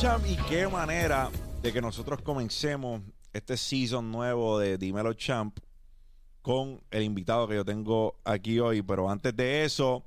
Champ 0.00 0.24
y 0.28 0.36
qué 0.48 0.68
manera 0.68 1.28
de 1.60 1.72
que 1.72 1.80
nosotros 1.80 2.22
comencemos 2.22 3.02
este 3.32 3.56
season 3.56 4.12
nuevo 4.12 4.56
de 4.56 4.78
Dímelo 4.78 5.12
Champ 5.14 5.58
con 6.40 6.80
el 6.92 7.02
invitado 7.02 7.48
que 7.48 7.56
yo 7.56 7.64
tengo 7.64 8.20
aquí 8.24 8.60
hoy. 8.60 8.80
Pero 8.82 9.10
antes 9.10 9.34
de 9.34 9.64
eso, 9.64 10.04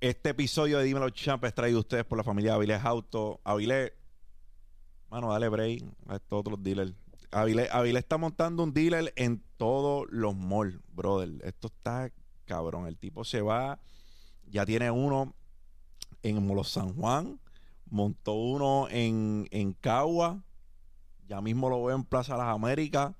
este 0.00 0.30
episodio 0.30 0.78
de 0.78 0.84
Dímelo 0.84 1.10
Champ 1.10 1.44
es 1.44 1.54
traído 1.54 1.76
a 1.76 1.80
ustedes 1.80 2.06
por 2.06 2.16
la 2.16 2.24
familia 2.24 2.54
Avilés 2.54 2.82
Auto. 2.82 3.40
Avilés, 3.44 3.92
mano, 5.10 5.30
dale 5.30 5.50
break 5.50 5.84
a 6.08 6.16
estos 6.16 6.40
otros 6.40 6.62
dealers. 6.62 6.94
Avilés, 7.30 7.68
Avilés 7.72 8.04
está 8.04 8.16
montando 8.16 8.62
un 8.62 8.72
dealer 8.72 9.12
en 9.16 9.44
todos 9.58 10.06
los 10.10 10.34
malls, 10.34 10.78
brother. 10.94 11.28
Esto 11.44 11.66
está 11.66 12.10
cabrón. 12.46 12.86
El 12.86 12.96
tipo 12.96 13.22
se 13.24 13.42
va, 13.42 13.80
ya 14.46 14.64
tiene 14.64 14.90
uno 14.90 15.34
en 16.22 16.46
Molo 16.46 16.64
San 16.64 16.94
Juan, 16.94 17.38
montó 17.90 18.34
uno 18.34 18.88
en, 18.90 19.46
en 19.50 19.72
Cagua, 19.74 20.42
ya 21.28 21.40
mismo 21.40 21.68
lo 21.68 21.82
veo 21.84 21.96
en 21.96 22.04
Plaza 22.04 22.36
Las 22.36 22.48
Américas. 22.48 23.12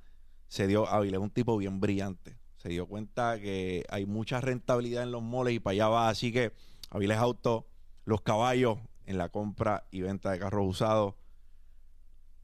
Se 0.49 0.67
dio, 0.67 0.89
Avilés 0.89 1.19
es 1.19 1.23
un 1.23 1.31
tipo 1.31 1.57
bien 1.57 1.81
brillante. 1.81 2.37
Se 2.57 2.69
dio 2.69 2.87
cuenta 2.87 3.39
que 3.39 3.85
hay 3.89 4.05
mucha 4.07 4.41
rentabilidad 4.41 5.05
en 5.05 5.13
los 5.13 5.23
moles 5.23 5.55
y 5.55 5.61
para 5.61 5.73
allá 5.73 5.89
va. 5.89 6.09
Así 6.09 6.33
que 6.33 6.53
Avilés 6.91 7.19
Auto, 7.19 7.67
los 8.05 8.21
caballos 8.23 8.79
en 9.07 9.17
la 9.19 9.29
compra 9.29 9.87
y 9.91 10.01
venta 10.01 10.31
de 10.31 10.39
carros 10.39 10.67
usados. 10.69 11.15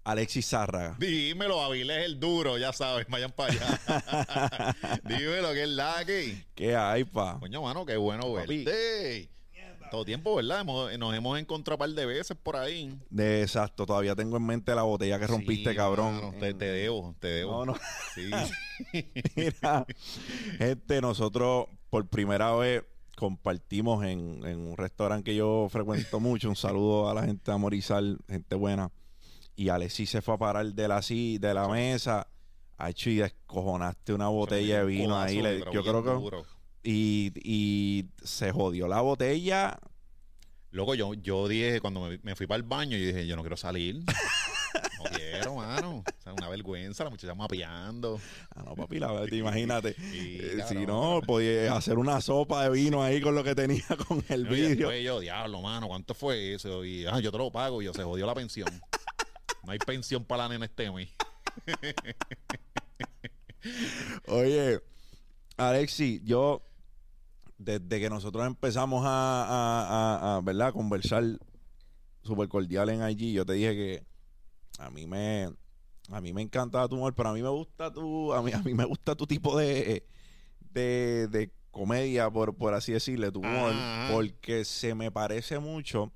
Alexis 0.05 0.47
Zárraga. 0.49 0.97
Dímelo, 1.01 1.61
Avilés 1.61 2.05
el 2.05 2.21
duro, 2.21 2.59
ya 2.59 2.73
sabes, 2.73 3.09
vayan 3.09 3.33
para 3.33 3.53
allá. 3.53 4.77
Dímelo, 5.03 5.53
que 5.53 5.65
es 5.65 5.69
la 5.69 6.05
que. 6.05 6.47
¿Qué 6.55 6.77
hay, 6.77 7.03
pa? 7.03 7.39
Coño, 7.41 7.61
mano, 7.63 7.85
qué 7.85 7.97
bueno 7.97 8.33
Papi. 8.33 8.65
verte. 8.65 9.29
Todo 9.91 10.05
tiempo, 10.05 10.35
¿verdad? 10.35 10.61
Hemos- 10.61 10.99
nos 10.99 11.15
hemos 11.15 11.39
encontrado 11.39 11.77
un 11.77 11.79
par 11.79 11.91
de 11.91 12.07
veces 12.07 12.37
por 12.43 12.57
ahí. 12.57 12.99
De 13.11 13.43
exacto, 13.43 13.87
todavía 13.87 14.15
tengo 14.15 14.37
en 14.37 14.45
mente 14.47 14.75
la 14.75 14.83
botella 14.83 15.19
que 15.19 15.27
rompiste, 15.27 15.71
Sí, 15.71 15.77
cabrón. 15.77 16.35
te, 16.41 16.55
te 16.55 16.65
debo, 16.65 17.15
te 17.21 17.29
debo. 17.29 17.65
No, 17.65 17.73
no. 17.73 17.79
Sí. 18.15 18.31
Mira, 19.37 19.87
gente, 20.59 21.01
nosotros 21.01 21.67
por 21.91 22.07
primera 22.09 22.53
vez 22.55 22.85
compartimos 23.17 24.05
en, 24.05 24.45
en 24.45 24.59
un 24.59 24.77
restaurante 24.77 25.25
que 25.31 25.37
yo 25.37 25.69
frecuento 25.71 26.21
mucho. 26.21 26.49
Un 26.49 26.57
saludo 26.57 27.09
a 27.09 27.15
la 27.15 27.23
gente 27.25 27.51
de 27.51 27.55
Amorizal, 27.55 28.19
gente 28.29 28.55
buena. 28.57 28.91
Y 29.55 29.69
Alexis 29.71 30.11
se 30.11 30.21
fue 30.21 30.35
a 30.35 30.39
parar 30.39 30.67
de 30.67 30.89
la, 30.89 31.01
de 31.01 31.55
la 31.55 31.69
mesa. 31.69 32.27
Hacho, 32.79 33.09
y 33.09 33.17
descojonaste 33.17 34.13
una 34.13 34.29
botella 34.29 34.81
de 34.81 34.85
vino 34.85 35.19
ahí. 35.19 35.41
le- 35.41 35.61
yo 35.73 35.83
creo 35.83 36.03
que. 36.03 36.11
duro. 36.11 36.45
Y, 36.89 37.33
y 37.43 38.05
se 38.23 38.53
jodió 38.53 38.87
la 38.87 39.01
botella. 39.01 39.77
Loco, 40.71 40.95
yo, 40.95 41.15
yo 41.15 41.49
dije, 41.49 41.81
cuando 41.81 42.03
me, 42.03 42.19
me 42.23 42.37
fui 42.37 42.47
para 42.47 42.59
el 42.59 42.63
baño, 42.63 42.97
yo 42.97 43.07
dije, 43.07 43.27
yo 43.27 43.35
no 43.35 43.43
quiero 43.43 43.57
salir. 43.57 44.03
No 44.99 45.05
quiero, 45.11 45.55
mano. 45.55 45.99
O 46.07 46.23
sea, 46.23 46.33
una 46.35 46.49
vergüenza, 46.51 47.05
la 47.05 47.09
muchacha 47.11 47.35
mapeando. 47.35 48.21
Ah, 48.55 48.63
no, 48.65 48.75
papi, 48.75 48.99
la 48.99 49.11
verdad, 49.13 49.33
imagínate. 49.37 49.95
Sí, 50.13 50.39
Eh, 50.43 50.63
si 50.69 50.75
no, 50.87 51.21
podía 51.27 51.75
hacer 51.77 51.97
una 51.99 52.21
sopa 52.21 52.65
de 52.65 52.71
vino 52.71 53.03
ahí 53.03 53.21
con 53.23 53.35
lo 53.35 53.43
que 53.43 53.55
tenía 53.55 53.85
con 54.09 54.23
el 54.29 54.45
No, 54.45 54.51
vídeo. 54.51 54.93
yo, 54.93 55.21
diablo, 55.21 55.63
mano, 55.63 55.89
¿cuánto 55.89 56.13
fue 56.13 56.55
eso? 56.55 56.85
Y, 56.85 57.07
ah, 57.07 57.21
yo 57.21 57.31
te 57.33 57.39
lo 57.39 57.51
pago. 57.51 57.81
Y 57.81 57.87
yo, 57.87 57.95
se 57.95 58.03
jodió 58.03 58.27
la 58.27 58.35
pensión. 58.35 58.69
No 59.65 59.73
hay 59.73 59.79
pensión 59.79 60.25
para 60.25 60.43
la 60.45 60.49
nena 60.51 60.65
este 60.67 60.91
mes. 60.91 61.09
Oye, 64.27 64.81
Alexi, 65.57 66.21
yo 66.25 66.66
desde 67.59 68.01
que 68.01 68.11
nosotros 68.11 68.47
empezamos 68.47 69.05
a, 69.05 69.09
a- 69.09 69.87
a- 70.35 70.37
a, 70.37 70.41
¿verdad? 70.41 70.73
conversar 70.73 71.25
súper 72.23 72.49
cordial 72.49 72.89
en 72.91 73.09
IG, 73.09 73.33
yo 73.33 73.47
te 73.47 73.55
dije 73.55 73.75
que 73.75 74.07
a 74.79 74.91
mí 74.91 75.07
me 75.07 75.49
a 76.11 76.21
mí 76.21 76.33
me 76.33 76.43
encanta 76.43 76.87
tu 76.89 76.95
humor, 76.97 77.15
pero 77.15 77.31
a 77.31 77.33
mí 77.33 77.43
me 77.43 77.49
gusta 77.49 77.93
tu 77.93 78.33
a 78.33 78.43
mí, 78.43 78.53
a 78.53 78.59
mí 78.63 78.75
me 78.75 78.85
gusta 78.85 79.15
tu 79.17 79.27
tipo 79.27 79.57
de 79.57 80.07
de, 80.73 81.29
de 81.29 81.53
comedia, 81.71 82.31
por, 82.31 82.55
por 82.57 82.75
así 82.75 82.93
decirle, 82.93 83.31
tu 83.33 83.41
humor, 83.41 83.73
Ajá. 83.73 84.09
porque 84.13 84.65
se 84.65 84.95
me 84.95 85.11
parece 85.11 85.59
mucho 85.59 86.13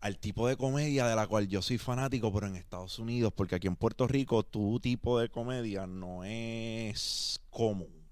al 0.00 0.18
tipo 0.18 0.46
de 0.46 0.56
comedia 0.56 1.06
de 1.06 1.16
la 1.16 1.26
cual 1.26 1.48
yo 1.48 1.62
soy 1.62 1.78
fanático, 1.78 2.32
pero 2.32 2.46
en 2.46 2.56
Estados 2.56 2.98
Unidos, 2.98 3.32
porque 3.34 3.56
aquí 3.56 3.66
en 3.66 3.76
Puerto 3.76 4.06
Rico 4.06 4.42
tu 4.44 4.78
tipo 4.78 5.18
de 5.18 5.28
comedia 5.28 5.86
no 5.86 6.22
es 6.24 7.40
común. 7.50 8.05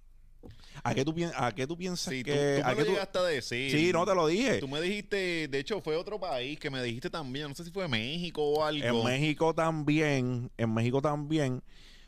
¿A 0.83 0.95
qué 0.95 1.05
tú, 1.05 1.15
pien- 1.15 1.33
a 1.37 1.55
qué 1.55 1.67
tú 1.67 1.77
piensas 1.77 2.12
Sí, 2.12 2.23
tú, 2.23 2.31
que... 2.31 2.61
tú 2.62 2.67
a 2.67 2.71
me 2.71 2.75
lo 2.81 2.85
tú- 2.85 2.91
llegaste 2.93 3.19
a 3.19 3.23
decir. 3.23 3.71
sí, 3.71 3.93
no 3.93 4.05
te 4.05 4.15
lo 4.15 4.27
dije. 4.27 4.59
Tú 4.59 4.69
me 4.69 4.81
dijiste, 4.81 5.49
de 5.49 5.59
hecho, 5.59 5.81
fue 5.81 5.97
otro 5.97 6.19
país 6.19 6.59
que 6.59 6.71
me 6.71 6.83
dijiste 6.83 7.11
también. 7.11 7.49
No 7.49 7.55
sé 7.55 7.65
si 7.65 7.71
fue 7.71 7.87
México 7.89 8.43
o 8.43 8.65
algo. 8.65 8.85
En 8.85 9.05
México 9.05 9.55
también, 9.55 10.51
en 10.57 10.75
México 10.75 11.01
también. 11.01 11.62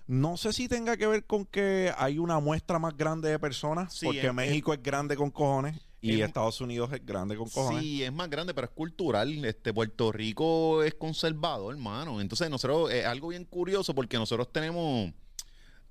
No 0.09 0.37
sé 0.37 0.53
si 0.53 0.69
tenga 0.69 0.97
que 0.97 1.07
ver 1.07 1.25
con 1.25 1.45
que 1.45 1.93
hay 1.99 2.19
una 2.19 2.39
muestra 2.39 2.79
más 2.79 2.97
grande 2.97 3.29
de 3.29 3.39
personas, 3.39 3.93
Sí, 3.93 4.07
porque 4.07 4.31
México 4.33 4.73
es 4.73 4.81
grande 4.83 5.17
con 5.17 5.31
cojones 5.33 5.81
y 6.01 6.21
Estados 6.21 6.61
Unidos 6.61 6.93
es 6.93 7.05
grande 7.05 7.37
con 7.37 7.49
cojones. 7.49 7.83
Sí, 7.83 8.05
es 8.05 8.13
más 8.13 8.31
grande, 8.31 8.55
pero 8.55 8.67
es 8.69 8.73
cultural. 8.73 9.45
Este 9.45 9.75
Puerto 9.75 10.13
Rico 10.13 10.85
es 10.85 10.95
conservador, 10.95 11.75
hermano. 11.75 12.21
Entonces, 12.21 12.49
nosotros 12.49 12.93
es 12.93 13.05
algo 13.05 13.29
bien 13.29 13.45
curioso 13.45 13.95
porque 13.97 14.17
nosotros 14.17 14.53
tenemos. 14.53 15.11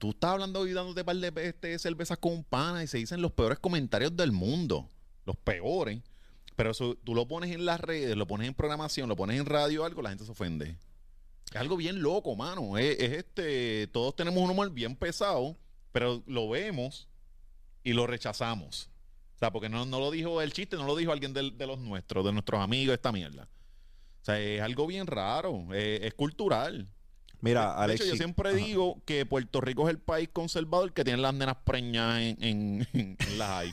Tú 0.05 0.11
estás 0.11 0.33
hablando 0.33 0.67
y 0.67 0.71
dándote 0.71 1.03
par 1.03 1.15
de 1.15 1.33
este, 1.47 1.79
cervezas 1.79 2.19
con 2.19 2.31
un 2.33 2.43
pana 2.43 2.83
y 2.83 2.87
se 2.87 2.99
dicen 2.99 3.23
los 3.23 3.31
peores 3.31 3.57
comentarios 3.57 4.15
del 4.15 4.31
mundo. 4.31 4.87
Los 5.25 5.35
peores. 5.35 5.99
Pero 6.55 6.69
eso, 6.69 6.95
tú 7.03 7.15
lo 7.15 7.27
pones 7.27 7.49
en 7.49 7.65
las 7.65 7.79
redes, 7.81 8.15
lo 8.15 8.27
pones 8.27 8.47
en 8.47 8.53
programación, 8.53 9.09
lo 9.09 9.15
pones 9.15 9.39
en 9.39 9.47
radio 9.47 9.83
algo, 9.83 10.03
la 10.03 10.09
gente 10.09 10.23
se 10.23 10.31
ofende. 10.31 10.77
Es 11.49 11.55
algo 11.55 11.75
bien 11.75 12.03
loco, 12.03 12.35
mano. 12.35 12.77
Es, 12.77 12.99
es 12.99 13.13
este. 13.13 13.87
Todos 13.87 14.15
tenemos 14.15 14.43
un 14.43 14.51
humor 14.51 14.69
bien 14.69 14.95
pesado, 14.95 15.57
pero 15.91 16.21
lo 16.27 16.49
vemos 16.49 17.07
y 17.83 17.93
lo 17.93 18.05
rechazamos. 18.05 18.91
O 19.35 19.39
sea, 19.39 19.51
porque 19.51 19.69
no, 19.69 19.87
no 19.87 19.99
lo 19.99 20.11
dijo 20.11 20.39
el 20.43 20.53
chiste, 20.53 20.75
no 20.77 20.85
lo 20.85 20.95
dijo 20.95 21.11
alguien 21.11 21.33
del- 21.33 21.57
de, 21.57 21.65
los 21.65 21.79
nuestros, 21.79 22.23
de 22.23 22.31
nuestros 22.31 22.61
amigos, 22.61 22.93
esta 22.93 23.11
mierda. 23.11 23.49
O 24.21 24.25
sea, 24.25 24.39
es 24.39 24.61
algo 24.61 24.85
bien 24.85 25.07
raro, 25.07 25.73
es 25.73 26.13
cultural. 26.13 26.87
Mira, 27.41 27.61
de 27.65 27.71
hecho, 27.71 27.81
Alexis. 27.81 28.07
yo 28.09 28.15
siempre 28.15 28.49
Ajá. 28.49 28.57
digo 28.57 29.01
que 29.05 29.25
Puerto 29.25 29.61
Rico 29.61 29.87
es 29.87 29.93
el 29.95 29.99
país 29.99 30.29
conservador 30.31 30.93
que 30.93 31.03
tiene 31.03 31.21
las 31.21 31.33
nenas 31.33 31.57
preñas 31.65 32.19
en, 32.19 32.43
en, 32.43 32.87
en- 32.93 33.17
en 33.19 33.37
las 33.37 33.49
hay. 33.49 33.71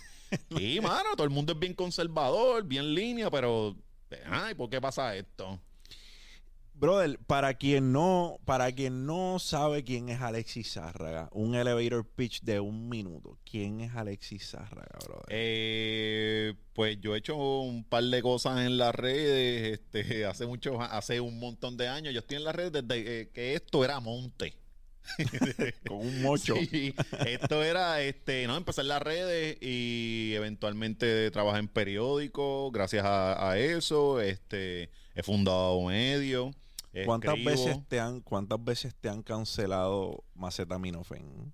Sí, 0.56 0.80
mano, 0.80 1.10
todo 1.14 1.24
el 1.24 1.30
mundo 1.30 1.52
es 1.52 1.58
bien 1.58 1.74
conservador, 1.74 2.64
bien 2.64 2.94
línea, 2.94 3.30
pero... 3.30 3.76
Ay, 4.30 4.54
¿por 4.54 4.68
qué 4.68 4.80
pasa 4.80 5.14
esto? 5.16 5.58
Brother, 6.82 7.16
para 7.28 7.54
quien 7.54 7.92
no, 7.92 8.40
para 8.44 8.72
quien 8.72 9.06
no 9.06 9.38
sabe 9.38 9.84
quién 9.84 10.08
es 10.08 10.20
Alexis 10.20 10.72
Zárraga, 10.72 11.28
un 11.30 11.54
elevator 11.54 12.04
pitch 12.04 12.42
de 12.42 12.58
un 12.58 12.88
minuto. 12.88 13.38
¿Quién 13.48 13.82
es 13.82 13.94
Alexis 13.94 14.50
Zárraga, 14.50 14.98
brother? 15.04 15.26
Eh, 15.28 16.54
pues 16.72 17.00
yo 17.00 17.14
he 17.14 17.18
hecho 17.18 17.36
un 17.36 17.84
par 17.84 18.02
de 18.02 18.20
cosas 18.20 18.66
en 18.66 18.78
las 18.78 18.92
redes, 18.96 19.78
este, 19.78 20.24
hace 20.26 20.44
muchos, 20.44 20.74
hace 20.80 21.20
un 21.20 21.38
montón 21.38 21.76
de 21.76 21.86
años. 21.86 22.12
Yo 22.12 22.18
estoy 22.18 22.38
en 22.38 22.44
las 22.44 22.56
redes 22.56 22.72
desde 22.72 23.20
eh, 23.20 23.30
que 23.32 23.54
esto 23.54 23.84
era 23.84 24.00
monte. 24.00 24.56
Con 25.86 25.98
un 25.98 26.20
mocho. 26.20 26.56
Sí, 26.68 26.96
esto 27.24 27.62
era, 27.62 28.02
este, 28.02 28.44
no, 28.48 28.56
empecé 28.56 28.80
en 28.80 28.88
las 28.88 29.02
redes 29.02 29.56
y 29.60 30.32
eventualmente 30.34 31.30
trabajé 31.30 31.60
en 31.60 31.68
periódicos, 31.68 32.72
gracias 32.72 33.04
a, 33.04 33.50
a 33.50 33.56
eso, 33.56 34.20
este, 34.20 34.90
he 35.14 35.22
fundado 35.22 35.76
un 35.76 35.92
¿Cuántas 37.06 37.42
veces 37.42 37.78
te 37.88 38.00
han, 38.00 38.20
cuántas 38.20 38.62
veces 38.62 38.94
te 38.94 39.08
han 39.08 39.22
cancelado 39.22 40.24
Macetaminofen? 40.34 41.52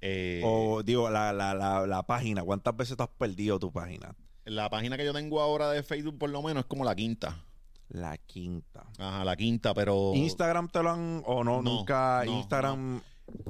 eh, 0.00 0.42
O 0.44 0.82
digo, 0.82 1.10
la, 1.10 1.32
la, 1.32 1.54
la, 1.54 1.86
la 1.86 2.02
página, 2.06 2.42
¿cuántas 2.42 2.76
veces 2.76 2.96
te 2.96 3.02
has 3.02 3.08
perdido 3.08 3.58
tu 3.58 3.72
página? 3.72 4.14
la 4.46 4.68
página 4.68 4.98
que 4.98 5.04
yo 5.06 5.14
tengo 5.14 5.40
ahora 5.40 5.70
de 5.70 5.82
Facebook 5.82 6.18
por 6.18 6.28
lo 6.28 6.42
menos 6.42 6.64
es 6.64 6.66
como 6.66 6.84
la 6.84 6.94
quinta. 6.94 7.42
La 7.88 8.18
quinta. 8.18 8.84
Ajá, 8.98 9.24
la 9.24 9.36
quinta, 9.36 9.72
pero... 9.72 10.12
¿Instagram 10.14 10.68
te 10.68 10.82
lo 10.82 10.90
han, 10.90 11.22
o 11.24 11.42
no, 11.42 11.56
Oh. 11.56 11.62
No, 11.62 11.76
nunca? 11.78 12.22
no, 12.26 12.38
Instagram, 12.38 13.00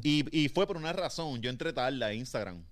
Y, 0.03 0.25
y 0.45 0.49
fue 0.49 0.67
por 0.69 0.77
una 0.77 0.93
razón. 0.93 1.41
Yo 1.43 1.51
entré 1.51 1.73
tarde 1.73 2.05
a 2.05 2.15
Instagram. 2.15 2.63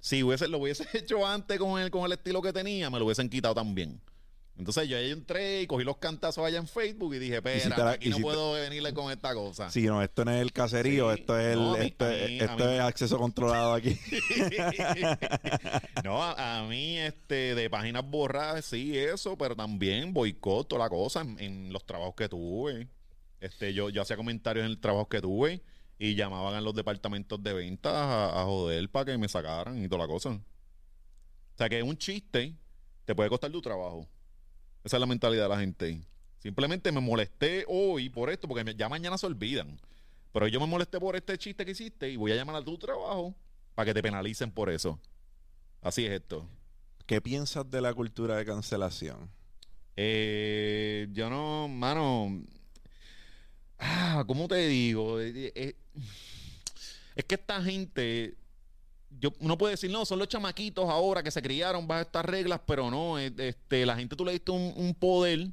Si 0.00 0.22
hubiese, 0.24 0.48
lo 0.48 0.58
hubiese 0.58 0.84
hecho 0.98 1.24
antes 1.24 1.56
con 1.58 1.80
el, 1.80 1.90
con 1.90 2.04
el 2.04 2.12
estilo 2.12 2.42
que 2.42 2.52
tenía, 2.52 2.90
me 2.90 2.98
lo 2.98 3.04
hubiesen 3.04 3.28
quitado 3.28 3.54
también. 3.54 4.00
Entonces 4.58 4.88
yo 4.88 4.96
ahí 4.96 5.10
entré 5.10 5.60
y 5.62 5.66
cogí 5.66 5.84
los 5.84 5.98
cantazos 5.98 6.44
allá 6.44 6.56
en 6.58 6.66
Facebook 6.66 7.14
y 7.14 7.18
dije, 7.18 7.40
si 7.44 7.48
espera, 7.48 7.76
la- 7.84 7.90
aquí 7.90 8.06
y 8.06 8.10
no 8.10 8.16
si 8.16 8.22
te- 8.22 8.26
puedo 8.26 8.52
venirle 8.52 8.94
con 8.94 9.12
esta 9.12 9.34
cosa. 9.34 9.68
Sí, 9.70 9.82
no, 9.82 10.02
esto 10.02 10.24
no 10.24 10.30
es 10.32 10.40
el 10.40 10.52
caserío, 10.52 11.12
Sí, 11.12 11.20
esto 11.20 11.38
es 11.38 11.46
el, 11.52 11.58
no, 11.58 11.74
a 11.74 11.78
mí- 11.78 11.86
esto, 11.86 12.08
es- 12.10 12.42
es 12.42 12.80
acceso 12.80 13.18
controlado 13.18 13.74
aquí. 13.74 13.98
no, 16.04 16.22
a, 16.22 16.58
a 16.58 16.62
mí, 16.64 16.98
este, 16.98 17.54
de 17.54 17.70
páginas 17.70 18.04
borradas, 18.08 18.64
sí, 18.64 18.96
eso, 18.96 19.36
pero 19.36 19.56
también 19.56 20.12
boicot, 20.12 20.68
toda 20.68 20.84
la 20.84 20.90
cosa 20.90 21.20
en, 21.20 21.38
en 21.40 21.72
los 21.72 21.84
trabajos 21.84 22.14
que 22.16 22.28
tuve. 22.28 22.88
Este, 23.40 23.74
yo, 23.74 23.90
yo 23.90 24.02
hacía 24.02 24.16
comentarios 24.16 24.64
en 24.64 24.70
el 24.70 24.78
trabajo 24.80 25.08
que 25.08 25.20
tuve 25.20 25.62
y 25.98 26.14
llamaban 26.14 26.54
a 26.54 26.60
los 26.60 26.74
departamentos 26.74 27.42
de 27.42 27.52
ventas 27.52 27.92
a, 27.92 28.40
a 28.40 28.44
joder 28.44 28.88
para 28.90 29.06
que 29.12 29.18
me 29.18 29.28
sacaran 29.28 29.82
y 29.82 29.88
toda 29.88 30.02
la 30.02 30.08
cosa. 30.08 30.30
O 30.30 31.58
sea 31.58 31.68
que 31.68 31.82
un 31.82 31.96
chiste 31.96 32.54
te 33.04 33.14
puede 33.14 33.28
costar 33.28 33.50
tu 33.50 33.60
trabajo. 33.62 34.06
Esa 34.86 34.98
es 34.98 35.00
la 35.00 35.06
mentalidad 35.06 35.42
de 35.42 35.48
la 35.48 35.58
gente. 35.58 35.94
Si 35.94 36.42
Simplemente 36.42 36.92
me 36.92 37.00
molesté 37.00 37.64
hoy 37.66 38.08
por 38.08 38.30
esto, 38.30 38.46
porque 38.46 38.72
ya 38.76 38.88
mañana 38.88 39.18
se 39.18 39.26
olvidan. 39.26 39.80
Pero 40.32 40.46
yo 40.46 40.60
me 40.60 40.66
molesté 40.68 41.00
por 41.00 41.16
este 41.16 41.36
chiste 41.38 41.64
que 41.64 41.72
hiciste 41.72 42.08
y 42.08 42.14
voy 42.14 42.30
a 42.30 42.36
llamar 42.36 42.54
a 42.54 42.64
tu 42.64 42.78
trabajo 42.78 43.34
para 43.74 43.86
que 43.86 43.94
te 43.94 44.00
penalicen 44.00 44.52
por 44.52 44.70
eso. 44.70 45.00
Así 45.82 46.06
es 46.06 46.12
esto. 46.12 46.48
¿Qué 47.04 47.20
piensas 47.20 47.68
de 47.68 47.80
la 47.80 47.92
cultura 47.94 48.36
de 48.36 48.44
cancelación? 48.44 49.28
Eh, 49.96 51.08
yo 51.10 51.30
no, 51.30 51.66
mano. 51.66 52.44
Ah, 53.80 54.22
¿cómo 54.24 54.46
te 54.46 54.68
digo? 54.68 55.20
Eh, 55.20 55.50
eh, 55.52 55.74
es 57.16 57.24
que 57.24 57.34
esta 57.34 57.60
gente. 57.60 58.36
Yo, 59.10 59.30
uno 59.40 59.56
puede 59.56 59.72
decir, 59.72 59.90
no, 59.90 60.04
son 60.04 60.18
los 60.18 60.28
chamaquitos 60.28 60.88
ahora 60.88 61.22
que 61.22 61.30
se 61.30 61.40
criaron 61.40 61.86
bajo 61.86 62.02
estas 62.02 62.24
reglas, 62.24 62.60
pero 62.66 62.90
no, 62.90 63.18
eh, 63.18 63.32
este, 63.38 63.86
la 63.86 63.96
gente 63.96 64.14
tú 64.14 64.24
le 64.24 64.32
diste 64.32 64.50
un, 64.50 64.94
poder. 64.94 65.48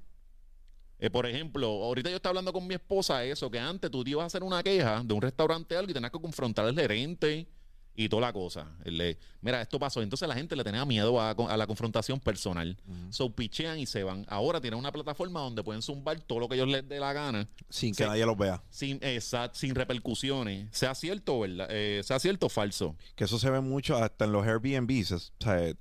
Eh, 1.00 1.10
por 1.10 1.26
ejemplo, 1.26 1.68
ahorita 1.68 2.10
yo 2.10 2.18
estaba 2.18 2.32
hablando 2.32 2.54
con 2.54 2.66
mi 2.68 2.74
esposa 2.74 3.24
eso, 3.24 3.50
que 3.50 3.60
antes 3.60 3.90
tú 3.90 4.04
te 4.04 4.12
ibas 4.12 4.24
a 4.24 4.28
hacer 4.28 4.44
una 4.44 4.62
queja 4.64 5.02
de 5.04 5.14
un 5.14 5.22
restaurante 5.22 5.76
algo 5.76 5.92
y 5.92 5.94
tenías 5.94 6.12
que 6.12 6.20
confrontar 6.20 6.66
al 6.66 6.76
gerente 6.76 7.48
y 7.96 8.10
toda 8.10 8.22
la 8.22 8.34
cosa. 8.34 8.72
Le- 8.86 9.18
mira, 9.42 9.62
esto 9.62 9.78
pasó. 9.80 10.02
Entonces 10.02 10.28
la 10.28 10.34
gente 10.36 10.56
le 10.56 10.64
tenía 10.64 10.84
miedo 10.86 11.22
a, 11.22 11.32
a 11.32 11.58
la 11.58 11.68
confrontación 11.68 12.20
personal. 12.20 12.76
So 13.12 13.30
pichean 13.36 13.78
y 13.80 13.86
se 13.86 14.04
van. 14.04 14.26
Ahora 14.30 14.60
tienen 14.60 14.80
una 14.80 14.92
plataforma 14.92 15.42
donde 15.42 15.64
pueden 15.64 15.82
zumbar 15.82 16.20
todo 16.22 16.40
lo 16.40 16.50
que 16.50 16.56
ellos 16.56 16.68
les 16.68 16.88
dé 16.88 17.00
la 17.00 17.14
gana, 17.14 17.48
Sin 17.70 17.94
que 17.94 18.06
nadie 18.06 18.26
los 18.26 18.38
vea. 18.38 18.64
sin, 18.70 19.00
exact- 19.02 19.54
sin 19.54 19.76
repercusiones. 19.76 20.68
Sea 20.76 20.96
cierto, 20.96 21.40
¿verdad? 21.42 21.68
Eh, 21.70 22.02
sea 22.04 22.20
cierto 22.20 22.48
o 22.48 22.50
falso. 22.50 22.96
Que 23.16 23.26
eso 23.26 23.38
se 23.38 23.50
ve 23.50 23.62
mucho 23.62 23.96
hasta 23.98 24.26
en 24.26 24.32
los 24.32 24.46
Airbnbs. 24.46 25.12
O 25.12 25.20
sea, 25.44 25.74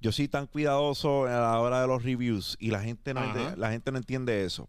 yo 0.00 0.12
soy 0.12 0.26
tan 0.28 0.46
cuidadoso 0.48 1.26
a 1.26 1.30
la 1.40 1.60
hora 1.60 1.82
de 1.82 1.86
los 1.86 2.02
reviews 2.02 2.56
y 2.58 2.70
la 2.70 2.80
gente 2.82 3.14
no, 3.14 3.20
ente- 3.22 3.56
la 3.56 3.70
gente 3.70 3.92
no 3.92 3.98
entiende 3.98 4.44
eso. 4.44 4.68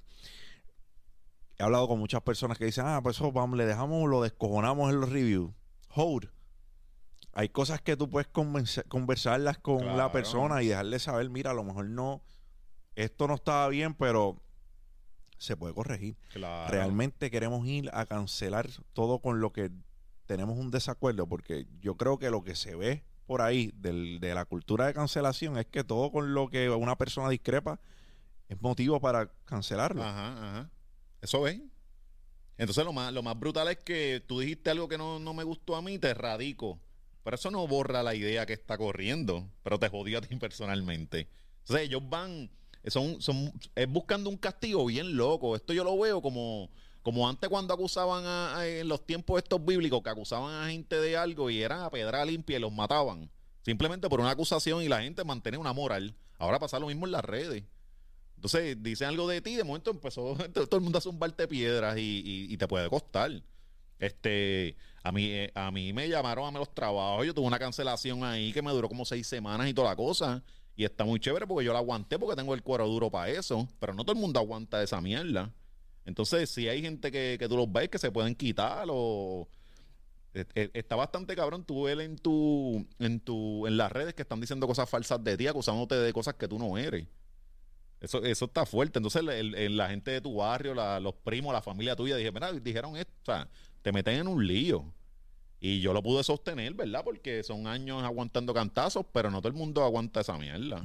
He 1.57 1.63
hablado 1.63 1.88
con 1.88 2.00
muchas 2.00 2.21
personas 2.21 2.57
que 2.57 2.65
dicen, 2.65 2.86
ah, 2.88 3.00
pues 3.03 3.15
eso 3.18 3.31
vamos, 3.31 3.57
le 3.57 3.65
dejamos, 3.65 4.09
lo 4.09 4.21
descojonamos 4.21 4.92
en 4.92 5.00
los 5.00 5.09
reviews. 5.09 5.51
Hold. 5.95 6.30
Hay 7.33 7.49
cosas 7.49 7.81
que 7.81 7.95
tú 7.95 8.09
puedes 8.09 8.27
conversarlas 8.27 9.57
con 9.57 9.85
la 9.97 10.11
persona 10.11 10.61
y 10.63 10.67
dejarle 10.67 10.99
saber, 10.99 11.29
mira, 11.29 11.51
a 11.51 11.53
lo 11.53 11.63
mejor 11.63 11.85
no, 11.85 12.21
esto 12.95 13.27
no 13.27 13.35
estaba 13.35 13.67
bien, 13.69 13.93
pero 13.93 14.41
se 15.37 15.55
puede 15.55 15.73
corregir. 15.73 16.17
Claro. 16.33 16.71
realmente 16.71 17.31
queremos 17.31 17.65
ir 17.67 17.89
a 17.93 18.05
cancelar 18.05 18.69
todo 18.93 19.19
con 19.19 19.39
lo 19.39 19.51
que 19.53 19.71
tenemos 20.25 20.57
un 20.57 20.71
desacuerdo, 20.71 21.25
porque 21.27 21.67
yo 21.79 21.95
creo 21.95 22.19
que 22.19 22.29
lo 22.29 22.43
que 22.43 22.55
se 22.55 22.75
ve 22.75 23.03
por 23.25 23.41
ahí 23.41 23.71
del- 23.75 24.19
de 24.19 24.35
la 24.35 24.45
cultura 24.45 24.85
de 24.87 24.93
cancelación 24.93 25.57
es 25.57 25.65
que 25.65 25.83
todo 25.83 26.11
con 26.11 26.33
lo 26.33 26.49
que 26.49 26.69
una 26.69 26.97
persona 26.97 27.29
discrepa 27.29 27.79
es 28.49 28.61
motivo 28.61 28.99
para 28.99 29.31
cancelarlo. 29.45 30.03
Ajá, 30.03 30.33
ajá. 30.33 30.69
Eso 31.21 31.47
es. 31.47 31.61
Entonces 32.57 32.83
lo 32.83 32.91
más, 32.93 33.11
lo 33.13 33.23
más 33.23 33.39
brutal 33.39 33.69
es 33.69 33.77
que 33.77 34.21
tú 34.27 34.39
dijiste 34.41 34.69
algo 34.69 34.87
que 34.89 34.97
no, 34.97 35.17
no 35.19 35.33
me 35.33 35.43
gustó 35.43 35.75
a 35.77 35.81
mí, 35.81 35.97
te 35.97 36.13
radico. 36.13 36.77
Pero 37.23 37.35
eso 37.35 37.51
no 37.51 37.68
borra 37.68 38.01
la 38.03 38.15
idea 38.15 38.45
que 38.45 38.53
está 38.53 38.77
corriendo, 38.77 39.47
pero 39.63 39.77
te 39.79 39.89
jodió 39.89 40.18
a 40.18 40.21
ti 40.21 40.35
personalmente. 40.38 41.27
Entonces 41.59 41.85
ellos 41.88 42.01
van, 42.09 42.50
son, 42.88 43.21
son, 43.21 43.53
es 43.75 43.88
buscando 43.88 44.29
un 44.29 44.38
castigo 44.38 44.85
bien 44.85 45.15
loco. 45.15 45.56
Esto 45.56 45.73
yo 45.73 45.83
lo 45.83 45.97
veo 46.00 46.21
como, 46.21 46.69
como 47.03 47.29
antes 47.29 47.47
cuando 47.50 47.73
acusaban 47.73 48.23
a, 48.25 48.65
en 48.65 48.88
los 48.88 49.06
tiempos 49.06 49.38
estos 49.41 49.63
bíblicos, 49.63 50.01
que 50.01 50.09
acusaban 50.09 50.53
a 50.63 50.69
gente 50.71 50.95
de 51.00 51.15
algo 51.18 51.50
y 51.50 51.62
era 51.62 51.85
a 51.85 51.91
pedra 51.91 52.25
limpia 52.25 52.57
y 52.57 52.62
los 52.62 52.71
mataban. 52.73 53.29
Simplemente 53.63 54.09
por 54.09 54.19
una 54.19 54.31
acusación 54.31 54.81
y 54.81 54.88
la 54.88 55.03
gente 55.03 55.24
mantenía 55.24 55.59
una 55.59 55.74
moral. 55.74 56.15
Ahora 56.39 56.57
pasa 56.57 56.79
lo 56.79 56.88
mismo 56.88 57.06
en 57.06 57.12
las 57.12 57.24
redes. 57.24 57.63
Entonces 58.35 58.81
dicen 58.81 59.09
algo 59.09 59.27
de 59.27 59.39
ti, 59.41 59.56
de 59.56 59.63
momento 59.63 59.91
empezó 59.91 60.35
todo 60.53 60.75
el 60.77 60.81
mundo 60.81 60.97
a 60.97 61.01
zumbarte 61.01 61.47
piedras 61.47 61.95
y- 62.00 62.47
y 62.50 62.57
te 62.57 62.67
puede 62.67 62.89
costar. 62.89 63.31
Este, 64.00 64.75
a 65.03 65.12
mí, 65.12 65.25
eh, 65.25 65.51
a 65.56 65.71
mí 65.71 65.94
me 65.94 66.07
llamaron 66.09 66.56
a 66.56 66.59
los 66.59 66.74
trabajos, 66.74 67.25
yo 67.25 67.33
tuve 67.33 67.48
una 67.48 67.59
cancelación 67.59 68.24
ahí 68.24 68.53
que 68.53 68.62
me 68.62 68.71
duró 68.71 68.88
como 68.88 69.03
seis 69.06 69.25
semanas 69.27 69.68
y 69.68 69.74
toda 69.74 69.89
la 69.89 69.95
cosa. 69.95 70.44
Y 70.75 70.86
está 70.86 71.03
muy 71.06 71.19
chévere 71.19 71.45
porque 71.48 71.65
yo 71.65 71.74
la 71.74 71.80
aguanté 71.80 72.18
porque 72.18 72.36
tengo 72.36 72.53
el 72.53 72.63
cuero 72.63 72.88
duro 72.88 73.09
para 73.12 73.30
eso. 73.30 73.68
Pero 73.80 73.94
no 73.94 74.03
todo 74.03 74.13
el 74.13 74.19
mundo 74.21 74.39
aguanta 74.39 74.81
esa 74.81 75.01
mierda. 75.01 75.51
Entonces, 76.06 76.50
si 76.50 76.68
hay 76.68 76.81
gente 76.81 77.12
que, 77.12 77.36
que 77.39 77.48
tú 77.48 77.57
los 77.57 77.71
ves 77.71 77.89
que 77.89 78.00
se 78.00 78.12
pueden 78.12 78.33
quitar 78.36 78.88
o... 78.89 79.48
eh, 80.33 80.45
eh, 80.56 80.69
Está 80.74 80.95
bastante 80.95 81.36
cabrón 81.36 81.63
tú 81.65 81.83
ver 81.83 82.00
en 82.01 82.18
tu, 82.18 82.88
en 83.00 83.19
tu, 83.19 83.68
en 83.68 83.77
las 83.77 83.92
redes 83.92 84.13
que 84.13 84.21
están 84.24 84.39
diciendo 84.39 84.65
cosas 84.65 84.89
falsas 84.89 85.24
de 85.24 85.38
ti, 85.38 85.45
acusándote 85.48 85.95
de 85.95 86.13
cosas 86.13 86.36
que 86.36 86.48
tú 86.48 86.57
no 86.57 86.77
eres. 86.77 87.06
Eso, 88.00 88.24
eso 88.24 88.45
está 88.45 88.65
fuerte. 88.65 88.98
Entonces, 88.98 89.24
la 89.24 89.89
gente 89.89 90.09
de 90.12 90.21
tu 90.21 90.36
barrio, 90.36 90.74
la- 90.74 91.00
los 91.00 91.13
primos, 91.13 91.53
la 91.53 91.62
familia 91.62 91.95
tuya, 91.95 92.15
dije, 92.15 92.31
dijeron 92.62 92.95
esto, 92.98 93.13
o 93.21 93.25
sea, 93.25 93.48
te 93.81 93.91
meten 93.91 94.19
en 94.19 94.27
un 94.27 94.45
lío. 94.45 94.93
Y 95.59 95.79
yo 95.79 95.93
lo 95.93 96.01
pude 96.01 96.23
sostener, 96.23 96.73
¿verdad? 96.73 97.03
Porque 97.03 97.43
son 97.43 97.67
años 97.67 98.03
aguantando 98.03 98.53
cantazos, 98.53 99.05
pero 99.13 99.29
no 99.29 99.41
todo 99.41 99.49
el 99.49 99.57
mundo 99.57 99.83
aguanta 99.83 100.21
esa 100.21 100.37
mierda. 100.37 100.83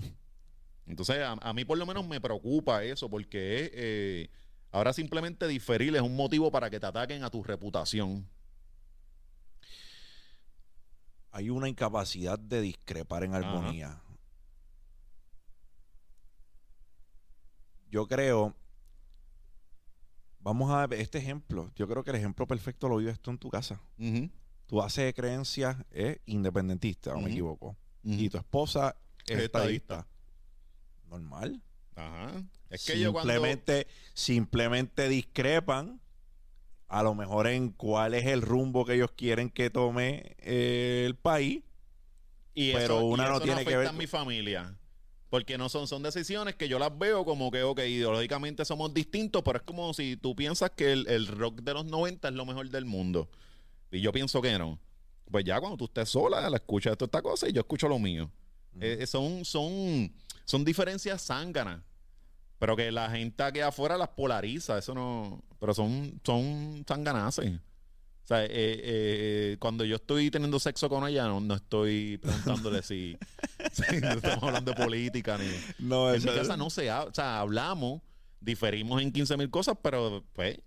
Entonces, 0.87 1.19
a, 1.19 1.32
a 1.32 1.52
mí 1.52 1.64
por 1.64 1.78
lo 1.78 1.87
menos 1.87 2.06
me 2.06 2.20
preocupa 2.20 2.84
eso, 2.84 3.08
porque 3.08 3.70
eh, 3.72 4.31
ahora 4.70 4.93
simplemente 4.93 5.48
diferir 5.48 5.96
es 5.96 6.02
un 6.02 6.14
motivo 6.14 6.50
para 6.50 6.69
que 6.70 6.78
te 6.78 6.87
ataquen 6.87 7.25
a 7.25 7.31
tu 7.31 7.43
reputación. 7.43 8.28
Hay 11.31 11.50
una 11.50 11.69
incapacidad 11.69 12.38
de 12.38 12.60
discrepar 12.60 13.25
en 13.25 13.34
armonía. 13.34 14.00
Yo 17.90 18.06
creo, 18.06 18.54
vamos 20.46 20.70
a 20.70 20.87
ver 20.87 21.00
este 21.00 21.19
ejemplo. 21.19 21.72
Yo 21.75 21.88
creo 21.88 22.04
que 22.04 22.10
el 22.10 22.16
ejemplo 22.16 22.46
perfecto 22.46 22.88
lo 22.88 22.98
vives 22.98 23.19
tú 23.19 23.32
en 23.32 23.38
tu 23.38 23.50
casa. 23.50 23.81
Ujú, 23.98 24.31
Tu 24.66 24.76
base 24.76 25.02
de 25.02 25.12
creencias 25.12 25.76
es 25.90 26.20
independentista, 26.26 27.14
o 27.14 27.20
me 27.20 27.31
equivoco. 27.31 27.76
Y 28.04 28.28
tu 28.31 28.38
esposa 28.38 28.96
es 29.26 29.38
Es 29.38 29.43
estadista. 29.44 29.94
estadista. 30.00 30.06
Normal. 31.08 31.60
Ajá. 31.96 32.44
Es 32.70 32.84
que 32.84 32.98
yo 33.00 33.12
cuando... 33.12 33.32
simplemente, 33.32 33.86
simplemente 34.15 35.08
discrepan 35.08 36.00
a 36.88 37.03
lo 37.03 37.15
mejor 37.17 37.48
en 37.48 37.70
cuál 37.70 38.15
es 38.15 38.26
el 38.26 38.43
rumbo 38.43 38.84
que 38.84 38.94
ellos 38.94 39.10
quieren 39.17 39.50
que 39.50 39.70
tome 39.70 40.36
eh, 40.38 41.03
el 41.06 41.17
país. 41.17 41.65
Y 42.55 42.72
Pero 42.72 42.98
eso, 42.98 43.06
una 43.06 43.24
y 43.24 43.26
no 43.31 43.36
eso 43.36 43.44
tiene 43.44 43.65
que 43.65 43.76
ver 43.76 43.93
mi 43.94 44.06
familia. 44.06 44.79
Porque 45.29 45.59
no 45.59 45.69
son, 45.69 45.89
son 45.89 46.03
decisiones 46.03 46.55
que 46.55 46.69
yo 46.69 46.79
las 46.79 46.97
veo 46.97 47.25
como 47.25 47.51
que, 47.51 47.63
ok, 47.63 47.81
ideológicamente 47.81 48.65
somos 48.65 48.95
distintos, 48.95 49.43
pero 49.43 49.59
es 49.59 49.65
como 49.65 49.93
si 49.93 50.17
tú 50.17 50.37
piensas 50.37 50.71
que 50.71 50.93
el, 50.93 51.09
el 51.09 51.27
rock 51.27 51.63
de 51.63 51.75
los 51.75 51.85
90 51.85 52.29
es 52.29 52.35
lo 52.35 52.47
mejor 52.47 52.71
del 52.71 52.85
mundo. 52.85 53.29
Y 53.91 54.01
yo 54.01 54.13
pienso 54.13 54.41
que 54.41 54.56
no. 54.59 54.79
Pues 55.31 55.45
ya 55.45 55.59
cuando 55.59 55.77
tú 55.77 55.87
estés 55.87 56.09
sola, 56.09 56.49
la 56.49 56.56
escuchas 56.56 56.97
toda 56.97 57.06
esta 57.06 57.23
cosa 57.23 57.49
y 57.49 57.53
yo 57.53 57.61
escucho 57.61 57.89
lo 57.89 57.99
mío. 57.99 58.31
Eh, 58.81 58.99
eh, 59.01 59.06
son, 59.06 59.45
son, 59.45 60.13
son 60.45 60.65
diferencias 60.65 61.23
zánganas. 61.23 61.83
Pero 62.59 62.77
que 62.77 62.91
la 62.91 63.11
gente 63.11 63.43
aquí 63.43 63.61
afuera 63.61 63.99
las 63.99 64.09
polariza, 64.09 64.79
eso 64.79 64.95
no. 64.95 65.43
Pero 65.59 65.75
son, 65.75 66.21
son 66.25 66.85
zanganaces. 66.87 67.61
O 68.27 68.29
sea, 68.29 68.45
eh, 68.45 68.49
eh, 68.51 69.56
cuando 69.61 69.85
yo 69.85 69.95
estoy 69.95 70.33
teniendo 70.33 70.59
sexo 70.59 70.89
con 70.89 71.06
ella, 71.06 71.29
no, 71.29 71.39
no 71.39 71.55
estoy 71.55 72.19
preguntándole 72.19 72.83
si, 72.83 73.17
si 73.73 74.01
no 74.01 74.11
estamos 74.11 74.43
hablando 74.43 74.73
de 74.73 74.83
política 74.83 75.39
ni. 75.39 75.47
No, 75.79 76.13
En 76.13 76.21
mi 76.21 76.31
casa 76.33 76.56
no 76.56 76.69
se 76.69 76.91
habla, 76.91 77.09
o 77.09 77.15
sea, 77.15 77.39
hablamos, 77.39 78.03
diferimos 78.41 79.01
en 79.01 79.13
15 79.13 79.37
mil 79.37 79.49
cosas, 79.49 79.77
pero 79.81 80.25
pues 80.33 80.59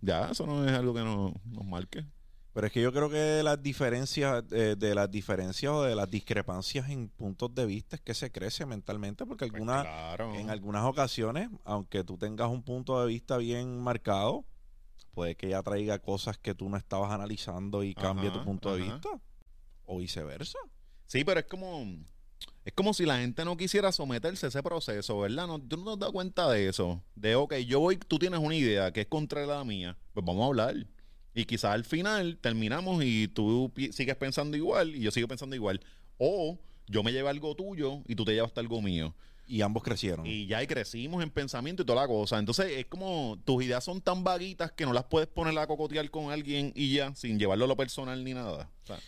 ya, 0.00 0.30
eso 0.30 0.46
no 0.46 0.64
es 0.64 0.70
algo 0.70 0.94
que 0.94 1.00
nos, 1.00 1.32
nos 1.46 1.64
marque. 1.64 2.06
Pero 2.52 2.68
es 2.68 2.72
que 2.72 2.80
yo 2.80 2.92
creo 2.92 3.10
que 3.10 3.42
las 3.42 3.60
diferencias, 3.60 4.44
eh, 4.52 4.76
de 4.78 4.94
las 4.94 5.10
diferencias 5.10 5.72
o 5.72 5.82
de 5.82 5.96
las 5.96 6.08
discrepancias 6.08 6.90
en 6.90 7.08
puntos 7.08 7.52
de 7.56 7.66
vista 7.66 7.96
es 7.96 8.02
que 8.02 8.14
se 8.14 8.30
crece 8.30 8.66
mentalmente, 8.66 9.26
porque 9.26 9.46
Pues 9.46 9.54
alguna, 9.54 9.82
claro. 9.82 10.32
en 10.36 10.48
algunas 10.48 10.84
ocasiones, 10.84 11.48
aunque 11.64 12.04
tú 12.04 12.18
tengas 12.18 12.50
un 12.50 12.62
punto 12.62 13.00
de 13.00 13.08
vista 13.08 13.36
bien 13.36 13.80
marcado, 13.80 14.44
puede 15.10 15.34
que 15.36 15.48
ella 15.48 15.62
traiga 15.62 15.98
cosas 15.98 16.38
que 16.38 16.54
tú 16.54 16.68
no 16.68 16.76
estabas 16.76 17.10
analizando 17.12 17.82
y 17.82 17.94
cambie 17.94 18.28
Ajá, 18.28 18.38
tu 18.38 18.44
punto 18.44 18.74
de 18.74 18.82
ajá. 18.82 18.92
vista. 18.94 19.08
O 19.84 19.98
viceversa. 19.98 20.58
Sí, 21.06 21.24
pero 21.24 21.40
es 21.40 21.46
como. 21.46 21.84
Es 22.64 22.72
como 22.74 22.94
si 22.94 23.04
la 23.06 23.18
gente 23.18 23.44
no 23.44 23.56
quisiera 23.56 23.90
someterse 23.90 24.46
a 24.46 24.48
ese 24.50 24.62
proceso, 24.62 25.18
¿verdad? 25.18 25.46
No, 25.46 25.58
tú 25.58 25.76
no 25.78 25.98
te 25.98 26.04
das 26.04 26.12
cuenta 26.12 26.48
de 26.50 26.68
eso. 26.68 27.02
De, 27.14 27.34
ok, 27.34 27.54
yo 27.56 27.80
voy, 27.80 27.96
tú 27.96 28.18
tienes 28.18 28.38
una 28.38 28.54
idea 28.54 28.92
que 28.92 29.02
es 29.02 29.06
contra 29.06 29.44
la 29.46 29.64
mía, 29.64 29.96
pues 30.12 30.24
vamos 30.24 30.42
a 30.42 30.46
hablar. 30.46 30.86
Y 31.34 31.44
quizás 31.46 31.72
al 31.72 31.84
final 31.84 32.38
terminamos 32.38 33.02
y 33.04 33.28
tú 33.28 33.72
sigues 33.92 34.16
pensando 34.16 34.56
igual 34.56 34.94
y 34.94 35.00
yo 35.00 35.10
sigo 35.10 35.26
pensando 35.26 35.56
igual. 35.56 35.80
O 36.18 36.58
yo 36.86 37.02
me 37.02 37.12
llevo 37.12 37.28
algo 37.28 37.54
tuyo 37.54 38.02
y 38.06 38.14
tú 38.14 38.24
te 38.24 38.32
llevas 38.32 38.52
algo 38.56 38.82
mío. 38.82 39.14
Y 39.50 39.62
ambos 39.62 39.82
crecieron. 39.82 40.24
Y 40.26 40.46
ya 40.46 40.62
y 40.62 40.66
crecimos 40.68 41.22
en 41.24 41.30
pensamiento 41.30 41.82
y 41.82 41.84
toda 41.84 42.02
la 42.02 42.06
cosa. 42.06 42.38
Entonces 42.38 42.70
es 42.70 42.86
como 42.86 43.36
tus 43.44 43.64
ideas 43.64 43.82
son 43.82 44.00
tan 44.00 44.22
vaguitas 44.22 44.70
que 44.70 44.86
no 44.86 44.92
las 44.92 45.04
puedes 45.04 45.26
poner 45.28 45.58
a 45.58 45.66
cocotear 45.66 46.08
con 46.10 46.30
alguien 46.30 46.72
y 46.76 46.92
ya, 46.94 47.12
sin 47.16 47.36
llevarlo 47.36 47.64
a 47.64 47.68
lo 47.68 47.76
personal 47.76 48.22
ni 48.22 48.32
nada. 48.32 48.70
O 48.84 48.86
sea, 48.86 48.98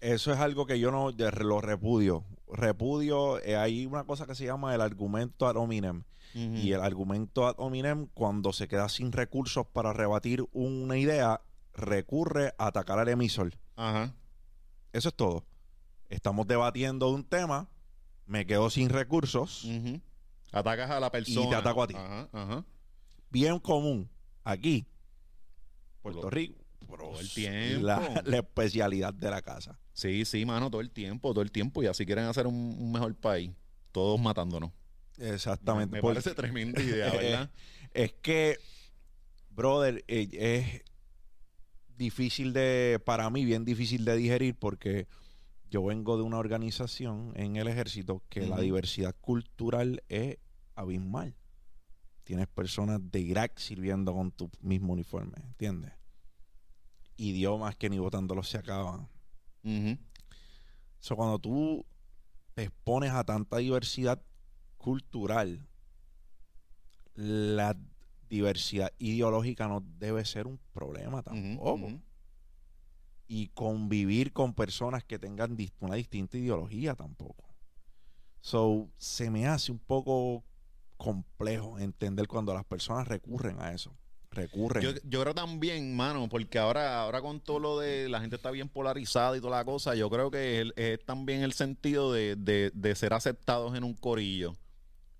Eso 0.00 0.32
es 0.32 0.40
algo 0.40 0.66
que 0.66 0.80
yo 0.80 0.90
no 0.90 1.12
lo 1.12 1.60
repudio. 1.60 2.24
repudio, 2.52 3.40
eh, 3.42 3.56
hay 3.56 3.86
una 3.86 4.02
cosa 4.04 4.26
que 4.26 4.34
se 4.34 4.46
llama 4.46 4.74
el 4.74 4.80
argumento 4.80 5.46
ad 5.46 5.56
hominem. 5.56 6.02
Y 6.34 6.72
el 6.72 6.80
argumento 6.82 7.46
ad 7.48 7.54
hominem, 7.58 8.06
cuando 8.14 8.52
se 8.52 8.68
queda 8.68 8.88
sin 8.88 9.10
recursos 9.12 9.66
para 9.66 9.92
rebatir 9.92 10.44
una 10.52 10.96
idea, 10.96 11.40
recurre 11.74 12.54
a 12.58 12.66
atacar 12.68 12.98
al 12.98 13.08
emisor. 13.08 13.54
Ajá. 13.76 14.14
Eso 14.92 15.08
es 15.08 15.14
todo. 15.14 15.44
Estamos 16.08 16.46
debatiendo 16.46 17.08
un 17.10 17.24
tema, 17.24 17.68
me 18.28 18.46
quedo 18.46 18.70
sin 18.70 18.88
recursos, 18.90 19.64
Ujú. 19.64 20.00
Atacas 20.52 20.90
a 20.90 21.00
la 21.00 21.10
persona. 21.10 21.58
ataco 21.58 21.82
a 21.82 21.86
ti. 21.88 21.94
Ajá, 21.96 22.28
ajá. 22.32 22.64
bien 23.30 23.58
común. 23.58 24.08
Aquí, 24.44 24.86
Puerto 26.00 26.20
Todo- 26.20 26.30
Rico, 26.30 26.54
bro, 26.86 27.08
todo 27.10 27.20
el 27.20 27.30
tiempo. 27.30 27.86
La, 27.86 28.22
la 28.24 28.36
especialidad 28.38 29.12
de 29.12 29.30
la 29.30 29.42
casa. 29.42 29.78
Sí, 29.92 30.24
sí, 30.24 30.46
mano, 30.46 30.70
todo 30.70 30.80
el 30.80 30.90
tiempo, 30.90 31.32
todo 31.32 31.42
el 31.42 31.50
tiempo. 31.50 31.82
Y 31.82 31.86
así 31.86 32.06
quieren 32.06 32.24
hacer 32.26 32.46
un, 32.46 32.54
un 32.54 32.92
mejor 32.92 33.14
país. 33.16 33.50
Todos 33.92 34.18
matándonos. 34.20 34.70
Exactamente. 35.18 35.90
Me, 35.92 35.96
me 35.98 36.00
Porque- 36.02 36.20
parece 36.20 36.34
tremenda 36.34 36.80
idea, 36.80 37.10
¿verdad? 37.12 37.50
Es 37.92 38.12
que, 38.22 38.58
brother, 39.50 40.04
eh, 40.06 40.28
es 40.32 40.82
difícil 41.96 42.52
de, 42.52 43.00
para 43.04 43.28
mí, 43.28 43.44
bien 43.44 43.64
difícil 43.64 44.04
de 44.04 44.16
digerir 44.16 44.54
porque 44.54 45.06
yo 45.70 45.84
vengo 45.84 46.16
de 46.16 46.22
una 46.22 46.38
organización 46.38 47.32
en 47.36 47.56
el 47.56 47.68
ejército 47.68 48.22
que 48.28 48.46
la 48.46 48.60
diversidad 48.60 49.14
cultural 49.20 50.02
es 50.08 50.38
abismal. 50.74 51.34
Tienes 52.24 52.46
personas 52.46 53.00
de 53.10 53.20
Irak 53.20 53.58
sirviendo 53.58 54.14
con 54.14 54.30
tu 54.30 54.50
mismo 54.60 54.92
uniforme, 54.92 55.38
¿entiendes? 55.44 55.92
Idiomas 57.16 57.76
que 57.76 57.90
ni 57.90 57.98
votándolos 57.98 58.48
se 58.48 58.58
acaban. 58.58 59.08
Ujú. 59.64 59.98
So, 61.00 61.16
cuando 61.16 61.38
tú 61.38 61.86
te 62.54 62.64
expones 62.64 63.12
a 63.12 63.24
tanta 63.24 63.58
diversidad 63.58 64.22
cultural, 64.76 65.66
la 67.14 67.76
diversidad 68.28 68.92
ideológica 68.98 69.68
no 69.68 69.82
debe 69.98 70.24
ser 70.24 70.46
un 70.46 70.58
problema 70.72 71.22
tampoco. 71.22 71.74
Ujú. 71.74 72.00
Y 73.28 73.48
convivir 73.48 74.32
con 74.32 74.54
personas 74.54 75.04
que 75.04 75.18
tengan 75.18 75.56
una 75.80 75.94
distinta 75.96 76.38
ideología 76.38 76.94
tampoco. 76.94 77.44
So, 78.40 78.88
se 78.96 79.30
me 79.30 79.46
hace 79.46 79.70
un 79.70 79.78
poco 79.78 80.44
complejo 80.96 81.78
entender 81.78 82.26
cuando 82.26 82.54
las 82.54 82.64
personas 82.64 83.06
recurren 83.06 83.60
a 83.60 83.72
eso. 83.72 83.94
Recurren. 84.30 84.82
Yo, 84.82 84.90
yo 85.04 85.22
creo 85.22 85.34
también, 85.34 85.94
mano, 85.96 86.28
porque 86.28 86.58
ahora, 86.58 87.00
ahora 87.02 87.20
con 87.20 87.40
todo 87.40 87.58
lo 87.60 87.78
de 87.78 88.08
la 88.08 88.20
gente 88.20 88.36
está 88.36 88.50
bien 88.50 88.68
polarizada 88.68 89.36
y 89.36 89.40
toda 89.40 89.58
la 89.58 89.64
cosa, 89.64 89.94
yo 89.94 90.08
creo 90.10 90.30
que 90.30 90.70
es, 90.76 91.04
también 91.04 91.42
el 91.42 91.52
sentido 91.52 92.12
de, 92.12 92.36
de- 92.36 92.70
de 92.74 92.94
ser 92.94 93.12
aceptados 93.14 93.76
en 93.76 93.84
un 93.84 93.94
corillo. 93.94 94.56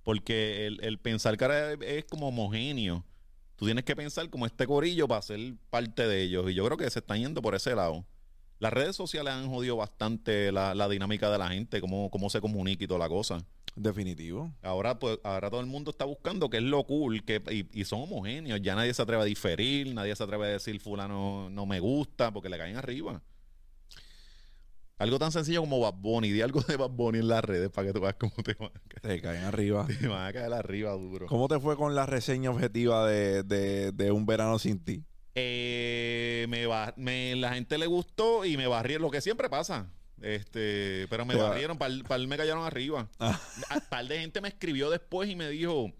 Porque 0.02 0.66
el, 0.66 0.82
el 0.82 0.98
pensar 0.98 1.36
que 1.36 1.44
ahora 1.44 1.72
es 1.72 2.04
como 2.06 2.28
homogéneo. 2.28 3.04
Tú 3.58 3.64
tienes 3.64 3.84
que 3.84 3.96
pensar 3.96 4.30
como 4.30 4.46
este 4.46 4.68
corillo 4.68 5.08
para 5.08 5.20
ser 5.20 5.40
parte 5.68 6.06
de 6.06 6.22
ellos. 6.22 6.48
Y 6.48 6.54
yo 6.54 6.64
creo 6.64 6.76
que 6.76 6.88
se 6.90 7.00
están 7.00 7.18
yendo 7.18 7.42
por 7.42 7.56
ese 7.56 7.74
lado. 7.74 8.06
Las 8.60 8.72
redes 8.72 8.94
sociales 8.94 9.34
han 9.34 9.48
jodido 9.48 9.76
bastante 9.76 10.52
la, 10.52 10.76
la 10.76 10.88
dinámica 10.88 11.28
de 11.28 11.38
la 11.38 11.48
gente, 11.48 11.80
cómo, 11.80 12.08
cómo 12.08 12.30
se 12.30 12.40
comunica 12.40 12.84
y 12.84 12.86
toda 12.86 13.00
la 13.00 13.08
cosa. 13.08 13.44
Definitivo. 13.74 14.52
Ahora, 14.62 15.00
pues, 15.00 15.18
ahora 15.24 15.50
todo 15.50 15.60
el 15.60 15.66
mundo 15.66 15.90
está 15.90 16.04
buscando 16.04 16.48
qué 16.48 16.58
es 16.58 16.62
lo 16.62 16.84
cool, 16.84 17.24
que, 17.24 17.42
y, 17.50 17.80
y 17.80 17.84
son 17.84 18.02
homogéneos. 18.02 18.62
Ya 18.62 18.76
nadie 18.76 18.94
se 18.94 19.02
atreve 19.02 19.22
a 19.22 19.26
diferir, 19.26 19.92
nadie 19.92 20.14
se 20.14 20.22
atreve 20.22 20.46
a 20.46 20.50
decir 20.50 20.78
fulano 20.80 21.50
no 21.50 21.66
me 21.66 21.80
gusta, 21.80 22.32
porque 22.32 22.48
le 22.48 22.58
caen 22.58 22.76
arriba. 22.76 23.20
Algo 24.98 25.18
tan 25.18 25.30
sencillo 25.30 25.60
como 25.60 25.78
Bad 25.80 25.94
Bunny, 25.94 26.30
di 26.32 26.40
algo 26.42 26.60
de 26.60 26.76
Bad 26.76 26.90
Bunny 26.90 27.18
en 27.20 27.28
las 27.28 27.44
redes 27.44 27.70
para 27.70 27.86
que 27.86 27.92
tú 27.92 28.00
veas 28.00 28.14
cómo 28.18 28.32
te 28.44 28.54
van, 28.54 28.70
a- 28.74 29.00
Te 29.00 29.20
caen 29.20 29.44
arriba. 29.44 29.86
te 29.86 30.08
van 30.08 30.26
a 30.26 30.32
caer 30.32 30.52
arriba 30.52 30.90
duro. 30.92 31.26
¿Cómo 31.26 31.46
te 31.46 31.60
fue 31.60 31.76
con 31.76 31.94
la 31.94 32.04
reseña 32.06 32.50
objetiva 32.50 33.06
de, 33.08 33.42
de- 33.44 33.92
de 33.92 34.10
Un 34.10 34.26
Verano 34.26 34.58
Sin 34.58 34.84
Ti? 34.84 35.04
Eh, 35.36 36.46
me 36.48 36.66
ba- 36.66 36.94
me- 36.96 37.36
la 37.36 37.54
gente 37.54 37.78
le 37.78 37.86
gustó 37.86 38.44
y 38.44 38.56
me 38.56 38.66
barrieron, 38.66 39.02
lo 39.02 39.10
que 39.10 39.20
siempre 39.20 39.48
pasa. 39.48 39.88
Este, 40.20 41.06
pero 41.08 41.24
me 41.24 41.36
va- 41.36 41.50
barrieron, 41.50 41.78
par, 41.78 41.92
par 42.08 42.18
me 42.26 42.36
cayeron 42.36 42.64
arriba. 42.64 43.08
Ah. 43.20 43.40
A- 43.70 43.78
par 43.88 44.04
de 44.06 44.18
gente 44.18 44.40
me 44.40 44.48
escribió 44.48 44.90
después 44.90 45.30
y 45.30 45.36
me 45.36 45.48
dijo, 45.48 45.92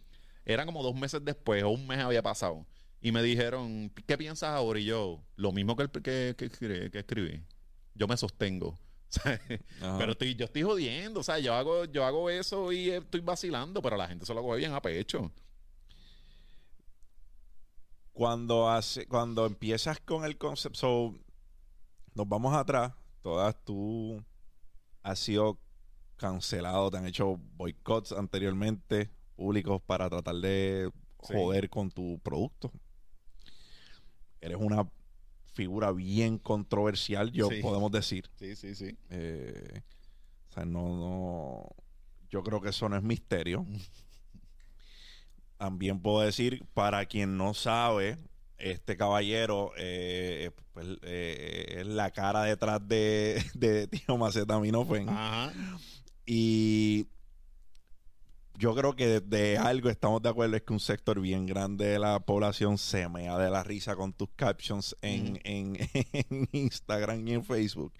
era 0.44 0.66
como 0.66 0.82
dos 0.82 0.96
meses 0.96 1.24
después 1.24 1.62
o 1.62 1.70
un 1.70 1.86
mes 1.86 2.00
había 2.00 2.22
pasado. 2.22 2.66
Y 3.00 3.12
me 3.12 3.22
dijeron, 3.22 3.92
¿qué 4.08 4.18
piensas 4.18 4.50
ahora? 4.50 4.80
Y 4.80 4.86
yo, 4.86 5.22
lo 5.36 5.52
mismo 5.52 5.76
que, 5.76 5.84
el- 5.84 5.90
que, 5.90 6.34
que 6.36 6.98
escribí. 6.98 7.44
Yo 7.94 8.08
me 8.08 8.16
sostengo. 8.16 8.76
Pero 9.98 10.12
estoy, 10.12 10.34
yo 10.34 10.44
estoy 10.44 10.62
jodiendo, 10.62 11.20
o 11.20 11.22
sea, 11.22 11.38
yo 11.38 11.54
hago, 11.54 11.84
yo 11.86 12.04
hago 12.04 12.28
eso 12.30 12.72
y 12.72 12.90
estoy 12.90 13.20
vacilando, 13.20 13.80
pero 13.80 13.96
la 13.96 14.06
gente 14.08 14.26
se 14.26 14.34
lo 14.34 14.42
coge 14.42 14.58
bien 14.58 14.72
a 14.74 14.82
pecho. 14.82 15.30
cuando 18.12 18.68
hace, 18.68 19.06
cuando 19.06 19.46
empiezas 19.46 20.00
con 20.00 20.24
el 20.24 20.36
concepto, 20.36 20.78
so, 20.78 21.14
nos 22.14 22.28
vamos 22.28 22.52
atrás, 22.52 22.92
todas 23.22 23.54
tú 23.64 24.20
has 25.02 25.20
sido 25.20 25.60
cancelado, 26.16 26.90
te 26.90 26.96
han 26.98 27.06
hecho 27.06 27.38
boicots 27.54 28.10
anteriormente 28.10 29.08
públicos 29.36 29.80
para 29.86 30.10
tratar 30.10 30.34
de 30.34 30.90
Sí. 31.22 31.34
joder 31.34 31.68
con 31.68 31.90
tu 31.90 32.18
producto. 32.20 32.72
Eres 34.40 34.56
una 34.60 34.88
figura 35.58 35.90
bien 35.90 36.38
controversial, 36.38 37.32
yo 37.32 37.48
Sí. 37.48 37.60
podemos 37.60 37.90
decir. 37.90 38.30
Sí, 38.38 38.54
sí, 38.54 38.76
sí. 38.76 38.96
Eh, 39.10 39.80
o 40.50 40.52
sea, 40.52 40.64
no, 40.64 40.96
no. 40.96 41.68
Yo 42.30 42.44
creo 42.44 42.60
que 42.60 42.68
eso 42.68 42.88
no 42.88 42.96
es 42.96 43.02
misterio. 43.02 43.66
También 45.56 46.00
puedo 46.00 46.20
decir, 46.20 46.64
para 46.74 47.04
quien 47.06 47.36
no 47.36 47.54
sabe, 47.54 48.18
este 48.58 48.96
caballero 48.96 49.72
eh, 49.76 50.52
pues, 50.72 50.86
eh, 51.02 51.78
es 51.80 51.86
la 51.88 52.12
cara 52.12 52.44
detrás 52.44 52.86
de, 52.86 53.42
de 53.54 53.88
Tío 53.88 54.16
Macetaminofen. 54.16 55.08
Ajá. 55.08 55.52
Y 56.24 57.08
yo 58.58 58.74
creo 58.74 58.96
que 58.96 59.20
de, 59.20 59.56
algo 59.56 59.88
estamos 59.88 60.20
de 60.20 60.28
acuerdo, 60.30 60.56
es 60.56 60.62
que 60.62 60.72
un 60.72 60.80
sector 60.80 61.20
bien 61.20 61.46
grande 61.46 61.86
de 61.86 61.98
la 61.98 62.18
población 62.20 62.76
se 62.76 63.08
mea 63.08 63.38
de 63.38 63.50
la 63.50 63.62
risa 63.62 63.94
con 63.94 64.12
tus 64.12 64.28
captions 64.34 64.96
en, 65.00 65.40
en- 65.44 65.76
en 66.12 66.48
Instagram 66.52 67.26
y 67.28 67.34
en 67.34 67.44
Facebook. 67.44 67.92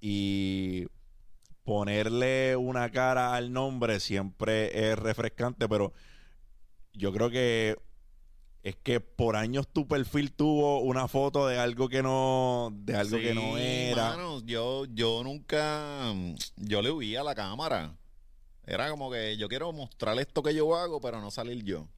Y 0.00 0.86
ponerle 1.64 2.56
una 2.56 2.90
cara 2.90 3.34
al 3.34 3.52
nombre 3.52 4.00
siempre 4.00 4.90
es 4.92 4.98
refrescante, 4.98 5.68
pero 5.68 5.92
yo 6.92 7.12
creo 7.12 7.28
que 7.30 7.76
es 8.62 8.76
que 8.76 9.00
por 9.00 9.36
años 9.36 9.68
tu 9.72 9.86
perfil 9.86 10.32
tuvo 10.32 10.80
una 10.80 11.06
foto 11.06 11.46
de 11.46 11.58
algo 11.58 11.88
que 11.88 12.02
no, 12.02 12.70
de 12.72 12.96
algo 12.96 13.16
que 13.18 13.34
no 13.34 13.58
era. 13.58 14.10
mano, 14.10 14.42
yo, 14.44 14.86
yo 14.86 15.22
nunca, 15.22 16.12
yo 16.56 16.82
le 16.82 16.90
huía 16.90 17.20
a 17.20 17.24
la 17.24 17.34
cámara. 17.34 17.94
Era 18.66 18.90
como 18.90 19.10
que 19.10 19.36
yo 19.36 19.48
quiero 19.48 19.72
mostrar 19.72 20.18
esto 20.18 20.42
que 20.42 20.54
yo 20.54 20.74
hago, 20.76 21.00
pero 21.00 21.20
no 21.20 21.30
salir 21.30 21.62
yo. 21.64 21.88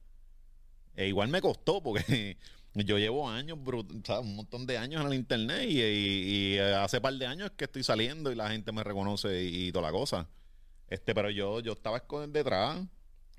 E 0.95 1.07
igual 1.07 1.29
me 1.29 1.41
costó 1.41 1.81
porque 1.81 2.37
yo 2.75 2.97
llevo 2.97 3.27
años, 3.29 3.57
brut- 3.57 4.05
¿sabes? 4.05 4.25
un 4.25 4.35
montón 4.35 4.65
de 4.67 4.77
años 4.77 5.01
en 5.01 5.07
el 5.07 5.13
internet 5.15 5.65
y, 5.69 5.81
y- 5.81 6.53
y 6.55 6.57
hace 6.59 7.01
par 7.01 7.13
de 7.13 7.25
años 7.25 7.51
que 7.57 7.65
estoy 7.65 7.83
saliendo 7.83 8.31
y 8.31 8.35
la 8.35 8.49
gente 8.49 8.71
me 8.71 8.83
reconoce 8.83 9.43
y, 9.43 9.71
toda 9.71 9.87
la 9.87 9.91
cosa. 9.91 10.27
Este, 10.87 11.13
pero 11.15 11.29
yo, 11.29 11.59
yo 11.59 11.73
estaba 11.73 11.97
detrás. 12.31 12.79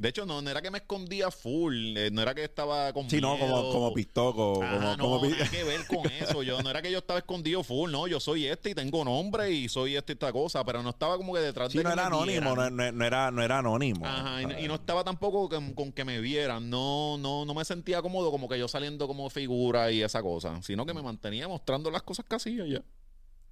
De 0.00 0.09
hecho, 0.09 0.25
no, 0.25 0.40
no 0.40 0.49
era 0.50 0.62
que 0.62 0.71
me 0.71 0.78
escondía 0.78 1.30
full, 1.30 1.95
eh, 1.97 2.11
no 2.11 2.23
era 2.23 2.35
que 2.35 2.42
estaba 2.45 2.90
con 2.95 3.11
Sí, 3.11 3.21
no, 3.21 3.38
como, 3.38 3.47
miedo. 3.57 3.71
como 3.73 3.92
pistoco. 3.92 4.61
Ah, 4.62 4.71
como, 4.75 4.97
no, 4.97 4.99
como 4.99 5.21
pi- 5.23 5.28
nada 5.28 5.50
que 5.50 5.62
ver 5.62 5.87
con 5.87 6.07
eso. 6.11 6.42
Yo 6.42 6.62
no 6.62 6.71
era 6.71 6.80
que 6.80 6.90
yo 6.90 6.99
estaba 6.99 7.19
escondido 7.19 7.62
full, 7.62 7.90
no. 7.92 8.07
Yo 8.09 8.19
soy 8.19 8.47
este 8.47 8.71
y 8.71 8.75
tengo 8.75 9.04
nombre 9.04 9.50
y 9.50 9.69
soy 9.69 9.97
este 9.97 10.12
y 10.12 10.14
esta 10.14 10.33
cosa, 10.33 10.64
pero 10.64 10.83
no 10.83 10.88
estaba 10.88 11.19
como 11.19 11.35
que 11.35 11.40
detrás 11.40 11.71
Sí, 11.71 11.76
de 11.78 11.85
no 11.85 11.90
que 11.90 11.92
era 11.92 12.09
me 12.09 12.16
anónimo, 12.16 12.57
no, 12.57 12.71
no- 12.71 12.92
no 12.92 13.04
era, 13.04 13.30
no 13.30 13.42
era 13.42 13.59
anónimo. 13.59 14.07
Ajá, 14.07 14.40
y, 14.40 14.47
no- 14.47 14.69
no 14.69 14.75
estaba 14.76 15.04
tampoco 15.04 15.50
con, 15.50 15.75
con 15.75 15.92
que 15.92 16.07
me 16.07 16.19
vieran. 16.21 16.71
No, 16.71 17.19
no, 17.19 17.45
no 17.45 17.52
me 17.52 17.64
sentía 17.66 18.00
cómodo 18.00 18.30
como 18.30 18.49
que 18.49 18.59
yo 18.59 18.69
saliendo 18.69 19.07
como 19.07 19.28
figura 19.28 19.92
y 19.92 20.00
esa 20.02 20.23
cosa, 20.23 20.62
sino 20.62 20.87
que 20.87 20.95
me 20.95 21.02
mantenía 21.02 21.47
mostrando 21.47 21.90
las 21.90 22.02
cosas 22.04 22.25
que 22.25 22.37
hacía 22.37 22.64
ya. 22.66 22.83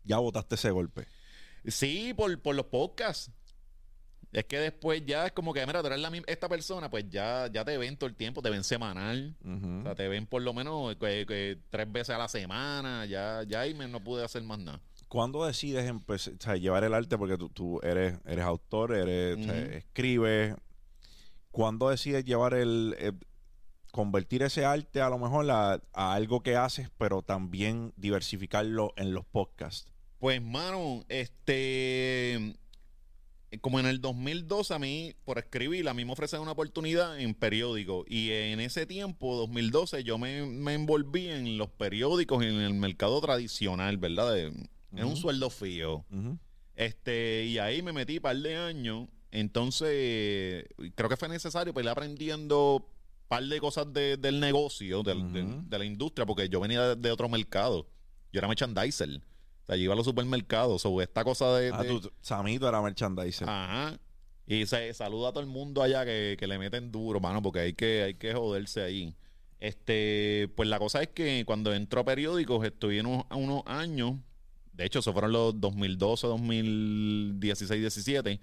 Ya 0.05 0.17
botaste 0.17 0.55
ese 0.55 0.71
golpe. 0.71 1.07
Sí, 1.67 2.15
por, 2.17 2.41
por 2.41 2.55
los 2.55 2.65
podcasts. 2.67 3.31
Es 4.31 4.45
que 4.45 4.59
después 4.59 5.03
ya 5.07 5.27
es 5.27 5.33
como 5.33 5.55
que, 5.55 5.65
mira, 5.67 5.81
tú 5.81 5.87
eres 5.87 6.01
la 6.01 6.11
misma- 6.11 6.27
esta 6.29 6.49
persona, 6.49 6.91
pues 6.91 7.09
ya, 7.09 7.49
ya 7.51 7.65
te 7.65 7.79
ven 7.79 7.97
todo 7.97 8.09
el 8.11 8.15
tiempo, 8.15 8.43
te 8.43 8.51
ven 8.51 8.63
semanal. 8.63 9.35
O 9.43 9.83
sea, 9.85 9.95
te 9.95 10.07
ven 10.09 10.27
por 10.27 10.43
lo 10.43 10.53
menos 10.53 10.97
que- 10.97 11.25
que 11.27 11.59
tres 11.71 11.91
veces 11.91 12.15
a 12.15 12.19
la 12.19 12.29
semana, 12.29 13.07
ya, 13.07 13.43
ya 13.47 13.61
ahí 13.61 13.73
me 13.73 13.89
no 13.89 14.05
pude 14.05 14.23
hacer 14.25 14.43
más 14.43 14.59
nada. 14.59 14.81
¿Cuándo 15.09 15.47
decides 15.47 15.89
empezar, 15.89 16.35
o 16.35 16.43
sea, 16.43 16.57
llevar 16.57 16.85
el 16.85 16.93
arte? 16.93 17.17
Porque 17.17 17.39
tú, 17.39 17.49
tú 17.49 17.81
eres, 17.83 18.19
eres 18.27 18.45
autor, 18.45 18.95
eres, 18.95 19.39
o 19.39 19.43
sea, 19.43 19.53
Ujú. 19.63 19.73
escribes. 19.73 20.55
¿Cuándo 21.51 21.89
decides 21.89 22.27
llevar 22.27 22.53
el, 22.53 22.95
eh, 22.99 23.13
convertir 23.93 24.43
ese 24.43 24.67
arte 24.67 25.01
a 25.01 25.09
lo 25.09 25.17
mejor 25.19 25.51
a, 25.51 25.81
a 25.95 26.13
algo 26.13 26.43
que 26.43 26.57
haces, 26.57 26.91
pero 26.99 27.23
también 27.23 27.95
diversificarlo 27.97 28.93
en 28.99 29.15
los 29.15 29.25
podcasts? 29.25 29.91
Pues, 30.19 30.43
mano, 30.43 31.05
este. 31.09 32.55
Eh, 33.51 33.59
como 33.59 33.81
en 33.81 33.87
el 33.87 34.01
2012 34.01 34.75
a 34.75 34.79
mí, 34.79 35.15
por 35.25 35.39
escribir, 35.39 35.89
a 35.89 35.95
mí 35.95 36.05
me 36.05 36.13
ofrecen 36.13 36.41
una 36.41 36.53
oportunidad 36.53 37.19
en 37.21 37.35
periódico. 37.35 38.05
Y 38.09 38.31
en 38.31 38.61
ese 38.61 38.87
tiempo, 38.87 39.37
2012, 39.37 40.05
yo 40.05 40.19
me, 40.19 40.45
me 40.47 40.75
envolví 40.75 41.29
en 41.29 41.57
los 41.59 41.69
periódicos, 41.71 42.43
en 42.45 42.55
el 42.61 42.75
mercado 42.75 43.21
tradicional, 43.21 43.97
¿verdad? 43.97 44.35
De- 44.35 44.53
En 44.93 45.05
un 45.05 45.17
sueldo 45.17 45.51
fijo. 45.51 46.05
Este, 46.75 47.45
y 47.47 47.59
ahí 47.59 47.83
me 47.83 47.93
metí 47.93 48.17
un 48.17 48.23
par 48.23 48.37
de 48.37 48.57
años. 48.57 49.09
Entonces, 49.31 50.65
creo 50.95 51.09
que 51.09 51.17
fue 51.17 51.29
necesario 51.29 51.75
para 51.75 51.85
ir 51.85 51.91
aprendiendo 51.91 52.77
un 52.77 52.85
par 53.29 53.43
de 53.45 53.61
cosas 53.61 53.93
de- 53.93 54.17
del 54.17 54.41
negocio, 54.41 55.03
de, 55.03 55.15
de 55.69 55.79
la 55.79 55.85
industria, 55.85 56.25
porque 56.25 56.49
yo 56.49 56.61
venía 56.61 56.81
de, 56.89 56.97
de 56.97 57.11
otro 57.11 57.29
mercado. 57.29 57.87
Yo 58.33 58.39
era 58.39 58.49
merchandiser. 58.49 59.21
Sea, 59.69 59.77
yo 59.77 59.85
iba 59.85 59.93
a 59.93 59.97
los 59.97 60.07
supermercados. 60.07 60.85
O 60.87 61.01
esta 61.03 61.23
cosa 61.23 61.57
de. 61.59 61.71
Ah, 61.73 61.83
de- 61.83 61.89
tú, 62.01 62.11
Samito 62.21 62.67
era 62.69 62.81
merchandiser. 62.81 63.49
Ajá. 63.49 63.99
Y 64.47 64.65
se 64.65 64.95
saluda 64.95 65.29
a 65.29 65.33
todo 65.33 65.43
el 65.43 65.47
mundo 65.51 65.83
allá 65.83 66.07
que, 66.07 66.37
que 66.39 66.47
le 66.47 66.59
meten 66.59 66.91
duro, 66.91 67.21
mano, 67.21 67.43
porque 67.43 67.61
hay 67.61 67.75
que, 67.75 68.03
hay 68.03 68.15
que 68.15 68.33
joderse 68.33 68.83
ahí. 68.83 69.15
Este, 69.61 70.51
pues 70.57 70.71
la 70.71 70.79
cosa 70.79 71.03
es 71.03 71.09
que 71.09 71.45
cuando 71.45 71.75
entró 71.75 72.01
a 72.01 72.05
periódicos, 72.05 72.65
estuve 72.65 73.01
unos, 73.01 73.25
unos 73.31 73.63
años, 73.67 74.15
de 74.73 74.87
hecho, 74.87 75.01
eso 75.01 75.13
fueron 75.13 75.33
los 75.33 75.61
2012, 75.61 76.27
2016, 76.29 77.79
17, 77.81 78.41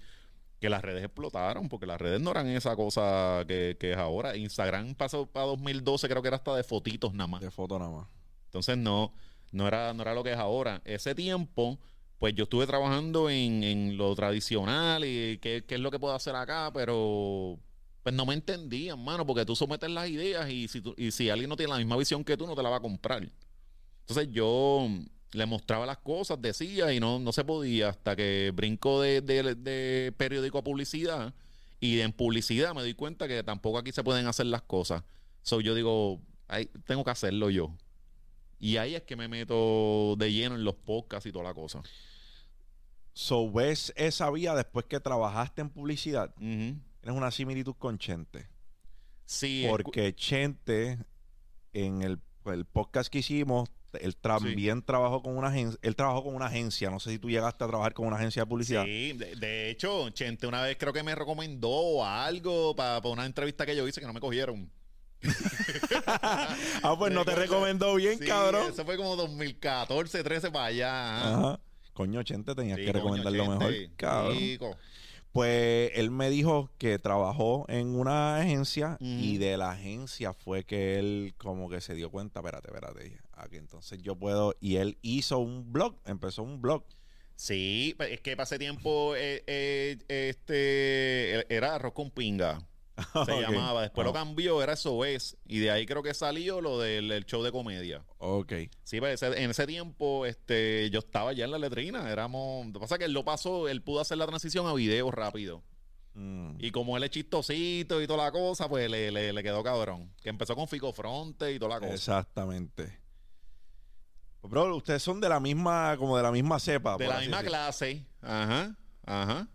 que 0.60 0.70
las 0.70 0.82
redes 0.82 1.02
explotaron, 1.02 1.68
porque 1.68 1.86
las 1.86 2.00
redes 2.00 2.20
no 2.20 2.30
eran 2.30 2.46
esa 2.48 2.76
cosa 2.76 3.44
que, 3.48 3.76
que 3.80 3.92
es 3.92 3.98
ahora. 3.98 4.36
Instagram 4.36 4.94
pasó 4.94 5.26
para 5.26 5.46
2012, 5.46 6.08
creo 6.08 6.22
que 6.22 6.28
era 6.28 6.36
hasta 6.36 6.54
de 6.54 6.62
fotitos 6.62 7.14
nada 7.14 7.26
más. 7.26 7.40
De 7.40 7.50
foto 7.50 7.80
nada 7.80 7.90
más. 7.90 8.06
Entonces 8.44 8.78
no, 8.78 9.12
no 9.52 9.66
era, 9.68 9.92
no 9.94 10.02
era 10.02 10.14
lo 10.14 10.22
que 10.24 10.32
es 10.32 10.38
ahora. 10.38 10.82
Ese 10.84 11.14
tiempo, 11.14 11.78
pues 12.18 12.34
yo 12.34 12.44
estuve 12.44 12.66
trabajando 12.66 13.28
en, 13.30 13.62
en 13.64 13.96
lo 13.96 14.14
tradicional 14.14 15.04
y 15.04 15.38
qué, 15.38 15.64
qué 15.66 15.74
es 15.76 15.80
lo 15.80 15.90
que 15.90 15.98
puedo 15.98 16.14
hacer 16.14 16.34
acá, 16.36 16.70
pero 16.74 17.58
pues 18.02 18.14
no 18.14 18.24
me 18.24 18.34
entendían, 18.34 19.02
mano, 19.02 19.26
porque 19.26 19.44
tú 19.44 19.56
sometes 19.56 19.90
las 19.90 20.08
ideas 20.08 20.48
y 20.48 20.68
si, 20.68 20.80
tú- 20.80 20.94
y 20.96 21.10
si 21.10 21.28
alguien 21.28 21.48
no 21.50 21.56
tiene 21.56 21.72
la 21.72 21.78
misma 21.78 21.96
visión 21.96 22.22
que 22.24 22.36
tú, 22.36 22.46
no 22.46 22.54
te 22.54 22.62
la 22.62 22.68
va 22.70 22.76
a 22.76 22.80
comprar. 22.80 23.28
Entonces 24.00 24.28
yo 24.30 24.88
le 25.32 25.46
mostraba 25.46 25.84
las 25.86 25.98
cosas, 25.98 26.40
decía 26.40 26.92
y 26.92 27.00
no, 27.00 27.18
no 27.18 27.32
se 27.32 27.44
podía 27.44 27.88
hasta 27.90 28.14
que 28.14 28.52
brinco 28.54 29.00
de, 29.00 29.20
de- 29.20 30.12
periódico 30.16 30.58
a 30.58 30.64
publicidad 30.64 31.34
y 31.80 32.00
en 32.00 32.12
publicidad 32.12 32.74
me 32.74 32.80
doy 32.82 32.94
cuenta 32.94 33.26
que 33.28 33.42
tampoco 33.42 33.78
aquí 33.78 33.92
se 33.92 34.04
pueden 34.04 34.26
hacer 34.28 34.46
las 34.46 34.62
cosas. 34.62 35.02
So 35.42 35.60
yo 35.60 35.74
digo, 35.74 36.20
"Ay, 36.48 36.70
tengo 36.86 37.04
que 37.04 37.10
hacerlo 37.10 37.50
yo. 37.50 37.74
Y 38.58 38.78
ahí 38.78 38.94
es 38.94 39.02
que 39.02 39.16
me 39.16 39.28
meto 39.28 40.16
de 40.16 40.32
lleno 40.32 40.54
en 40.54 40.64
los 40.64 40.74
podcasts 40.74 41.26
y 41.26 41.32
toda 41.32 41.44
la 41.44 41.54
cosa. 41.54 41.82
So, 43.12 43.50
¿ves 43.50 43.92
esa 43.96 44.30
vía 44.30 44.54
después 44.54 44.86
que 44.86 45.00
trabajaste 45.00 45.62
en 45.62 45.70
publicidad? 45.70 46.34
Ujú. 46.36 46.78
Tienes 47.00 47.18
una 47.18 47.30
similitud 47.30 47.74
con 47.78 47.98
Chente. 47.98 48.48
Sí, 49.24 49.66
Porque 49.68 50.14
Chente, 50.14 50.98
en 51.72 52.02
el, 52.02 52.20
el 52.46 52.64
podcast 52.64 53.10
que 53.10 53.18
hicimos, 53.18 53.68
él 54.00 54.16
también 54.16 54.82
trabajó 54.82 55.22
con 55.22 55.36
una 55.36 55.48
agencia. 55.48 55.78
Él 55.82 55.96
trabajó 55.96 56.24
con 56.24 56.34
una 56.34 56.46
agencia. 56.46 56.90
No 56.90 57.00
sé 57.00 57.10
si 57.10 57.18
tú 57.18 57.30
llegaste 57.30 57.64
a 57.64 57.66
trabajar 57.66 57.94
con 57.94 58.06
una 58.06 58.16
agencia 58.16 58.42
de 58.42 58.46
publicidad. 58.46 58.84
Sí, 58.84 59.12
de, 59.14 59.36
de 59.36 59.70
hecho, 59.70 60.10
Chente 60.10 60.46
una 60.46 60.62
vez 60.62 60.76
creo 60.78 60.92
que 60.92 61.02
me 61.02 61.14
recomendó 61.14 62.04
algo 62.04 62.74
para 62.76 63.00
una 63.08 63.26
entrevista 63.26 63.66
que 63.66 63.76
yo 63.76 63.86
hice 63.86 64.00
que 64.00 64.06
no 64.06 64.12
me 64.12 64.20
cogieron. 64.20 64.70
ah, 66.06 66.94
pues 66.98 67.12
no 67.12 67.24
te 67.24 67.34
recomendó 67.34 67.94
bien, 67.94 68.18
Sí, 68.18 68.26
cabrón. 68.26 68.70
Eso 68.72 68.84
fue 68.84 68.96
como 68.96 69.16
2014, 69.16 70.22
13 70.22 70.50
para 70.50 70.66
allá. 70.66 71.18
ajá. 71.34 71.60
Coño, 71.92 72.22
Chente, 72.22 72.54
tenías 72.54 72.78
Sí, 72.78 72.84
que 72.84 72.92
recomendarlo 72.92 73.46
mejor, 73.46 73.72
Chente. 73.72 73.96
cabrón. 73.96 74.38
Chico. 74.38 74.76
Pues 75.32 75.90
él 75.94 76.10
me 76.10 76.30
dijo 76.30 76.70
que 76.78 76.98
trabajó 76.98 77.66
en 77.68 77.88
una 77.94 78.38
agencia 78.38 78.96
y 79.00 79.36
de 79.36 79.58
la 79.58 79.72
agencia 79.72 80.32
fue 80.32 80.64
que 80.64 80.98
él 80.98 81.34
como 81.36 81.68
que 81.68 81.82
se 81.82 81.94
dio 81.94 82.10
cuenta, 82.10 82.40
espérate, 82.40 82.68
espérate, 82.68 83.18
aquí 83.34 83.56
entonces 83.56 84.00
yo 84.00 84.16
puedo, 84.16 84.54
y 84.60 84.76
él 84.76 84.96
hizo 85.02 85.38
un 85.38 85.72
blog, 85.72 85.94
empezó 86.06 86.42
un 86.42 86.62
blog. 86.62 86.84
Sí, 87.34 87.92
pues, 87.98 88.12
es 88.12 88.20
que 88.22 88.34
pasé 88.34 88.58
tiempo, 88.58 89.14
eh, 89.14 89.42
eh, 89.46 89.98
este, 90.08 91.54
era 91.54 91.74
arroz 91.74 91.92
con 91.92 92.10
pinga. 92.10 92.66
Se 93.26 93.40
llamaba. 93.40 93.82
Después 93.82 94.04
lo 94.04 94.10
Ah, 94.10 94.14
cambió, 94.14 94.62
era 94.62 94.74
SOS. 94.74 95.36
Y 95.46 95.58
de 95.58 95.70
ahí 95.70 95.84
creo 95.86 96.02
que 96.02 96.14
salió 96.14 96.60
lo 96.60 96.78
del 96.80 97.10
el 97.12 97.26
show 97.26 97.42
de 97.42 97.52
comedia. 97.52 98.04
Ok. 98.18 98.52
Sí, 98.84 99.00
pues 99.00 99.22
ese- 99.22 99.42
en 99.42 99.50
ese 99.50 99.66
tiempo 99.66 100.24
este, 100.26 100.88
yo 100.90 101.00
estaba 101.00 101.32
ya 101.32 101.44
en 101.44 101.50
la 101.50 101.58
letrina. 101.58 102.10
Éramos. 102.10 102.66
Lo 102.68 102.72
que 102.74 102.80
pasa 102.80 102.94
es 102.94 102.98
que 103.00 103.04
él 103.04 103.12
lo 103.12 103.24
pasó, 103.24 103.68
él 103.68 103.82
pudo 103.82 104.00
hacer 104.00 104.16
la 104.18 104.26
transición 104.26 104.66
a 104.66 104.72
video 104.74 105.10
rápido. 105.10 105.62
Mm. 106.14 106.56
Y 106.58 106.70
como 106.70 106.96
él 106.96 107.02
es 107.02 107.10
chistosito 107.10 108.00
y 108.00 108.06
toda 108.06 108.24
la 108.24 108.32
cosa, 108.32 108.68
pues 108.68 108.88
le, 108.90 109.10
le- 109.10 109.32
le 109.34 109.42
quedó 109.42 109.62
cabrón. 109.62 110.10
Que 110.22 110.30
empezó 110.30 110.54
con 110.56 110.66
Fico 110.66 110.92
Fronte 110.92 111.52
y 111.52 111.58
toda 111.58 111.74
la 111.74 111.80
cosa. 111.80 111.92
Exactamente. 111.94 112.98
Pues, 114.40 114.50
Bro, 114.50 114.76
ustedes 114.76 115.02
son 115.02 115.20
de 115.20 115.28
la 115.28 115.40
misma, 115.40 115.96
como 115.98 116.16
de 116.16 116.22
la 116.22 116.30
misma 116.32 116.58
cepa. 116.58 116.96
De 116.96 117.06
la 117.08 117.18
misma 117.20 117.42
clase. 117.42 118.06
Ajá. 118.22 118.74
Ajá. 119.04 119.48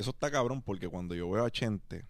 Eso 0.00 0.10
está 0.10 0.30
cabrón 0.30 0.62
porque 0.62 0.88
cuando 0.88 1.14
yo 1.14 1.28
veo 1.30 1.44
a 1.44 1.50
Chente, 1.50 2.06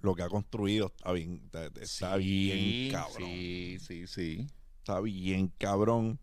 lo 0.00 0.14
que 0.14 0.22
ha 0.22 0.28
construido 0.28 0.86
está 0.96 1.10
bien, 1.12 1.40
está, 1.44 1.66
está 1.80 2.16
bien 2.16 2.92
cabrón. 2.92 3.16
Sí, 3.30 3.78
sí, 3.80 4.06
sí. 4.06 4.46
Está 4.78 5.00
bien 5.00 5.48
cabrón. 5.58 6.20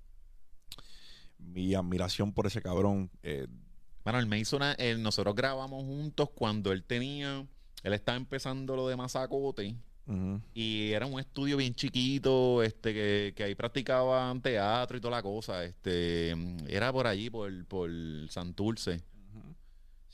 Mi 1.37 1.75
admiración 1.75 2.31
por 2.31 2.47
ese 2.47 2.61
cabrón. 2.61 3.11
eh, 3.21 3.47
Bueno, 4.05 4.19
él 4.19 4.27
me 4.27 4.39
hizo 4.39 4.55
una. 4.55 4.71
él- 4.73 5.01
nosotros 5.03 5.35
grabamos 5.35 5.83
juntos 5.83 6.29
cuando 6.33 6.71
él 6.71 6.83
tenía. 6.85 7.45
Él 7.83 7.93
estaba 7.93 8.17
empezando 8.17 8.75
lo 8.77 8.87
de 8.87 8.95
Mazacote. 8.95 9.75
Y 10.53 10.91
era 10.91 11.05
un 11.07 11.19
estudio 11.19 11.57
bien 11.57 11.73
chiquito, 11.73 12.61
este, 12.63 12.93
que, 12.93 13.33
que 13.35 13.43
ahí 13.43 13.55
practicaban 13.55 14.39
teatro 14.41 14.95
y 14.97 15.01
toda 15.01 15.17
la 15.17 15.23
cosa. 15.23 15.65
Este, 15.65 16.29
era 16.69 16.93
por 16.93 17.07
allí, 17.07 17.29
por, 17.29 17.65
por 17.65 17.89
Santurce. 18.29 19.01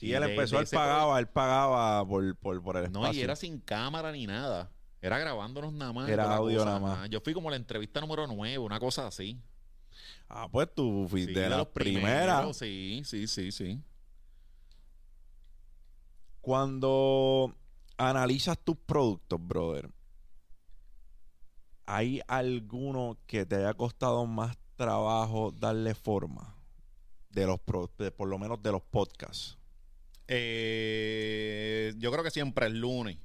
Y 0.08 0.14
él 0.14 0.24
de- 0.24 0.32
empezó, 0.32 0.56
de 0.58 0.62
él 0.64 0.68
pagaba, 0.72 1.20
él 1.20 1.28
pagaba 1.28 2.08
por, 2.08 2.36
por, 2.38 2.62
por 2.64 2.78
el 2.78 2.86
espacio. 2.86 3.08
No, 3.08 3.14
y 3.14 3.22
era 3.22 3.36
sin 3.36 3.60
cámara 3.60 4.12
ni 4.12 4.26
nada. 4.28 4.72
Era 5.02 5.18
grabándonos 5.18 5.74
nada 5.74 5.94
más. 5.94 6.10
Era 6.10 6.36
audio 6.36 6.60
cosa, 6.60 6.80
nada 6.80 6.80
más. 6.80 7.10
Yo 7.10 7.22
fui 7.22 7.34
como 7.34 7.50
la 7.50 7.56
entrevista 7.56 8.00
número 8.02 8.28
9, 8.28 8.58
una 8.60 8.80
cosa 8.80 9.08
así. 9.08 9.40
Ah, 10.30 10.48
pues 10.52 10.70
tú 10.74 11.08
fuiste 11.10 11.34
Sí, 11.34 11.40
de 11.40 11.50
las 11.50 11.66
primeras. 11.68 12.58
Sí, 12.58 13.02
sí, 13.06 13.28
sí, 13.28 13.52
sí. 13.52 13.82
Cuando 16.40 17.54
analizas 17.98 18.58
tus 18.60 18.78
productos, 18.78 19.40
brother, 19.46 19.90
¿hay 21.86 22.22
alguno 22.28 23.18
que 23.28 23.46
te 23.46 23.58
haya 23.58 23.74
costado 23.74 24.26
más 24.26 24.58
trabajo 24.76 25.52
darle 25.52 25.94
forma? 25.94 26.56
De 27.30 27.46
los 27.46 27.60
pro- 27.60 27.90
de- 27.98 28.12
por 28.12 28.28
lo 28.28 28.38
menos 28.38 28.62
de 28.62 28.72
los 28.72 28.82
podcasts. 28.82 29.58
Eh, 30.34 31.94
yo 31.98 32.12
creo 32.12 32.24
que 32.24 32.32
siempre 32.32 32.68
es 32.68 32.74
lunes. 32.74 33.18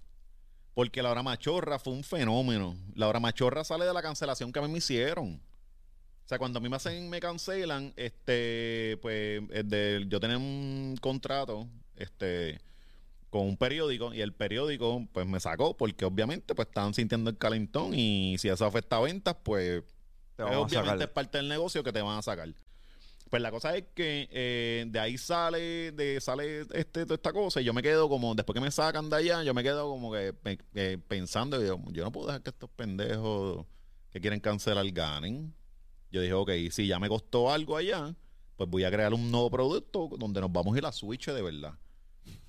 Porque 0.75 1.03
la 1.03 1.11
hora 1.11 1.23
machorra 1.23 1.79
fue 1.79 1.92
un 1.95 2.05
fenómeno. 2.05 2.77
La 2.95 3.09
hora 3.09 3.19
machorra 3.21 3.64
sale 3.64 3.87
de 3.87 3.95
la 3.95 4.03
cancelación 4.03 4.53
que 4.53 4.59
a 4.59 4.62
mí 4.62 4.69
me 4.69 4.79
hicieron. 4.79 5.40
O 6.25 6.29
sea, 6.29 6.38
cuando 6.38 6.59
a 6.59 6.62
mí 6.62 6.69
me 6.69 6.77
hacen, 6.77 7.09
me 7.09 7.21
cancelan, 7.21 7.95
este, 7.97 8.99
pues, 9.01 9.40
es 9.53 9.69
de- 9.71 10.05
yo 10.09 10.19
tenía 10.21 10.37
un 10.37 10.97
contrato, 11.01 11.69
este, 11.95 12.61
con 13.31 13.42
un 13.47 13.57
periódico 13.57 14.12
y 14.12 14.21
el 14.21 14.35
periódico, 14.35 15.07
pues, 15.12 15.27
me 15.27 15.38
sacó 15.40 15.77
porque 15.77 16.05
obviamente, 16.05 16.55
pues, 16.55 16.66
estaban 16.69 16.92
sintiendo 16.92 17.31
el 17.31 17.38
calentón 17.38 17.95
y 17.95 18.37
si 18.38 18.49
eso 18.49 18.66
afecta 18.66 18.97
a 18.97 19.01
ventas, 19.01 19.37
pues, 19.45 19.83
Te 20.35 20.42
pues, 20.42 20.57
obviamente 20.57 20.75
sacar. 20.90 21.01
es 21.03 21.09
parte 21.09 21.38
del 21.38 21.49
negocio 21.49 21.83
que 21.85 21.92
te 21.92 22.03
van 22.03 22.19
a 22.19 22.23
sacar. 22.23 22.49
Pues 23.29 23.43
la 23.43 23.51
cosa 23.51 23.77
es 23.77 23.85
que 23.95 24.29
eh, 24.31 24.85
de 24.89 25.01
ahí 25.01 25.19
sale, 25.19 25.91
de 25.93 26.21
sale 26.21 26.61
este, 26.75 27.05
toda 27.05 27.17
esta 27.17 27.33
cosa, 27.33 27.61
y 27.61 27.65
yo 27.65 27.75
me 27.75 27.83
quedo 27.83 28.09
como, 28.09 28.35
después 28.37 28.55
que 28.55 28.61
me 28.61 28.71
sacan 28.71 29.11
de 29.11 29.17
allá, 29.17 29.43
yo 29.43 29.53
me 29.53 29.65
quedo 29.65 29.89
como 29.89 30.12
que 30.12 30.33
pe- 30.33 30.99
pensando, 30.99 31.61
yo, 31.61 31.79
yo 31.91 32.05
no 32.05 32.12
puedo 32.12 32.29
dejar 32.29 32.43
que 32.43 32.51
estos 32.51 32.71
pendejos 32.71 33.67
que 34.11 34.21
quieren 34.21 34.39
cancelar 34.41 34.89
ganen. 34.93 35.53
Yo 36.12 36.21
dije, 36.21 36.33
ok, 36.35 36.51
si 36.71 36.87
ya 36.87 37.01
me 37.01 37.09
costó 37.09 37.51
algo 37.51 37.77
allá, 37.77 38.15
pues 38.57 38.71
voy 38.71 38.85
a 38.85 38.91
crear 38.93 39.12
un 39.12 39.29
nuevo 39.31 39.51
producto 39.51 40.09
donde 40.17 40.41
nos 40.41 40.53
vamos 40.53 40.75
a 40.75 40.79
ir 40.79 40.87
a 40.87 40.93
Switch 40.93 41.27
de 41.27 41.43
verdad. 41.43 41.75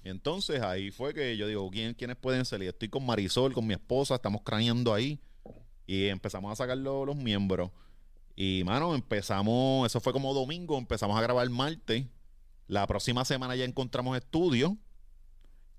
Y 0.03 0.09
entonces 0.09 0.61
ahí 0.61 0.91
fue 0.91 1.11
que 1.13 1.35
yo 1.37 1.47
digo, 1.47 1.69
¿quién, 1.71 1.95
¿quiénes 1.95 2.17
pueden 2.17 2.45
salir? 2.45 2.69
Estoy 2.69 2.87
con 2.87 3.03
Marisol, 3.05 3.51
con 3.51 3.65
mi 3.65 3.73
esposa, 3.73 4.15
estamos 4.15 4.41
craneando 4.43 4.93
ahí. 4.93 5.19
Y 5.87 6.05
empezamos 6.05 6.51
a 6.51 6.55
sacar 6.55 6.77
lo- 6.77 7.03
los 7.05 7.15
miembros. 7.15 7.71
Y, 8.39 8.61
mano, 8.65 8.93
empezamos, 8.93 9.87
eso 9.87 9.99
fue 9.99 10.13
como 10.13 10.31
domingo, 10.33 10.77
empezamos 10.77 11.17
a 11.17 11.21
grabar 11.21 11.49
martes. 11.49 12.05
La 12.67 12.85
próxima 12.85 13.25
semana 13.25 13.55
ya 13.55 13.65
encontramos 13.65 14.15
estudio 14.15 14.77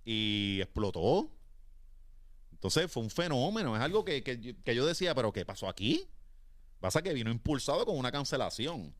y 0.04 0.58
explotó. 0.60 1.30
Entonces 2.52 2.90
fue 2.90 3.02
un 3.02 3.10
fenómeno, 3.10 3.76
es 3.76 3.82
algo 3.82 4.04
que, 4.04 4.22
que 4.22 4.40
yo- 4.40 4.52
que 4.64 4.74
yo 4.74 4.84
decía, 4.84 5.14
pero 5.14 5.32
¿qué 5.32 5.44
pasó 5.44 5.68
aquí? 5.68 6.04
Pasa 6.80 7.02
que 7.02 7.12
vino 7.12 7.30
impulsado 7.30 7.84
con 7.86 7.96
una 7.96 8.10
cancelación. 8.10 8.92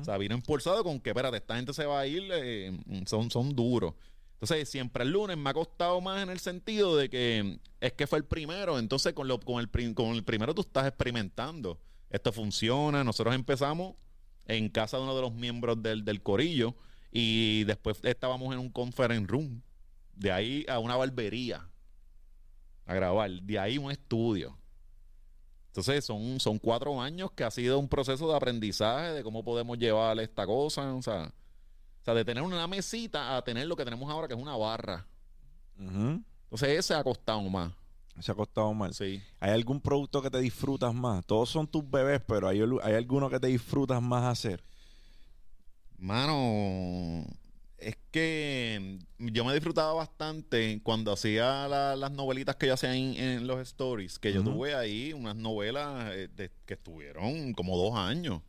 O 0.00 0.04
sea, 0.04 0.16
vino 0.18 0.34
impulsado 0.34 0.82
con 0.84 1.00
que, 1.00 1.10
espérate, 1.10 1.36
esta 1.38 1.56
gente 1.56 1.72
se 1.74 1.84
va 1.84 2.00
a 2.00 2.06
ir, 2.06 2.22
eh, 2.32 2.72
son, 3.06 3.30
son 3.30 3.54
duros. 3.54 3.94
Entonces, 4.34 4.68
siempre 4.68 5.04
el 5.04 5.10
lunes 5.10 5.36
me 5.36 5.50
ha 5.50 5.54
costado 5.54 6.00
más 6.00 6.22
en 6.22 6.28
el 6.30 6.40
sentido 6.40 6.96
de 6.96 7.08
que 7.08 7.58
es 7.80 7.92
que 7.92 8.06
fue 8.06 8.18
el 8.18 8.24
primero. 8.24 8.78
Entonces, 8.78 9.12
con, 9.14 9.28
lo, 9.28 9.38
con, 9.40 9.60
el, 9.60 9.94
con 9.94 10.08
el 10.14 10.24
primero 10.24 10.54
tú 10.54 10.62
estás 10.62 10.86
experimentando. 10.86 11.78
Esto 12.12 12.30
funciona. 12.30 13.02
Nosotros 13.02 13.34
empezamos 13.34 13.94
en 14.46 14.68
casa 14.68 14.98
de 14.98 15.02
uno 15.02 15.16
de 15.16 15.22
los 15.22 15.32
miembros 15.32 15.82
del, 15.82 16.04
del 16.04 16.22
corillo 16.22 16.76
y 17.10 17.64
después 17.64 17.98
estábamos 18.04 18.52
en 18.52 18.60
un 18.60 18.70
conference 18.70 19.26
room. 19.26 19.62
De 20.14 20.30
ahí 20.30 20.64
a 20.68 20.78
una 20.78 20.94
barbería 20.94 21.66
a 22.84 22.94
grabar. 22.94 23.30
De 23.30 23.58
ahí 23.58 23.78
un 23.78 23.90
estudio. 23.90 24.58
Entonces 25.68 26.04
son, 26.04 26.38
son 26.38 26.58
cuatro 26.58 27.00
años 27.00 27.32
que 27.32 27.44
ha 27.44 27.50
sido 27.50 27.78
un 27.78 27.88
proceso 27.88 28.28
de 28.28 28.36
aprendizaje 28.36 29.12
de 29.12 29.22
cómo 29.22 29.42
podemos 29.42 29.78
llevar 29.78 30.20
esta 30.20 30.44
cosa. 30.44 30.92
O 30.92 31.00
sea, 31.00 31.32
o 32.02 32.04
sea, 32.04 32.12
de 32.12 32.26
tener 32.26 32.42
una 32.42 32.66
mesita 32.66 33.36
a 33.36 33.42
tener 33.42 33.66
lo 33.66 33.74
que 33.74 33.84
tenemos 33.84 34.10
ahora, 34.10 34.28
que 34.28 34.34
es 34.34 34.40
una 34.40 34.56
barra. 34.56 35.06
Entonces 35.78 36.78
ese 36.78 36.94
ha 36.94 37.02
costado 37.02 37.40
más. 37.48 37.72
Se 38.20 38.30
ha 38.30 38.34
costado 38.34 38.72
mal. 38.74 38.92
Sí. 38.94 39.20
¿Hay 39.40 39.50
algún 39.50 39.80
producto 39.80 40.22
que 40.22 40.30
te 40.30 40.38
disfrutas 40.38 40.94
más? 40.94 41.24
Todos 41.26 41.48
son 41.50 41.66
tus 41.66 41.88
bebés, 41.90 42.20
pero 42.26 42.46
¿hay, 42.48 42.60
hay 42.82 42.94
alguno 42.94 43.28
que 43.30 43.40
te 43.40 43.48
disfrutas 43.48 44.00
más 44.02 44.24
hacer? 44.24 44.62
Mano, 45.98 47.24
es 47.78 47.96
que 48.10 48.98
yo 49.18 49.44
me 49.44 49.52
disfrutaba 49.54 49.92
bastante 49.94 50.80
cuando 50.82 51.12
hacía 51.12 51.68
la- 51.68 51.96
las 51.96 52.10
novelitas 52.10 52.56
que 52.56 52.66
yo 52.66 52.74
hacía 52.74 52.94
en, 52.94 53.14
en 53.16 53.46
los 53.46 53.60
stories, 53.60 54.18
que 54.18 54.32
yo 54.32 54.42
tuve 54.42 54.74
ahí 54.74 55.12
unas 55.12 55.36
novelas 55.36 56.12
eh, 56.14 56.28
de- 56.28 56.50
que 56.66 56.74
estuvieron 56.74 57.52
como 57.54 57.76
dos 57.76 57.94
años 57.96 58.40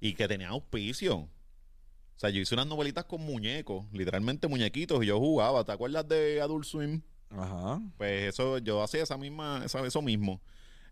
y 0.00 0.14
que 0.14 0.26
tenían 0.28 0.50
auspicio. 0.50 1.16
O 1.18 2.18
sea, 2.18 2.30
yo 2.30 2.40
hice 2.40 2.54
unas 2.54 2.66
novelitas 2.66 3.04
con 3.04 3.20
muñecos, 3.22 3.86
literalmente 3.92 4.48
muñequitos, 4.48 5.02
y 5.04 5.06
yo 5.06 5.18
jugaba. 5.18 5.64
¿Te 5.64 5.72
acuerdas 5.72 6.08
de 6.08 6.40
Adult 6.40 6.64
Swim? 6.64 7.02
Ajá. 7.30 7.80
Pues 7.96 8.24
eso, 8.28 8.58
yo 8.58 8.82
hacía 8.82 9.02
esa 9.02 9.16
misma, 9.16 9.62
esa- 9.64 9.84
eso 9.86 10.02
mismo. 10.02 10.40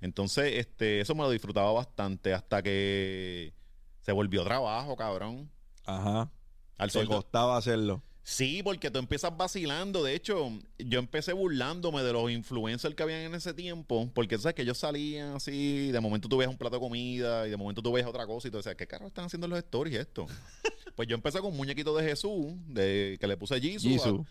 Entonces, 0.01 0.55
este, 0.55 1.01
eso 1.01 1.15
me 1.15 1.23
lo 1.23 1.31
disfrutaba 1.31 1.73
bastante 1.73 2.35
hasta 2.35 2.63
que 2.63 3.55
se 4.01 4.13
volvió 4.13 4.45
trabajo, 4.45 4.97
cabrón. 4.97 5.51
Ajá. 5.87 6.31
Al 6.77 6.91
Te 6.91 7.07
costaba 7.07 7.57
hacerlo. 7.57 8.03
Sí, 8.27 8.63
porque 8.65 8.91
tú 8.91 8.99
empiezas 8.99 9.37
vacilando. 9.37 10.03
De 10.03 10.15
hecho, 10.15 10.51
yo 10.79 10.99
empecé 10.99 11.35
burlándome 11.35 12.03
de 12.03 12.11
los 12.15 12.31
influencers 12.31 12.95
que 12.95 13.03
habían 13.03 13.21
en 13.21 13.35
ese 13.35 13.53
tiempo, 13.53 14.11
porque 14.15 14.39
sabes 14.39 14.55
que 14.55 14.63
ellos 14.63 14.79
salían 14.79 15.35
así, 15.37 15.93
de 15.93 16.01
momento 16.01 16.27
tú 16.27 16.39
ves 16.39 16.49
un 16.49 16.57
plato 16.57 16.77
de 16.77 16.81
comida 16.81 17.47
y 17.47 17.51
de 17.51 17.57
momento 17.59 17.83
tú 17.83 17.93
ves 17.93 18.07
otra 18.07 18.27
cosa 18.27 18.49
y 18.49 18.51
tú 18.51 18.57
decías, 18.57 18.77
¿qué 18.77 18.87
carajo 18.87 19.09
están 19.09 19.27
haciendo 19.27 19.47
los 19.47 19.59
stories 19.59 19.99
esto? 19.99 20.25
pues 20.97 21.07
yo 21.07 21.15
empecé 21.15 21.41
con 21.41 21.51
un 21.51 21.57
muñequito 21.59 21.95
de 21.95 22.03
Jesús, 22.03 22.55
de 22.67 23.19
que 23.21 23.27
le 23.27 23.37
puse 23.37 23.57
a- 23.57 23.59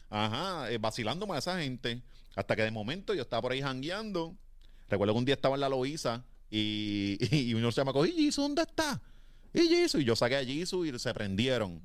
ajá, 0.09 0.71
eh, 0.71 0.79
vacilándome 0.79 1.35
a 1.35 1.37
esa 1.37 1.59
gente. 1.61 2.01
Hasta 2.35 2.55
que 2.55 2.63
de 2.63 2.71
momento 2.71 3.13
yo 3.13 3.21
estaba 3.21 3.43
por 3.43 3.51
ahí 3.51 3.61
jangueando. 3.61 4.35
Recuerdo 4.89 5.13
que 5.13 5.19
un 5.19 5.25
día 5.25 5.35
estaba 5.35 5.53
en 5.55 5.61
la 5.61 5.69
Loíza 5.69 6.25
y, 6.49 7.17
y 7.31 7.53
uno 7.53 7.71
se 7.71 7.83
me 7.83 7.91
¿y 8.07 8.11
Jesus 8.25 8.43
dónde 8.43 8.63
está? 8.63 8.99
Y 9.53 9.67
Jesus, 9.67 10.01
y 10.01 10.03
yo 10.03 10.15
saqué 10.15 10.37
a 10.37 10.43
Jesus 10.43 10.87
y 10.87 10.97
se 10.97 11.13
prendieron. 11.13 11.79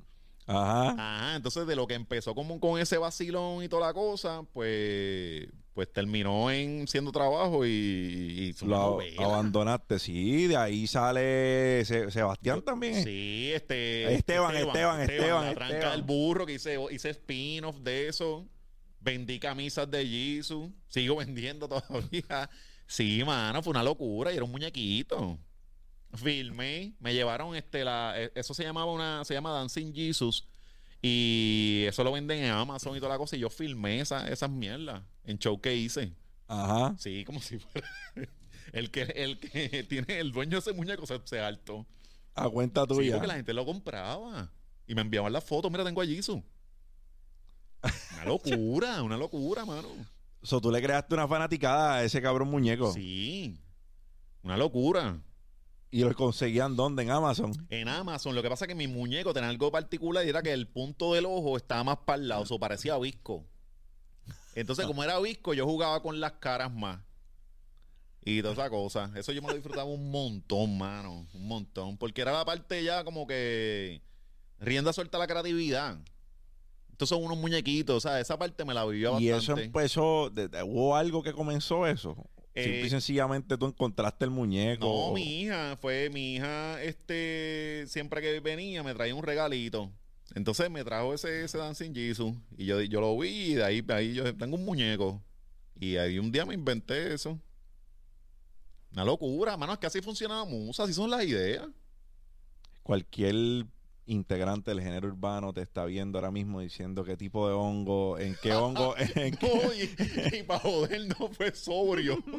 Ajá. 0.51 0.89
Ajá, 0.91 1.35
entonces 1.35 1.67
de 1.67 1.75
lo 1.75 1.85
que 1.87 1.93
empezó 1.93 2.33
como 2.33 2.59
con 2.59 2.79
ese 2.79 2.97
vacilón 2.97 3.63
y 3.63 3.69
toda 3.69 3.87
la 3.87 3.93
cosa, 3.93 4.41
pues, 4.51 5.47
pues 5.73 5.93
terminó 5.93 6.49
en 6.51 6.87
siendo 6.87 7.11
trabajo 7.11 7.65
y, 7.65 7.69
y 7.69 8.65
Lo 8.65 8.99
abandonaste, 9.19 9.99
sí. 9.99 10.47
De 10.47 10.57
ahí 10.57 10.87
sale 10.87 11.85
Se- 11.85 12.09
Sebastián 12.11 12.61
también. 12.63 13.03
Sí, 13.03 13.51
este. 13.53 14.13
Esteban, 14.15 14.55
Esteban, 14.55 15.01
Esteban, 15.01 15.45
La 15.45 15.53
tranca 15.53 15.73
Esteban. 15.75 15.91
del 15.95 16.03
burro 16.03 16.45
que 16.45 16.53
hice, 16.53 16.77
hice 16.91 17.09
spin-off 17.11 17.77
de 17.77 18.07
eso. 18.07 18.45
Vendí 19.01 19.39
camisas 19.39 19.89
de 19.89 20.05
Jesus. 20.05 20.69
Sigo 20.87 21.15
vendiendo 21.17 21.69
todavía. 21.69 22.49
Sí, 22.87 23.21
mano, 23.23 23.61
fue 23.61 23.71
una 23.71 23.83
locura 23.83 24.33
y 24.33 24.35
era 24.35 24.43
un 24.43 24.51
muñequito. 24.51 25.37
Filmé, 26.13 26.93
me 26.99 27.13
llevaron 27.13 27.55
este 27.55 27.83
la 27.83 28.13
eh, 28.15 28.31
eso 28.35 28.53
se 28.53 28.63
llamaba 28.63 28.91
una 28.91 29.23
se 29.25 29.33
llama 29.35 29.51
Dancing 29.51 29.93
Jesus 29.93 30.47
y 31.01 31.83
eso 31.87 32.03
lo 32.03 32.11
venden 32.11 32.43
en 32.43 32.51
Amazon 32.51 32.95
y 32.97 32.99
toda 32.99 33.11
la 33.13 33.17
cosa 33.17 33.35
y 33.35 33.39
yo 33.39 33.49
filmé 33.49 33.99
esa, 34.01 34.27
esas 34.27 34.49
mierdas 34.49 35.03
en 35.23 35.37
show 35.37 35.59
que 35.61 35.75
hice. 35.75 36.13
Ajá. 36.47 36.95
Sí, 36.97 37.23
como 37.25 37.39
si 37.41 37.59
fuera 37.59 37.87
el 38.73 38.89
que 38.91 39.03
el 39.03 39.39
que 39.39 39.83
tiene 39.89 40.19
el 40.19 40.31
dueño 40.31 40.53
de 40.53 40.59
ese 40.59 40.73
muñeco 40.73 41.05
se, 41.05 41.19
se 41.25 41.39
alto. 41.39 41.85
A 42.35 42.49
cuenta 42.49 42.81
Sí, 42.81 42.87
tuya. 42.87 43.11
porque 43.13 43.27
la 43.27 43.35
gente 43.35 43.53
lo 43.53 43.65
compraba. 43.65 44.51
Y 44.87 44.95
me 44.95 45.01
enviaban 45.01 45.31
las 45.31 45.43
fotos. 45.43 45.69
Mira, 45.69 45.83
tengo 45.83 46.01
a 46.01 46.05
Jisoo. 46.05 46.43
Una 48.13 48.25
locura, 48.25 49.03
una 49.03 49.17
locura, 49.17 49.63
mano. 49.65 49.87
So, 50.41 50.59
tú 50.59 50.71
le 50.71 50.81
creaste 50.81 51.13
una 51.13 51.27
fanaticada 51.27 51.95
a 51.95 52.03
ese 52.03 52.21
cabrón 52.21 52.49
muñeco. 52.49 52.91
Sí. 52.93 53.59
Una 54.41 54.57
locura. 54.57 55.19
Y 55.91 56.01
lo 56.01 56.13
conseguían 56.13 56.75
dónde? 56.75 57.01
En 57.03 57.09
Amazon. 57.09 57.51
En 57.69 57.87
Amazon, 57.87 58.35
lo 58.35 58.43
que 58.43 58.49
pasa 58.49 58.65
es 58.65 58.69
que 58.69 58.75
mi 58.75 58.87
muñeco 58.87 59.33
tenía 59.33 59.49
algo 59.49 59.71
particular 59.71 60.23
y 60.25 60.29
era 60.29 60.43
que 60.43 60.53
el 60.53 60.67
punto 60.67 61.13
del 61.13 61.25
ojo 61.25 61.57
estaba 61.57 61.83
más 61.83 61.97
para 62.05 62.21
el 62.21 62.27
lado, 62.27 62.43
o 62.47 62.59
parecía 62.59 62.97
visco. 62.99 63.43
Entonces, 64.55 64.85
como 64.85 65.03
era 65.03 65.17
visco, 65.19 65.53
yo 65.53 65.65
jugaba 65.65 66.01
con 66.01 66.19
las 66.19 66.33
caras 66.33 66.71
más. 66.73 66.99
Y 68.23 68.41
toda 68.41 68.53
esa 68.53 68.69
cosa. 68.69 69.11
Eso 69.15 69.31
yo 69.31 69.41
me 69.41 69.47
lo 69.47 69.53
disfrutaba 69.55 69.85
un 69.85 70.11
montón, 70.11 70.77
mano. 70.77 71.25
Un 71.33 71.47
montón. 71.47 71.97
Porque 71.97 72.21
era 72.21 72.33
la 72.33 72.45
parte 72.45 72.83
ya 72.83 73.03
como 73.03 73.25
que 73.25 74.01
rienda 74.59 74.91
suelta 74.93 75.17
la 75.17 75.25
creatividad. 75.25 75.97
Estos 76.91 77.09
son 77.09 77.23
unos 77.23 77.37
muñequitos, 77.37 77.95
o 77.95 77.99
sea, 78.01 78.19
esa 78.19 78.37
parte 78.37 78.65
me 78.65 78.73
la 78.73 78.85
vivía 78.85 79.09
bastante. 79.11 79.25
Y 79.25 79.29
eso 79.29 79.57
empezó. 79.57 80.29
de- 80.29 80.49
de- 80.49 80.61
¿Hubo 80.63 80.95
algo 80.97 81.23
que 81.23 81.31
comenzó 81.31 81.87
eso? 81.87 82.15
Simple 82.63 82.81
y 82.81 82.85
Eh, 82.85 82.89
sencillamente 82.89 83.57
tú 83.57 83.65
encontraste 83.67 84.25
el 84.25 84.31
muñeco. 84.31 84.85
No, 84.85 85.13
mi 85.13 85.41
hija, 85.41 85.77
fue 85.77 86.09
mi 86.09 86.35
hija, 86.35 86.81
este, 86.83 87.85
siempre 87.87 88.21
que 88.21 88.39
venía 88.39 88.83
me 88.83 88.93
traía 88.93 89.15
un 89.15 89.23
regalito. 89.23 89.91
Entonces 90.35 90.69
me 90.69 90.83
trajo 90.83 91.13
ese, 91.13 91.43
ese 91.43 91.57
Dancing 91.57 91.93
Jesus 91.93 92.33
y 92.57 92.65
yo, 92.65 92.79
yo 92.81 93.01
lo 93.01 93.17
vi 93.17 93.29
y 93.29 93.53
de 93.55 93.63
ahí, 93.63 93.81
de 93.81 93.93
ahí 93.93 94.13
yo 94.13 94.35
tengo 94.35 94.55
un 94.55 94.65
muñeco. 94.65 95.21
Y 95.79 95.97
ahí 95.97 96.19
un 96.19 96.31
día 96.31 96.45
me 96.45 96.53
inventé 96.53 97.13
eso. 97.13 97.39
Una 98.91 99.05
locura, 99.05 99.55
mano, 99.55 99.73
es 99.73 99.79
que 99.79 99.87
así 99.87 100.01
funciona 100.01 100.39
la 100.39 100.45
musa, 100.45 100.83
así 100.83 100.93
son 100.93 101.09
las 101.09 101.23
ideas. 101.23 101.67
Cualquier 102.83 103.65
integrante 104.09 104.71
del 104.71 104.81
género 104.81 105.07
urbano 105.07 105.53
te 105.53 105.61
está 105.61 105.85
viendo 105.85 106.17
ahora 106.17 106.31
mismo 106.31 106.59
diciendo 106.59 107.03
qué 107.03 107.15
tipo 107.15 107.47
de 107.47 107.53
hongo, 107.53 108.17
en 108.17 108.35
qué 108.41 108.53
hongo, 108.53 108.95
en 109.15 109.35
qué. 109.37 109.47
No, 109.47 109.73
y, 109.73 110.39
y 110.39 110.43
para 110.43 110.59
joder 110.59 111.07
no 111.19 111.29
fue 111.29 111.53
sobrio. 111.53 112.17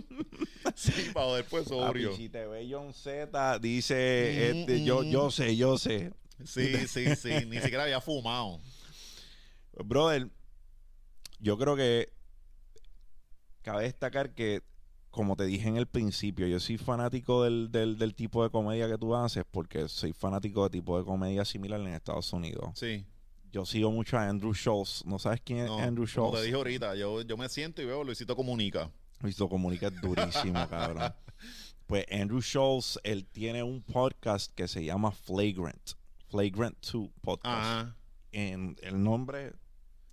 Sí, 0.75 1.11
para 1.13 1.27
joder 1.27 1.45
fue 1.45 1.65
sobrio. 1.65 2.15
Si 2.15 2.29
te 2.29 2.47
ve 2.47 2.69
John 2.71 2.93
Z, 2.93 3.59
dice, 3.59 4.53
Mm, 4.55 4.59
este, 4.59 4.85
yo, 4.85 5.03
mm. 5.03 5.11
yo 5.11 5.31
sé, 5.31 5.57
yo 5.57 5.79
sé. 5.79 6.13
Sí, 6.45 6.87
sí, 6.87 7.17
sí, 7.17 7.31
ni 7.47 7.61
siquiera 7.61 7.85
había 7.85 8.01
fumado. 8.01 8.61
Brother, 9.85 10.29
yo 11.39 11.59
creo 11.59 11.77
que 11.77 12.13
cabe 13.63 13.85
destacar 13.85 14.35
que, 14.35 14.63
como 15.11 15.37
te 15.37 15.45
dije 15.45 15.69
en 15.69 15.77
el 15.77 15.87
principio, 15.87 16.47
yo 16.47 16.61
soy 16.61 16.79
fanático 16.79 17.43
del, 17.45 17.71
del, 17.71 17.99
del 17.99 18.15
tipo 18.15 18.43
de 18.45 18.51
comedia 18.51 18.89
que 18.89 18.97
tú 18.99 19.15
haces 19.15 19.45
porque 19.51 19.89
soy 19.89 20.13
fanático 20.13 20.65
de 20.65 20.71
tipo 20.71 20.99
de 20.99 21.05
comedia 21.05 21.45
similar 21.45 21.81
en 21.81 21.89
Estados 21.89 22.33
Unidos. 22.33 22.71
Sí. 22.75 23.05
Yo 23.53 23.67
sigo 23.67 23.91
mucho 23.91 24.17
a 24.17 24.29
Andrew 24.29 24.55
Schultz. 24.55 25.05
¿No 25.05 25.19
sabes 25.19 25.41
quién 25.45 25.59
es 25.59 25.71
Andrew 25.71 26.07
como 26.07 26.29
Schultz? 26.29 26.37
te 26.39 26.43
dije 26.45 26.55
ahorita, 26.57 26.95
yo, 26.95 27.23
yo 27.23 27.37
me 27.37 27.49
siento 27.49 27.83
y 27.83 27.87
veo 27.87 28.05
Luisito 28.05 28.37
Comunica. 28.37 28.91
Luisito 29.21 29.49
Comunica 29.49 29.89
es 29.89 30.01
durísimo, 30.01 30.67
cabrón. 30.71 31.13
Pues 31.87 32.07
Andrew 32.13 32.41
Schultz, 32.41 32.99
él 33.03 33.27
tiene 33.27 33.65
un 33.65 33.83
podcast 33.83 34.53
que 34.55 34.69
se 34.69 34.85
llama 34.85 35.11
Flagrant. 35.11 35.91
Flagrant 36.29 36.77
2 36.93 37.09
Podcast. 37.21 37.57
Ajá. 37.57 37.97
En 38.31 38.77
el 38.83 39.03
nombre 39.03 39.53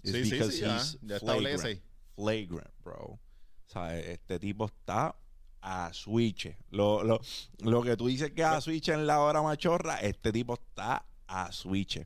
Sí, 0.03 0.23
sí, 0.25 0.29
sí, 0.51 0.61
ya, 0.61 0.77
ya 0.77 0.79
flagrant. 0.79 1.11
establece. 1.11 1.81
Flagrant, 2.15 2.71
bro. 2.83 3.19
Sea, 3.67 3.97
este 3.99 4.39
tipo 4.39 4.65
está 4.65 5.15
a 5.61 5.91
switch. 5.93 6.55
Lo, 6.71 7.03
lo, 7.03 7.19
lo 7.59 7.81
que 7.83 7.97
tú 7.97 8.07
dices 8.07 8.31
que 8.31 8.41
es 8.41 8.47
a 8.47 8.61
switch 8.61 8.89
en 8.89 9.05
la 9.05 9.19
hora 9.19 9.41
machorra, 9.41 9.97
este 9.99 10.31
tipo 10.31 10.53
está 10.53 11.05
a 11.27 11.51
switch. 11.51 11.99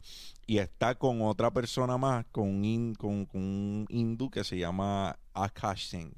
Y 0.48 0.58
está 0.58 0.96
con 0.96 1.22
otra 1.22 1.52
persona 1.52 1.98
más, 1.98 2.26
con 2.32 2.48
un, 2.50 2.66
in- 2.66 2.96
con, 2.96 3.26
con 3.26 3.42
un 3.42 3.86
hindú 3.90 4.30
que 4.32 4.44
se 4.44 4.58
llama 4.58 5.18
Akash 5.34 5.88
Singh. 5.90 6.14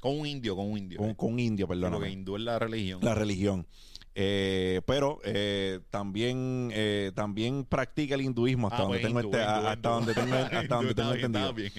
Con 0.00 0.20
un 0.20 0.26
indio, 0.26 0.54
con 0.54 0.70
un 0.70 0.78
indio. 0.78 0.98
Con, 0.98 1.10
eh. 1.10 1.16
con 1.16 1.32
un 1.32 1.40
indio, 1.40 1.66
perdón. 1.66 1.92
Porque 1.92 2.10
hindú 2.10 2.36
es 2.36 2.42
la 2.42 2.58
religión. 2.58 3.00
La 3.02 3.14
religión. 3.14 3.66
Eh, 4.14 4.80
pero 4.86 5.18
eh, 5.24 5.80
también 5.90 6.70
eh, 6.72 7.10
también 7.16 7.64
practica 7.64 8.14
el 8.14 8.20
hinduismo 8.20 8.68
hasta 8.68 8.78
Ah, 8.78 8.82
donde 8.82 8.98
pues 9.00 9.06
tengo 9.08 9.20
hindú, 9.20 9.36
este- 9.36 9.42
hindú, 9.42 9.66
hasta 9.66 9.72
hindú. 9.74 9.88
donde 9.90 10.14
tengo 10.14 10.34
hasta 10.58 10.74
donde 10.76 10.94
tengo 10.94 11.12
entendido. 11.14 11.52
bien. 11.54 11.72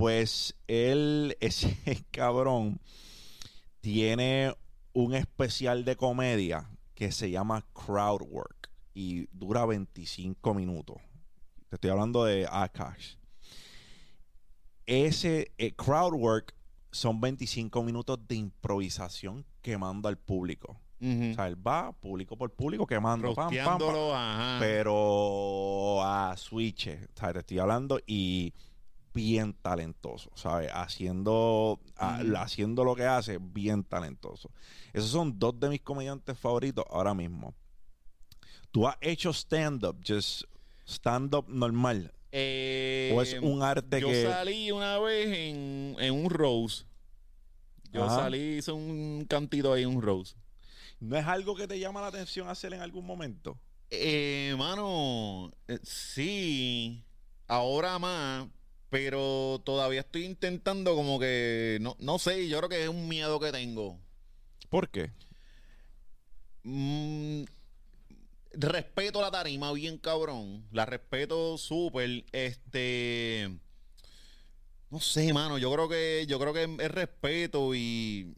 Pues 0.00 0.56
él, 0.66 1.36
ese 1.40 1.76
cabrón, 2.10 2.80
tiene 3.82 4.54
un 4.94 5.14
especial 5.14 5.84
de 5.84 5.94
comedia 5.96 6.70
que 6.94 7.12
se 7.12 7.30
llama 7.30 7.66
crowd 7.74 8.22
work 8.22 8.70
y 8.94 9.26
dura 9.32 9.66
25 9.66 10.54
minutos. 10.54 10.96
Te 11.68 11.76
estoy 11.76 11.90
hablando 11.90 12.24
de 12.24 12.48
Akash. 12.50 13.16
Ese 14.86 15.52
eh, 15.58 15.72
crowd 15.74 16.14
work 16.14 16.54
son 16.90 17.20
25 17.20 17.82
minutos 17.82 18.18
de 18.26 18.36
improvisación 18.36 19.44
quemando 19.60 20.08
al 20.08 20.16
público. 20.16 20.80
O 21.02 21.34
sea, 21.34 21.46
él 21.46 21.56
va 21.66 21.92
público 21.92 22.36
por 22.36 22.52
público 22.52 22.86
quemando. 22.86 23.34
pam, 23.34 23.50
pero 24.58 26.02
a 26.04 26.36
switch, 26.36 26.88
o 26.88 27.18
sea, 27.18 27.32
te 27.32 27.38
estoy 27.38 27.58
hablando 27.58 28.00
y 28.06 28.52
bien 29.12 29.54
talentoso, 29.54 30.30
¿sabes? 30.34 30.70
Haciendo, 30.72 31.80
a- 31.96 32.20
Ujú. 32.22 32.36
haciendo 32.36 32.84
lo 32.84 32.94
que 32.94 33.04
hace, 33.04 33.38
bien 33.40 33.84
talentoso. 33.84 34.50
Esos 34.92 35.10
son 35.10 35.38
dos 35.38 35.58
de 35.58 35.68
mis 35.68 35.80
comediantes 35.80 36.38
favoritos 36.38 36.84
ahora 36.90 37.14
mismo. 37.14 37.54
¿Tú 38.70 38.86
has 38.86 38.96
hecho 39.00 39.30
stand-up, 39.32 39.96
just 40.06 40.44
stand-up 40.86 41.46
normal? 41.48 42.12
Eh, 42.32 43.12
¿O 43.12 43.22
es 43.22 43.34
un 43.40 43.62
arte 43.62 44.00
yo 44.00 44.08
que...? 44.08 44.22
salí 44.22 44.70
una 44.70 44.98
vez 45.00 45.26
en, 45.26 45.96
en 45.98 46.14
un 46.14 46.30
Rose. 46.30 46.84
Yo 47.92 48.04
Ajá. 48.04 48.16
salí, 48.22 48.58
hice 48.58 48.70
un 48.70 49.26
cantito 49.28 49.72
ahí 49.72 49.82
en 49.82 49.88
un 49.96 50.02
Rose. 50.02 50.36
¿No 51.00 51.16
es 51.16 51.26
algo 51.26 51.56
que 51.56 51.66
te 51.66 51.78
llama 51.80 52.00
la 52.00 52.06
atención 52.08 52.48
hacer 52.48 52.72
en 52.72 52.80
algún 52.80 53.04
momento? 53.04 53.58
Eh, 53.90 54.54
mano, 54.56 55.50
eh, 55.66 55.80
sí, 55.82 57.02
ahora 57.48 57.98
más, 57.98 58.46
pero 58.90 59.62
todavía 59.64 60.00
estoy 60.00 60.24
intentando 60.24 60.94
como 60.96 61.18
que, 61.18 61.78
no, 61.80 61.96
no 62.00 62.18
sé, 62.18 62.48
yo 62.48 62.58
creo 62.58 62.68
que 62.68 62.82
es 62.82 62.88
un 62.88 63.08
miedo 63.08 63.38
que 63.40 63.52
tengo. 63.52 63.98
¿Por 64.68 64.90
qué? 64.90 65.12
Mm, 66.64 67.44
respeto 68.52 69.20
la 69.20 69.30
tarima 69.30 69.72
bien 69.72 69.96
cabrón, 69.96 70.66
la 70.72 70.84
respeto 70.86 71.56
súper, 71.56 72.24
este, 72.32 73.48
no 74.90 74.98
sé, 74.98 75.32
mano, 75.32 75.56
yo 75.56 75.72
creo 75.72 75.88
que, 75.88 76.26
yo 76.28 76.38
creo 76.40 76.52
que 76.52 76.64
es 76.64 76.90
respeto 76.90 77.74
y... 77.74 78.34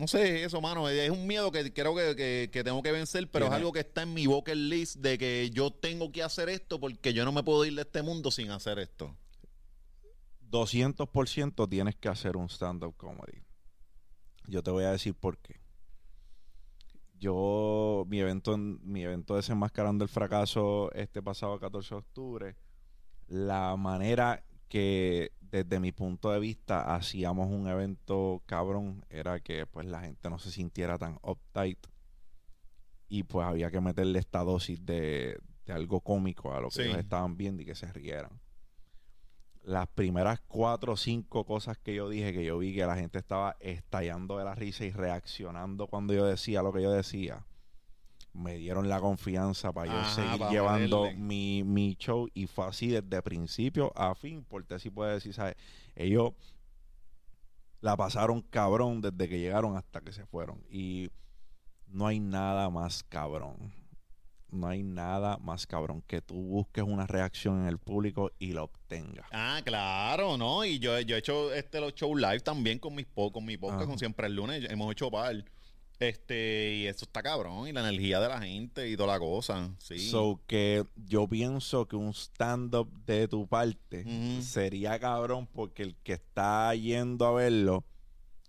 No 0.00 0.08
sé, 0.08 0.44
eso, 0.44 0.60
mano. 0.62 0.88
Es 0.88 1.10
un 1.10 1.26
miedo 1.26 1.52
que 1.52 1.72
creo 1.74 1.94
que, 1.94 2.16
que- 2.16 2.48
que 2.50 2.64
tengo 2.64 2.82
que 2.82 2.90
vencer, 2.90 3.28
pero 3.30 3.46
es 3.46 3.52
algo 3.52 3.70
que 3.72 3.80
está 3.80 4.02
en 4.02 4.14
mi 4.14 4.26
bucket 4.26 4.54
list 4.56 4.96
de 4.96 5.18
que 5.18 5.50
yo 5.52 5.70
tengo 5.70 6.10
que 6.10 6.22
hacer 6.22 6.48
esto 6.48 6.80
porque 6.80 7.12
yo 7.12 7.24
no 7.26 7.32
me 7.32 7.42
puedo 7.42 7.64
ir 7.66 7.74
de 7.74 7.82
este 7.82 8.02
mundo 8.02 8.30
sin 8.30 8.50
hacer 8.50 8.78
esto. 8.78 9.14
200% 10.50 11.68
tienes 11.68 11.96
que 11.96 12.08
hacer 12.08 12.36
un 12.36 12.48
stand-up 12.48 12.96
comedy. 12.96 13.42
Yo 14.48 14.62
te 14.62 14.70
voy 14.70 14.84
a 14.84 14.90
decir 14.92 15.14
por 15.14 15.38
qué. 15.38 15.60
Yo, 17.18 18.04
mi 18.08 18.20
evento, 18.20 18.54
en- 18.54 18.80
mi 18.82 19.02
evento 19.04 19.36
desenmascarando 19.36 20.02
el 20.02 20.08
fracaso 20.08 20.90
este 20.94 21.22
pasado 21.22 21.60
14 21.60 21.94
de 21.94 21.98
octubre, 21.98 22.56
la 23.28 23.76
manera 23.76 24.42
que 24.70 25.32
desde 25.40 25.80
mi 25.80 25.90
punto 25.92 26.30
de 26.30 26.38
vista 26.38 26.94
hacíamos 26.94 27.48
un 27.50 27.66
evento 27.66 28.40
cabrón 28.46 29.04
era 29.10 29.40
que 29.40 29.66
pues 29.66 29.84
la 29.84 30.00
gente 30.00 30.30
no 30.30 30.38
se 30.38 30.50
sintiera 30.52 30.96
tan 30.96 31.18
uptight 31.22 31.86
y 33.08 33.24
pues 33.24 33.44
había 33.46 33.70
que 33.72 33.80
meterle 33.80 34.20
esta 34.20 34.44
dosis 34.44 34.86
de, 34.86 35.38
de 35.66 35.72
algo 35.72 36.00
cómico 36.00 36.54
a 36.54 36.60
lo 36.60 36.68
que 36.68 36.76
Sí. 36.76 36.82
ellos 36.82 36.98
estaban 36.98 37.36
viendo 37.36 37.62
y 37.62 37.66
que 37.66 37.74
se 37.74 37.92
rieran 37.92 38.40
las 39.62 39.88
primeras 39.88 40.40
cuatro 40.48 40.92
o 40.94 40.96
cinco 40.96 41.44
cosas 41.44 41.76
que 41.76 41.94
yo 41.94 42.08
dije, 42.08 42.32
que 42.32 42.44
yo 42.44 42.56
vi 42.56 42.74
que 42.74 42.86
la 42.86 42.96
gente 42.96 43.18
estaba 43.18 43.56
estallando 43.60 44.38
de 44.38 44.44
la 44.44 44.54
risa 44.54 44.84
y 44.86 44.90
reaccionando 44.90 45.86
cuando 45.86 46.14
yo 46.14 46.24
decía 46.24 46.62
lo 46.62 46.72
que 46.72 46.80
yo 46.80 46.90
decía, 46.90 47.44
me 48.32 48.56
dieron 48.56 48.88
la 48.88 49.00
confianza 49.00 49.72
para 49.72 49.92
yo 49.92 50.08
seguir 50.10 50.38
para 50.38 50.50
llevando 50.50 51.10
mi, 51.16 51.64
mi 51.64 51.96
show 51.96 52.28
y 52.34 52.46
fue 52.46 52.66
así 52.66 52.88
desde 52.88 53.22
principio 53.22 53.92
a 53.96 54.14
fin, 54.14 54.44
porque 54.48 54.74
así 54.74 54.90
puede 54.90 55.14
decir, 55.14 55.34
¿sabes? 55.34 55.56
Ellos 55.96 56.32
la 57.80 57.96
pasaron 57.96 58.42
cabrón 58.42 59.00
desde 59.00 59.28
que 59.28 59.40
llegaron 59.40 59.76
hasta 59.76 60.00
que 60.00 60.12
se 60.12 60.26
fueron 60.26 60.62
y 60.70 61.10
no 61.86 62.06
hay 62.06 62.20
nada 62.20 62.70
más 62.70 63.02
cabrón. 63.02 63.72
No 64.52 64.66
hay 64.66 64.82
nada 64.82 65.38
más 65.38 65.64
cabrón 65.64 66.02
que 66.08 66.20
tú 66.20 66.34
busques 66.34 66.82
una 66.82 67.06
reacción 67.06 67.60
en 67.60 67.66
el 67.68 67.78
público 67.78 68.32
y 68.40 68.52
la 68.52 68.64
obtengas. 68.64 69.26
Ah, 69.30 69.60
claro, 69.64 70.36
¿no? 70.36 70.64
Y 70.64 70.80
yo, 70.80 70.98
yo 71.00 71.14
he 71.14 71.20
hecho 71.20 71.54
este 71.54 71.80
los 71.80 71.94
show 71.94 72.16
live 72.16 72.40
también 72.40 72.80
con 72.80 72.96
mis 72.96 73.06
con 73.06 73.44
mi 73.44 73.56
podcast, 73.56 73.82
Ajá. 73.82 73.90
con 73.90 73.98
siempre 73.98 74.26
el 74.26 74.34
lunes. 74.34 74.68
Hemos 74.68 74.90
hecho 74.90 75.08
par. 75.08 75.44
Este, 76.00 76.76
y 76.76 76.86
eso 76.86 77.04
está 77.04 77.22
cabrón. 77.22 77.68
Y 77.68 77.72
la 77.72 77.80
energía 77.80 78.20
de 78.20 78.28
la 78.28 78.40
gente 78.40 78.88
y 78.88 78.96
toda 78.96 79.12
la 79.12 79.18
cosa. 79.18 79.70
Sí. 79.78 79.98
So 79.98 80.40
que 80.46 80.84
yo 80.96 81.28
pienso 81.28 81.86
que 81.86 81.94
un 81.94 82.14
stand-up 82.14 82.88
de 83.04 83.28
tu 83.28 83.46
parte 83.46 84.04
sería 84.42 84.98
cabrón 84.98 85.46
porque 85.46 85.82
el 85.82 85.96
que 85.96 86.14
está 86.14 86.74
yendo 86.74 87.26
a 87.26 87.32
verlo 87.32 87.84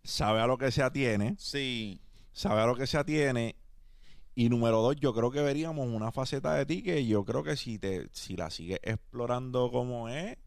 sabe 0.03 0.39
a 0.39 0.47
lo 0.47 0.57
que 0.57 0.71
se 0.71 0.81
atiene, 0.81 1.35
sí. 1.37 1.99
sabe 2.31 2.61
a 2.61 2.65
lo 2.65 2.75
que 2.75 2.87
se 2.87 2.97
atiene. 2.97 3.57
Y 4.33 4.47
número 4.47 4.81
dos, 4.81 4.95
yo 4.95 5.13
creo 5.13 5.29
que 5.29 5.41
veríamos 5.41 5.87
una 5.87 6.13
faceta 6.13 6.55
de 6.55 6.65
ti 6.65 6.81
que 6.81 7.05
yo 7.05 7.25
creo 7.25 7.43
que 7.43 7.57
si 7.57 7.77
te, 7.77 8.07
si 8.13 8.37
la 8.37 8.49
sigues 8.49 8.79
explorando 8.81 9.69
como 9.69 10.07
es, 10.07 10.37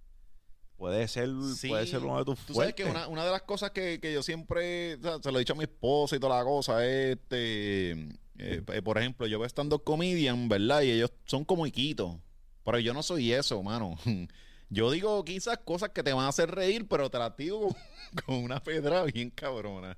puede 0.76 1.06
ser, 1.08 1.28
Sí. 1.56 1.68
puede 1.68 1.86
ser 1.86 2.00
uno 2.02 2.18
de 2.18 2.24
tus 2.24 2.38
Tú 2.46 2.54
sabes 2.54 2.74
que 2.74 2.84
una, 2.84 3.06
una 3.08 3.24
de 3.24 3.30
las 3.30 3.42
cosas 3.42 3.70
que, 3.70 4.00
que 4.00 4.12
yo 4.12 4.22
siempre 4.22 4.94
o 4.96 5.02
sea, 5.02 5.18
se 5.22 5.30
lo 5.32 5.38
he 5.38 5.40
dicho 5.40 5.52
a 5.52 5.56
mi 5.56 5.64
esposa 5.64 6.16
y 6.16 6.20
toda 6.20 6.38
la 6.38 6.44
cosa 6.44 6.84
es, 6.84 7.16
este, 7.16 7.92
eh, 7.92 8.62
eh, 8.68 8.82
por 8.82 8.98
ejemplo, 8.98 9.26
yo 9.26 9.38
veo 9.38 9.46
stand-up 9.48 9.84
comedian, 9.84 10.48
¿verdad? 10.48 10.82
Y 10.82 10.90
ellos 10.90 11.12
son 11.26 11.44
como 11.44 11.66
iquitos. 11.66 12.16
Pero 12.64 12.78
yo 12.78 12.94
no 12.94 13.02
soy 13.02 13.32
eso, 13.32 13.62
mano. 13.62 13.96
Yo 14.70 14.90
digo 14.90 15.22
quizás 15.24 15.58
cosas 15.58 15.90
que 15.90 16.02
te 16.02 16.12
van 16.12 16.24
a 16.24 16.28
hacer 16.28 16.50
reír, 16.50 16.88
pero 16.88 17.08
te 17.10 17.18
las 17.18 17.36
digo 17.36 17.60
con, 17.68 17.74
con 18.26 18.34
una 18.36 18.60
pedra 18.62 19.04
bien 19.04 19.30
cabrona. 19.30 19.96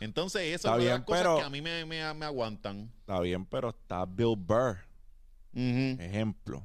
Entonces, 0.00 0.42
eso 0.42 0.68
Está 0.68 0.70
es 0.70 0.74
una 0.76 0.84
de 0.84 0.90
las 0.98 1.00
cosas 1.02 1.20
pero- 1.22 1.36
que 1.36 1.42
a 1.42 1.50
mí 1.50 1.60
me, 1.60 1.84
me- 1.84 2.14
me 2.14 2.24
aguantan. 2.24 2.90
Está 3.00 3.20
bien, 3.20 3.44
pero 3.44 3.70
está 3.70 4.06
Bill 4.06 4.36
Burr. 4.36 4.78
Ejemplo. 5.52 6.64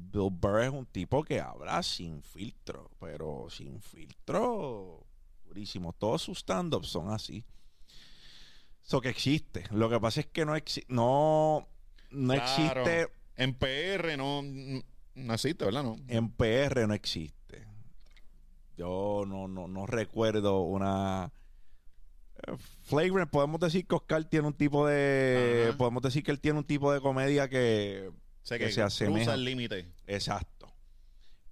Bill 0.00 0.30
Burr 0.30 0.62
es 0.62 0.70
un 0.70 0.86
tipo 0.86 1.22
que 1.22 1.40
habla 1.40 1.82
sin 1.82 2.22
filtro, 2.22 2.90
pero 2.98 3.46
sin 3.50 3.80
filtro 3.80 5.04
durísimo. 5.44 5.92
Todos 5.92 6.22
sus 6.22 6.38
stand-ups 6.38 6.88
son 6.88 7.10
así. 7.10 7.44
Eso 8.84 9.00
que 9.00 9.08
existe. 9.10 9.64
Lo 9.70 9.88
que 9.90 10.00
pasa 10.00 10.20
es 10.20 10.26
que 10.26 10.44
no, 10.44 10.56
exi- 10.56 10.84
no, 10.88 11.68
no 12.10 12.34
Claro. 12.34 12.82
existe 12.82 13.08
En 13.36 13.54
PR 13.54 14.16
no, 14.16 14.42
no 15.14 15.34
existe, 15.34 15.64
¿verdad? 15.64 15.82
No. 15.84 15.96
en 16.08 16.30
PR, 16.30 16.86
no 16.86 16.94
existe. 16.94 17.66
Yo 18.76 19.24
no, 19.26 19.46
no, 19.48 19.68
no 19.68 19.86
recuerdo 19.86 20.60
una... 20.62 21.32
eh, 22.46 22.56
Flagrant, 22.84 23.30
podemos 23.30 23.60
decir 23.60 23.86
que 23.86 23.94
Oscar 23.94 24.24
tiene 24.24 24.46
un 24.48 24.54
tipo 24.54 24.86
de... 24.86 25.66
Ajá. 25.68 25.78
Podemos 25.78 26.02
decir 26.02 26.22
que 26.24 26.30
él 26.30 26.40
tiene 26.40 26.58
un 26.58 26.64
tipo 26.64 26.92
de 26.92 27.00
comedia 27.00 27.48
que 27.48 28.10
Que 28.58 28.66
que, 28.66 28.70
se 28.72 28.80
cruza 28.82 28.86
asemeja. 28.86 29.34
el 29.34 29.44
límite. 29.44 29.92
Exacto. 30.06 30.68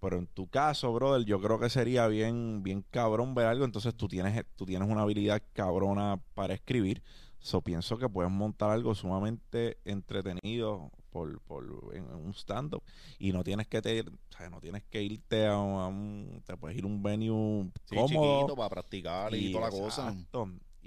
Pero 0.01 0.17
en 0.19 0.27
tu 0.29 0.49
caso, 0.49 0.93
brother, 0.93 1.25
yo 1.27 1.41
creo 1.41 1.59
que 1.59 1.69
sería 1.69 2.07
bien, 2.07 2.63
bien 2.63 2.85
cabrón 2.91 3.35
ver 3.35 3.47
algo. 3.47 3.65
Entonces 3.65 3.95
tú 3.97 4.07
tienes, 4.09 4.45
tú 4.55 4.65
tienes 4.65 4.89
una 4.89 5.03
habilidad 5.03 5.43
cabrona 5.53 6.21
para 6.35 6.55
escribir. 6.55 7.03
So 7.41 7.63
pienso 7.63 7.99
que 7.99 8.09
puedes 8.09 8.31
montar 8.31 8.71
algo 8.71 8.95
sumamente 8.95 9.79
entretenido 9.85 10.91
por, 11.11 11.41
por 11.43 11.65
en, 11.95 12.05
en 12.05 12.15
un 12.15 12.35
stand-up. 12.35 12.83
Y 13.19 13.33
no 13.33 13.43
tienes 13.43 13.67
que 13.67 13.81
te, 13.83 14.01
o 14.03 14.05
sea, 14.37 14.51
no 14.51 14.61
tienes 14.61 14.83
que 14.85 15.03
irte 15.03 15.47
a 15.47 15.59
un, 15.59 15.81
a 15.81 15.87
un- 15.89 16.43
te 16.47 16.57
puedes 16.57 16.77
ir 16.79 16.85
a 16.85 16.87
un 16.89 17.03
venue 17.03 17.71
Sí, 17.87 17.97
cómodo. 17.97 18.41
chiquito 18.41 18.57
para 18.57 18.69
practicar 18.69 19.35
y, 19.35 19.53
toda 19.53 19.65
la 19.65 19.71
cosa. 19.71 20.15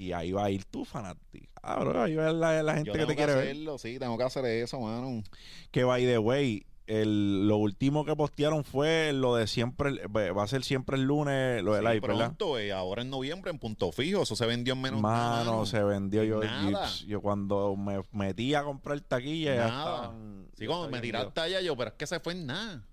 Y 0.02 0.14
ahí 0.14 0.32
va 0.32 0.46
a 0.46 0.50
ir 0.50 0.66
tu 0.66 0.84
fanática. 0.84 1.48
Ah, 1.62 1.80
bro, 1.80 2.02
ahí 2.02 2.16
va 2.16 2.32
la, 2.34 2.64
la 2.64 2.74
gente 2.74 2.88
Yo 2.88 2.94
que 2.94 3.00
te 3.02 3.08
que 3.08 3.16
quiere 3.16 3.36
ver. 3.36 3.44
hacerlo, 3.44 3.78
sí, 3.78 4.00
tengo 4.00 4.18
que 4.18 4.24
hacer 4.24 4.44
eso, 4.46 4.80
mano. 4.80 5.22
Que 5.70 5.84
by 5.84 6.04
the 6.06 6.18
way, 6.18 6.66
el, 6.88 7.48
lo 7.48 7.58
último 7.58 8.04
que 8.04 8.16
postearon 8.16 8.64
fue 8.64 9.14
lo 9.14 9.36
de 9.36 9.46
siempre, 9.46 10.08
va 10.08 10.42
a 10.44 10.48
ser 10.48 10.64
siempre 10.64 10.98
el 10.98 11.04
lunes, 11.04 11.62
lo 11.62 11.76
del 11.76 11.86
Sí, 11.86 11.90
live, 11.94 12.00
¿verdad? 12.08 12.26
pronto, 12.36 12.58
eh, 12.58 12.72
ahora 12.72 13.04
en 13.04 13.12
noviembre 13.12 13.52
en 13.52 13.60
Punto 13.60 13.92
Fijo, 13.92 14.24
eso 14.24 14.36
se 14.36 14.48
vendió 14.48 14.74
en 14.74 14.82
menos 14.82 15.02
nada, 15.04 15.44
Mano, 15.46 15.66
se 15.68 15.84
vendió. 15.84 16.24
Yo, 16.24 16.42
yo, 16.42 16.48
Nada. 16.50 16.90
yo 17.06 17.22
cuando 17.22 17.76
me 17.76 18.02
metí 18.12 18.56
a 18.56 18.64
comprar 18.64 19.00
taquilla 19.02 19.54
ya 19.56 19.68
Nada. 19.68 19.94
estaban- 19.96 20.48
Sí, 20.58 20.66
cuando 20.66 20.90
me 20.90 21.00
tiraste 21.00 21.40
allá 21.42 21.62
yo, 21.62 21.78
pero 21.78 21.92
es 21.92 21.96
que 21.96 22.08
se 22.08 22.20
fue 22.20 22.34
en 22.34 22.48
nada. 22.48 22.84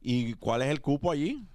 ¿Y 0.00 0.34
cuál 0.34 0.62
es 0.62 0.68
el 0.68 0.80
cupo 0.80 1.12
allí? 1.12 1.46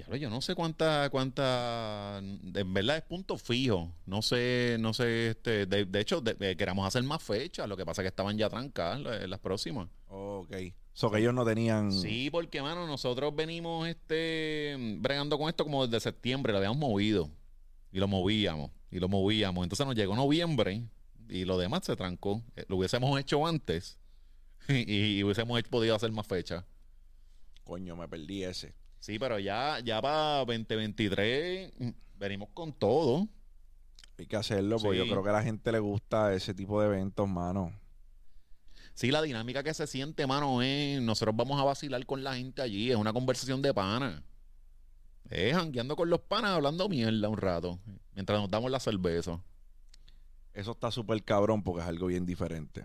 Diablo, 0.00 0.16
yo 0.16 0.30
no 0.30 0.40
sé 0.40 0.54
cuánta, 0.54 1.08
cuánta, 1.10 2.18
en 2.18 2.74
verdad 2.74 2.96
es 2.98 3.02
punto 3.02 3.36
fijo. 3.36 3.92
No 4.06 4.22
sé, 4.22 4.76
no 4.80 4.92
sé, 4.94 5.30
este, 5.30 5.66
de, 5.66 5.84
de 5.84 6.00
hecho, 6.00 6.20
de- 6.20 6.34
de- 6.34 6.56
queremos 6.56 6.86
hacer 6.86 7.02
más 7.02 7.22
fechas, 7.22 7.68
lo 7.68 7.76
que 7.76 7.84
pasa 7.84 8.02
es 8.02 8.04
que 8.04 8.08
estaban 8.08 8.36
ya 8.38 8.48
trancadas 8.48 9.00
las, 9.00 9.28
las 9.28 9.40
próximas. 9.40 9.88
Ok. 10.08 10.54
So 10.92 11.10
que 11.10 11.18
ellos 11.18 11.32
no 11.34 11.44
tenían... 11.44 11.92
Sí, 11.92 12.28
porque, 12.30 12.60
mano, 12.62 12.86
nosotros 12.86 13.34
venimos, 13.34 13.86
este, 13.88 14.76
bregando 14.98 15.38
con 15.38 15.48
esto 15.48 15.64
como 15.64 15.86
desde 15.86 16.00
septiembre, 16.00 16.52
lo 16.52 16.58
habíamos 16.58 16.78
movido. 16.78 17.30
Y 17.92 17.98
lo 17.98 18.08
movíamos, 18.08 18.70
y 18.90 18.98
lo 19.00 19.08
movíamos. 19.08 19.62
Entonces 19.64 19.86
nos 19.86 19.94
llegó 19.96 20.14
noviembre, 20.16 20.82
y 21.28 21.44
lo 21.44 21.58
demás 21.58 21.82
se 21.84 21.94
trancó. 21.96 22.42
Eh, 22.56 22.64
Lo 22.68 22.76
hubiésemos 22.76 23.18
hecho 23.20 23.46
antes 23.46 23.98
y, 24.68 25.18
y 25.18 25.24
hubiésemos 25.24 25.62
podido 25.64 25.94
hacer 25.94 26.10
más 26.12 26.26
fechas. 26.26 26.64
Coño, 27.64 27.94
me 27.96 28.08
perdí 28.08 28.42
ese. 28.44 28.74
Sí, 29.00 29.18
pero 29.18 29.38
ya, 29.38 29.80
ya 29.80 30.00
para 30.00 30.44
2023 30.44 31.72
mm, 31.78 31.88
venimos 32.18 32.48
con 32.54 32.72
todo. 32.72 33.26
Hay 34.18 34.26
que 34.26 34.36
hacerlo 34.36 34.76
porque 34.78 34.98
Sí. 35.00 35.06
yo 35.06 35.10
creo 35.10 35.22
que 35.24 35.30
a 35.30 35.32
la 35.32 35.42
gente 35.42 35.72
le 35.72 35.78
gusta 35.78 36.32
ese 36.34 36.52
tipo 36.54 36.80
de 36.80 36.86
eventos, 36.88 37.26
mano. 37.28 37.72
Sí, 38.94 39.10
la 39.10 39.22
dinámica 39.22 39.62
que 39.62 39.72
se 39.72 39.86
siente, 39.86 40.26
mano, 40.26 40.60
es 40.62 41.00
nosotros 41.00 41.34
vamos 41.34 41.58
a 41.58 41.64
vacilar 41.64 42.04
con 42.04 42.22
la 42.22 42.34
gente 42.36 42.60
allí, 42.60 42.90
es 42.90 42.96
una 42.96 43.12
conversación 43.14 43.62
de 43.62 43.72
pana. 43.72 44.22
Es 45.30 45.54
jangueando 45.54 45.96
con 45.96 46.10
los 46.10 46.20
panas, 46.20 46.50
hablando 46.50 46.88
mierda 46.88 47.28
un 47.28 47.38
rato, 47.38 47.78
mientras 48.14 48.38
nos 48.40 48.50
damos 48.50 48.70
la 48.70 48.80
cerveza. 48.80 49.40
Eso 50.52 50.72
está 50.72 50.90
súper 50.90 51.22
cabrón 51.22 51.62
porque 51.62 51.80
es 51.80 51.86
algo 51.88 52.08
bien 52.08 52.26
diferente. 52.26 52.84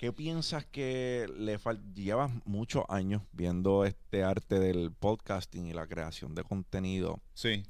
¿Qué 0.00 0.14
piensas 0.14 0.64
que 0.64 1.26
le 1.36 1.58
falta? 1.58 1.84
Llevas 1.94 2.30
muchos 2.46 2.84
años 2.88 3.20
viendo 3.32 3.84
este 3.84 4.22
arte 4.22 4.58
del 4.58 4.92
podcasting 4.92 5.66
y 5.66 5.74
la 5.74 5.86
creación 5.86 6.34
de 6.34 6.42
contenido. 6.42 7.20
Sí. 7.34 7.64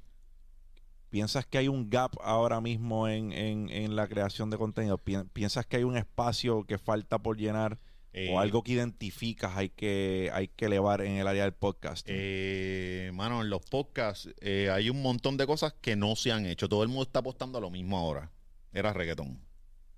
¿Piensas 1.08 1.44
que 1.44 1.58
hay 1.58 1.66
un 1.66 1.90
gap 1.90 2.12
ahora 2.22 2.60
mismo 2.60 3.08
en, 3.08 3.32
en- 3.32 3.68
en 3.68 3.96
la 3.96 4.06
creación 4.06 4.48
de 4.48 4.58
contenido? 4.58 4.96
Pi- 4.96 5.24
¿Piensas 5.32 5.66
que 5.66 5.78
hay 5.78 5.82
un 5.82 5.96
espacio 5.96 6.62
que 6.62 6.78
falta 6.78 7.18
por 7.18 7.36
llenar 7.36 7.80
Eh, 8.12 8.30
o 8.32 8.38
algo 8.38 8.62
que 8.62 8.72
identificas 8.74 9.56
hay 9.56 9.70
que, 9.70 10.30
hay 10.32 10.46
que 10.46 10.66
elevar 10.66 11.00
en 11.00 11.14
el 11.16 11.26
área 11.26 11.42
del 11.42 11.52
podcasting? 11.54 12.14
Eh, 12.16 13.10
mano, 13.12 13.40
en 13.42 13.50
los 13.50 13.60
podcasts 13.62 14.28
eh, 14.40 14.70
hay 14.72 14.88
un 14.88 15.02
montón 15.02 15.36
de 15.36 15.48
cosas 15.48 15.72
que 15.80 15.96
no 15.96 16.14
se 16.14 16.30
han 16.30 16.46
hecho. 16.46 16.68
Todo 16.68 16.84
el 16.84 16.88
mundo 16.90 17.02
está 17.02 17.18
apostando 17.18 17.58
a 17.58 17.60
lo 17.60 17.70
mismo 17.70 17.98
ahora. 17.98 18.30
Era 18.72 18.92
reggaetón. 18.92 19.40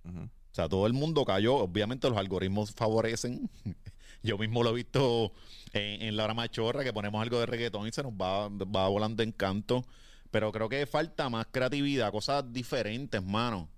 Ujú. 0.05 0.31
O 0.53 0.55
sea, 0.55 0.69
todo 0.69 0.87
el 0.87 0.93
mundo 0.93 1.25
cayó. 1.25 1.57
Obviamente 1.57 2.09
los 2.09 2.19
algoritmos 2.19 2.73
favorecen. 2.73 3.51
Yo 4.23 4.39
mismo 4.39 4.63
lo 4.63 4.71
he 4.71 4.75
visto 4.75 5.33
en, 5.73 6.03
en 6.03 6.17
la 6.17 6.25
hora 6.25 6.35
machorra 6.35 6.85
que 6.85 6.93
ponemos 6.93 7.21
algo 7.21 7.41
de 7.41 7.47
reggaetón 7.47 7.89
y 7.89 7.93
se 7.93 8.03
nos 8.03 8.13
va, 8.13 8.49
va 8.49 8.89
volando 8.89 9.23
en 9.23 9.33
canto. 9.33 9.85
Pero 10.31 10.53
creo 10.53 10.69
que 10.69 10.87
falta 10.87 11.29
más 11.29 11.47
creatividad, 11.51 12.13
cosas 12.13 12.53
diferentes, 12.53 13.23
mano. 13.23 13.69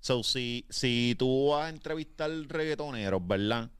So, 0.00 0.22
si, 0.22 0.66
si 0.68 1.14
tú 1.18 1.50
vas 1.50 1.66
a 1.66 1.68
entrevistar 1.68 2.30
reggaetoneros, 2.30 3.26
¿verdad? 3.26 3.70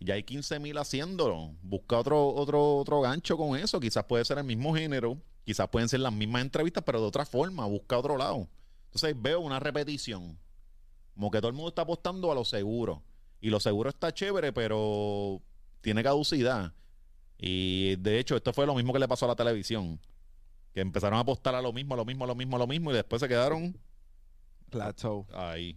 Ya 0.00 0.14
hay 0.14 0.24
15 0.24 0.58
mil 0.60 0.76
haciéndolo. 0.76 1.54
Busca 1.62 1.98
otro, 1.98 2.28
otro, 2.34 2.76
otro 2.76 3.00
gancho 3.00 3.36
con 3.36 3.56
eso. 3.56 3.80
Quizás 3.80 4.04
puede 4.04 4.24
ser 4.24 4.38
el 4.38 4.44
mismo 4.44 4.74
género. 4.74 5.18
Quizás 5.44 5.68
pueden 5.68 5.88
ser 5.88 6.00
las 6.00 6.12
mismas 6.12 6.42
entrevistas, 6.42 6.84
pero 6.84 7.00
de 7.00 7.06
otra 7.06 7.24
forma. 7.24 7.66
Busca 7.66 7.98
otro 7.98 8.16
lado. 8.16 8.48
Entonces 8.86 9.14
veo 9.20 9.40
una 9.40 9.60
repetición. 9.60 10.38
Como 11.18 11.32
que 11.32 11.38
todo 11.38 11.48
el 11.48 11.54
mundo 11.54 11.70
está 11.70 11.82
apostando 11.82 12.30
a 12.30 12.34
lo 12.36 12.44
seguro. 12.44 13.02
Y 13.40 13.50
lo 13.50 13.58
seguro 13.58 13.90
está 13.90 14.14
chévere, 14.14 14.52
pero 14.52 15.42
tiene 15.80 16.04
caducidad. 16.04 16.72
Y 17.38 17.96
de 17.96 18.20
hecho, 18.20 18.36
esto 18.36 18.52
fue 18.52 18.66
lo 18.66 18.74
mismo 18.76 18.92
que 18.92 19.00
le 19.00 19.08
pasó 19.08 19.24
a 19.24 19.28
la 19.28 19.34
televisión. 19.34 19.98
Que 20.72 20.80
empezaron 20.80 21.16
a 21.18 21.22
apostar 21.22 21.56
a 21.56 21.60
lo 21.60 21.72
mismo, 21.72 21.94
a 21.94 21.96
lo 21.96 22.04
mismo, 22.04 22.22
a 22.24 22.28
lo 22.28 22.36
mismo, 22.36 22.54
a 22.54 22.58
lo 22.60 22.66
mismo. 22.68 22.92
Y 22.92 22.94
después 22.94 23.18
se 23.18 23.26
quedaron 23.26 23.76
Plateau. 24.70 25.26
ahí. 25.34 25.76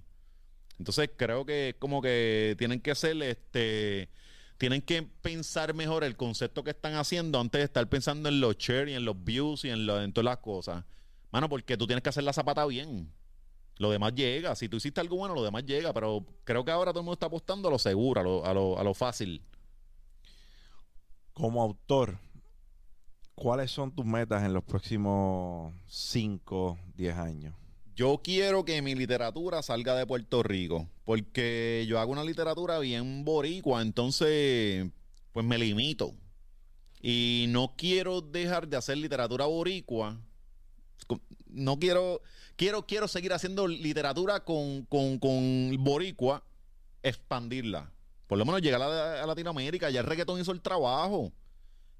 Entonces 0.78 1.10
creo 1.18 1.44
que 1.44 1.70
es 1.70 1.76
como 1.80 2.04
que 2.04 2.56
tienen 2.60 2.80
que 2.80 2.94
ser 2.94 3.20
este 3.24 4.10
tienen 4.60 4.84
que 4.84 5.02
pensar 5.02 5.74
mejor 5.74 6.04
el 6.04 6.16
concepto 6.16 6.64
que 6.64 6.70
están 6.70 6.94
haciendo 6.94 7.40
antes 7.40 7.58
de 7.62 7.66
estar 7.66 7.90
pensando 7.90 8.30
en 8.30 8.40
los 8.42 8.58
shares 8.60 8.94
y 8.94 8.96
en 8.96 9.06
los 9.06 9.24
views 9.24 9.66
y 9.66 9.70
en, 9.72 9.88
lo- 9.88 10.00
en 10.04 10.14
todas 10.14 10.26
las 10.26 10.38
cosas. 10.38 10.86
Mano, 11.32 11.50
porque 11.50 11.78
tú 11.78 11.88
tienes 11.88 12.04
que 12.04 12.10
hacer 12.10 12.24
la 12.24 12.32
zapata 12.34 12.64
bien. 12.68 13.12
Lo 13.82 13.90
demás 13.90 14.14
llega. 14.14 14.56
Si 14.56 14.70
tú 14.70 14.78
hiciste 14.78 15.02
algo 15.02 15.18
bueno, 15.18 15.34
lo 15.34 15.44
demás 15.44 15.66
llega. 15.66 15.92
Pero 15.92 16.24
creo 16.44 16.64
que 16.64 16.70
ahora 16.70 16.92
todo 16.92 17.00
el 17.00 17.06
mundo 17.06 17.14
está 17.14 17.26
apostando 17.26 17.68
a 17.68 17.72
lo 17.72 17.80
seguro, 17.80 18.22
a 18.22 18.24
lo, 18.24 18.46
a 18.46 18.54
lo, 18.54 18.78
a 18.78 18.84
lo 18.84 18.94
fácil. 18.94 19.42
Como 21.34 21.64
autor, 21.64 22.20
¿cuáles 23.34 23.72
son 23.72 23.92
tus 23.92 24.06
metas 24.06 24.44
en 24.44 24.54
los 24.54 24.64
próximos 24.64 25.74
5, 25.88 26.78
10 26.96 27.18
años? 27.18 27.56
Yo 27.96 28.22
quiero 28.24 28.66
que 28.66 28.84
mi 28.84 28.94
literatura 28.94 29.64
salga 29.64 29.96
de 29.96 30.06
Puerto 30.06 30.44
Rico, 30.44 30.88
porque 31.04 31.84
yo 31.88 32.00
hago 32.00 32.12
una 32.12 32.24
literatura 32.24 32.78
bien 32.78 33.26
boricua, 33.26 33.82
entonces 33.82 34.86
pues 35.32 35.44
me 35.44 35.58
limito. 35.58 36.14
Y 37.02 37.46
no 37.50 37.74
quiero 37.76 38.22
dejar 38.22 38.68
de 38.68 38.78
hacer 38.78 39.00
literatura 39.00 39.48
boricua. 39.48 40.22
No 41.48 41.80
quiero, 41.80 42.22
quiero, 42.62 42.86
quiero 42.86 43.08
seguir 43.08 43.34
haciendo 43.34 43.68
literatura 43.68 44.42
con, 44.44 44.86
con, 44.86 45.18
con 45.18 45.76
boricua, 45.80 46.44
expandirla. 47.02 47.92
Por 48.28 48.38
lo 48.38 48.46
menos 48.46 48.62
llegar 48.62 48.80
a, 48.84 49.24
a 49.24 49.26
Latinoamérica, 49.26 49.90
ya 49.90 50.02
el 50.02 50.06
reggaetón 50.06 50.40
hizo 50.40 50.52
el 50.52 50.62
trabajo. 50.62 51.32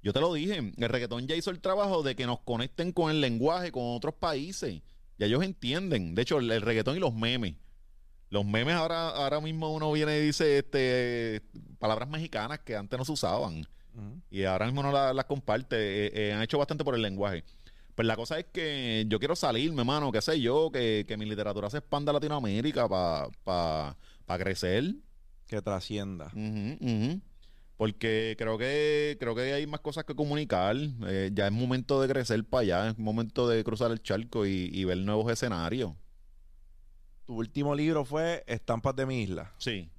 Yo 0.04 0.12
te 0.12 0.20
lo 0.20 0.32
dije, 0.32 0.58
el 0.76 0.88
reggaetón 0.88 1.26
ya 1.26 1.34
hizo 1.34 1.50
el 1.50 1.58
trabajo 1.60 2.04
de 2.04 2.14
que 2.14 2.26
nos 2.26 2.38
conecten 2.40 2.92
con 2.92 3.10
el 3.10 3.20
lenguaje, 3.20 3.72
con 3.72 3.82
otros 3.96 4.14
países. 4.14 4.82
Ya 5.18 5.26
ellos 5.26 5.42
entienden. 5.42 6.14
De 6.14 6.22
hecho, 6.22 6.38
el, 6.38 6.48
el 6.52 6.62
reggaetón 6.62 6.96
y 6.96 7.00
los 7.00 7.12
memes. 7.12 7.54
Los 8.30 8.44
memes 8.46 8.76
ahora, 8.76 9.08
ahora 9.08 9.40
mismo 9.40 9.72
uno 9.74 9.90
viene 9.90 10.16
y 10.18 10.26
dice 10.26 10.58
este, 10.58 11.42
palabras 11.80 12.08
mexicanas 12.08 12.60
que 12.60 12.76
antes 12.76 12.96
no 12.96 13.04
se 13.04 13.10
usaban. 13.12 13.66
Y 14.30 14.44
ahora 14.44 14.66
mismo 14.66 14.84
no 14.84 14.92
la- 14.92 15.12
las 15.12 15.24
comparte. 15.24 15.76
Eh, 16.06 16.12
eh, 16.14 16.32
han 16.32 16.40
hecho 16.42 16.56
bastante 16.56 16.84
por 16.84 16.94
el 16.94 17.02
lenguaje. 17.02 17.42
Pues 17.94 18.06
la 18.06 18.16
cosa 18.16 18.38
es 18.38 18.46
que 18.46 19.04
yo 19.08 19.18
quiero 19.18 19.36
salirme, 19.36 19.84
mano, 19.84 20.10
qué 20.12 20.22
sé 20.22 20.40
yo, 20.40 20.70
que, 20.72 21.04
que 21.06 21.16
mi 21.16 21.26
literatura 21.26 21.68
se 21.68 21.78
expanda 21.78 22.10
a 22.10 22.14
Latinoamérica 22.14 22.88
para 22.88 23.28
pa, 23.44 23.96
pa 24.24 24.38
crecer. 24.38 24.94
Que 25.46 25.60
trascienda. 25.60 26.30
Porque 27.76 28.36
creo 28.38 28.56
que 28.56 29.16
creo 29.20 29.34
que 29.34 29.52
hay 29.52 29.66
más 29.66 29.80
cosas 29.80 30.04
que 30.04 30.14
comunicar. 30.14 30.76
Eh, 31.06 31.30
ya 31.34 31.46
es 31.46 31.52
momento 31.52 32.00
de 32.00 32.08
crecer 32.08 32.44
para 32.44 32.62
allá, 32.62 32.90
es 32.90 32.98
momento 32.98 33.48
de 33.48 33.62
cruzar 33.62 33.90
el 33.90 34.02
charco 34.02 34.46
y, 34.46 34.70
y 34.72 34.84
ver 34.84 34.98
nuevos 34.98 35.30
escenarios. 35.30 35.92
Tu 37.26 37.34
último 37.34 37.74
libro 37.74 38.04
fue 38.04 38.42
Estampas 38.46 38.96
de 38.96 39.04
mi 39.04 39.22
isla. 39.22 39.52
Sí. 39.58 39.90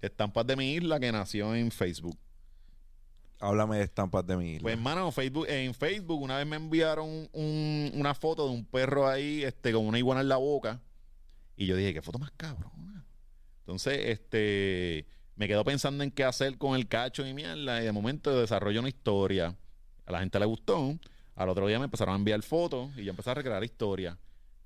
Estampas 0.00 0.46
de 0.46 0.56
mi 0.56 0.72
isla 0.74 0.98
que 0.98 1.12
nació 1.12 1.54
en 1.54 1.70
Facebook. 1.70 2.18
Háblame 3.40 3.78
de 3.78 3.84
Estampas 3.84 4.26
de 4.26 4.36
mi 4.36 4.50
isla. 4.54 4.62
Pues, 4.62 4.74
hermano, 4.74 5.12
en 5.48 5.74
Facebook 5.74 6.20
una 6.22 6.36
vez 6.38 6.46
me 6.46 6.56
enviaron 6.56 7.28
un- 7.32 7.90
una 7.94 8.14
foto 8.14 8.46
de 8.46 8.52
un 8.52 8.64
perro 8.64 9.06
ahí, 9.08 9.44
este, 9.44 9.72
con 9.72 9.86
una 9.86 9.98
iguana 9.98 10.20
en 10.22 10.28
la 10.28 10.36
boca. 10.36 10.80
Y 11.56 11.66
yo 11.66 11.76
dije, 11.76 11.94
qué 11.94 12.02
foto 12.02 12.18
más 12.18 12.30
cabrona. 12.36 13.04
Entonces, 13.60 13.98
este, 14.06 15.06
me 15.36 15.46
quedo 15.46 15.62
pensando 15.64 16.02
en 16.02 16.10
qué 16.10 16.24
hacer 16.24 16.56
con 16.58 16.74
el 16.74 16.88
cacho 16.88 17.26
y 17.26 17.34
mierda. 17.34 17.80
Y 17.80 17.84
de 17.84 17.92
momento 17.92 18.38
desarrollo 18.40 18.80
una 18.80 18.88
historia. 18.88 19.54
A 20.06 20.12
la 20.12 20.20
gente 20.20 20.38
le 20.40 20.46
gustó. 20.46 20.98
Al 21.36 21.48
otro 21.48 21.66
día 21.68 21.78
me 21.78 21.84
empezaron 21.84 22.14
a 22.14 22.18
enviar 22.18 22.42
fotos 22.42 22.90
y 22.96 23.04
yo 23.04 23.10
empecé 23.10 23.30
a 23.30 23.34
recrear 23.34 23.62
historias. 23.62 24.16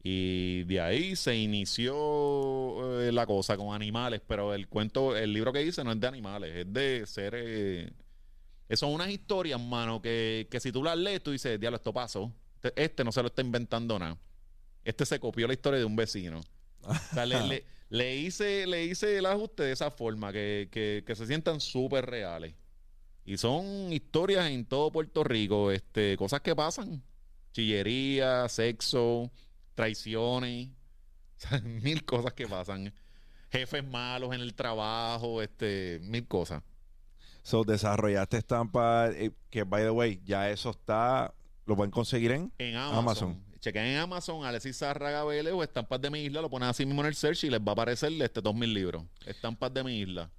Y 0.03 0.65
de 0.65 0.81
ahí 0.81 1.15
se 1.17 1.37
inició 1.37 3.01
eh, 3.03 3.13
la 3.13 3.27
cosa 3.27 3.57
con 3.57 3.75
animales, 3.75 4.21
pero 4.27 4.55
el 4.55 4.67
cuento, 4.69 5.17
el 5.17 5.33
libro 5.33 5.53
que 5.53 5.63
hice 5.63 5.85
no 5.85 5.93
es 5.93 6.01
de 6.01 6.07
animales, 6.09 6.55
es 6.57 6.73
de 6.73 7.07
seres 7.07 7.93
son 8.77 8.93
unas 8.93 9.09
historias, 9.11 9.61
mano, 9.61 10.01
que, 10.01 10.47
que 10.51 10.61
si 10.61 10.73
tú 10.73 10.83
las 10.83 10.97
lees, 10.97 11.23
tú 11.23 11.31
dices, 11.33 11.59
diablo, 11.61 11.77
esto 11.77 11.93
pasó. 11.93 12.33
Este, 12.63 12.83
este 12.85 13.05
no 13.05 13.13
se 13.13 13.21
lo 13.23 13.29
está 13.29 13.43
inventando 13.43 13.99
nada. 13.99 14.17
Este 14.85 15.05
se 15.07 15.19
copió 15.21 15.47
la 15.47 15.53
historia 15.53 15.79
de 15.79 15.85
un 15.85 15.97
vecino. 15.97 16.41
O 16.83 16.95
sea, 17.13 17.27
le, 17.27 17.41
le- 17.47 17.65
le 17.91 18.17
hice, 18.17 18.67
le 18.67 18.85
hice 18.85 19.19
el 19.19 19.27
ajuste 19.27 19.63
de 19.65 19.73
esa 19.73 19.91
forma, 19.91 20.33
que, 20.33 20.69
que- 20.71 21.03
que 21.07 21.15
se 21.17 21.27
sientan 21.27 21.61
súper 21.61 22.07
reales. 22.07 22.55
Y 23.25 23.37
son 23.37 23.93
historias 23.93 24.51
en 24.51 24.65
todo 24.65 24.91
Puerto 24.91 25.23
Rico, 25.23 25.71
este, 25.71 26.17
cosas 26.17 26.41
que 26.41 26.57
pasan. 26.57 27.03
Chillería, 27.53 28.49
sexo, 28.49 29.31
traiciones, 29.75 30.69
mil 31.63 32.05
cosas 32.05 32.33
que 32.33 32.47
pasan. 32.49 32.93
Jefes 33.51 33.85
malos 33.85 34.35
en 34.35 34.41
el 34.41 34.55
trabajo, 34.55 35.43
este, 35.43 36.01
mil 36.03 36.27
cosas. 36.27 36.63
So, 37.43 37.65
desarrollaste 37.65 38.37
estampas 38.39 39.15
eh, 39.17 39.33
que, 39.51 39.65
by 39.65 39.83
the 39.83 39.91
way, 39.91 40.21
ya 40.25 40.49
eso 40.51 40.71
está, 40.71 41.35
lo 41.67 41.75
pueden 41.77 41.91
conseguir 41.91 42.31
en 42.33 42.53
En 42.59 42.77
Amazon. 42.77 42.99
Amazon. 42.99 43.45
Chequen 43.61 43.85
en 43.85 43.99
Amazon, 43.99 44.45
Alexis 44.45 44.77
Zárraga 44.79 45.25
Vélez 45.25 45.53
o 45.53 45.63
Estampas 45.63 46.01
de 46.01 46.11
mi 46.11 46.21
isla, 46.21 46.41
lo 46.41 46.51
ponen 46.51 46.69
así 46.69 46.85
mismo 46.85 47.01
en 47.03 47.07
el 47.09 47.15
search 47.15 47.45
y 47.45 47.51
les 47.51 47.61
va 47.61 47.71
a 47.71 47.73
aparecer 47.73 48.11
este 48.21 48.41
2000 48.41 48.75
libros. 48.75 49.05
Estampas 49.25 49.73
de 49.73 49.85
mi 49.85 50.01
isla. 50.01 50.31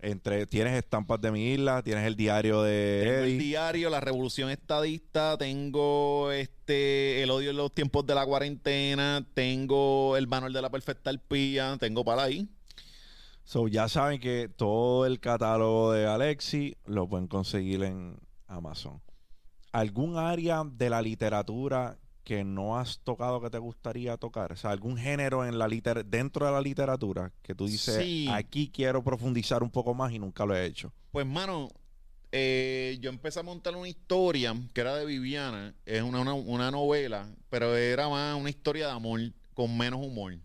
entre 0.00 0.46
tienes 0.46 0.72
estampas 0.74 1.20
de 1.20 1.30
mi 1.30 1.52
isla, 1.52 1.82
tienes 1.82 2.06
el 2.06 2.16
diario 2.16 2.62
de 2.62 3.02
Tengo 3.04 3.24
el 3.24 3.38
diario, 3.38 3.90
la 3.90 4.00
revolución 4.00 4.50
estadista, 4.50 5.36
tengo 5.38 6.32
este 6.32 7.22
el 7.22 7.30
odio 7.30 7.50
en 7.50 7.56
los 7.58 7.72
tiempos 7.72 8.04
de 8.06 8.14
la 8.14 8.24
cuarentena, 8.26 9.24
tengo 9.34 10.16
el 10.16 10.26
manual 10.26 10.52
de 10.52 10.62
la 10.62 10.70
perfecta 10.70 11.10
arpía, 11.10 11.76
tengo 11.78 12.04
para 12.04 12.24
ahí. 12.24 12.48
So, 13.52 13.68
ya 13.68 13.86
saben 13.86 14.18
que 14.18 14.48
todo 14.48 15.04
el 15.04 15.20
catálogo 15.20 15.92
de 15.92 16.06
Alexi 16.06 16.74
lo 16.86 17.06
pueden 17.06 17.26
conseguir 17.26 17.82
en 17.82 18.16
Amazon. 18.46 19.02
¿Algún 19.72 20.16
área 20.16 20.62
de 20.64 20.88
la 20.88 21.02
literatura 21.02 21.98
que 22.24 22.44
no 22.44 22.78
has 22.78 23.00
tocado 23.00 23.42
que 23.42 23.50
te 23.50 23.58
gustaría 23.58 24.16
tocar? 24.16 24.52
O 24.52 24.56
sea, 24.56 24.70
algún 24.70 24.96
género 24.96 25.44
en 25.44 25.58
la 25.58 25.68
liter 25.68 26.02
dentro 26.06 26.46
de 26.46 26.52
la 26.52 26.62
literatura 26.62 27.30
que 27.42 27.54
tú 27.54 27.66
dices, 27.66 28.02
Sí. 28.02 28.26
aquí 28.32 28.70
quiero 28.72 29.04
profundizar 29.04 29.62
un 29.62 29.70
poco 29.70 29.92
más 29.92 30.12
y 30.12 30.18
nunca 30.18 30.46
lo 30.46 30.56
he 30.56 30.64
hecho. 30.64 30.90
Pues, 31.10 31.26
mano, 31.26 31.68
eh, 32.30 32.96
yo 33.02 33.10
empecé 33.10 33.40
a 33.40 33.42
montar 33.42 33.76
una 33.76 33.86
historia 33.86 34.56
que 34.72 34.80
era 34.80 34.96
de 34.96 35.04
Viviana. 35.04 35.74
Es 35.84 36.00
una, 36.00 36.22
una, 36.22 36.32
una 36.32 36.70
novela, 36.70 37.28
pero 37.50 37.76
era 37.76 38.08
más 38.08 38.34
una 38.34 38.48
historia 38.48 38.86
de 38.86 38.92
amor 38.94 39.20
con 39.52 39.76
menos 39.76 40.00
humor. 40.00 40.38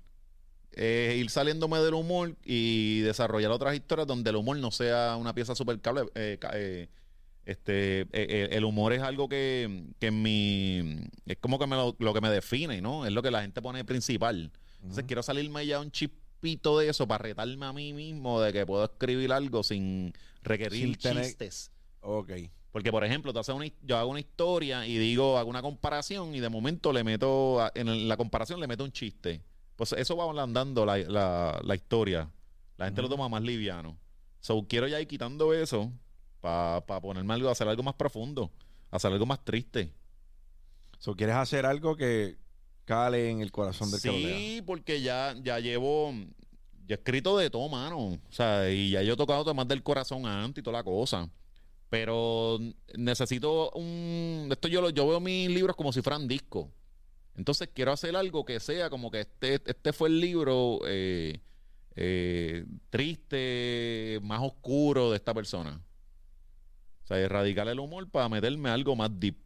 Eh, 0.80 1.16
ir 1.20 1.30
saliéndome 1.32 1.80
del 1.80 1.96
humor 1.96 2.36
y 2.46 3.00
desarrollar 3.00 3.50
otras 3.52 3.74
historias 3.74 4.06
donde 4.08 4.30
el 4.30 4.36
humor 4.36 4.58
no 4.58 4.70
sea 4.70 5.16
una 5.18 5.34
pieza 5.34 5.56
super 5.56 5.80
cable. 5.82 6.04
eh, 6.14 6.38
eh, 6.54 6.88
este, 7.46 8.02
eh, 8.02 8.08
eh, 8.12 8.50
el 8.52 8.64
humor 8.64 8.94
es 8.94 9.02
algo 9.02 9.28
que, 9.28 9.86
que 10.00 10.08
en 10.08 10.22
mi. 10.22 11.00
Es 11.26 11.38
como 11.40 11.58
que 11.58 11.66
me 11.66 11.76
lo, 11.76 11.96
lo 11.98 12.14
que 12.14 12.22
me 12.22 12.30
define, 12.30 12.82
¿no? 12.82 13.06
Es 13.08 13.12
lo 13.12 13.24
que 13.24 13.32
la 13.32 13.42
gente 13.42 13.62
pone 13.62 13.84
principal. 13.86 14.52
Entonces 14.82 15.06
quiero 15.08 15.24
salirme 15.24 15.66
ya 15.66 15.80
un 15.80 15.90
chispito 15.90 16.78
de 16.78 16.90
eso 16.90 17.08
para 17.08 17.24
retarme 17.24 17.66
a 17.66 17.74
mí 17.74 17.94
mismo 17.94 18.40
de 18.42 18.54
que 18.54 18.66
puedo 18.66 18.84
escribir 18.84 19.32
algo 19.32 19.64
sin 19.64 20.14
requerir 20.44 20.82
Sin 20.90 20.96
tener- 20.96 21.24
chistes. 21.26 21.72
Ok. 22.02 22.32
Porque, 22.72 22.92
por 22.92 23.04
ejemplo, 23.04 23.34
tú 23.34 23.40
haces 23.40 23.56
una, 23.56 23.66
yo 23.82 23.98
hago 23.98 24.12
una 24.12 24.20
historia 24.20 24.86
y 24.86 24.98
digo, 25.00 25.40
hago 25.40 25.50
una 25.50 25.64
comparación 25.64 26.36
y 26.36 26.40
de 26.42 26.50
momento 26.50 26.94
le 26.94 27.04
meto, 27.04 27.60
a- 27.62 27.72
en 27.74 28.08
la 28.08 28.18
comparación 28.18 28.60
le 28.60 28.68
meto 28.68 28.84
un 28.84 28.92
chiste. 28.92 29.42
Pues 29.78 29.94
eso 29.94 30.18
va 30.18 30.44
andando 30.44 30.86
la, 30.86 30.98
la, 30.98 31.62
la 31.64 31.76
historia. 31.76 32.30
La 32.78 32.86
gente 32.86 33.02
lo 33.02 33.10
toma 33.10 33.30
más 33.30 33.42
liviano. 33.42 33.98
So, 34.42 34.66
quiero 34.68 34.88
ya 34.88 35.00
ir 35.00 35.08
quitando 35.08 35.54
eso 35.54 35.92
para 36.42 36.82
ponerme 37.02 37.34
algo, 37.34 37.50
hacer 37.50 37.68
algo 37.68 37.84
más 37.84 37.96
profundo, 37.96 38.52
hacer 38.92 39.12
algo 39.12 39.26
más 39.26 39.44
triste. 39.44 39.94
So, 41.00 41.16
¿Quieres 41.16 41.36
hacer 41.36 41.66
algo 41.66 41.96
que 41.96 42.38
cale 42.86 43.30
en 43.30 43.42
el 43.42 43.52
corazón 43.52 43.92
del 43.92 44.02
lea? 44.02 44.38
Sí, 44.38 44.64
porque 44.66 45.02
ya, 45.02 45.36
ya 45.44 45.60
llevo, 45.60 46.12
ya 46.88 46.96
he 46.96 46.98
escrito 46.98 47.38
de 47.38 47.50
todo, 47.50 47.70
mano. 47.70 47.98
O 48.00 48.20
sea, 48.32 48.70
y 48.72 48.92
ya 48.92 49.04
yo 49.04 49.14
he 49.14 49.18
tocado 49.18 49.46
temas 49.46 49.68
del 49.68 49.84
corazón 49.84 50.26
antes 50.26 50.62
y 50.62 50.64
toda 50.64 50.78
la 50.78 50.84
cosa. 50.84 51.30
Pero 51.90 52.60
necesito 52.96 53.72
un... 53.72 54.50
Esto 54.52 54.68
yo, 54.68 54.82
lo, 54.82 54.90
yo 54.90 55.08
veo 55.08 55.20
mis 55.20 55.50
libros 55.50 55.76
como 55.76 55.94
si 55.94 56.02
fueran 56.02 56.28
discos. 56.28 56.68
Entonces 57.38 57.70
quiero 57.74 57.92
hacer 57.92 58.16
algo 58.16 58.44
que 58.46 58.60
sea 58.60 58.90
como 58.90 59.10
que 59.12 59.22
este, 59.22 59.62
este 59.66 59.94
fue 59.94 60.10
el 60.10 60.20
libro 60.20 60.80
eh, 60.88 61.40
eh, 61.96 62.66
triste, 62.90 64.20
más 64.24 64.42
oscuro 64.42 65.12
de 65.12 65.18
esta 65.18 65.34
persona. 65.34 65.82
O 67.04 67.08
sea, 67.08 67.20
erradicar 67.20 67.68
el 67.68 67.80
humor 67.80 68.10
para 68.10 68.28
meterme 68.28 68.70
algo 68.70 68.96
más 68.96 69.10
deep. 69.20 69.38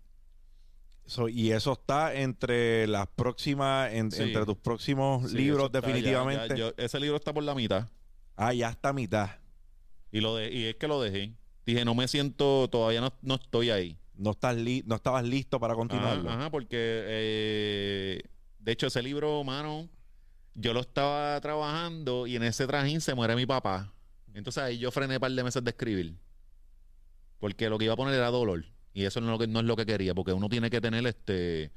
So, 1.06 1.28
y 1.28 1.52
eso 1.52 1.74
está 1.74 2.14
entre 2.16 2.88
las 2.88 3.08
próximas, 3.08 3.92
en- 3.94 4.12
Sí. 4.12 4.24
entre 4.24 4.46
tus 4.46 4.58
próximos 4.58 5.30
Sí, 5.32 5.38
libros, 5.38 5.70
ya- 5.72 5.82
definitivamente. 5.82 6.50
ya- 6.50 6.56
yo- 6.56 6.74
ese 6.78 7.00
libro 7.00 7.18
está 7.18 7.34
por 7.34 7.44
la 7.44 7.54
mitad. 7.54 7.88
Ah, 8.38 8.54
ya 8.54 8.70
está 8.70 8.90
a 8.90 8.94
mitad. 8.94 9.30
Y, 10.12 10.22
lo 10.22 10.36
de, 10.36 10.52
y 10.52 10.66
es 10.66 10.76
que 10.76 10.88
lo 10.88 11.02
dejé. 11.02 11.34
Dije, 11.66 11.84
no 11.86 11.94
me 11.96 12.08
siento, 12.08 12.68
todavía 12.70 13.02
no, 13.02 13.14
no 13.22 13.36
estoy 13.36 13.70
ahí. 13.70 13.98
No, 14.22 14.32
estás 14.32 14.56
li- 14.56 14.84
no 14.86 14.96
estabas 14.96 15.24
listo 15.26 15.60
para 15.60 15.74
continuarlo. 15.76 16.30
ajá, 16.30 16.50
porque 16.52 16.78
eh, 16.78 18.22
de 18.60 18.72
hecho 18.72 18.88
ese 18.88 19.02
libro, 19.02 19.44
mano, 19.44 19.90
yo 20.54 20.74
lo 20.74 20.82
estaba 20.82 21.40
trabajando 21.42 22.28
y 22.28 22.36
en 22.36 22.44
ese 22.44 22.68
trajín 22.68 23.02
se 23.02 23.14
muere 23.16 23.36
mi 23.36 23.46
papá. 23.46 23.92
Entonces 24.34 24.62
ahí 24.64 24.78
yo 24.78 24.92
frené 24.92 25.16
un 25.16 25.20
par 25.22 25.32
de 25.32 25.44
meses 25.44 25.64
de 25.64 25.70
escribir. 25.72 26.16
Porque 27.40 27.70
lo 27.70 27.78
que 27.78 27.86
iba 27.86 27.94
a 27.94 27.98
poner 27.98 28.14
era 28.14 28.30
dolor. 28.30 28.66
Y 28.94 29.06
eso 29.06 29.20
no 29.22 29.28
es 29.28 29.32
lo 29.32 29.40
que, 29.40 29.48
no 29.48 29.60
es 29.60 29.66
lo 29.66 29.76
que 29.76 29.86
quería, 29.86 30.14
porque 30.14 30.34
uno 30.34 30.50
tiene 30.50 30.70
que 30.70 30.82
tener 30.82 31.06
este 31.08 31.72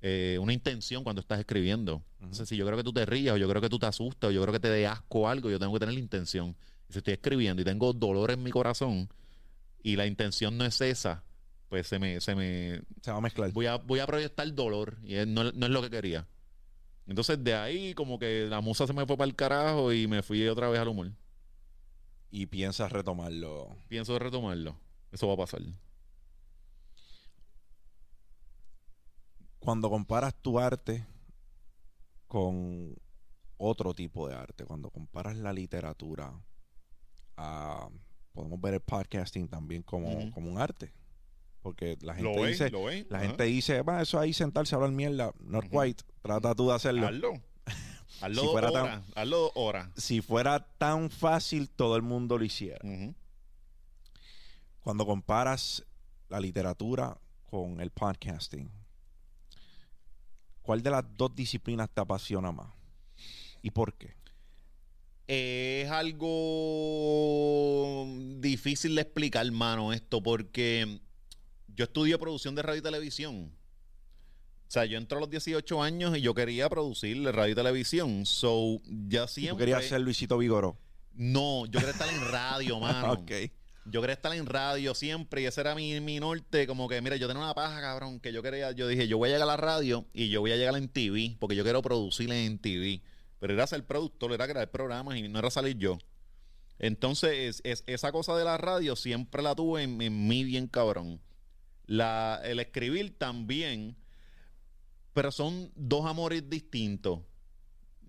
eh, 0.00 0.38
una 0.40 0.52
intención 0.52 1.04
cuando 1.04 1.20
estás 1.20 1.38
escribiendo. 1.40 2.02
Entonces, 2.20 2.48
si 2.48 2.56
yo 2.56 2.64
creo 2.66 2.76
que 2.78 2.84
tú 2.84 2.92
te 2.92 3.04
rías, 3.04 3.34
o 3.34 3.36
yo 3.36 3.48
creo 3.48 3.60
que 3.60 3.68
tú 3.68 3.78
te 3.78 3.86
asustas, 3.86 4.28
o 4.28 4.32
yo 4.32 4.40
creo 4.42 4.52
que 4.52 4.60
te 4.60 4.68
dé 4.68 4.86
asco 4.86 5.28
algo, 5.28 5.50
yo 5.50 5.58
tengo 5.58 5.72
que 5.74 5.80
tener 5.80 5.94
la 5.94 6.00
intención. 6.00 6.56
Y 6.88 6.92
si 6.92 6.98
estoy 6.98 7.14
escribiendo 7.14 7.62
y 7.62 7.64
tengo 7.64 7.92
dolor 7.92 8.30
en 8.30 8.42
mi 8.42 8.50
corazón, 8.50 9.08
y 9.82 9.96
la 9.96 10.06
intención 10.06 10.56
no 10.56 10.64
es 10.64 10.80
esa, 10.80 11.22
pues 11.72 11.86
se 11.86 11.98
me, 11.98 12.20
se 12.20 12.34
me, 12.34 12.82
Se 13.00 13.10
va 13.10 13.16
a 13.16 13.20
mezclar. 13.22 13.50
voy 13.50 13.64
a, 13.64 13.76
voy 13.76 13.98
a 14.00 14.06
proyectar 14.06 14.52
dolor 14.54 14.98
y 15.04 15.14
no, 15.26 15.44
no 15.52 15.64
es 15.66 15.72
lo 15.72 15.80
que 15.80 15.88
quería. 15.88 16.28
Entonces 17.06 17.42
de 17.42 17.54
ahí 17.54 17.94
como 17.94 18.18
que 18.18 18.44
la 18.46 18.60
musa 18.60 18.86
se 18.86 18.92
me 18.92 19.06
fue 19.06 19.16
para 19.16 19.26
el 19.26 19.34
carajo 19.34 19.90
y 19.90 20.06
me 20.06 20.22
fui 20.22 20.46
otra 20.48 20.68
vez 20.68 20.78
al 20.80 20.88
humor. 20.88 21.12
Y 22.30 22.44
piensas 22.44 22.92
retomarlo. 22.92 23.74
Pienso 23.88 24.18
retomarlo. 24.18 24.76
Eso 25.12 25.26
va 25.28 25.32
a 25.32 25.36
pasar. 25.38 25.62
Cuando 29.58 29.88
comparas 29.88 30.34
tu 30.42 30.58
arte 30.58 31.06
con 32.26 32.94
otro 33.56 33.94
tipo 33.94 34.28
de 34.28 34.34
arte, 34.34 34.66
cuando 34.66 34.90
comparas 34.90 35.38
la 35.38 35.54
literatura, 35.54 36.34
a- 37.38 37.88
podemos 38.34 38.60
ver 38.60 38.74
el 38.74 38.80
podcasting 38.80 39.48
también 39.48 39.82
como, 39.82 40.30
como 40.32 40.50
un 40.50 40.58
arte. 40.58 40.92
Porque 41.62 41.96
la 42.02 42.14
gente 42.14 42.46
dice, 42.46 42.70
lo 42.70 42.84
ve. 42.84 43.06
la 43.08 43.18
Ajá. 43.18 43.28
gente 43.28 43.44
dice, 43.44 43.82
va, 43.82 44.02
eso 44.02 44.18
ahí 44.18 44.32
sentarse 44.32 44.74
a 44.74 44.76
hablar 44.76 44.90
mierda. 44.90 45.32
Not 45.40 45.66
quite. 45.68 46.02
Trata 46.20 46.54
tú 46.54 46.68
de 46.68 46.74
hacerlo. 46.74 47.06
Hazlo. 47.06 47.32
Hazlo 48.20 48.42
Si 48.42 48.48
fuera 48.48 48.72
tan- 48.72 48.82
horas. 48.84 49.02
Hazlo 49.14 49.36
dos 49.38 49.52
horas. 49.54 49.88
Si 49.96 50.20
fuera 50.20 50.58
tan 50.78 51.08
fácil, 51.10 51.70
todo 51.70 51.94
el 51.96 52.02
mundo 52.02 52.36
lo 52.36 52.44
hiciera. 52.44 52.80
Cuando 54.80 55.06
comparas 55.06 55.84
la 56.28 56.40
literatura 56.40 57.16
con 57.48 57.80
el 57.80 57.90
podcasting, 57.90 58.68
¿cuál 60.62 60.82
de 60.82 60.90
las 60.90 61.04
dos 61.16 61.32
disciplinas 61.34 61.88
te 61.90 62.00
apasiona 62.00 62.50
más? 62.50 62.72
¿Y 63.62 63.70
por 63.70 63.94
qué? 63.94 64.16
Es 65.28 65.88
algo 66.82 68.06
difícil 68.40 68.96
de 68.96 69.02
explicar, 69.02 69.48
mano, 69.52 69.92
esto, 69.92 70.20
porque 70.22 71.00
yo 71.76 71.84
estudié 71.84 72.18
producción 72.18 72.54
de 72.54 72.62
radio 72.62 72.78
y 72.80 72.82
televisión. 72.82 73.52
O 74.68 74.70
sea, 74.72 74.84
yo 74.86 74.96
entré 74.96 75.18
a 75.18 75.20
los 75.20 75.28
18 75.30 75.82
años 75.82 76.16
y 76.16 76.22
yo 76.22 76.32
quería 76.34 76.68
producir 76.70 77.22
radio 77.24 77.52
y 77.52 77.54
televisión. 77.54 78.24
So, 78.24 78.80
ya 78.86 79.24
¿Y 79.24 79.26
¿Tú 79.26 79.32
siempre... 79.32 79.66
querías 79.66 79.84
ser 79.84 80.00
Luisito 80.00 80.38
Vigoró? 80.38 80.78
No, 81.14 81.66
yo 81.66 81.78
quería 81.78 81.90
estar 81.92 82.08
en 82.08 82.20
radio, 82.30 82.80
mano. 82.80 83.12
ok. 83.12 83.30
Yo 83.84 84.00
quería 84.00 84.14
estar 84.14 84.32
en 84.32 84.46
radio 84.46 84.94
siempre 84.94 85.42
y 85.42 85.44
ese 85.46 85.60
era 85.60 85.74
mi, 85.74 86.00
mi 86.00 86.20
norte. 86.20 86.66
Como 86.66 86.88
que, 86.88 87.02
mira, 87.02 87.16
yo 87.16 87.26
tenía 87.28 87.42
una 87.42 87.52
paja, 87.54 87.80
cabrón, 87.80 88.18
que 88.20 88.32
yo 88.32 88.42
quería. 88.42 88.72
Yo 88.72 88.88
dije, 88.88 89.06
yo 89.08 89.18
voy 89.18 89.28
a 89.28 89.32
llegar 89.32 89.42
a 89.42 89.52
la 89.52 89.56
radio 89.58 90.06
y 90.14 90.28
yo 90.30 90.40
voy 90.40 90.52
a 90.52 90.56
llegar 90.56 90.76
en 90.76 90.88
TV, 90.88 91.36
porque 91.38 91.56
yo 91.56 91.64
quiero 91.64 91.82
producir 91.82 92.30
en 92.32 92.58
TV. 92.58 93.02
Pero 93.40 93.52
era 93.54 93.66
ser 93.66 93.84
productor, 93.84 94.32
era 94.32 94.46
crear 94.48 94.70
programas 94.70 95.16
y 95.18 95.28
no 95.28 95.38
era 95.40 95.50
salir 95.50 95.76
yo. 95.76 95.98
Entonces, 96.78 97.60
es, 97.60 97.60
es- 97.64 97.84
esa 97.86 98.12
cosa 98.12 98.36
de 98.36 98.44
la 98.44 98.56
radio 98.56 98.96
siempre 98.96 99.42
la 99.42 99.54
tuve 99.54 99.82
en, 99.82 100.00
en 100.00 100.28
mí 100.28 100.44
bien 100.44 100.66
cabrón. 100.66 101.20
La, 101.92 102.40
el 102.44 102.58
escribir 102.60 103.18
también, 103.18 103.96
pero 105.12 105.30
son 105.30 105.70
dos 105.76 106.06
amores 106.06 106.48
distintos. 106.48 107.20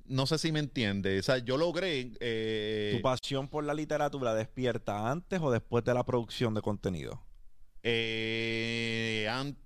No 0.06 0.26
sé 0.26 0.38
si 0.38 0.52
me 0.52 0.60
entiendes. 0.60 1.20
O 1.20 1.24
sea, 1.24 1.38
yo 1.40 1.58
logré. 1.58 2.12
eh, 2.20 2.94
¿Tu 2.96 3.02
pasión 3.02 3.48
por 3.48 3.64
la 3.64 3.74
literatura 3.74 4.34
despierta 4.34 5.10
antes 5.12 5.40
o 5.42 5.52
después 5.52 5.84
de 5.84 5.94
la 5.94 6.04
producción 6.06 6.54
de 6.54 6.62
contenido? 6.62 7.22
Eh, 7.84 9.28
an- 9.30 9.58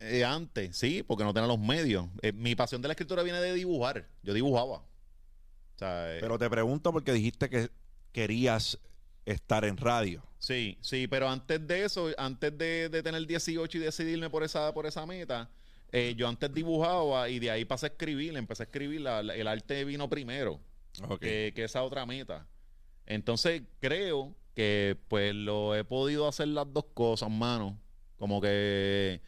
eh, 0.00 0.24
antes, 0.24 0.76
sí, 0.76 1.02
porque 1.02 1.24
no 1.24 1.32
tenía 1.34 1.46
los 1.48 1.58
medios. 1.58 2.06
Mi 2.34 2.54
pasión 2.54 2.80
de 2.82 2.88
la 2.88 2.92
escritura 2.92 3.22
viene 3.22 3.40
de 3.40 3.52
dibujar. 3.54 4.06
Yo 4.22 4.32
dibujaba. 4.32 4.78
O 4.78 5.78
sea, 5.78 6.16
Pero 6.20 6.38
te 6.38 6.48
pregunto 6.50 6.92
porque 6.92 7.12
dijiste 7.12 7.48
que 7.50 7.70
querías 8.12 8.78
estar 9.26 9.64
en 9.64 9.76
radio. 9.76 10.22
sí, 10.38 10.78
sí, 10.80 11.06
pero 11.06 11.28
antes 11.28 11.66
de 11.66 11.84
eso, 11.84 12.08
antes 12.18 12.56
de, 12.56 12.88
de 12.88 13.02
tener 13.02 13.26
18 13.26 13.78
y 13.78 13.80
decidirme 13.80 14.30
por 14.30 14.42
esa, 14.42 14.72
por 14.72 14.86
esa 14.86 15.04
meta, 15.06 15.50
eh, 15.92 16.14
yo 16.16 16.28
antes 16.28 16.52
dibujaba 16.54 17.28
y 17.28 17.38
de 17.38 17.50
ahí 17.50 17.64
pasé 17.64 17.86
a 17.86 17.88
escribir, 17.90 18.36
empecé 18.36 18.62
a 18.62 18.66
escribir, 18.66 19.00
la- 19.02 19.22
la- 19.22 19.34
el 19.34 19.46
arte 19.48 19.84
vino 19.84 20.08
primero. 20.08 20.60
Que, 21.20 21.52
que 21.54 21.64
esa 21.64 21.82
otra 21.82 22.04
meta. 22.06 22.46
Entonces 23.06 23.62
creo 23.80 24.34
que 24.54 24.96
pues 25.08 25.34
lo 25.34 25.74
he 25.76 25.84
podido 25.84 26.26
hacer 26.28 26.48
las 26.48 26.72
dos 26.72 26.84
cosas, 26.94 27.30
mano. 27.30 27.78
Como 28.18 28.40
que 28.40 29.20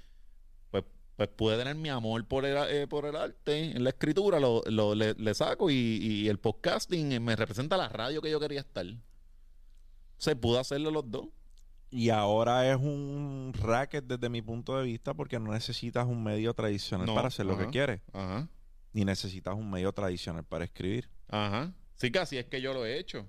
pues, 0.71 0.85
pues 1.17 1.29
pude 1.31 1.57
tener 1.57 1.75
mi 1.77 1.89
amor 1.89 2.27
por 2.27 2.45
el, 2.45 2.57
eh, 2.69 2.87
por 2.87 3.07
el 3.07 3.17
arte 3.17 3.73
en 3.77 3.85
la 3.85 3.91
escritura, 3.91 4.39
lo, 4.41 4.63
lo- 4.67 4.95
le, 4.95 5.15
le 5.15 5.35
saco 5.35 5.71
y, 5.71 5.75
y 5.75 6.29
el 6.29 6.39
podcasting 6.39 7.23
me 7.23 7.37
representa 7.37 7.77
la 7.77 7.89
radio 7.89 8.21
que 8.21 8.31
yo 8.31 8.41
quería 8.41 8.61
estar. 8.61 8.87
Se 10.23 10.37
pudo 10.37 10.61
hacerlo 10.61 10.93
los 10.93 11.11
dos. 11.11 11.27
Y 11.91 12.11
ahora 12.11 12.71
es 12.71 12.77
un 12.77 13.53
racket 13.59 14.05
desde 14.05 14.29
mi 14.29 14.41
punto 14.41 14.79
de 14.79 14.85
vista 14.85 15.15
porque 15.15 15.41
no 15.41 15.51
necesitas 15.51 16.07
un 16.07 16.23
medio 16.23 16.55
tradicional 16.55 17.09
No, 17.09 17.15
para 17.17 17.27
hacer 17.27 17.45
lo 17.45 17.59
que 17.59 17.67
quieres, 17.67 18.03
Ajá. 18.13 18.49
ni 18.93 19.05
necesitas 19.05 19.57
un 19.57 19.69
medio 19.69 19.91
tradicional 19.93 20.45
para 20.45 20.65
escribir. 20.65 21.11
Ajá. 21.27 21.75
Sí, 21.97 22.13
casi 22.13 22.39
es 22.39 22.45
que 22.45 22.61
yo 22.61 22.73
lo 22.73 22.87
he 22.87 23.01
hecho. 23.01 23.27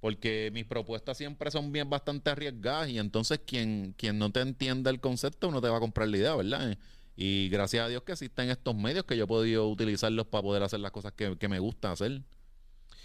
Porque 0.00 0.50
mis 0.52 0.64
propuestas 0.64 1.16
siempre 1.16 1.52
son 1.52 1.70
bien 1.70 1.88
bastante 1.88 2.28
arriesgadas 2.28 2.88
y 2.88 2.98
entonces 2.98 3.38
quien, 3.46 3.94
quien 3.96 4.18
no 4.18 4.32
te 4.32 4.40
entienda 4.40 4.90
el 4.90 4.98
concepto 4.98 5.52
no 5.52 5.62
te 5.62 5.68
va 5.68 5.76
a 5.76 5.80
comprar 5.80 6.08
la 6.08 6.16
idea, 6.16 6.34
¿verdad? 6.34 6.76
Y 7.14 7.48
gracias 7.50 7.86
a 7.86 7.88
Dios 7.88 8.02
que 8.02 8.12
existen 8.12 8.50
estos 8.50 8.74
medios 8.74 9.04
que 9.04 9.16
yo 9.16 9.24
he 9.24 9.28
podido 9.28 9.68
utilizarlos 9.68 10.26
para 10.26 10.42
poder 10.42 10.64
hacer 10.64 10.80
las 10.80 10.90
cosas 10.90 11.12
que, 11.12 11.38
que 11.38 11.46
me 11.46 11.60
gustan 11.60 11.92
hacer. 11.92 12.20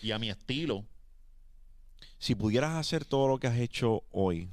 Y 0.02 0.10
a 0.10 0.18
mi 0.18 0.32
estilo. 0.32 0.86
Si 2.20 2.36
pudieras 2.36 2.76
hacer 2.76 3.06
todo 3.06 3.30
lo 3.30 3.40
que 3.40 3.48
has 3.48 3.58
hecho 3.58 4.04
hoy, 4.12 4.50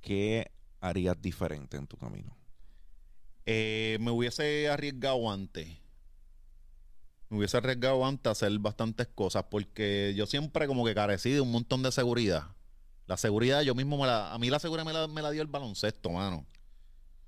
¿qué 0.00 0.50
harías 0.80 1.20
diferente 1.22 1.76
en 1.76 1.86
tu 1.86 1.96
camino? 1.96 2.36
Eh, 3.46 3.98
me 4.00 4.10
hubiese 4.10 4.68
arriesgado 4.68 5.30
antes. 5.30 5.68
Me 7.28 7.38
hubiese 7.38 7.56
arriesgado 7.56 8.04
antes 8.04 8.26
a 8.26 8.32
hacer 8.32 8.58
bastantes 8.58 9.06
cosas 9.06 9.44
porque 9.48 10.12
yo 10.16 10.26
siempre 10.26 10.66
como 10.66 10.84
que 10.84 10.94
carecí 10.94 11.30
de 11.30 11.40
un 11.40 11.52
montón 11.52 11.84
de 11.84 11.92
seguridad. 11.92 12.48
La 13.06 13.16
seguridad 13.16 13.62
yo 13.62 13.76
mismo 13.76 13.96
me 13.96 14.06
la... 14.08 14.32
A 14.34 14.38
mí 14.38 14.50
la 14.50 14.58
seguridad 14.58 14.84
me 14.84 14.92
la, 14.92 15.06
me 15.06 15.22
la 15.22 15.30
dio 15.30 15.40
el 15.40 15.48
baloncesto, 15.48 16.10
mano. 16.10 16.44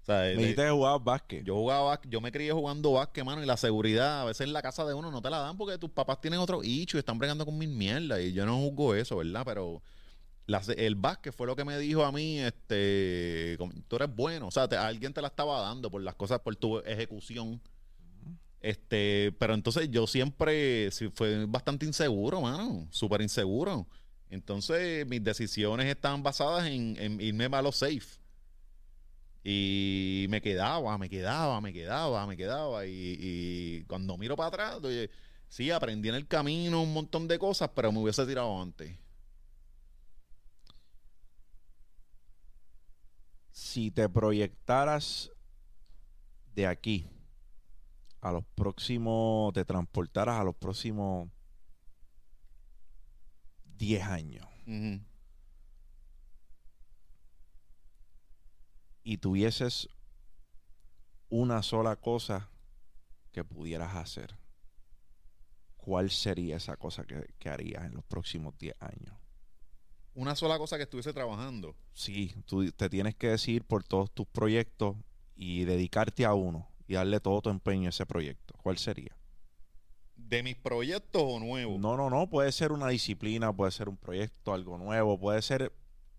O 0.03 0.05
sea, 0.05 0.21
Me 0.23 0.35
dijiste 0.37 0.63
que 0.63 0.71
jugabas 0.71 1.05
básquet. 1.05 1.45
yo 1.45 1.55
jugaba, 1.55 1.95
básquet- 1.97 2.09
yo 2.11 2.21
me 2.21 2.33
crié 2.33 2.53
jugando 2.53 2.93
básquet, 2.93 3.25
mano, 3.25 3.43
y 3.43 3.47
la 3.47 3.57
seguridad 3.57 4.23
a 4.23 4.25
veces 4.25 4.47
en 4.47 4.53
la 4.53 4.63
casa 4.63 4.85
de 4.85 4.95
uno 4.95 5.11
no 5.11 5.21
te 5.21 5.29
la 5.31 5.39
dan 5.39 5.57
porque 5.57 5.77
tus 5.79 5.91
papás 5.91 6.21
tienen 6.21 6.41
otro 6.41 6.63
hicho 6.65 6.97
y 6.97 7.01
están 7.01 7.19
bregando 7.19 7.45
con 7.45 7.57
mil 7.59 7.69
mierda 7.71 8.21
y 8.21 8.33
yo 8.33 8.47
no 8.47 8.57
juzgo 8.59 8.95
eso, 8.95 9.17
¿verdad? 9.19 9.43
Pero 9.45 9.83
la 10.47 10.61
el 10.77 10.95
básquet 10.97 11.35
fue 11.35 11.47
lo 11.47 11.55
que 11.55 11.65
me 11.65 11.79
dijo 11.79 12.03
a 12.05 12.11
mí, 12.13 12.41
este, 12.41 13.57
tú 13.87 13.97
eres 13.97 14.15
bueno, 14.17 14.49
o 14.49 14.51
sea, 14.51 14.67
te- 14.67 14.77
alguien 14.77 15.13
te 15.13 15.21
la 15.21 15.29
estaba 15.29 15.61
dando 15.61 15.91
por 15.91 16.03
las 16.03 16.15
cosas, 16.17 16.41
por 16.41 16.57
tu 16.57 16.79
ejecución. 16.81 17.61
Este, 18.61 19.33
pero 19.39 19.55
entonces 19.55 19.91
yo 19.91 20.07
siempre 20.07 20.91
sí, 20.91 21.09
fue 21.15 21.47
bastante 21.47 21.87
inseguro, 21.87 22.41
mano, 22.43 22.87
súper 22.91 23.23
inseguro. 23.23 23.87
Entonces 24.29 25.07
mis 25.07 25.23
decisiones 25.25 25.87
estaban 25.87 26.23
basadas 26.23 26.67
en, 26.67 26.97
en 26.99 27.21
irme 27.21 27.47
a 27.47 27.63
los 27.63 27.77
safe. 27.77 28.20
Y 29.43 30.27
me 30.29 30.41
quedaba, 30.43 30.99
me 30.99 31.09
quedaba, 31.09 31.61
me 31.61 31.73
quedaba, 31.73 32.27
me 32.27 32.37
quedaba. 32.37 32.87
Y, 32.87 33.17
y 33.19 33.85
cuando 33.85 34.17
miro 34.17 34.37
para 34.37 34.49
atrás, 34.49 34.85
oye, 34.85 35.11
sí, 35.49 35.71
aprendí 35.71 36.09
en 36.09 36.15
el 36.17 36.27
camino 36.27 36.83
un 36.83 36.93
montón 36.93 37.27
de 37.29 37.39
cosas, 37.39 37.71
pero 37.75 37.91
me 37.93 38.01
hubiese 38.01 38.27
tirado 38.27 38.61
antes. 38.61 38.97
Si 43.51 43.91
te 43.91 44.09
proyectaras 44.09 45.31
de 46.55 46.67
aquí 46.67 47.07
a 48.21 48.33
los 48.33 48.45
próximos, 48.55 49.53
te 49.55 49.65
transportaras 49.65 50.41
a 50.41 50.45
los 50.45 50.55
próximos 50.55 51.31
10 53.65 54.03
años 54.03 54.47
Ujú. 54.67 55.01
Y 59.11 59.19
tuvieses 59.19 59.89
una 61.31 61.65
sola 61.65 61.97
cosa 61.97 62.49
que 63.33 63.43
pudieras 63.43 63.97
hacer, 63.97 64.39
¿cuál 65.77 66.13
sería 66.13 66.59
esa 66.59 66.77
cosa 66.77 67.03
que, 67.03 67.35
que 67.41 67.49
harías 67.49 67.87
en 67.87 67.95
los 67.95 68.05
próximos 68.05 68.57
10 68.57 68.77
años? 68.79 69.19
Una 70.15 70.37
sola 70.37 70.59
cosa 70.59 70.77
que 70.77 70.85
estuviese 70.85 71.13
trabajando. 71.13 71.75
Sí, 71.93 72.37
tú 72.47 72.71
te 72.71 72.89
tienes 72.89 73.17
que 73.17 73.31
decir 73.31 73.65
por 73.65 73.83
todos 73.83 74.13
tus 74.13 74.29
proyectos 74.29 74.97
y 75.35 75.65
dedicarte 75.65 76.25
a 76.25 76.35
uno 76.35 76.71
y 76.87 76.95
darle 76.95 77.19
todo 77.19 77.43
tu 77.43 77.51
empeño 77.51 77.89
a 77.89 77.91
ese 77.91 78.07
proyecto. 78.07 78.55
¿Cuál 78.63 78.79
sería? 78.79 79.17
¿De 80.15 80.45
mis 80.45 80.57
proyectos 80.57 81.23
o 81.25 81.41
nuevos? 81.41 81.81
No, 81.81 81.97
no, 81.97 82.11
no. 82.11 82.31
Puede 82.31 82.53
ser 82.53 82.71
una 82.71 82.87
disciplina, 82.87 83.53
puede 83.53 83.73
ser 83.73 83.89
un 83.89 83.97
proyecto, 83.97 84.55
algo 84.55 84.79
nuevo, 84.79 85.19
puede 85.19 85.43
ser 85.43 85.73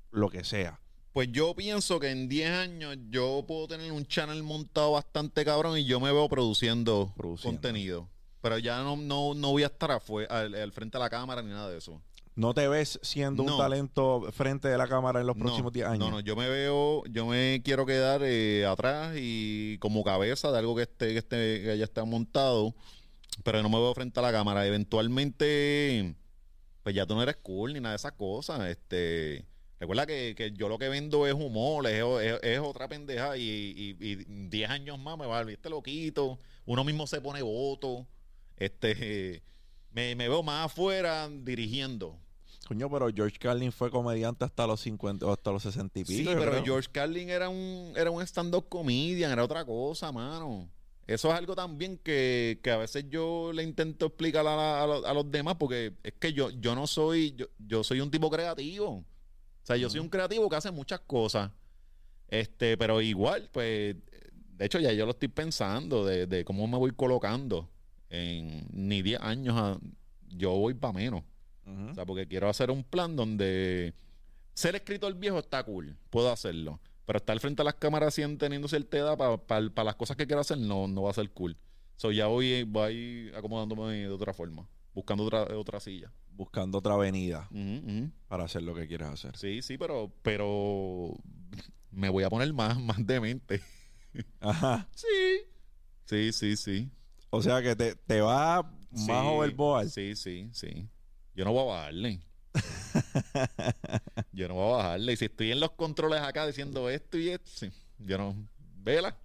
lo 0.10 0.30
que 0.30 0.44
sea. 0.44 0.82
Pues 1.14 1.30
yo 1.32 1.54
pienso 1.56 2.00
que 2.00 2.10
en 2.10 2.30
10 2.30 2.52
años 2.52 2.98
yo 3.10 3.44
puedo 3.48 3.68
tener 3.68 3.92
un 3.92 4.06
channel 4.06 4.44
montado 4.44 4.92
bastante 4.94 5.44
cabrón 5.44 5.78
y 5.78 5.84
yo 5.86 6.00
me 6.00 6.12
veo 6.12 6.30
produciendo, 6.30 7.12
Produciendo. 7.18 7.58
contenido. 7.62 8.10
Pero 8.42 8.58
ya 8.58 8.82
no, 8.82 8.96
no, 8.96 9.34
no 9.34 9.52
voy 9.52 9.64
a 9.64 9.68
estar 9.68 9.92
afuera, 9.92 10.40
al, 10.40 10.56
al 10.56 10.72
frente 10.72 10.98
de 10.98 11.04
la 11.04 11.10
cámara 11.10 11.42
ni 11.42 11.50
nada 11.52 11.70
de 11.70 11.78
eso. 11.78 12.02
¿No 12.34 12.54
te 12.54 12.66
ves 12.70 12.98
siendo 13.04 13.44
No. 13.44 13.54
un 13.54 13.60
talento 13.60 14.32
frente 14.32 14.70
de 14.70 14.78
la 14.78 14.88
cámara 14.88 15.20
en 15.20 15.28
los 15.28 15.36
próximos 15.36 15.74
10 15.74 15.86
años? 15.86 16.00
No, 16.00 16.12
no, 16.12 16.20
yo 16.22 16.38
me 16.38 16.48
veo, 16.48 17.04
yo 17.10 17.26
me 17.26 17.62
quiero 17.64 17.86
quedar 17.86 18.22
eh, 18.24 18.66
atrás 18.66 19.14
y 19.20 19.78
como 19.80 20.04
cabeza 20.06 20.50
de 20.50 20.60
algo 20.60 20.76
que 20.78 20.84
esté, 20.84 21.08
que 21.12 21.18
esté, 21.18 21.62
que 21.62 21.78
ya 21.78 21.84
está 21.84 22.06
montado, 22.06 22.74
pero 23.44 23.62
no 23.62 23.68
me 23.70 23.78
veo 23.78 23.94
frente 23.94 24.18
a 24.22 24.24
la 24.24 24.32
cámara. 24.32 24.66
Eventualmente, 24.66 26.16
pues 26.84 26.96
ya 26.96 27.06
tú 27.06 27.16
no 27.16 27.22
eres 27.24 27.36
cool 27.44 27.74
ni 27.74 27.82
nada 27.82 27.92
de 27.92 27.98
esas 27.98 28.14
cosas. 28.14 28.62
Este, 28.70 29.46
recuerda 29.82 30.06
que, 30.06 30.34
que 30.38 30.52
yo 30.54 30.70
lo 30.70 30.78
que 30.78 30.88
vendo 30.90 31.28
es 31.28 31.34
humor, 31.34 31.86
es, 31.88 32.04
es- 32.24 32.40
es 32.44 32.60
otra 32.60 32.88
pendeja 32.88 33.36
y, 33.36 33.42
y, 33.42 33.98
y 34.00 34.16
10 34.48 34.70
años 34.70 34.98
más 35.00 35.18
me 35.18 35.26
va 35.26 35.40
a 35.40 35.52
este 35.52 35.70
loquito. 35.70 36.40
Uno 36.66 36.84
mismo 36.84 37.06
se 37.08 37.20
pone 37.20 37.42
voto. 37.42 38.08
Este, 38.58 39.42
me, 39.92 40.16
me 40.16 40.30
veo 40.30 40.44
más 40.44 40.68
afuera 40.68 41.30
dirigiendo. 41.30 42.18
Coño, 42.68 42.90
pero 42.90 43.10
George 43.14 43.38
Carlin 43.38 43.72
fue 43.72 43.90
comediante 43.92 44.46
hasta 44.46 44.66
los 44.66 44.80
50 44.82 45.26
o 45.26 45.34
hasta 45.34 45.52
los 45.52 45.64
60 45.64 46.00
y 46.00 46.04
pico. 46.06 46.18
Sí, 46.18 46.24
pero 46.38 46.52
creo. 46.52 46.64
George 46.64 46.90
Carlin 46.92 47.30
era 47.30 47.50
un, 47.50 47.94
era 47.98 48.12
un 48.12 48.22
stand-up 48.22 48.70
comedian, 48.70 49.32
era 49.32 49.44
otra 49.44 49.66
cosa, 49.66 50.12
mano. 50.12 50.70
Eso 51.08 51.28
es 51.30 51.34
algo 51.34 51.56
también 51.56 51.98
que, 51.98 52.60
que 52.64 52.72
a 52.72 52.78
veces 52.78 53.06
yo 53.10 53.52
le 53.52 53.64
intento 53.64 54.06
explicar 54.06 54.48
a, 54.48 54.56
la- 54.56 54.84
a 54.84 54.88
lo- 54.88 55.06
a 55.06 55.14
los 55.14 55.30
demás, 55.30 55.56
porque 55.60 55.94
es 56.04 56.14
que 56.14 56.32
yo, 56.32 56.52
yo 56.52 56.74
no 56.76 56.88
soy, 56.88 57.34
yo, 57.36 57.48
yo 57.58 57.84
soy 57.84 58.00
un 58.00 58.12
tipo 58.12 58.30
creativo. 58.30 59.04
O 59.64 59.66
sea, 59.66 59.78
yo 59.78 59.90
soy 59.90 60.00
un 60.00 60.10
creativo 60.10 60.50
que 60.50 60.56
hace 60.56 60.72
muchas 60.72 61.00
cosas. 61.02 61.52
Este, 62.28 62.78
pero 62.78 63.02
igual, 63.02 63.50
pues, 63.52 63.96
de 64.58 64.66
hecho 64.66 64.80
ya 64.80 64.92
yo 64.94 65.06
lo 65.06 65.12
estoy 65.12 65.28
pensando 65.28 66.06
de, 66.06 66.26
de 66.28 66.46
cómo 66.46 66.68
me 66.68 66.78
voy 66.78 66.92
colocando. 66.92 67.70
En 68.10 68.68
ni 68.74 69.02
10 69.02 69.22
años, 69.22 69.56
a- 69.58 69.80
yo 70.30 70.52
voy 70.52 70.74
para 70.74 70.94
menos. 70.94 71.24
O 71.92 71.94
sea, 71.94 72.06
porque 72.06 72.28
quiero 72.28 72.50
hacer 72.50 72.72
un 72.72 72.84
plan 72.84 73.16
donde 73.16 73.94
ser 74.54 74.76
escritor 74.76 75.14
viejo 75.16 75.40
está 75.40 75.64
cool, 75.64 75.96
puedo 76.10 76.30
hacerlo. 76.32 76.80
Pero 77.06 77.18
estar 77.18 77.40
frente 77.40 77.62
a 77.62 77.66
las 77.66 77.76
cámaras 77.76 78.10
así 78.18 78.36
teniendo 78.38 78.68
cierta 78.68 78.98
edad 78.98 79.18
para 79.46 79.84
las 79.84 79.96
cosas 79.96 80.18
que 80.18 80.26
quiero 80.28 80.42
hacer 80.42 80.58
no, 80.58 80.88
no 80.88 81.04
va 81.04 81.12
a 81.12 81.14
ser 81.14 81.30
cool. 81.32 81.56
So 81.98 82.12
ya 82.12 82.28
voy, 82.28 82.64
voy 82.64 83.32
acomodándome 83.36 83.94
de 83.94 84.10
otra 84.10 84.34
forma, 84.34 84.68
buscando 84.94 85.24
otra, 85.24 85.44
otra 85.58 85.80
silla. 85.80 86.12
Buscando 86.32 86.78
otra 86.78 86.94
avenida 86.94 87.50
para 88.28 88.46
hacer 88.46 88.64
lo 88.64 88.74
que 88.74 88.88
quieres 88.88 89.10
hacer. 89.10 89.38
Sí, 89.38 89.62
sí, 89.62 89.78
pero, 89.78 90.12
pero 90.22 91.14
me 91.92 92.10
voy 92.10 92.24
a 92.24 92.30
poner 92.30 92.52
más, 92.54 92.80
más 92.82 93.06
demente. 93.06 93.62
Ajá. 94.40 94.88
Sí. 94.96 95.08
Sí, 96.06 96.32
sí, 96.32 96.58
sí. 96.58 96.92
O 97.30 97.42
sea 97.42 97.62
que 97.62 97.76
te, 97.76 97.96
te 97.96 98.22
va 98.22 98.70
Sí, 98.94 99.08
más 99.08 99.26
overboard. 99.26 99.90
Sí, 99.90 100.16
sí, 100.16 100.50
sí. 100.52 100.88
Yo 101.34 101.46
no 101.46 101.54
voy 101.54 101.62
a 101.62 101.76
bajarle. 101.76 102.20
yo 104.34 104.48
no 104.50 104.56
voy 104.56 104.74
a 104.74 104.78
bajarle. 104.78 105.14
Y 105.14 105.18
si 105.18 105.26
estoy 105.26 105.52
en 105.52 105.62
los 105.62 105.72
controles 105.72 106.20
acá 106.22 106.46
diciendo 106.46 106.90
esto 106.90 107.18
y 107.18 107.30
esto, 107.30 107.50
sí, 107.50 107.72
yo 108.00 108.18
no. 108.18 108.36
Vela. 108.76 109.18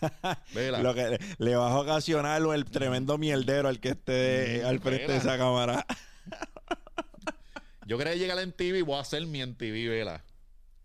Vela. 0.54 0.82
Lo 0.82 0.94
que 0.94 1.18
le 1.38 1.56
vas 1.56 1.72
a 1.72 1.78
ocasionar 1.78 2.42
el 2.42 2.64
tremendo 2.64 3.18
mierdero 3.18 3.68
al 3.68 3.80
que 3.80 3.90
esté 3.90 4.60
Mm, 4.62 4.66
al 4.66 4.80
frente 4.80 5.12
de 5.12 5.18
esa 5.18 5.36
cámara. 5.38 5.84
Yo 7.86 7.96
quería 7.98 8.14
llegar 8.14 8.38
en 8.38 8.52
TV 8.52 8.78
y 8.78 8.82
voy 8.82 8.96
a 8.96 9.00
hacer 9.00 9.26
mi 9.26 9.40
en 9.40 9.54
TV, 9.56 9.88
vela. 9.88 10.22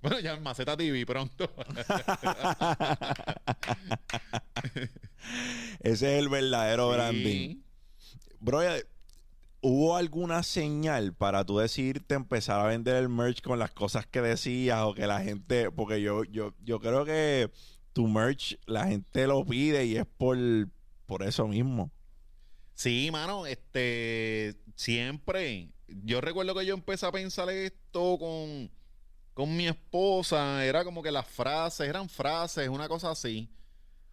Bueno, 0.01 0.19
ya 0.19 0.33
en 0.33 0.43
Maceta 0.43 0.75
TV 0.75 1.05
pronto. 1.05 1.49
Ese 5.79 6.13
es 6.13 6.19
el 6.19 6.29
verdadero 6.29 6.89
Sí. 6.89 6.95
branding. 6.95 7.61
Bro, 8.39 8.63
eh, 8.63 8.85
¿hubo 9.61 9.95
alguna 9.95 10.43
señal 10.43 11.13
para 11.13 11.45
tú 11.45 11.57
decidirte 11.59 12.15
empezar 12.15 12.59
a 12.59 12.65
vender 12.67 12.95
el 12.97 13.07
merch 13.09 13.41
con 13.41 13.59
las 13.59 13.71
cosas 13.71 14.05
que 14.05 14.21
decías 14.21 14.81
o 14.83 14.93
que 14.93 15.07
la 15.07 15.21
gente, 15.21 15.71
porque 15.71 16.01
yo, 16.01 16.23
yo, 16.25 16.53
yo 16.63 16.79
creo 16.81 17.05
que 17.05 17.49
tu 17.93 18.07
merch 18.07 18.57
la 18.65 18.87
gente 18.87 19.27
lo 19.27 19.45
pide 19.45 19.85
y 19.85 19.97
es 19.97 20.05
por, 20.05 20.37
por 21.05 21.23
eso 21.23 21.47
mismo. 21.47 21.91
Sí, 22.75 23.09
mano, 23.11 23.45
este, 23.45 24.55
siempre. 24.75 25.69
Yo 25.87 26.21
recuerdo 26.21 26.55
que 26.55 26.65
yo 26.65 26.73
empecé 26.73 27.05
a 27.05 27.11
pensar 27.11 27.49
esto 27.49 28.17
con, 28.17 28.71
con 29.33 29.55
mi 29.55 29.67
esposa. 29.67 30.65
Era 30.65 30.83
como 30.83 31.03
que 31.03 31.11
las 31.11 31.27
frases, 31.27 31.87
eran 31.87 32.09
frases, 32.09 32.69
una 32.69 32.87
cosa 32.87 33.11
así. 33.11 33.49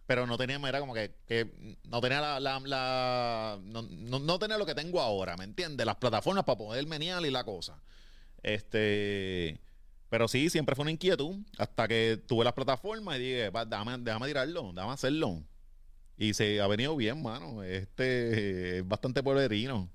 Pero 0.07 0.27
no 0.27 0.37
tenía, 0.37 0.57
era 0.67 0.79
como 0.79 0.93
que, 0.93 1.15
que 1.27 1.77
no 1.85 2.01
tenía 2.01 2.21
la, 2.21 2.39
la- 2.39 3.59
no, 3.63 3.81
no- 3.83 4.19
no 4.19 4.39
tenía 4.39 4.57
lo 4.57 4.65
que 4.65 4.75
tengo 4.75 5.01
ahora, 5.01 5.37
¿me 5.37 5.45
entiendes? 5.45 5.85
Las 5.85 5.95
plataformas 5.97 6.43
para 6.43 6.57
poder 6.57 6.85
menear 6.87 7.25
y 7.25 7.31
la 7.31 7.43
cosa. 7.45 7.81
Este, 8.43 9.59
pero 10.11 10.27
sí, 10.27 10.49
siempre 10.49 10.75
fue 10.75 10.83
una 10.83 10.91
inquietud. 10.91 11.37
Hasta 11.57 11.87
que 11.87 12.21
tuve 12.27 12.43
las 12.43 12.51
plataformas 12.53 13.15
y 13.15 13.19
dije, 13.21 13.49
"Va, 13.49 13.63
déjame, 13.63 13.97
déjame 13.99 14.27
tirarlo, 14.27 14.73
déjame 14.73 14.91
hacerlo. 14.93 15.41
Y 16.17 16.33
se 16.33 16.59
ha 16.59 16.67
venido 16.67 16.95
bien, 16.97 17.21
mano. 17.23 17.63
Este 17.63 18.79
es 18.79 18.87
bastante 18.87 19.23
pueblerino. 19.23 19.89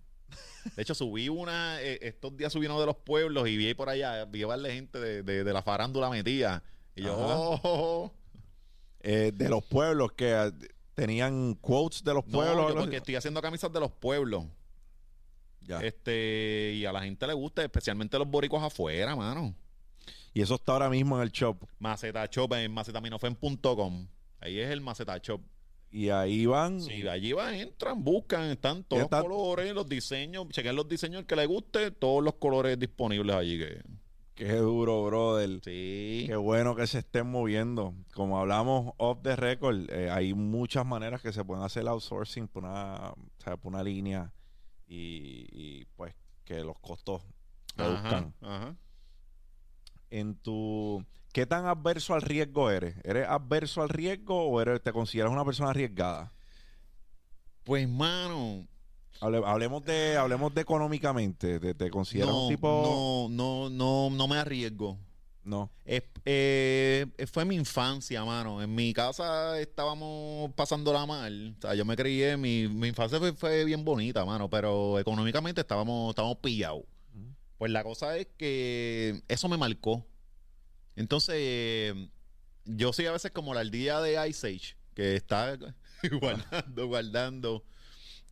De 0.75 0.83
hecho, 0.83 0.95
subí 0.95 1.29
una, 1.29 1.81
eh, 1.83 1.99
estos 2.01 2.35
días 2.37 2.51
subí 2.53 2.65
uno 2.67 2.81
de 2.81 2.87
los 2.87 2.97
pueblos 2.97 3.47
y 3.47 3.57
vi 3.59 3.75
por 3.75 3.89
allá, 3.91 4.25
vi 4.25 4.43
a 4.43 4.47
varias 4.49 4.73
gente 4.73 4.99
de, 4.99 5.23
de- 5.23 5.45
de 5.45 5.53
la 5.53 5.63
farándula 5.63 6.09
metida. 6.11 6.63
Y 6.97 7.03
yo. 7.03 7.15
"Oh, 7.17 7.55
oh, 7.55 7.61
oh". 7.63 8.13
eh, 9.01 9.33
de 9.35 9.49
los 9.51 9.63
pueblos 9.65 10.13
que 10.13 10.33
eh, 10.33 10.51
tenían 10.95 11.55
quotes 11.57 12.03
de 12.03 12.15
los 12.15 12.27
No, 12.27 12.39
pueblos. 12.39 12.57
yo 12.57 12.67
algo 12.69 12.81
porque 12.81 12.97
estoy 12.97 13.15
haciendo 13.17 13.41
camisas 13.43 13.71
de 13.71 13.79
los 13.81 13.93
pueblos. 13.93 14.45
Ya. 15.61 15.81
Este, 15.81 16.73
y 16.75 16.87
a 16.87 16.93
la 16.93 17.03
gente 17.03 17.27
le 17.27 17.35
gusta, 17.35 17.63
especialmente 17.63 18.19
los 18.19 18.27
boricos 18.29 18.63
afuera, 18.63 19.15
mano. 19.15 19.55
Y 20.37 20.43
eso 20.43 20.57
está 20.57 20.73
ahora 20.73 20.91
mismo 20.91 21.17
en 21.17 21.23
el 21.23 21.31
shop. 21.31 21.65
Maceta 21.79 22.27
Shop 22.27 22.53
en 22.53 22.71
macetaminofen.com. 22.71 24.07
Ahí 24.39 24.59
es 24.59 24.71
el 24.71 24.83
Maceta 24.83 25.17
Shop. 25.17 25.41
Y 25.91 26.11
ahí 26.11 26.45
van. 26.45 26.79
Sí, 26.83 27.09
allí 27.09 27.33
van, 27.33 27.55
entran, 27.55 28.05
buscan, 28.05 28.51
están 28.51 28.85
todos 28.85 29.09
los 29.11 29.23
colores, 29.23 29.73
los 29.73 29.89
diseños, 29.89 30.47
chequen 30.51 30.77
los 30.77 30.87
diseños 30.87 31.21
el 31.21 31.27
que 31.27 31.37
les 31.37 31.49
guste, 31.49 31.91
todos 31.91 32.23
los 32.23 32.35
colores 32.35 32.79
disponibles 32.79 33.35
allí. 33.35 33.59
Que, 33.59 33.83
Qué 34.35 34.57
duro, 34.57 35.07
brother. 35.07 35.59
sí. 35.65 36.25
Qué 36.27 36.37
bueno 36.37 36.77
que 36.77 36.87
se 36.87 36.99
estén 36.99 37.29
moviendo. 37.29 37.95
Como 38.13 38.39
hablamos 38.39 38.93
off 38.99 39.21
the 39.23 39.37
record, 39.37 39.91
eh, 39.91 40.11
hay 40.11 40.35
muchas 40.35 40.85
maneras 40.85 41.23
que 41.23 41.33
se 41.33 41.43
pueden 41.47 41.65
hacer 41.65 41.89
outsourcing 41.89 42.47
por 42.47 42.65
una, 42.65 43.13
o 43.13 43.43
sea, 43.43 43.57
por 43.57 43.73
una 43.73 43.83
línea 43.83 44.35
y, 44.87 45.47
y, 45.51 45.87
pues 45.97 46.15
que 46.45 46.63
los 46.63 46.79
costos 46.79 47.23
reduzcan. 47.75 48.35
Ajá, 48.43 48.57
ajá. 48.57 48.77
En 50.11 50.35
tu 50.37 51.05
¿Qué 51.33 51.45
tan 51.47 51.67
adverso 51.67 52.15
al 52.15 52.23
riesgo 52.23 52.71
eres? 52.71 52.97
¿Eres 53.05 53.27
adverso 53.29 53.83
al 53.83 53.89
riesgo 53.91 54.45
o 54.49 54.61
eres, 54.61 54.83
te 54.83 54.93
consideras 54.93 55.31
una 55.33 55.45
persona 55.45 55.71
arriesgada? 55.71 56.33
Pues, 57.65 57.89
mano, 57.89 58.67
Hable- 59.21 59.43
hablemos 59.45 59.85
de 59.85 60.17
hablemos 60.17 60.55
de 60.55 60.61
económicamente. 60.63 61.59
¿Te, 61.61 61.75
te 61.75 61.91
consideras 61.91 62.31
no, 62.31 62.43
un 62.47 62.49
tipo 62.49 63.29
no, 63.29 63.69
no, 63.69 63.71
no, 63.71 64.11
no 64.17 64.29
me 64.29 64.37
arriesgo. 64.39 64.99
no? 65.43 65.71
Es- 65.85 66.05
eh, 66.25 67.07
fue 67.33 67.45
mi 67.45 67.55
infancia, 67.57 68.25
mano. 68.25 68.63
En 68.63 68.75
mi 68.75 68.93
casa 68.93 69.59
estábamos 69.61 70.53
pasándola 70.55 71.05
mal. 71.07 71.55
O 71.59 71.61
sea, 71.61 71.75
yo 71.75 71.85
me 71.85 71.97
crié, 71.97 72.37
mi, 72.37 72.67
mi 72.69 72.89
infancia 72.89 73.19
fue, 73.19 73.33
fue 73.33 73.65
bien 73.65 73.85
bonita, 73.85 74.25
mano, 74.25 74.49
pero 74.49 74.99
económicamente 74.99 75.61
estábamos, 75.61 76.11
estábamos 76.11 76.39
pillados. 76.39 76.85
Pues 77.59 77.73
la 77.73 77.83
cosa 77.83 78.17
es 78.17 78.29
que 78.37 79.23
eso 79.29 79.49
me 79.49 79.57
marcó. 79.57 80.07
Entonces, 80.95 81.95
yo 82.65 82.93
soy 82.93 83.07
a 83.07 83.13
veces 83.13 83.31
como 83.31 83.55
la 83.55 83.61
ardilla 83.61 84.01
de 84.01 84.29
Ice 84.29 84.47
Age, 84.47 84.77
que 84.95 85.17
está 85.17 85.57
guardando, 86.21 86.87
guardando, 86.87 87.65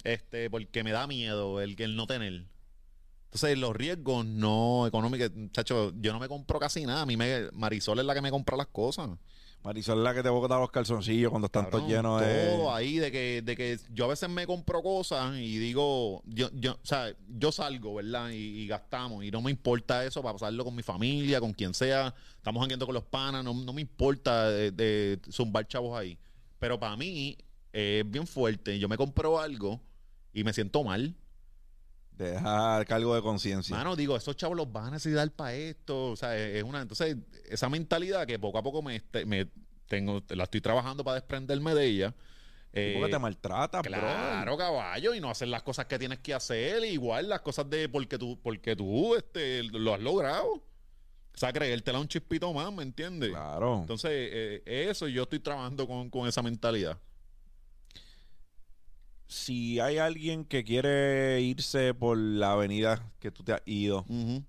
este, 0.02 0.50
porque 0.50 0.84
me 0.84 0.92
da 0.92 1.06
miedo 1.06 1.60
el, 1.60 1.80
el 1.80 1.96
no 1.96 2.06
tener. 2.06 2.46
Entonces, 3.26 3.58
los 3.58 3.74
riesgos 3.74 4.24
no 4.24 4.86
económicos, 4.86 5.30
chacho, 5.52 5.92
yo 5.96 6.12
no 6.12 6.20
me 6.20 6.28
compro 6.28 6.60
casi 6.60 6.84
nada. 6.86 7.02
A 7.02 7.06
mí 7.06 7.16
me, 7.16 7.50
Marisol 7.52 7.98
es 7.98 8.04
la 8.04 8.14
que 8.14 8.22
me 8.22 8.30
compra 8.30 8.56
las 8.56 8.68
cosas. 8.68 9.10
Marisol 9.64 9.96
es 9.98 10.04
la 10.04 10.12
que 10.12 10.22
te 10.22 10.28
bota 10.28 10.58
los 10.58 10.70
calzoncillos 10.70 11.30
cuando 11.30 11.46
están 11.46 11.70
todos 11.70 11.88
llenos 11.88 12.20
de... 12.20 12.48
Todo 12.48 12.74
ahí, 12.74 12.98
de 12.98 13.10
que, 13.10 13.40
de 13.42 13.56
que 13.56 13.78
yo 13.94 14.04
a 14.04 14.08
veces 14.08 14.28
me 14.28 14.46
compro 14.46 14.82
cosas 14.82 15.38
y 15.38 15.56
digo, 15.56 16.22
yo, 16.26 16.50
yo, 16.52 16.72
o 16.74 16.86
sea, 16.86 17.14
yo 17.26 17.50
salgo, 17.50 17.94
¿verdad? 17.94 18.28
Y, 18.28 18.36
y 18.36 18.66
gastamos, 18.66 19.24
y 19.24 19.30
no 19.30 19.40
me 19.40 19.50
importa 19.50 20.04
eso 20.04 20.22
para 20.22 20.34
pasarlo 20.34 20.66
con 20.66 20.74
mi 20.74 20.82
familia, 20.82 21.40
con 21.40 21.54
quien 21.54 21.72
sea. 21.72 22.14
Estamos 22.36 22.60
jangueando 22.60 22.84
con 22.84 22.94
los 22.94 23.04
panas, 23.04 23.42
no, 23.42 23.54
no 23.54 23.72
me 23.72 23.80
importa 23.80 24.50
de, 24.50 24.70
de 24.70 25.18
zumbar 25.32 25.66
chavos 25.66 25.98
ahí. 25.98 26.18
Pero 26.58 26.78
para 26.78 26.94
mí 26.96 27.38
es 27.72 28.08
bien 28.08 28.26
fuerte. 28.26 28.78
Yo 28.78 28.86
me 28.86 28.98
compro 28.98 29.40
algo 29.40 29.80
y 30.34 30.44
me 30.44 30.52
siento 30.52 30.84
mal. 30.84 31.14
De 32.16 32.30
dejar 32.32 32.86
cargo 32.86 33.14
de 33.14 33.22
conciencia. 33.22 33.74
Mano, 33.76 33.96
digo, 33.96 34.16
esos 34.16 34.36
chavos 34.36 34.56
los 34.56 34.70
van 34.72 34.86
a 34.86 34.90
necesitar 34.92 35.30
para 35.32 35.54
esto. 35.54 36.10
O 36.12 36.16
sea, 36.16 36.36
es 36.36 36.62
una. 36.62 36.80
Entonces, 36.82 37.16
esa 37.48 37.68
mentalidad 37.68 38.26
que 38.26 38.38
poco 38.38 38.58
a 38.58 38.62
poco 38.62 38.82
me, 38.82 38.96
este- 38.96 39.26
me 39.26 39.48
tengo, 39.88 40.22
la 40.28 40.44
estoy 40.44 40.60
trabajando 40.60 41.02
para 41.04 41.16
desprenderme 41.16 41.74
de 41.74 41.84
ella. 41.86 42.14
porque 42.70 43.04
Eh, 43.04 43.08
te 43.10 43.18
maltratas, 43.18 43.82
bro. 43.82 43.90
Claro, 43.92 44.56
caballo, 44.56 45.14
y 45.14 45.20
no 45.20 45.30
hacer 45.30 45.46
las 45.48 45.62
cosas 45.62 45.86
que 45.86 45.98
tienes 45.98 46.18
que 46.20 46.34
hacer, 46.34 46.84
igual 46.84 47.28
las 47.28 47.40
cosas 47.40 47.68
de 47.70 47.88
porque 47.88 48.18
tú, 48.18 48.38
porque 48.42 48.74
tú 48.74 49.14
este, 49.14 49.62
lo 49.64 49.94
has 49.94 50.00
logrado. 50.00 50.54
O 50.54 51.36
sea, 51.36 51.52
creértela 51.52 51.98
un 51.98 52.06
chispito 52.08 52.52
más, 52.52 52.72
¿me 52.72 52.82
entiendes? 52.84 53.30
Claro. 53.30 53.78
Entonces, 53.80 54.10
eh, 54.12 54.62
eso 54.88 55.08
yo 55.08 55.24
estoy 55.24 55.40
trabajando 55.40 55.86
con, 55.86 56.08
con 56.10 56.28
esa 56.28 56.42
mentalidad. 56.42 56.96
Si 59.26 59.80
hay 59.80 59.98
alguien 59.98 60.44
que 60.44 60.64
quiere 60.64 61.40
irse 61.40 61.94
por 61.94 62.16
la 62.16 62.52
avenida 62.52 63.12
que 63.18 63.30
tú 63.30 63.42
te 63.42 63.52
has 63.52 63.62
ido, 63.64 64.04
Ujú. 64.08 64.44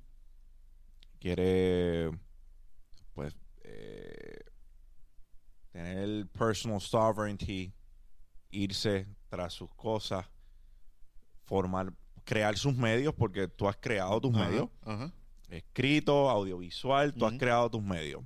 quiere 1.19 2.11
pues 3.13 3.35
eh, 3.63 4.39
tener 5.71 6.27
personal 6.27 6.81
sovereignty, 6.81 7.73
irse 8.51 9.07
tras 9.29 9.53
sus 9.53 9.73
cosas, 9.75 10.25
formar, 11.43 11.93
crear 12.23 12.57
sus 12.57 12.75
medios, 12.75 13.13
porque 13.13 13.47
tú 13.47 13.67
has 13.67 13.77
creado 13.77 14.19
tus 14.21 14.31
medios, 14.33 14.69
escrito, 15.49 16.29
audiovisual, 16.29 17.13
tú 17.13 17.25
has 17.25 17.33
creado 17.37 17.69
tus 17.69 17.83
medios. 17.83 18.23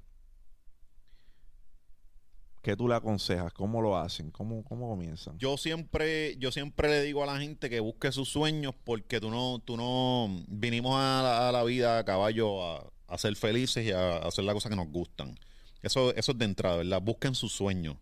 ¿Qué 2.62 2.76
tú 2.76 2.88
le 2.88 2.96
aconsejas? 2.96 3.54
¿Cómo 3.54 3.82
lo 3.82 3.98
hacen? 3.98 4.32
¿Cómo, 4.32 4.64
cómo 4.64 4.90
comienzan? 4.90 5.38
Yo 5.38 5.56
siempre, 5.56 6.36
yo 6.38 6.52
siempre 6.52 6.90
le 6.90 7.02
digo 7.04 7.24
a 7.24 7.26
la 7.26 7.40
gente 7.40 7.70
que 7.70 7.80
busque 7.80 8.12
sus 8.12 8.28
sueños 8.28 8.76
porque 8.84 9.22
tú 9.22 9.30
no, 9.30 9.60
tú 9.64 9.78
no 9.78 10.44
vinimos 10.48 10.96
a 10.98 11.52
la, 11.54 11.64
vida 11.64 12.00
a 12.00 12.06
caballo 12.06 12.66
a, 12.66 12.92
a 13.08 13.18
ser 13.18 13.36
felices 13.38 13.86
y 13.86 13.92
a, 13.92 14.18
hacer 14.18 14.44
las 14.44 14.54
cosas 14.54 14.72
que 14.72 14.76
nos 14.76 14.90
gustan. 14.90 15.40
Eso, 15.82 16.14
eso 16.16 16.34
es 16.34 16.38
de 16.38 16.46
entrada, 16.46 16.78
¿verdad? 16.78 17.02
Busquen 17.02 17.34
sus 17.34 17.54
sueños. 17.54 17.96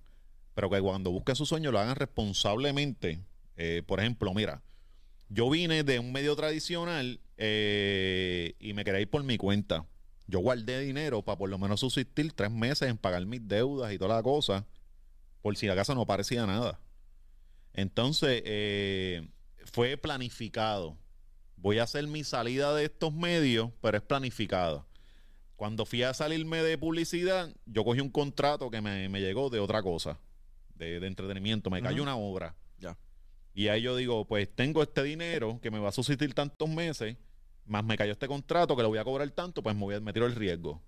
Pero 0.56 0.72
que 0.72 0.82
cuando 0.82 1.12
busquen 1.12 1.36
sus 1.36 1.50
sueños 1.50 1.72
lo 1.72 1.80
hagan 1.80 1.96
responsablemente. 1.96 3.22
Eh, 3.58 3.84
por 3.86 4.00
ejemplo, 4.00 4.34
mira, 4.34 4.64
yo 5.30 5.50
vine 5.50 5.84
de 5.84 6.00
un 6.00 6.12
medio 6.12 6.36
tradicional 6.36 7.20
eh, 7.38 8.56
y 8.60 8.74
me 8.74 8.84
quería 8.84 9.02
ir 9.02 9.10
por 9.10 9.24
mi 9.24 9.38
cuenta. 9.38 9.86
Yo 10.28 10.40
guardé 10.40 10.82
dinero 10.82 11.22
para 11.24 11.38
por 11.38 11.50
lo 11.50 11.58
menos 11.58 11.80
subsistir 11.80 12.34
tres 12.34 12.52
meses 12.52 12.90
en 12.90 12.98
pagar 12.98 13.26
mis 13.26 13.48
deudas 13.48 13.94
y 13.94 13.98
toda 13.98 14.16
la 14.18 14.24
cosa, 14.24 14.66
por 15.42 15.56
si 15.56 15.70
acaso 15.70 15.96
no 15.96 16.06
parecía 16.06 16.46
nada. 16.46 16.80
Entonces, 17.74 18.42
eh, 18.46 19.28
fue 19.66 19.98
planificado. 19.98 20.98
Voy 21.56 21.80
a 21.80 21.84
hacer 21.84 22.06
mi 22.08 22.24
salida 22.24 22.74
de 22.76 22.86
estos 22.86 23.14
medios, 23.14 23.72
pero 23.82 23.98
es 23.98 24.04
planificado. 24.04 24.86
Cuando 25.56 25.86
fui 25.86 26.04
a 26.04 26.14
salirme 26.14 26.62
de 26.62 26.78
publicidad, 26.78 27.50
yo 27.66 27.84
cogí 27.84 28.00
un 28.00 28.10
contrato 28.10 28.70
que 28.70 28.82
me, 28.82 29.10
me 29.10 29.22
llegó 29.22 29.50
de 29.50 29.60
otra 29.60 29.82
cosa, 29.82 30.20
de, 30.76 31.00
de 31.00 31.08
entretenimiento. 31.08 31.70
Me 31.70 31.82
cayó 31.82 31.96
Ujú. 31.98 32.04
una 32.04 32.16
obra. 32.16 32.56
Ya. 32.80 32.96
Y 33.56 33.70
ahí 33.70 33.82
yo 33.82 33.96
digo, 33.96 34.26
pues 34.28 34.48
tengo 34.54 34.84
este 34.84 35.02
dinero 35.04 35.60
que 35.62 35.72
me 35.72 35.80
va 35.80 35.90
a 35.90 35.92
subsistir 35.92 36.34
tantos 36.36 36.70
meses, 36.70 37.18
más 37.68 37.84
me 37.84 37.98
cayó 37.98 38.12
este 38.12 38.28
contrato 38.28 38.76
que 38.76 38.82
lo 38.84 38.90
voy 38.90 38.98
a 39.00 39.04
cobrar 39.04 39.30
tanto, 39.32 39.62
pues 39.64 39.76
me, 39.76 39.82
voy 39.82 39.96
a, 39.96 40.00
me 40.00 40.14
tiro 40.14 40.26
el 40.26 40.36
riesgo. 40.36 40.82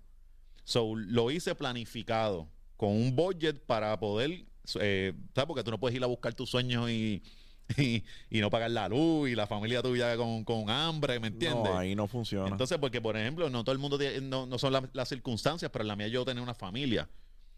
So, 0.64 0.94
lo 0.96 1.30
hice 1.30 1.54
planificado, 1.54 2.48
con 2.76 2.90
un 2.90 3.14
budget 3.16 3.60
para 3.66 3.98
poder, 3.98 4.44
eh, 4.80 5.12
¿sabes? 5.34 5.46
Porque 5.46 5.64
tú 5.64 5.70
no 5.70 5.78
puedes 5.80 5.96
ir 5.96 6.02
a 6.04 6.06
buscar 6.06 6.34
tus 6.34 6.50
sueños 6.50 6.88
y, 6.90 7.22
y, 7.76 8.04
y 8.30 8.40
no 8.40 8.50
pagar 8.50 8.70
la 8.70 8.88
luz 8.88 9.28
y 9.30 9.34
la 9.34 9.46
familia 9.46 9.82
tuya 9.82 10.16
con, 10.16 10.44
con 10.44 10.70
hambre, 10.70 11.18
¿me 11.20 11.28
entiendes? 11.28 11.72
No, 11.72 11.78
ahí 11.78 11.94
no 11.94 12.06
funciona. 12.06 12.50
Entonces, 12.50 12.78
porque 12.78 13.00
por 13.00 13.16
ejemplo, 13.16 13.48
no 13.50 13.62
todo 13.64 13.72
el 13.72 13.78
mundo 13.78 13.98
tiene- 13.98 14.20
no, 14.20 14.46
no 14.46 14.58
son 14.58 14.72
la- 14.72 14.88
las 14.92 15.08
circunstancias, 15.08 15.70
pero 15.72 15.82
en 15.82 15.88
la 15.88 15.96
mía 15.96 16.08
yo 16.08 16.24
tenía 16.24 16.42
una 16.42 16.54
familia. 16.54 17.08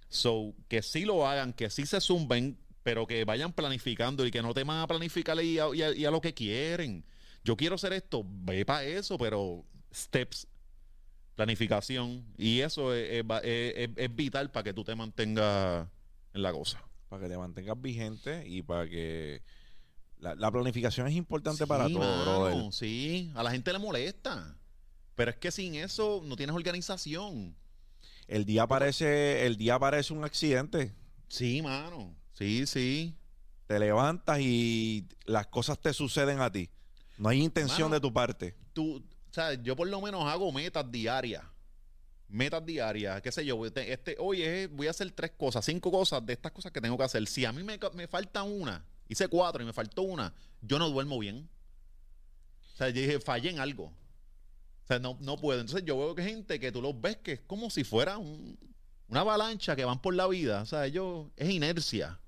So, 0.08 0.54
que 0.68 0.82
sí 0.82 1.04
lo 1.04 1.26
hagan, 1.26 1.52
que 1.52 1.70
sí 1.70 1.86
se 1.86 2.00
zumben, 2.00 2.58
pero 2.82 3.06
que 3.06 3.24
vayan 3.24 3.52
planificando 3.52 4.26
y 4.26 4.30
que 4.30 4.42
no 4.42 4.52
teman 4.52 4.80
a 4.80 4.86
planificar 4.86 5.42
y 5.42 5.58
a, 5.58 5.66
y 5.74 5.82
a- 5.82 5.94
y 5.94 6.04
a 6.04 6.10
lo 6.10 6.20
que 6.20 6.34
quieren. 6.34 7.04
Yo 7.44 7.56
quiero 7.56 7.74
hacer 7.74 7.92
esto, 7.92 8.24
ve 8.26 8.64
para 8.64 8.84
eso, 8.84 9.18
pero 9.18 9.64
steps, 9.92 10.46
planificación. 11.34 12.24
Y 12.36 12.60
eso 12.60 12.94
es, 12.94 13.10
es 13.10 13.24
va- 13.24 13.38
es- 13.40 13.74
es- 13.76 13.90
es 13.96 14.14
vital 14.14 14.50
para 14.50 14.64
que 14.64 14.72
tú 14.74 14.84
te 14.84 14.94
mantengas 14.94 15.88
en 16.34 16.42
la 16.42 16.52
cosa. 16.52 16.82
para 17.08 17.24
que 17.24 17.28
te 17.28 17.36
mantengas 17.36 17.78
vigente 17.78 18.42
y 18.48 18.62
para 18.62 18.88
que 18.88 19.42
la, 20.16 20.34
la 20.34 20.50
planificación 20.50 21.06
es 21.08 21.14
importante 21.14 21.66
para 21.66 21.86
todo. 21.90 22.72
Sí, 22.72 23.30
a 23.34 23.42
la 23.42 23.50
gente 23.50 23.70
le 23.70 23.78
molesta. 23.78 24.56
Pero 25.14 25.30
es 25.30 25.36
que 25.36 25.50
sin 25.50 25.74
eso 25.74 26.22
no 26.24 26.36
tienes 26.36 26.56
organización. 26.56 27.54
El 28.28 28.46
día 28.46 28.66
parece, 28.66 29.44
el 29.44 29.58
día 29.58 29.78
parece 29.78 30.14
un 30.14 30.24
accidente. 30.24 30.94
Sí, 31.28 31.60
mano. 31.60 32.16
Sí, 32.32 32.66
sí. 32.66 33.14
Te 33.66 33.78
levantas 33.78 34.40
y 34.40 35.06
las 35.26 35.48
cosas 35.48 35.78
te 35.78 35.92
suceden 35.92 36.40
a 36.40 36.50
ti. 36.50 36.70
No 37.22 37.28
hay 37.28 37.40
intención 37.42 37.82
Mano. 37.82 37.94
de 37.94 38.00
tu 38.00 38.12
parte. 38.12 38.56
Tú, 38.72 38.96
o 38.96 39.32
sea, 39.32 39.54
yo 39.54 39.76
por 39.76 39.86
lo 39.86 40.00
menos 40.00 40.24
hago 40.26 40.50
metas 40.50 40.90
diarias. 40.90 41.44
Metas 42.28 42.64
diarias, 42.66 43.22
qué 43.22 43.30
sé 43.30 43.44
yo, 43.44 43.62
a- 43.62 43.68
este, 43.80 44.16
oye, 44.18 44.66
voy 44.66 44.88
a 44.88 44.90
hacer 44.90 45.08
tres 45.12 45.30
cosas, 45.36 45.64
cinco 45.64 45.92
cosas 45.92 46.24
de 46.26 46.32
estas 46.32 46.50
cosas 46.50 46.72
que 46.72 46.80
tengo 46.80 46.96
que 46.98 47.04
hacer. 47.04 47.24
Si 47.28 47.44
a 47.44 47.52
mí 47.52 47.62
me, 47.62 47.78
me 47.94 48.08
falta 48.08 48.42
una, 48.42 48.84
hice 49.08 49.28
cuatro 49.28 49.62
y 49.62 49.66
me 49.66 49.72
faltó 49.72 50.02
una, 50.02 50.34
yo 50.62 50.78
no 50.80 50.88
duermo 50.90 51.18
bien. 51.18 51.48
O 52.72 52.76
sea, 52.76 52.88
yo 52.88 53.00
dije, 53.02 53.20
fallé 53.20 53.50
en 53.50 53.60
algo. 53.60 53.84
O 53.84 54.86
sea, 54.88 54.98
no, 54.98 55.16
no 55.20 55.36
puedo. 55.36 55.60
Entonces 55.60 55.84
yo 55.84 55.96
veo 55.98 56.14
que 56.16 56.24
gente 56.24 56.58
que 56.58 56.72
tú 56.72 56.82
los 56.82 57.00
ves 57.00 57.18
que 57.18 57.32
es 57.34 57.40
como 57.42 57.70
si 57.70 57.84
fuera 57.84 58.18
un- 58.18 58.58
una 59.08 59.20
avalancha 59.20 59.76
que 59.76 59.84
van 59.84 60.00
por 60.02 60.14
la 60.14 60.26
vida. 60.26 60.62
O 60.62 60.66
sea, 60.66 60.86
ellos 60.86 61.28
es 61.36 61.50
inercia. 61.50 62.18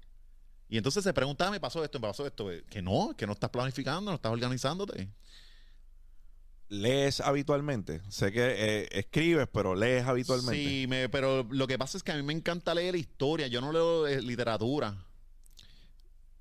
Y 0.74 0.76
entonces 0.76 1.04
se 1.04 1.14
preguntaba, 1.14 1.52
me 1.52 1.60
pasó 1.60 1.84
esto, 1.84 2.00
me 2.00 2.08
pasó 2.08 2.26
esto. 2.26 2.48
Que 2.68 2.82
no, 2.82 3.14
que 3.16 3.28
no 3.28 3.34
estás 3.34 3.48
planificando, 3.48 4.10
no 4.10 4.16
estás 4.16 4.32
organizándote. 4.32 5.08
¿Lees 6.68 7.20
habitualmente? 7.20 8.02
Sé 8.08 8.32
que 8.32 8.42
eh, 8.44 8.88
escribes, 8.90 9.46
pero 9.52 9.76
lees 9.76 10.04
habitualmente. 10.04 10.60
Sí, 10.68 10.86
me, 10.88 11.08
pero 11.08 11.46
lo 11.48 11.68
que 11.68 11.78
pasa 11.78 11.96
es 11.96 12.02
que 12.02 12.10
a 12.10 12.16
mí 12.16 12.24
me 12.24 12.32
encanta 12.32 12.74
leer 12.74 12.96
historia. 12.96 13.46
Yo 13.46 13.60
no 13.60 13.70
leo 13.70 14.08
eh, 14.08 14.20
literatura. 14.20 15.00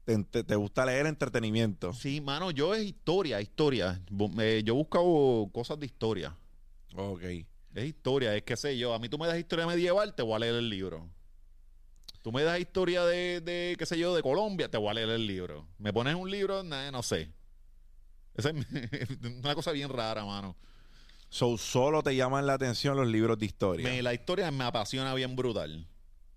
Te, 0.03 0.23
te- 0.23 0.43
te 0.43 0.55
gusta 0.55 0.83
leer 0.83 1.05
entretenimiento. 1.05 1.93
Sí, 1.93 2.19
mano, 2.19 2.49
yo 2.49 2.73
es 2.73 2.83
historia, 2.85 3.39
historia. 3.39 4.01
Eh, 4.39 4.63
yo 4.65 4.73
busco 4.73 5.47
cosas 5.53 5.79
de 5.79 5.85
historia. 5.85 6.35
Ok. 6.95 7.21
Es 7.75 7.85
historia, 7.85 8.35
es 8.35 8.41
que 8.41 8.57
sé 8.57 8.75
yo. 8.79 8.95
A 8.95 8.99
mí 8.99 9.09
tú 9.09 9.19
me 9.19 9.27
das 9.27 9.37
historia 9.37 9.67
medieval, 9.67 10.15
te 10.15 10.23
voy 10.23 10.33
a 10.33 10.39
leer 10.39 10.55
el 10.55 10.69
libro. 10.71 11.07
Tú 12.23 12.31
me 12.31 12.41
das 12.43 12.59
historia 12.59 13.03
de, 13.05 13.41
de 13.41 13.75
qué 13.77 13.85
sé 13.85 13.97
yo, 13.99 14.15
de 14.15 14.23
Colombia, 14.23 14.69
te 14.69 14.77
voy 14.77 14.89
a 14.89 14.93
leer 14.95 15.09
el 15.09 15.27
libro. 15.27 15.67
Me 15.77 15.93
pones 15.93 16.15
un 16.15 16.31
libro, 16.31 16.63
nah, 16.63 16.89
no 16.89 17.03
sé. 17.03 17.29
Esa 18.33 18.49
es 18.49 18.55
una 19.43 19.53
cosa 19.53 19.71
bien 19.71 19.89
rara, 19.89 20.25
mano. 20.25 20.55
So, 21.29 21.57
solo 21.57 22.01
te 22.01 22.15
llaman 22.15 22.47
la 22.47 22.53
atención 22.53 22.95
los 22.95 23.07
libros 23.07 23.37
de 23.39 23.45
historia. 23.45 23.87
Me- 23.89 24.01
la 24.01 24.13
historia 24.13 24.49
me 24.51 24.63
apasiona 24.63 25.13
bien 25.13 25.35
brutal. 25.35 25.85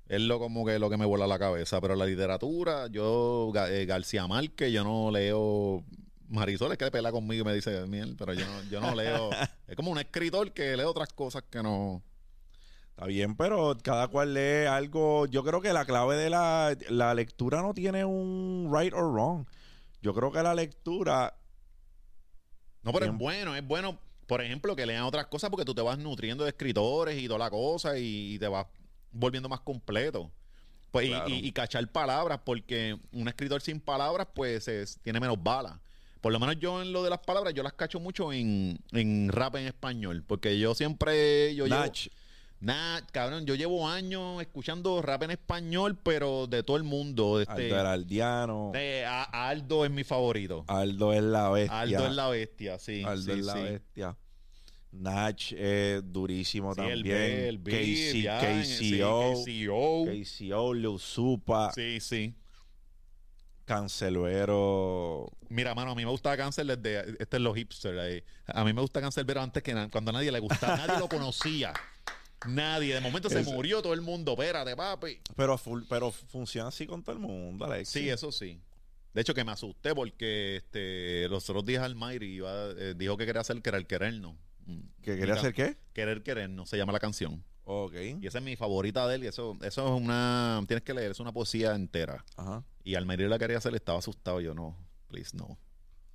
Es 0.09 0.21
lo 0.21 0.39
como 0.39 0.65
que 0.65 0.79
lo 0.79 0.91
que 0.91 0.97
me 0.97 1.05
vuela 1.05 1.27
la 1.27 1.39
cabeza. 1.39 1.81
Pero 1.81 1.95
la 1.97 2.05
literatura, 2.07 2.89
yo, 2.89 3.53
eh, 3.69 3.87
García 3.87 4.27
Márquez, 4.27 4.73
yo 4.73 4.85
no 4.85 5.11
leo. 5.11 5.85
Marisol 6.29 6.73
es 6.73 6.79
que 6.79 6.91
pela 6.91 7.13
conmigo 7.13 7.43
y 7.43 7.45
me 7.45 7.55
dice 7.55 7.87
miel, 7.87 8.17
pero 8.19 8.33
yo 8.35 8.45
no, 8.47 8.63
yo 8.71 8.81
no 8.81 8.95
leo. 8.95 9.31
es 9.69 9.77
como 9.77 9.91
un 9.93 9.99
escritor 9.99 10.53
que 10.53 10.77
lee 10.77 10.83
otras 10.83 11.13
cosas 11.13 11.45
que 11.49 11.63
no. 11.63 12.03
Está 12.97 13.07
bien, 13.09 13.37
pero 13.37 13.77
cada 13.83 14.09
cual 14.09 14.33
lee 14.33 14.65
algo. 14.67 15.27
Yo 15.27 15.45
creo 15.45 15.61
que 15.61 15.71
la 15.75 15.85
clave 15.85 16.17
de 16.17 16.31
la, 16.31 16.75
la 16.89 17.13
lectura 17.13 17.61
no 17.61 17.75
tiene 17.75 18.07
un 18.07 18.73
right 18.75 18.95
or 18.95 19.13
wrong. 19.13 19.45
Yo 20.01 20.15
creo 20.15 20.33
que 20.33 20.43
la 20.43 20.55
lectura. 20.55 21.37
No, 22.83 22.93
pero 22.93 23.05
Bien. 23.05 23.15
es 23.15 23.19
bueno, 23.21 23.55
es 23.55 23.67
bueno, 23.67 23.99
por 24.27 24.41
ejemplo, 24.41 24.75
que 24.75 24.87
lean 24.87 25.03
otras 25.03 25.27
cosas 25.27 25.51
porque 25.51 25.67
tú 25.67 25.75
te 25.75 25.83
vas 25.83 25.99
nutriendo 25.99 26.45
de 26.45 26.51
escritores 26.51 27.19
y 27.21 27.27
toda 27.27 27.39
la 27.41 27.51
cosa 27.51 27.99
y, 27.99 28.35
y 28.35 28.39
te 28.39 28.49
vas 28.49 28.67
volviendo 29.13 29.49
más 29.51 29.61
completo. 29.61 30.31
Pues, 30.91 31.07
y- 31.07 31.11
Claro. 31.11 31.29
y, 31.29 31.47
y 31.49 31.53
cachar 31.53 31.87
palabras, 31.93 32.41
porque 32.47 32.97
un 33.13 33.29
escritor 33.29 33.61
sin 33.61 33.79
palabras, 33.79 34.29
pues 34.35 34.69
es- 34.69 34.99
tiene 35.03 35.21
menos 35.21 35.37
balas. 35.43 35.75
Por 36.23 36.33
lo 36.33 36.41
menos 36.41 36.59
yo 36.59 36.81
en 36.81 36.95
lo 36.95 37.03
de 37.05 37.11
las 37.11 37.19
palabras, 37.19 37.53
yo 37.53 37.63
las 37.63 37.75
cacho 37.75 38.01
mucho 38.01 38.33
en, 38.33 38.79
en 38.93 39.29
rap 39.29 39.57
en 39.57 39.67
español, 39.67 40.25
porque 40.27 40.59
yo 40.59 40.75
siempre, 40.75 41.55
yo 41.55 41.67
llevo, 41.67 41.77
Nah, 42.59 43.01
cabrón, 43.13 43.45
yo 43.45 43.55
llevo 43.55 43.87
años 43.89 44.41
escuchando 44.41 45.03
rap 45.03 45.23
en 45.25 45.33
español, 45.33 45.99
pero 46.03 46.47
de 46.47 46.63
todo 46.63 46.77
el 46.79 46.85
mundo. 46.85 47.41
Este, 47.41 47.53
Aldo 47.75 48.71
de- 48.73 49.05
a- 49.05 49.49
Aldo 49.49 49.85
es 49.85 49.91
mi 49.91 50.05
favorito. 50.05 50.65
Aldo 50.67 51.13
es 51.13 51.23
la 51.23 51.51
bestia. 51.51 51.81
Aldo 51.81 52.07
es 52.07 52.13
la 52.15 52.29
bestia, 52.29 52.79
sí. 52.79 53.03
Aldo 53.05 53.35
sí, 53.35 53.41
es 53.41 53.47
la 53.47 53.53
sí. 53.53 53.61
bestia. 53.63 54.17
Nach 54.93 55.53
es 55.53 56.03
durísimo 56.11 56.75
Sí, 56.75 56.81
el 56.81 57.01
también. 57.01 57.17
B, 57.19 57.49
el 57.49 57.59
B, 57.59 57.71
KC, 57.73 58.13
sí, 58.67 58.97
KCO. 58.99 59.45
KCO. 59.45 60.05
KCO, 60.07 60.75
Lil 60.75 60.99
Supa, 60.99 61.73
Sí, 61.75 62.01
sí. 62.01 62.35
Cancelero. 63.67 65.31
Mira, 65.49 65.75
mano, 65.75 65.91
a 65.91 65.95
mí 65.95 66.05
me 66.05 66.11
gusta 66.11 66.37
Cáncer 66.37 66.67
desde. 66.79 67.17
Este 67.21 67.37
es 67.37 67.43
los 67.43 67.55
hipsters 67.57 67.99
ahí. 67.99 68.23
A 68.47 68.65
mí 68.65 68.73
me 68.73 68.81
gusta 68.81 69.01
Cancerbero 69.01 69.43
antes 69.43 69.63
que 69.63 69.75
na- 69.75 69.89
cuando 69.91 70.11
a 70.11 70.13
nadie 70.15 70.31
le 70.33 70.39
gustaba. 70.41 70.77
nadie 70.77 70.99
lo 70.99 71.09
conocía. 71.09 71.73
Nadie. 72.49 72.95
De 72.95 73.01
momento 73.01 73.29
se 73.31 73.43
murió 73.43 73.83
todo 73.83 73.95
el 73.95 74.01
mundo. 74.01 74.33
Espérate, 74.33 74.77
papi. 74.77 75.21
Pero, 75.37 75.57
full- 75.59 75.85
pero 75.89 76.11
funciona 76.11 76.69
así 76.69 76.87
con 76.87 77.03
todo 77.03 77.15
el 77.15 77.21
mundo, 77.21 77.65
Alex. 77.65 77.89
Sí, 77.89 78.09
eso 78.09 78.33
sí. 78.33 78.61
De 79.13 79.23
hecho, 79.23 79.33
que 79.33 79.45
me 79.45 79.53
asusté 79.53 79.95
porque 79.95 80.57
este, 80.57 81.29
los 81.29 81.49
otros 81.49 81.65
días 81.65 81.83
Almighty 81.83 82.27
iba, 82.27 82.71
eh, 82.77 82.95
dijo 82.97 83.17
que 83.17 83.25
quería 83.25 83.41
hacer 83.41 83.63
querer 83.63 83.87
querernos. 83.87 84.37
Mm. 84.67 84.81
¿Que 85.03 85.17
quería 85.19 85.35
hacer 85.35 85.55
qué? 85.55 85.77
Querer 85.95 86.23
querernos, 86.23 86.69
se 86.69 86.77
llama 86.77 86.93
la 86.93 87.01
canción. 87.01 87.43
Ok. 87.65 87.95
Y 88.21 88.27
esa 88.27 88.39
es 88.39 88.45
mi 88.45 88.57
favorita 88.57 89.09
de 89.09 89.17
él. 89.17 89.25
Y 89.25 89.27
eso, 89.27 89.57
eso 89.63 89.87
es 89.87 90.03
una. 90.03 90.63
Tienes 90.67 90.85
que 90.85 90.95
leer, 90.95 91.11
es 91.13 91.21
una 91.21 91.33
poesía 91.33 91.75
entera. 91.75 92.25
Ajá. 92.37 92.63
Y 92.85 92.95
Almería 92.95 93.27
la 93.29 93.39
quería 93.39 93.59
hacer, 93.59 93.75
estaba 93.75 93.99
asustado. 93.99 94.41
Yo 94.41 94.55
no, 94.55 94.77
please, 95.09 95.37
no. 95.37 95.59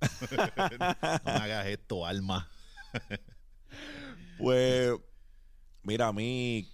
no 0.30 1.24
me 1.24 1.30
hagas 1.30 1.66
esto, 1.66 2.06
alma. 2.06 2.48
Pues, 4.38 4.92
mira, 5.82 6.08
a 6.08 6.12
mí 6.12 6.68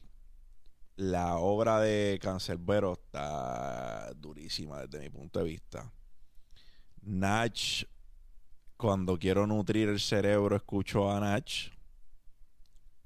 la 0.96 1.36
obra 1.36 1.80
de 1.80 2.18
Cancerbero 2.20 2.94
está 2.94 4.12
durísima 4.14 4.82
desde 4.86 5.00
mi 5.00 5.10
punto 5.10 5.38
de 5.40 5.44
vista. 5.44 5.92
Nach, 7.02 7.84
cuando 8.76 9.18
quiero 9.18 9.46
nutrir 9.46 9.88
el 9.88 10.00
cerebro, 10.00 10.56
escucho 10.56 11.10
a 11.10 11.20
Nach. 11.20 11.46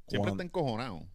Siempre 0.08 0.18
Cuando, 0.18 0.30
está 0.30 0.42
encojonado. 0.44 1.06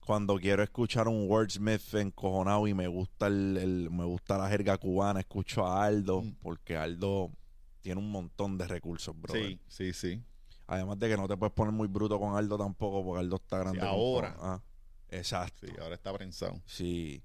cuando 0.00 0.36
quiero 0.38 0.62
escuchar 0.62 1.08
un 1.08 1.28
wordsmith 1.28 1.94
encojonado 1.94 2.66
y 2.66 2.74
me 2.74 2.86
gusta 2.86 3.26
el, 3.28 3.56
el- 3.56 3.90
me 3.90 4.04
gusta 4.04 4.38
la 4.38 4.48
jerga 4.48 4.76
cubana, 4.78 5.20
escucho 5.20 5.66
a 5.66 5.84
Aldo, 5.84 6.22
Mm. 6.22 6.34
porque 6.40 6.76
Aldo 6.76 7.30
tiene 7.80 8.00
un 8.00 8.10
montón 8.10 8.58
de 8.58 8.66
recursos, 8.68 9.18
bro. 9.18 9.34
Sí, 9.34 9.58
sí, 9.68 9.92
sí. 9.92 10.22
Además 10.68 10.98
de 10.98 11.08
que 11.08 11.16
no 11.16 11.26
te 11.26 11.36
puedes 11.36 11.52
poner 11.54 11.72
muy 11.72 11.88
bruto 11.88 12.20
con 12.20 12.36
Aldo 12.36 12.56
tampoco, 12.58 13.02
porque 13.04 13.20
Aldo 13.20 13.36
está 13.36 13.58
grande. 13.58 13.80
Sí, 13.80 13.86
ahora. 13.86 14.36
Ah, 14.38 14.62
exacto. 15.08 15.66
Sí, 15.66 15.72
ahora 15.80 15.94
está 15.96 16.12
prensado. 16.12 16.60
Sí. 16.66 17.22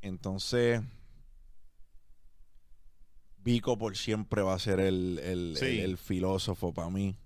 Entonces, 0.00 0.80
Vico 3.38 3.78
por 3.78 3.96
siempre 3.96 4.42
va 4.42 4.54
a 4.54 4.58
ser 4.58 4.80
el, 4.80 5.18
el, 5.20 5.56
Sí. 5.58 5.66
el- 5.66 5.80
el 5.90 5.98
filósofo 5.98 6.72
para 6.74 6.90
mí. 6.90 7.16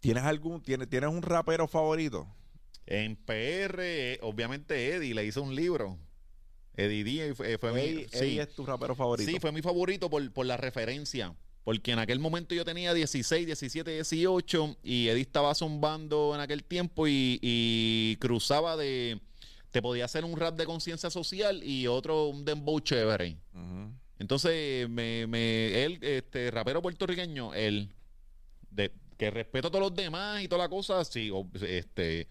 ¿Tienes 0.00 0.24
algún, 0.24 0.60
tienes, 0.62 0.88
tienes 0.88 1.10
un 1.10 1.22
rapero 1.22 1.68
favorito? 1.68 2.26
En 2.86 3.16
PR, 3.16 3.78
eh, 4.14 4.18
obviamente 4.22 4.94
Eddie 4.94 5.14
le 5.14 5.24
hizo 5.24 5.42
un 5.42 5.54
libro. 5.54 5.98
Eddie 6.74 7.04
Díaz 7.04 7.36
fue, 7.36 7.58
fue 7.58 7.72
mi. 7.72 7.80
Eddie- 7.80 8.08
sí. 8.08 8.18
Eddie 8.18 8.42
es 8.42 8.54
tu 8.54 8.64
rapero 8.66 8.94
favorito. 8.94 9.30
Sí, 9.30 9.38
fue 9.38 9.52
mi 9.52 9.62
favorito 9.62 10.08
por, 10.10 10.32
por 10.32 10.46
la 10.46 10.56
referencia. 10.56 11.34
Porque 11.70 11.92
en 11.92 12.00
aquel 12.00 12.18
momento 12.18 12.52
yo 12.52 12.64
tenía 12.64 12.92
16, 12.92 13.46
17, 13.46 13.92
18 13.92 14.76
y 14.82 15.06
Eddie 15.06 15.20
estaba 15.22 15.54
zumbando 15.54 16.34
en 16.34 16.40
aquel 16.40 16.64
tiempo 16.64 17.06
y, 17.06 17.38
y 17.40 18.16
cruzaba 18.16 18.76
de... 18.76 19.20
Te 19.70 19.80
podía 19.80 20.06
hacer 20.06 20.24
un 20.24 20.36
rap 20.36 20.56
de 20.56 20.66
conciencia 20.66 21.10
social 21.10 21.62
y 21.62 21.86
otro 21.86 22.26
un 22.26 22.44
dembow 22.44 22.80
chévere. 22.80 23.36
Ujú. 23.54 23.92
Entonces, 24.18 24.88
me, 24.88 25.28
me, 25.28 25.84
él, 25.84 26.00
este, 26.02 26.50
rapero 26.50 26.82
puertorriqueño, 26.82 27.54
él, 27.54 27.88
de, 28.72 28.90
que 29.16 29.30
respeto 29.30 29.68
a 29.68 29.70
todos 29.70 29.84
los 29.90 29.94
demás 29.94 30.42
y 30.42 30.48
toda 30.48 30.64
la 30.64 30.68
cosa, 30.68 31.04
sí, 31.04 31.30
este, 31.62 32.26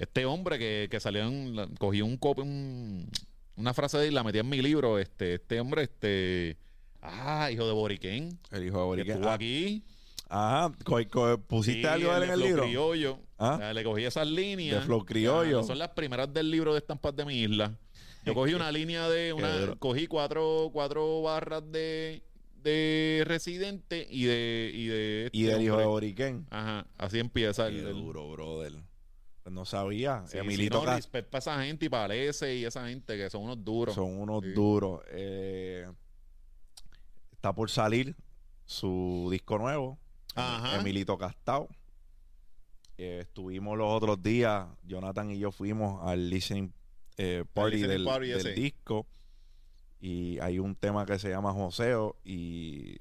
este 0.00 0.24
hombre 0.24 0.58
que, 0.58 0.88
que 0.90 0.98
salió 0.98 1.22
en, 1.28 1.76
cogí 1.76 2.02
un 2.02 2.16
copy, 2.16 2.40
un- 2.42 3.08
una 3.54 3.72
frase 3.72 3.98
de 3.98 4.08
él 4.08 4.14
la 4.14 4.24
metí 4.24 4.40
en 4.40 4.48
mi 4.48 4.60
libro, 4.60 4.98
este, 4.98 5.34
este 5.34 5.60
hombre, 5.60 5.84
este, 5.84 6.56
ah, 7.02 7.50
hijo 7.50 7.66
de 7.66 7.72
Boriquén, 7.72 8.38
El 8.50 8.66
hijo 8.66 8.78
de 8.78 8.84
Boriquén. 8.84 9.14
estuvo 9.16 9.30
Ah, 9.30 9.34
aquí. 9.34 9.84
Ajá, 10.28 10.72
pusiste 11.48 11.80
Sí, 11.82 11.86
algo 11.86 12.10
de 12.12 12.16
él 12.18 12.22
en 12.24 12.30
el 12.30 12.40
libro. 12.40 12.62
Criollo. 12.62 13.18
¿Ah? 13.38 13.72
Le 13.74 13.82
cogí 13.82 14.04
esas 14.04 14.28
líneas. 14.28 14.80
De 14.80 14.86
Flow 14.86 15.04
Criollo. 15.04 15.60
Ah, 15.60 15.64
son 15.64 15.78
las 15.78 15.88
primeras 15.88 16.32
del 16.32 16.50
libro 16.50 16.72
de 16.72 16.78
estampas 16.78 17.16
de 17.16 17.24
mi 17.24 17.34
isla. 17.42 17.76
Yo 18.24 18.34
cogí 18.34 18.54
una 18.54 18.70
línea 18.72 19.08
de 19.08 19.32
una, 19.32 19.74
cogí 19.78 20.06
cuatro, 20.06 20.70
cuatro 20.72 21.22
barras 21.22 21.62
de, 21.72 22.22
de 22.62 23.22
residente 23.26 24.06
y 24.08 24.24
de 24.24 24.70
y 24.72 24.86
de 24.86 25.30
Y 25.32 25.42
este 25.44 25.54
del 25.54 25.64
hijo 25.64 25.78
de. 25.78 25.86
Boriquén. 25.86 26.46
Ajá, 26.50 26.86
así 26.98 27.18
empieza 27.18 27.68
Qué 27.68 27.78
el, 27.80 27.92
duro, 27.94 28.30
brother. 28.30 28.74
Pues 29.42 29.52
no 29.54 29.64
sabía. 29.64 30.22
Sí, 30.28 30.36
Emilito 30.38 30.80
sí, 30.80 30.86
no, 30.86 30.94
respect 30.94 31.28
para 31.30 31.38
esa 31.40 31.64
gente 31.64 31.86
y 31.86 31.88
para 31.88 32.14
ese 32.14 32.54
y 32.56 32.64
esa 32.66 32.86
gente 32.86 33.16
que 33.16 33.30
son 33.30 33.42
unos 33.42 33.64
duros. 33.64 33.94
Son 33.94 34.16
unos 34.20 34.44
Sí. 34.44 34.52
duros. 34.52 35.00
Eh, 35.10 35.86
está 37.40 37.54
por 37.54 37.70
salir 37.70 38.14
su 38.66 39.28
disco 39.32 39.56
nuevo. 39.58 39.98
Ajá. 40.34 40.78
Emilito 40.78 41.16
Castao. 41.16 41.68
Eh, 42.98 43.20
estuvimos 43.22 43.78
los 43.78 43.88
otros 43.90 44.22
días, 44.22 44.66
Jonathan 44.84 45.30
y 45.30 45.38
yo 45.38 45.50
fuimos 45.50 46.06
al 46.06 46.28
listening 46.28 46.70
eh, 47.16 47.44
party, 47.54 47.76
listening 47.78 47.96
del, 47.96 48.04
party 48.04 48.26
del 48.28 48.38
ese. 48.40 48.50
disco. 48.52 49.06
Y 50.00 50.38
hay 50.40 50.58
un 50.58 50.74
tema 50.76 51.06
que 51.06 51.18
se 51.18 51.30
llama 51.30 51.52
Joseo 51.54 52.16
y 52.24 52.96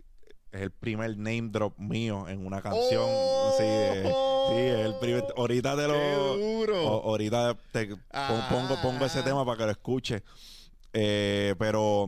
es 0.54 0.62
el 0.62 0.72
primer 0.72 1.18
name 1.18 1.50
drop 1.52 1.78
mío 1.78 2.30
en 2.30 2.46
una 2.46 2.62
canción. 2.62 3.04
¡Oh! 3.06 3.54
Sí, 3.58 3.64
eh, 3.66 4.04
sí, 4.50 4.56
es 4.56 4.86
el 4.86 4.96
primer. 5.02 5.26
Ahorita 5.36 5.76
te 5.76 5.82
¡Qué 5.82 5.88
lo. 5.90 6.38
duro! 6.38 6.82
O- 6.88 7.10
ahorita 7.10 7.58
te 7.74 7.88
pon- 7.88 8.00
pongo, 8.50 8.82
pongo 8.82 9.06
ese 9.06 9.20
Ah. 9.20 9.24
tema 9.26 9.44
para 9.46 9.58
que 9.58 9.66
lo 9.66 9.72
escuche. 9.72 10.24
Eh, 10.94 11.56
pero 11.60 12.08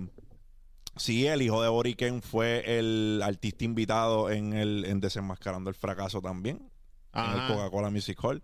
sí, 1.01 1.27
el 1.27 1.41
hijo 1.41 1.61
de 1.61 1.69
Boriken 1.69 2.21
fue 2.21 2.79
el 2.79 3.21
artista 3.23 3.65
invitado 3.65 4.29
en 4.29 4.53
el 4.53 4.85
en 4.85 4.99
Desenmascarando 4.99 5.69
el 5.69 5.75
Fracaso 5.75 6.21
también. 6.21 6.71
En 7.13 7.25
el. 7.25 7.47
Coca-Cola 7.47 7.89
Music 7.89 8.17
Hall. 8.23 8.41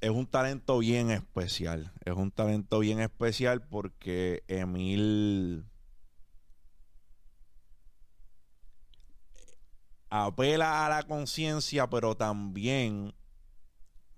es 0.00 0.10
un 0.10 0.26
talento 0.26 0.78
bien 0.78 1.10
especial. 1.10 1.92
Es 2.04 2.14
un 2.14 2.30
talento 2.30 2.80
bien 2.80 3.00
especial 3.00 3.62
porque 3.62 4.42
Emil 4.48 5.64
apela 10.10 10.86
a 10.86 10.88
la 10.88 11.02
conciencia, 11.04 11.88
pero 11.88 12.16
también, 12.16 13.14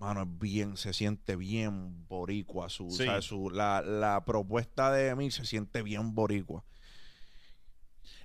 mano, 0.00 0.22
es 0.22 0.38
bien, 0.38 0.76
se 0.76 0.92
siente 0.92 1.36
bien 1.36 2.06
boricua. 2.08 2.68
Su, 2.68 2.90
Sí. 2.90 3.04
¿sabes? 3.04 3.26
Su- 3.26 3.50
la, 3.50 3.82
la 3.82 4.24
propuesta 4.24 4.90
de 4.90 5.08
Emil 5.08 5.30
se 5.30 5.44
siente 5.44 5.82
bien 5.82 6.14
boricua. 6.14 6.64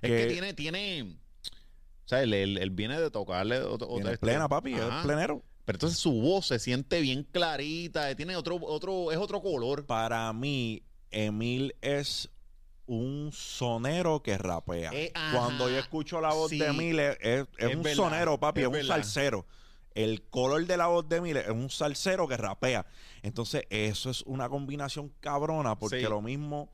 Es 0.02 0.10
que- 0.10 0.16
que 0.16 0.26
tiene, 0.26 0.54
tiene. 0.54 1.02
O 1.02 2.08
sea, 2.08 2.22
él, 2.22 2.32
él- 2.34 2.58
él 2.58 2.70
viene 2.70 3.00
de 3.00 3.10
tocarle 3.10 3.58
otro, 3.60 3.88
plena, 4.20 4.48
papi, 4.48 4.74
Ajá. 4.74 4.98
es 5.00 5.04
plenero. 5.04 5.42
Pero 5.64 5.76
entonces 5.76 5.98
su 5.98 6.12
voz 6.12 6.46
se 6.46 6.58
siente 6.60 7.00
bien 7.00 7.24
clarita, 7.24 8.14
tiene 8.14 8.36
otro, 8.36 8.56
otro, 8.62 9.10
es 9.12 9.18
otro 9.18 9.42
color. 9.42 9.84
Para 9.84 10.32
mí, 10.32 10.82
Emil 11.10 11.74
es 11.82 12.30
un 12.86 13.30
sonero 13.32 14.22
que 14.22 14.38
rapea. 14.38 14.92
Eh. 14.94 15.12
Cuando 15.32 15.68
yo 15.68 15.76
escucho 15.78 16.20
la 16.20 16.32
voz 16.32 16.50
Sí. 16.50 16.58
de 16.58 16.66
Emil, 16.68 17.00
es, 17.00 17.18
es- 17.20 17.74
un 17.74 17.82
verdad, 17.82 17.94
sonero, 17.96 18.38
papi, 18.38 18.60
es 18.62 18.68
es, 18.68 18.72
un 18.82 18.86
salsero. 18.86 19.46
El 19.96 20.28
color 20.28 20.66
de 20.66 20.76
la 20.76 20.88
voz 20.88 21.08
de 21.08 21.16
Emil 21.16 21.38
es 21.38 21.48
un 21.48 21.70
salsero 21.70 22.28
que 22.28 22.36
rapea. 22.36 22.86
Entonces, 23.22 23.62
eso 23.70 24.10
es 24.10 24.20
una 24.22 24.46
combinación 24.50 25.10
cabrona, 25.20 25.78
porque 25.78 26.00
Sí. 26.00 26.06
lo 26.06 26.20
mismo 26.20 26.70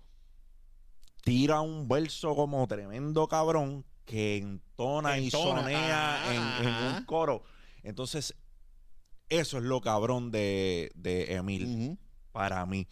tira 1.23 1.61
un 1.61 1.87
verso 1.87 2.35
como 2.35 2.67
tremendo 2.67 3.29
cabrón 3.29 3.85
que 4.05 4.39
entona, 4.39 5.21
y 5.21 5.31
sonea 5.31 6.19
en, 6.35 6.97
un 6.97 7.05
coro. 7.05 7.45
Entonces, 7.85 8.35
eso 9.29 9.59
es 9.59 9.63
lo 9.63 9.81
cabrón 9.81 10.33
de, 10.33 10.91
de 10.97 11.35
Emil 11.35 11.97
para 12.33 12.67
mí. 12.67 12.89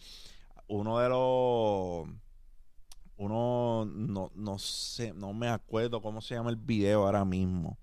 Uno 0.67 0.99
de 0.99 1.09
los. 1.09 2.07
Uno. 3.17 3.85
No, 3.85 4.31
no 4.33 4.59
sé, 4.59 5.11
no 5.13 5.33
me 5.33 5.49
acuerdo 5.49 6.01
cómo 6.01 6.21
se 6.21 6.35
llama 6.35 6.51
el 6.51 6.55
video 6.55 7.03
ahora 7.05 7.25
mismo. 7.25 7.77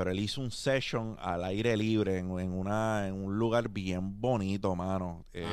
Pero 0.00 0.12
él 0.12 0.20
hizo 0.20 0.40
un 0.40 0.50
session 0.50 1.14
al 1.20 1.44
aire 1.44 1.76
libre 1.76 2.16
en, 2.16 2.30
en 2.40 2.52
una, 2.52 3.06
en 3.06 3.12
un 3.12 3.38
lugar 3.38 3.68
bien 3.68 4.18
bonito, 4.18 4.74
mano. 4.74 5.26
Eh, 5.34 5.44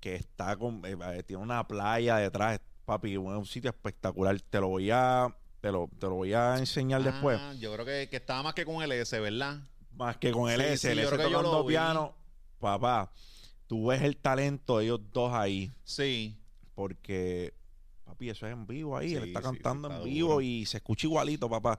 que 0.00 0.16
está 0.16 0.56
con. 0.56 0.84
eh, 0.84 0.96
eh, 1.14 1.22
tiene 1.22 1.44
una 1.44 1.64
playa 1.68 2.16
detrás, 2.16 2.60
papi. 2.84 3.16
Un, 3.16 3.36
un 3.36 3.46
sitio 3.46 3.70
espectacular. 3.70 4.40
Te 4.40 4.58
lo 4.58 4.66
voy 4.66 4.90
a. 4.90 5.28
Te 5.60 5.70
lo, 5.70 5.88
te 5.96 6.06
lo 6.08 6.14
voy 6.14 6.32
a 6.34 6.58
enseñar 6.58 7.04
después. 7.04 7.38
Ah, 7.40 7.54
yo 7.60 7.72
creo 7.72 7.86
que, 7.86 8.08
que 8.10 8.16
estaba 8.16 8.42
más 8.42 8.54
que 8.54 8.64
con 8.64 8.82
el 8.82 8.90
S, 8.90 9.20
¿verdad? 9.20 9.60
Más 9.92 10.16
que 10.16 10.32
con 10.32 10.50
el 10.50 10.60
Sí, 10.60 10.66
S, 10.66 10.76
sí, 10.78 10.88
el 10.88 10.98
S 10.98 11.16
tocando 11.16 11.64
piano. 11.64 12.16
Papá, 12.58 13.12
tú 13.68 13.86
ves 13.86 14.02
el 14.02 14.16
talento 14.16 14.78
de 14.78 14.86
ellos 14.86 15.00
dos 15.12 15.32
ahí. 15.32 15.70
Sí. 15.84 16.36
porque 16.74 17.54
papi, 18.06 18.28
eso 18.28 18.44
es 18.44 18.54
en 18.54 18.66
vivo 18.66 18.96
ahí, 18.96 19.14
él 19.14 19.22
está 19.28 19.40
cantando 19.40 19.88
en 19.88 20.02
vivo 20.02 20.30
duro. 20.30 20.40
y 20.40 20.66
se 20.66 20.78
escucha 20.78 21.06
igualito, 21.06 21.48
papá. 21.48 21.78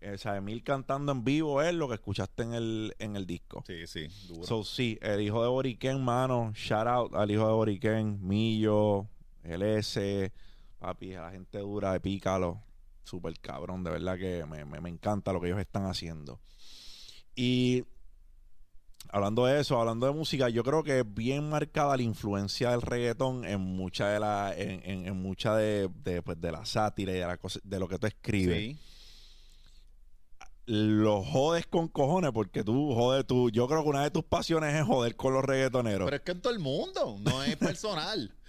Eh, 0.00 0.12
o 0.14 0.18
sea, 0.18 0.36
Emil 0.36 0.62
cantando 0.62 1.12
en 1.12 1.24
vivo 1.24 1.60
es 1.62 1.74
lo 1.74 1.88
que 1.88 1.94
escuchaste 1.94 2.42
en 2.44 2.54
el, 2.54 2.94
en 2.98 3.16
el 3.16 3.26
disco. 3.26 3.64
Sí, 3.66 3.86
sí, 3.86 4.06
duro. 4.28 4.44
So, 4.44 4.64
sí, 4.64 4.98
el 5.02 5.20
hijo 5.20 5.42
de 5.42 5.48
Boriken, 5.48 6.02
mano, 6.02 6.52
shout 6.54 6.86
out 6.86 7.14
al 7.14 7.30
hijo 7.30 7.46
de 7.46 7.52
Boriken, 7.52 8.18
Millo, 8.26 9.06
LS, 9.44 10.32
papi, 10.78 11.14
a 11.14 11.22
la 11.22 11.30
gente 11.30 11.58
dura 11.58 11.92
de 11.92 12.00
Pícalo, 12.00 12.62
súper 13.04 13.38
cabrón, 13.40 13.82
de 13.84 13.90
verdad 13.90 14.18
que 14.18 14.44
me, 14.46 14.64
me- 14.64 14.80
me 14.80 14.88
encanta 14.88 15.32
lo 15.32 15.40
que 15.40 15.48
ellos 15.48 15.60
están 15.60 15.86
haciendo. 15.86 16.40
Y 17.34 17.84
hablando 19.10 19.46
de 19.46 19.60
eso, 19.60 19.80
hablando 19.80 20.06
de 20.06 20.12
música, 20.12 20.48
yo 20.48 20.62
creo 20.64 20.82
que 20.82 21.00
es 21.00 21.14
bien 21.14 21.48
marcada 21.48 21.96
la 21.96 22.02
influencia 22.02 22.70
del 22.70 22.82
reggaetón 22.82 23.44
en 23.44 23.60
mucha 23.60 24.08
de 24.08 24.20
la, 24.20 24.52
en, 24.56 24.82
en- 24.84 25.06
en 25.06 25.16
mucha 25.16 25.56
de, 25.56 25.88
de, 26.04 26.20
pues, 26.22 26.40
de 26.40 26.52
la 26.52 26.64
sátira 26.66 27.12
y 27.12 27.16
de, 27.16 27.26
la 27.26 27.36
cosa, 27.38 27.60
de 27.62 27.78
lo 27.78 27.88
que 27.88 27.98
tú 27.98 28.06
escribes 28.06 28.58
sí. 28.58 28.78
Lo 30.70 31.22
jodes 31.24 31.66
con 31.66 31.88
cojones 31.88 32.30
porque 32.32 32.62
tú 32.62 32.94
jodes 32.94 33.26
tú. 33.26 33.48
Yo 33.50 33.66
creo 33.66 33.82
que 33.82 33.88
una 33.88 34.02
de 34.02 34.10
tus 34.10 34.22
pasiones 34.22 34.74
es 34.74 34.84
joder 34.84 35.16
con 35.16 35.32
los 35.32 35.42
reggaetoneros. 35.42 36.04
Pero 36.06 36.16
es 36.16 36.22
que 36.22 36.32
en 36.32 36.42
todo 36.42 36.52
el 36.52 36.58
mundo, 36.58 37.16
no 37.20 37.42
es 37.42 37.56
personal. 37.56 38.30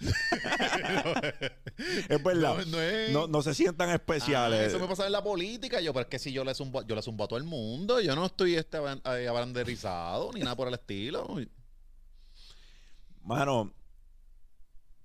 es 2.08 2.22
verdad. 2.22 2.56
No, 2.58 2.64
no 2.66 2.80
es- 2.80 3.12
No, 3.12 3.26
no 3.26 3.42
se 3.42 3.54
sientan 3.54 3.88
Ah, 3.88 3.94
especiales. 3.94 4.68
eso 4.68 4.78
me 4.78 4.86
pasa 4.86 5.06
en 5.06 5.12
la 5.12 5.22
política. 5.22 5.80
Yo, 5.80 5.92
pero 5.94 6.02
es 6.02 6.08
que 6.08 6.18
si 6.18 6.30
yo 6.32 6.44
le 6.44 6.54
zumbo, 6.54 6.82
yo 6.86 6.94
le 6.94 7.02
zumbo 7.02 7.24
a 7.24 7.28
todo 7.28 7.38
el 7.38 7.44
mundo, 7.44 8.00
yo 8.00 8.14
no 8.14 8.26
estoy 8.26 8.54
este 8.56 8.78
eh, 8.78 9.26
abanderizado 9.28 10.30
ni 10.34 10.40
nada 10.40 10.56
por 10.56 10.68
el 10.68 10.74
estilo. 10.74 11.26
Mano, 13.22 13.72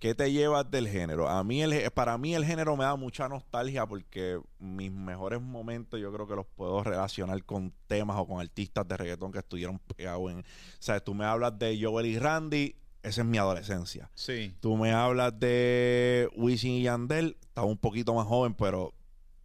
¿qué 0.05 0.13
te 0.13 0.31
llevas 0.31 0.69
del 0.69 0.87
género? 0.87 1.27
A 1.27 1.43
mí 1.43 1.63
el, 1.63 1.89
para 1.89 2.15
mí 2.19 2.35
el 2.35 2.45
género 2.45 2.77
me 2.77 2.83
da 2.83 2.95
mucha 2.95 3.27
nostalgia 3.27 3.87
porque 3.87 4.39
mis 4.59 4.91
mejores 4.91 5.41
momentos 5.41 5.99
yo 5.99 6.13
creo 6.13 6.27
que 6.27 6.35
los 6.35 6.45
puedo 6.45 6.83
relacionar 6.83 7.43
con 7.43 7.73
temas 7.87 8.15
o 8.19 8.27
con 8.27 8.39
artistas 8.39 8.87
de 8.87 8.97
reggaetón 8.97 9.31
que 9.31 9.39
estuvieron 9.39 9.79
pegados 9.79 10.31
en... 10.31 10.41
O 10.41 10.43
sea, 10.77 10.99
tú 10.99 11.15
me 11.15 11.25
hablas 11.25 11.57
de 11.57 11.79
Joel 11.81 12.05
y 12.05 12.19
Randy, 12.19 12.75
esa 13.01 13.21
es 13.21 13.27
mi 13.27 13.39
adolescencia. 13.39 14.11
Sí. 14.13 14.55
Tú 14.59 14.77
me 14.77 14.91
hablas 14.91 15.39
de 15.39 16.29
Wisin 16.35 16.73
y 16.73 16.83
Yandel, 16.83 17.35
estaba 17.41 17.65
un 17.65 17.79
poquito 17.79 18.13
más 18.13 18.27
joven, 18.27 18.53
pero 18.53 18.93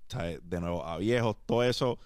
¿sabes? 0.08 0.40
de 0.42 0.60
nuevo, 0.60 0.84
a 0.84 0.98
viejos, 0.98 1.36
todo 1.46 1.64
eso 1.64 1.98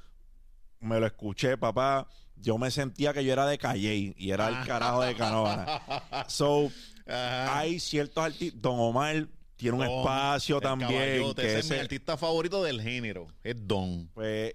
me 0.78 1.00
lo 1.00 1.06
escuché, 1.06 1.58
papá. 1.58 2.06
Yo 2.36 2.56
me 2.56 2.70
sentía 2.70 3.12
que 3.12 3.24
yo 3.24 3.32
era 3.32 3.46
de 3.46 3.58
Calle 3.58 4.14
y 4.16 4.30
era 4.30 4.46
el 4.46 4.64
carajo 4.64 5.02
de 5.02 5.16
Canóvana. 5.16 5.82
So, 6.28 6.70
Ajá. 7.06 7.58
hay 7.58 7.78
ciertos 7.80 8.24
artistas. 8.24 8.60
Don 8.60 8.78
Omar 8.78 9.26
tiene 9.56 9.76
un 9.76 9.84
espacio 9.84 10.60
también. 10.60 11.34
Que 11.34 11.46
ese 11.46 11.58
es 11.60 11.70
mi 11.70 11.76
artista 11.76 12.16
favorito 12.16 12.62
del 12.62 12.80
género. 12.80 13.28
Es 13.42 13.56
Don. 13.66 14.08
pues, 14.14 14.54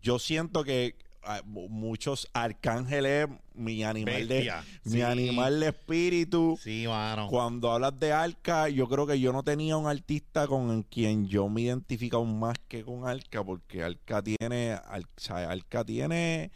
yo 0.00 0.18
siento 0.18 0.62
que 0.64 0.96
ah, 1.22 1.40
mu- 1.44 1.68
muchos 1.68 2.28
arcángeles, 2.34 3.26
mi 3.54 3.82
animal 3.84 4.28
de 4.28 4.52
mi 4.84 5.00
animal 5.00 5.60
de 5.60 5.68
espíritu. 5.68 6.58
Sí, 6.62 6.84
mano. 6.86 7.28
Cuando 7.28 7.72
hablas 7.72 7.98
de 7.98 8.12
Arca, 8.12 8.68
yo 8.68 8.86
creo 8.88 9.06
que 9.06 9.18
yo 9.18 9.32
no 9.32 9.42
tenía 9.42 9.76
un 9.78 9.86
artista 9.86 10.46
con 10.46 10.82
quien 10.82 11.26
yo 11.26 11.48
me 11.48 11.62
identifico 11.62 12.18
aún 12.18 12.38
más 12.38 12.56
que 12.68 12.82
con 12.84 13.08
Arca, 13.08 13.42
porque 13.42 13.82
Arca 13.82 14.22
tiene, 14.22 14.72
Ar- 14.72 15.00
o 15.02 15.20
sea, 15.20 15.50
Arca 15.50 15.82
tiene 15.84 16.50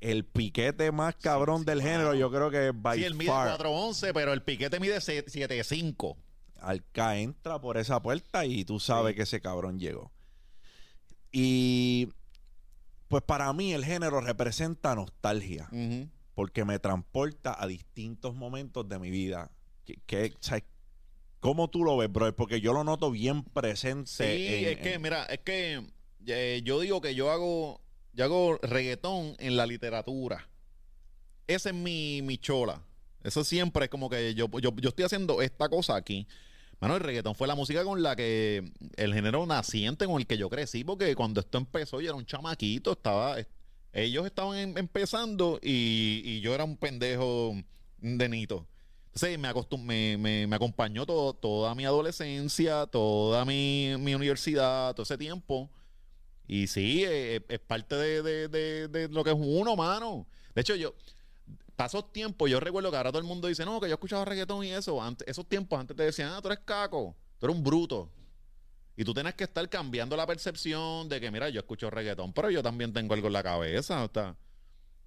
el 0.00 0.24
piquete 0.24 0.92
más 0.92 1.16
cabrón 1.16 1.60
sí, 1.60 1.64
del 1.66 1.82
género. 1.82 2.14
Yo 2.14 2.30
creo 2.30 2.50
que 2.50 2.72
by 2.74 2.98
Sí, 2.98 3.04
él 3.04 3.14
mide 3.14 3.28
far, 3.30 3.58
4'11, 3.58 4.12
pero 4.14 4.32
el 4.32 4.42
piquete 4.42 4.78
mide 4.80 4.98
7'5. 5.00 6.16
Arca 6.60 7.16
entra 7.18 7.60
por 7.60 7.76
esa 7.78 8.00
puerta 8.02 8.44
y 8.44 8.64
tú 8.64 8.80
sabes 8.80 9.12
Sí. 9.12 9.16
que 9.16 9.22
ese 9.22 9.40
cabrón 9.40 9.78
llegó. 9.78 10.10
Y 11.32 12.08
pues 13.08 13.22
para 13.22 13.52
mí 13.52 13.72
el 13.72 13.84
género 13.84 14.20
representa 14.20 14.94
nostalgia. 14.94 15.68
Porque 16.34 16.64
me 16.64 16.78
transporta 16.78 17.56
a 17.60 17.66
distintos 17.66 18.34
momentos 18.34 18.88
de 18.88 18.98
mi 18.98 19.10
vida. 19.10 19.50
Que, 19.84 19.98
que, 20.06 20.32
o 20.34 20.42
sea, 20.42 20.62
¿Cómo 21.40 21.68
tú 21.70 21.84
lo 21.84 21.96
ves, 21.96 22.10
bro? 22.10 22.34
Porque 22.34 22.60
yo 22.60 22.72
lo 22.72 22.82
noto 22.82 23.12
bien 23.12 23.44
presente. 23.44 24.10
Sí, 24.10 24.24
en- 24.24 24.68
es 24.70 24.76
que, 24.78 24.94
en- 24.94 25.02
mira, 25.02 25.22
es 25.26 25.38
que 25.38 25.86
eh, 26.26 26.60
yo 26.64 26.80
digo 26.80 27.00
que 27.00 27.14
yo 27.14 27.30
hago, 27.30 27.80
yo 28.18 28.24
hago 28.24 28.58
reggaetón 28.62 29.36
en 29.38 29.56
la 29.56 29.64
literatura. 29.64 30.48
Esa 31.46 31.68
es 31.70 31.74
mi, 31.74 32.20
mi 32.20 32.36
chola. 32.36 32.82
Eso 33.22 33.44
siempre 33.44 33.84
es 33.84 33.90
como 33.90 34.10
que 34.10 34.34
yo, 34.34 34.48
yo, 34.60 34.74
yo 34.74 34.88
estoy 34.88 35.04
haciendo 35.04 35.40
esta 35.40 35.68
cosa 35.68 35.94
aquí. 35.94 36.26
Mano, 36.80 36.96
el 36.96 37.00
reggaetón 37.00 37.36
fue 37.36 37.46
la 37.46 37.54
música 37.54 37.84
con 37.84 38.02
la 38.02 38.16
que 38.16 38.72
el 38.96 39.14
género 39.14 39.46
naciente 39.46 40.04
con 40.06 40.16
el 40.20 40.26
que 40.26 40.36
yo 40.36 40.50
crecí, 40.50 40.82
porque 40.82 41.14
cuando 41.14 41.38
esto 41.40 41.58
empezó 41.58 42.00
yo 42.00 42.08
era 42.08 42.16
un 42.16 42.26
chamaquito, 42.26 42.90
estaba, 42.92 43.36
ellos 43.92 44.26
estaban 44.26 44.58
em- 44.58 44.78
empezando 44.78 45.60
y, 45.62 46.22
y 46.24 46.40
yo 46.40 46.52
era 46.54 46.64
un 46.64 46.76
pendejo 46.76 47.54
de 47.98 48.28
nito. 48.28 48.66
Entonces 49.06 49.38
me, 49.38 49.48
acostum- 49.48 49.82
me, 49.84 50.16
me- 50.18 50.46
me 50.48 50.56
acompañó 50.56 51.06
todo, 51.06 51.34
toda 51.34 51.72
mi 51.76 51.84
adolescencia, 51.84 52.86
toda 52.86 53.44
mi, 53.44 53.92
mi 54.00 54.14
universidad, 54.16 54.92
todo 54.94 55.04
ese 55.04 55.16
tiempo. 55.18 55.70
Y 56.48 56.66
sí, 56.66 57.04
eh, 57.06 57.44
es 57.48 57.58
parte 57.60 57.94
de, 57.94 58.22
de- 58.22 58.48
de- 58.48 58.88
de 58.88 59.08
lo 59.08 59.22
que 59.22 59.30
es 59.30 59.36
uno, 59.38 59.76
mano. 59.76 60.26
De 60.54 60.62
hecho, 60.62 60.74
yo, 60.74 60.94
pasos 61.76 62.10
tiempos, 62.12 62.50
yo 62.50 62.58
recuerdo 62.58 62.90
que 62.90 62.96
ahora 62.96 63.10
todo 63.10 63.20
el 63.20 63.26
mundo 63.28 63.46
dice, 63.48 63.64
no, 63.64 63.78
que 63.80 63.86
yo 63.88 63.94
escuchaba 63.94 64.24
reggaetón 64.24 64.64
y 64.64 64.70
eso. 64.72 65.00
Antes, 65.00 65.28
esos 65.28 65.46
tiempos 65.46 65.78
antes 65.78 65.96
te 65.96 66.02
decían, 66.04 66.30
ah, 66.32 66.40
tú 66.42 66.48
eres 66.48 66.60
caco, 66.64 67.14
tú 67.38 67.46
eres 67.46 67.56
un 67.56 67.62
bruto. 67.62 68.10
Y 68.96 69.04
tú 69.04 69.14
tienes 69.14 69.34
que 69.34 69.44
estar 69.44 69.68
cambiando 69.68 70.16
la 70.16 70.26
percepción 70.26 71.08
de 71.08 71.20
que, 71.20 71.30
mira, 71.30 71.50
yo 71.50 71.60
escucho 71.60 71.88
reggaetón, 71.90 72.32
pero 72.32 72.50
yo 72.50 72.62
también 72.64 72.92
tengo 72.92 73.14
algo 73.14 73.28
en 73.28 73.32
la 73.34 73.42
cabeza. 73.44 74.02
O 74.04 74.10
sea, 74.12 74.34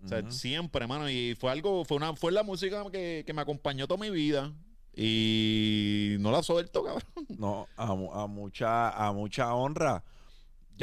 o 0.04 0.08
sea, 0.08 0.20
Ujú. 0.20 0.32
siempre, 0.32 0.88
mano. 0.88 1.10
Y 1.10 1.36
fue 1.36 1.52
algo, 1.52 1.84
fue 1.84 1.98
una, 1.98 2.16
fue 2.16 2.32
la 2.32 2.44
música 2.44 2.86
que, 2.92 3.24
que 3.26 3.34
me 3.34 3.42
acompañó 3.42 3.88
toda 3.88 4.00
mi 4.00 4.10
vida. 4.10 4.54
Y 4.96 6.16
no 6.20 6.32
la 6.32 6.42
suelto, 6.44 6.84
cabrón. 6.84 7.04
No, 7.38 7.68
a, 7.76 7.86
a 8.24 8.28
mucha, 8.28 8.90
a 8.92 9.12
mucha 9.12 9.54
honra. 9.54 10.04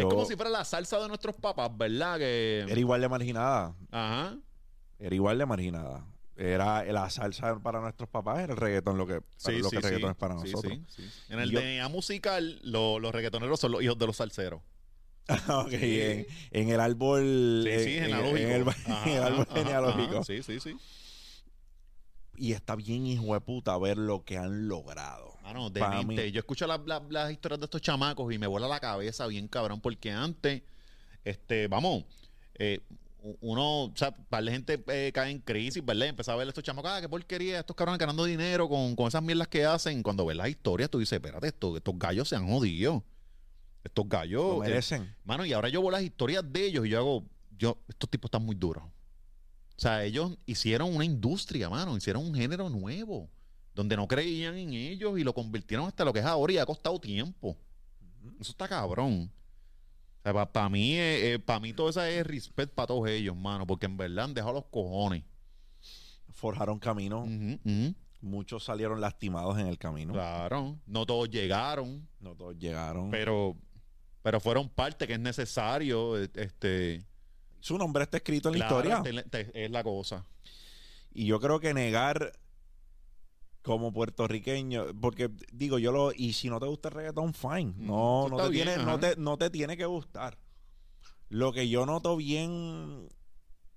Es 0.02 0.06
como 0.06 0.24
si 0.24 0.36
fuera 0.36 0.50
la 0.50 0.64
salsa 0.64 0.98
de 0.98 1.08
nuestros 1.08 1.34
papás, 1.36 1.70
¿verdad? 1.76 2.18
Que. 2.18 2.64
Era 2.68 2.78
igual 2.80 3.00
de 3.00 3.08
marginada. 3.08 3.74
Ajá. 3.90 4.36
Era 4.98 5.14
igual 5.14 5.38
de 5.38 5.46
marginada. 5.46 6.04
era 6.36 6.84
la 6.84 7.10
salsa 7.10 7.58
para 7.60 7.80
nuestros 7.80 8.08
papás, 8.08 8.38
era 8.40 8.52
el 8.52 8.58
reggaetón 8.58 8.96
lo 8.96 9.06
que, 9.06 9.20
para 9.42 9.58
lo 9.58 9.70
que 9.70 9.76
el 9.76 9.82
reggaetón 9.82 10.10
es 10.10 10.16
para 10.16 10.34
nosotros. 10.34 10.72
En 11.28 11.38
el 11.40 11.50
Yo- 11.50 11.60
DNA 11.60 11.88
musical, 11.88 12.60
lo- 12.62 12.98
los 13.00 13.12
reggaetoneros 13.12 13.58
son 13.58 13.72
los 13.72 13.82
hijos 13.82 13.98
de 13.98 14.06
los 14.06 14.16
salseros. 14.16 14.60
Ok, 15.48 15.72
en, 15.72 16.26
en 16.52 16.68
el 16.70 16.80
árbol. 16.80 17.62
Sí, 17.64 17.84
sí, 17.84 17.96
en- 17.98 18.04
en- 18.04 18.10
genealógico. 18.10 18.38
En 18.38 18.50
el, 18.52 18.68
Ajá, 18.68 19.10
en 19.10 19.16
el 19.16 19.22
árbol 19.24 19.46
ajá, 19.50 19.58
genealógico. 19.58 20.14
ajá. 20.14 20.24
Sí, 20.24 20.42
sí, 20.42 20.60
sí. 20.60 20.76
Y 22.36 22.52
está 22.52 22.76
bien, 22.76 23.04
hijo 23.06 23.34
de 23.34 23.40
puta, 23.40 23.76
ver 23.78 23.98
lo 23.98 24.24
que 24.24 24.38
han 24.38 24.68
logrado. 24.68 25.27
Mano. 25.80 26.02
Yo 26.32 26.38
escucho 26.40 26.66
las, 26.66 26.80
las- 26.86 27.02
las 27.10 27.30
historias 27.32 27.60
de 27.60 27.64
estos 27.64 27.80
chamacos 27.82 28.32
y 28.32 28.38
me 28.38 28.46
vuela 28.46 28.68
la 28.68 28.80
cabeza 28.80 29.26
bien 29.26 29.48
cabrón, 29.48 29.80
porque 29.80 30.10
antes, 30.12 30.62
este, 31.24 31.68
vamos, 31.68 32.04
eh, 32.54 32.80
uno, 33.40 33.84
o 33.84 33.92
sea, 33.96 34.12
para 34.12 34.42
la 34.42 34.52
gente 34.52 34.82
eh, 34.88 35.10
cae 35.12 35.30
en 35.30 35.40
crisis, 35.40 35.84
¿verdad? 35.84 36.08
Empezaba 36.08 36.36
a 36.36 36.38
ver 36.38 36.48
estos 36.48 36.62
chamacos, 36.64 36.90
ah, 36.90 37.00
qué 37.00 37.08
porquería, 37.08 37.60
estos 37.60 37.74
cabrones 37.76 37.98
ganando 37.98 38.24
dinero 38.24 38.68
con, 38.68 38.94
con 38.94 39.08
esas 39.08 39.22
mierdas 39.22 39.48
que 39.48 39.64
hacen. 39.64 40.02
Cuando 40.02 40.24
ves 40.24 40.36
las 40.36 40.48
historias, 40.48 40.88
tú 40.88 40.98
dices, 40.98 41.14
espérate, 41.16 41.48
estos, 41.48 41.76
estos 41.76 41.98
gallos 41.98 42.28
se 42.28 42.36
han 42.36 42.48
jodido. 42.48 43.04
Estos 43.84 44.08
gallos. 44.08 44.42
Lo 44.42 44.64
eh, 44.64 44.68
merecen. 44.68 45.14
Mano, 45.24 45.44
y 45.44 45.52
ahora 45.52 45.68
yo 45.68 45.80
veo 45.82 45.90
las 45.90 46.02
historias 46.02 46.44
de 46.50 46.66
ellos 46.66 46.86
y 46.86 46.90
yo 46.90 46.98
hago, 46.98 47.24
yo, 47.58 47.78
estos 47.88 48.08
tipos 48.08 48.28
están 48.28 48.44
muy 48.44 48.54
duros. 48.54 48.84
O 48.84 49.80
sea, 49.80 50.04
ellos 50.04 50.36
hicieron 50.46 50.94
una 50.94 51.04
industria, 51.04 51.68
mano, 51.68 51.96
hicieron 51.96 52.24
un 52.24 52.34
género 52.34 52.68
nuevo, 52.70 53.28
donde 53.78 53.96
no 53.96 54.08
creían 54.08 54.56
en 54.58 54.72
ellos 54.72 55.16
y 55.20 55.22
lo 55.22 55.32
convirtieron 55.32 55.86
hasta 55.86 56.04
lo 56.04 56.12
que 56.12 56.18
es 56.18 56.24
ahora 56.24 56.52
y 56.52 56.58
ha 56.58 56.66
costado 56.66 56.98
tiempo. 57.00 57.56
Eso 58.40 58.50
está 58.50 58.66
cabrón. 58.66 59.30
O 60.18 60.32
sea, 60.32 60.52
para 60.52 60.68
mí, 60.68 60.96
para 61.46 61.60
mí 61.60 61.72
todo 61.72 61.88
eso 61.88 62.02
es 62.02 62.26
respeto 62.26 62.74
para 62.74 62.88
todos 62.88 63.08
ellos, 63.08 63.36
mano, 63.36 63.64
porque 63.68 63.86
en 63.86 63.96
verdad 63.96 64.24
han 64.24 64.34
dejado 64.34 64.54
los 64.54 64.64
cojones. 64.64 65.22
Forjaron 66.32 66.80
camino. 66.80 67.24
Muchos 68.20 68.64
salieron 68.64 69.00
lastimados 69.00 69.56
en 69.60 69.68
el 69.68 69.78
camino. 69.78 70.12
Claro, 70.12 70.76
no 70.86 71.06
todos 71.06 71.30
llegaron, 71.30 72.08
No 72.18 72.34
todos 72.34 72.58
llegaron. 72.58 73.12
pero, 73.12 73.56
pero 74.22 74.40
fueron 74.40 74.68
parte 74.68 75.06
que 75.06 75.12
es 75.12 75.20
necesario, 75.20 76.20
eh, 76.20 76.28
este... 76.34 77.04
Su 77.60 77.78
nombre 77.78 78.02
está 78.02 78.16
escrito 78.16 78.48
en 78.48 78.56
claro, 78.56 78.82
la 78.82 78.88
historia. 78.98 79.22
te- 79.30 79.44
te- 79.44 79.64
es 79.64 79.70
la 79.70 79.84
cosa. 79.84 80.24
Y 81.12 81.26
yo 81.26 81.38
creo 81.38 81.60
que 81.60 81.72
negar 81.74 82.32
como 83.62 83.92
puertorriqueño, 83.92 84.98
porque 85.00 85.30
digo, 85.52 85.78
yo 85.78 85.92
lo, 85.92 86.12
y 86.12 86.32
si 86.32 86.48
no 86.48 86.58
te 86.60 86.66
gusta 86.66 86.88
el 86.88 86.94
reggaetón, 86.94 87.34
fine. 87.34 87.74
No, 87.76 88.26
eso 88.26 88.28
no 88.30 88.36
está 88.36 88.44
te, 88.44 88.50
bien, 88.50 88.66
tiene, 88.68 88.84
no, 88.84 88.98
te, 88.98 89.16
no 89.16 89.36
te 89.36 89.50
tiene 89.50 89.76
que 89.76 89.84
gustar. 89.86 90.38
Lo 91.28 91.52
que 91.52 91.68
yo 91.68 91.84
noto 91.84 92.16
bien, 92.16 93.08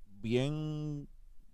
bien 0.05 1.07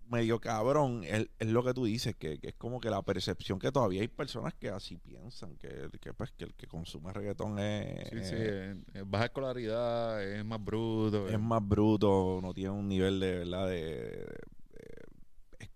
medio 0.08 0.40
cabrón, 0.40 1.02
es, 1.04 1.28
es 1.38 1.48
lo 1.48 1.62
que 1.62 1.74
tú 1.74 1.84
dices, 1.84 2.16
que, 2.16 2.38
que 2.38 2.48
es 2.48 2.54
como 2.54 2.80
que 2.80 2.88
la 2.88 3.02
percepción 3.02 3.58
que 3.58 3.70
todavía 3.70 4.00
hay 4.00 4.08
personas 4.08 4.54
que 4.54 4.70
así 4.70 4.96
piensan, 4.96 5.56
que, 5.56 5.90
que, 6.00 6.14
pues, 6.14 6.30
que 6.32 6.44
el 6.44 6.54
que 6.54 6.66
consume 6.66 7.12
reggaetón 7.12 7.58
es, 7.58 8.08
Sí, 8.10 8.16
sí, 8.24 8.34
eh, 8.38 8.74
baja 9.04 9.26
escolaridad, 9.26 10.22
es 10.24 10.42
más 10.44 10.64
bruto. 10.64 11.28
es 11.28 11.38
más 11.38 11.66
bruto, 11.66 12.38
no 12.40 12.54
tiene 12.54 12.70
un 12.70 12.88
nivel 12.88 13.20
de 13.20 13.38
verdad 13.38 13.68
de- 13.68 13.76
de 13.76 14.38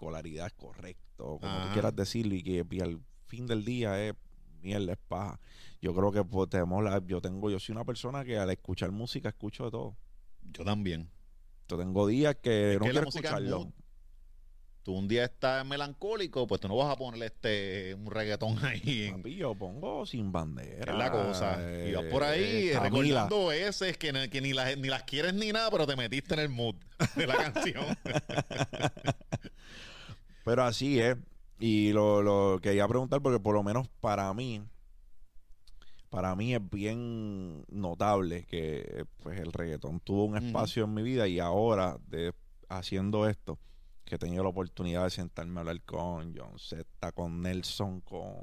escolaridad 0.02 0.50
correcto, 0.56 1.38
como 1.40 1.46
Ajá. 1.46 1.66
tú 1.68 1.72
quieras 1.72 1.94
decirlo, 1.94 2.34
y 2.34 2.42
que 2.42 2.66
y 2.68 2.80
al 2.80 3.00
fin 3.26 3.46
del 3.46 3.64
día 3.64 4.02
es 4.02 4.14
mierda, 4.60 4.92
es 4.92 4.98
paja. 5.08 5.38
Yo 5.80 5.94
creo 5.94 6.10
que 6.12 6.24
pues, 6.24 6.50
tenemos 6.50 6.82
la, 6.82 7.00
yo 7.06 7.20
tengo, 7.20 7.50
yo 7.50 7.60
soy 7.60 7.72
una 7.74 7.84
persona 7.84 8.24
que 8.24 8.36
al 8.36 8.50
escuchar 8.50 8.90
música 8.90 9.28
escucho 9.28 9.64
de 9.64 9.70
todo. 9.70 9.96
Yo 10.52 10.64
también. 10.64 11.08
Yo 11.68 11.78
tengo 11.78 12.06
días 12.06 12.36
que 12.42 12.72
Es 12.74 12.78
no 12.80 12.84
que 12.86 12.90
quiero 12.90 13.08
es 13.08 13.14
escucharlo. 13.14 13.72
Tú 14.82 14.94
un 14.94 15.06
día 15.06 15.22
estás 15.24 15.64
melancólico, 15.64 16.44
pues 16.48 16.60
tú 16.60 16.66
no 16.66 16.74
vas 16.76 16.90
a 16.92 16.96
ponerle 16.96 17.26
este 17.26 17.94
un 17.94 18.10
reggaetón 18.10 18.58
ahí 18.64 19.04
en, 19.04 19.18
Papi, 19.18 19.36
yo 19.36 19.54
pongo 19.54 20.04
sin 20.06 20.32
bandera. 20.32 20.92
es 20.92 20.98
la 20.98 21.12
cosa. 21.12 21.56
y 21.88 21.92
vas 21.92 22.04
por 22.06 22.24
ahí 22.24 22.70
eh, 22.70 22.80
recordando 22.80 23.52
que, 23.96 24.12
ni- 24.12 24.28
que 24.28 24.40
ni, 24.40 24.52
las, 24.52 24.76
ni 24.76 24.88
las 24.88 25.04
quieres 25.04 25.34
ni 25.34 25.52
nada, 25.52 25.70
pero 25.70 25.86
te 25.86 25.94
metiste 25.94 26.34
en 26.34 26.40
el 26.40 26.48
mood 26.48 26.74
de 27.14 27.26
la 27.28 27.36
canción. 27.52 27.96
Pero 30.44 30.64
así 30.64 31.00
es. 31.00 31.16
Y 31.58 31.92
lo, 31.92 32.22
lo 32.22 32.58
quería 32.60 32.88
preguntar 32.88 33.22
porque 33.22 33.38
por 33.38 33.54
lo 33.54 33.62
menos 33.62 33.88
para 34.00 34.32
mí, 34.34 34.62
para 36.10 36.34
mí 36.34 36.54
es 36.54 36.70
bien 36.70 37.64
notable 37.68 38.44
que 38.44 39.06
pues 39.22 39.38
el 39.38 39.52
reggaetón 39.52 40.00
tuvo 40.00 40.24
un 40.24 40.36
espacio 40.36 40.84
en 40.84 40.94
mi 40.94 41.02
vida 41.02 41.28
y 41.28 41.38
ahora 41.38 41.98
de 42.08 42.34
haciendo 42.68 43.28
esto, 43.28 43.58
que 44.04 44.16
he 44.16 44.18
tenido 44.18 44.42
la 44.42 44.48
oportunidad 44.48 45.04
de 45.04 45.10
sentarme 45.10 45.58
a 45.58 45.60
hablar 45.60 45.80
con 45.82 46.34
John 46.36 46.58
Z, 46.58 47.12
con 47.12 47.40
Nelson, 47.42 48.00
con 48.00 48.34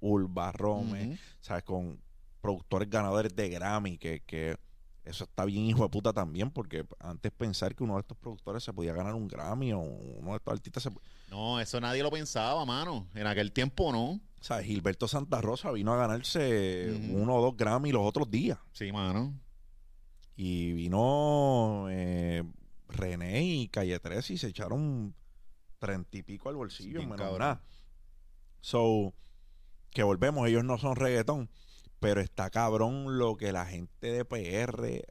Ulva 0.00 0.50
Rome. 0.52 1.18
¿sabes? 1.40 1.62
Con 1.62 2.00
productores 2.40 2.88
ganadores 2.88 3.34
de 3.36 3.48
Grammy, 3.48 3.98
que, 3.98 4.22
que 4.26 4.56
eso 5.04 5.24
está 5.24 5.44
bien 5.44 5.64
hijo 5.64 5.82
de 5.82 5.88
puta 5.88 6.12
también, 6.12 6.50
porque 6.50 6.84
antes 6.98 7.30
pensar 7.32 7.74
que 7.74 7.84
uno 7.84 7.94
de 7.94 8.00
estos 8.00 8.16
productores 8.16 8.64
se 8.64 8.72
podía 8.72 8.92
ganar 8.92 9.14
un 9.14 9.28
Grammy 9.28 9.72
o 9.72 9.80
uno 9.80 10.30
de 10.30 10.36
estos 10.36 10.52
artistas 10.52 10.82
se... 10.82 10.90
No, 11.30 11.60
eso 11.60 11.80
nadie 11.80 12.02
lo 12.02 12.10
pensaba, 12.10 12.64
mano. 12.64 13.06
En 13.14 13.26
aquel 13.26 13.52
tiempo 13.52 13.92
no. 13.92 14.20
O 14.40 14.42
sea, 14.42 14.62
Gilberto 14.62 15.06
Santa 15.06 15.40
Rosa 15.40 15.70
vino 15.70 15.92
a 15.92 15.96
ganarse 15.96 17.08
uno 17.10 17.36
o 17.36 17.42
dos 17.42 17.56
Grammy 17.56 17.92
los 17.92 18.02
otros 18.04 18.30
días. 18.30 18.58
Sí, 18.72 18.90
mano. 18.90 19.38
Y 20.34 20.72
vino 20.72 21.86
eh, 21.90 22.42
René 22.88 23.44
y 23.44 23.68
Calle 23.68 24.00
13 24.00 24.32
y 24.34 24.38
se 24.38 24.48
echaron 24.48 25.14
treinta 25.78 26.16
y 26.16 26.22
pico 26.22 26.48
al 26.48 26.56
bolsillo, 26.56 26.98
Bien 26.98 27.10
menos 27.10 27.38
nada. 27.38 27.62
So, 28.60 29.14
que 29.90 30.02
volvemos, 30.02 30.48
ellos 30.48 30.64
no 30.64 30.78
son 30.78 30.96
reggaetón, 30.96 31.48
pero 32.00 32.20
está 32.20 32.50
cabrón 32.50 33.18
lo 33.18 33.36
que 33.36 33.52
la 33.52 33.66
gente 33.66 34.10
de 34.10 34.24
PR 34.24 35.06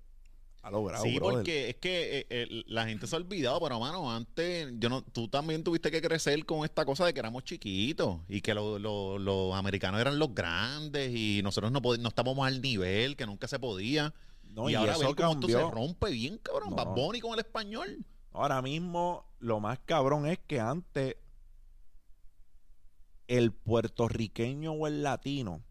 ha 0.69 0.71
logrado, 0.71 1.03
Sí, 1.03 1.15
brother. 1.17 1.33
porque 1.35 1.69
es 1.69 1.75
que 1.75 2.19
eh, 2.19 2.27
eh, 2.29 2.63
la 2.67 2.85
gente 2.87 3.05
se 3.07 3.15
ha 3.15 3.19
olvidado, 3.19 3.59
pero 3.59 3.79
mano, 3.79 4.11
antes, 4.11 4.69
yo 4.79 4.87
no, 4.89 5.01
tú 5.03 5.27
también 5.27 5.63
tuviste 5.63 5.91
que 5.91 6.01
crecer 6.01 6.45
con 6.45 6.63
esta 6.63 6.85
cosa 6.85 7.05
de 7.05 7.13
que 7.13 7.19
éramos 7.19 7.43
chiquitos 7.43 8.21
y 8.29 8.41
que 8.41 8.53
lo- 8.53 8.79
lo- 8.79 9.17
los 9.19 9.53
americanos 9.55 9.99
eran 9.99 10.17
los 10.17 10.33
grandes 10.33 11.11
y 11.13 11.41
nosotros 11.43 11.71
no, 11.71 11.79
no 11.81 12.07
estábamos 12.09 12.47
al 12.47 12.61
nivel, 12.61 13.15
que 13.17 13.25
nunca 13.25 13.47
se 13.47 13.59
podía. 13.59 14.13
No, 14.53 14.69
y, 14.69 14.73
y 14.73 14.75
ahora 14.75 14.93
eso 14.93 15.15
cómo 15.15 15.33
esto 15.33 15.47
se 15.47 15.59
rompe 15.69 16.09
bien, 16.11 16.37
cabrón. 16.39 16.69
No. 16.71 16.75
Bad 16.75 16.95
Bunny 16.95 17.19
con 17.19 17.33
el 17.33 17.39
español. 17.39 18.05
Ahora 18.31 18.61
mismo, 18.61 19.25
lo 19.39 19.59
más 19.59 19.79
cabrón 19.85 20.25
es 20.25 20.39
que 20.39 20.59
antes 20.59 21.15
el 23.27 23.51
puertorriqueño 23.51 24.71
o 24.73 24.87
el 24.87 25.03
latino 25.03 25.61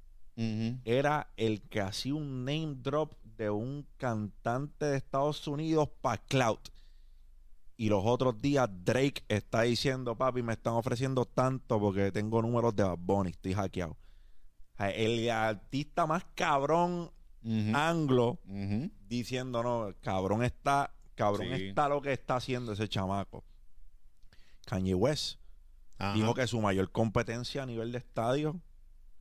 era 0.84 1.32
el 1.36 1.62
que 1.62 1.80
hacía 1.80 2.14
un 2.14 2.44
name 2.44 2.76
drop 2.80 3.14
de 3.38 3.48
un 3.50 3.86
cantante 3.96 4.84
de 4.84 4.96
Estados 4.96 5.46
Unidos 5.46 5.88
para 6.02 6.18
Clout. 6.22 6.68
Y 7.76 7.88
los 7.88 8.02
otros 8.04 8.42
días 8.42 8.68
Drake 8.84 9.22
está 9.28 9.62
diciendo, 9.62 10.16
papi, 10.18 10.42
me 10.42 10.54
están 10.54 10.74
ofreciendo 10.74 11.24
tanto 11.24 11.78
porque 11.78 12.10
tengo 12.10 12.42
números 12.42 12.74
de 12.74 12.82
Bad 12.82 12.98
Bunny, 12.98 13.30
estoy 13.30 13.54
hackeado. 13.54 13.96
El 14.78 15.30
artista 15.30 16.06
más 16.06 16.24
cabrón 16.34 17.10
anglo 17.74 18.38
diciendo, 19.08 19.62
no, 19.62 19.94
cabrón 20.00 20.42
está, 20.42 20.92
cabrón 21.14 21.46
Sí. 21.56 21.66
está 21.68 21.88
lo 21.88 22.02
que 22.02 22.12
está 22.12 22.36
haciendo 22.36 22.72
ese 22.72 22.88
chamaco. 22.88 23.44
Kanye 24.66 24.94
West 24.94 25.38
Ajá. 25.98 26.14
dijo 26.14 26.34
que 26.34 26.46
su 26.48 26.60
mayor 26.60 26.90
competencia 26.90 27.62
a 27.62 27.66
nivel 27.66 27.92
de 27.92 27.98
estadio 27.98 28.60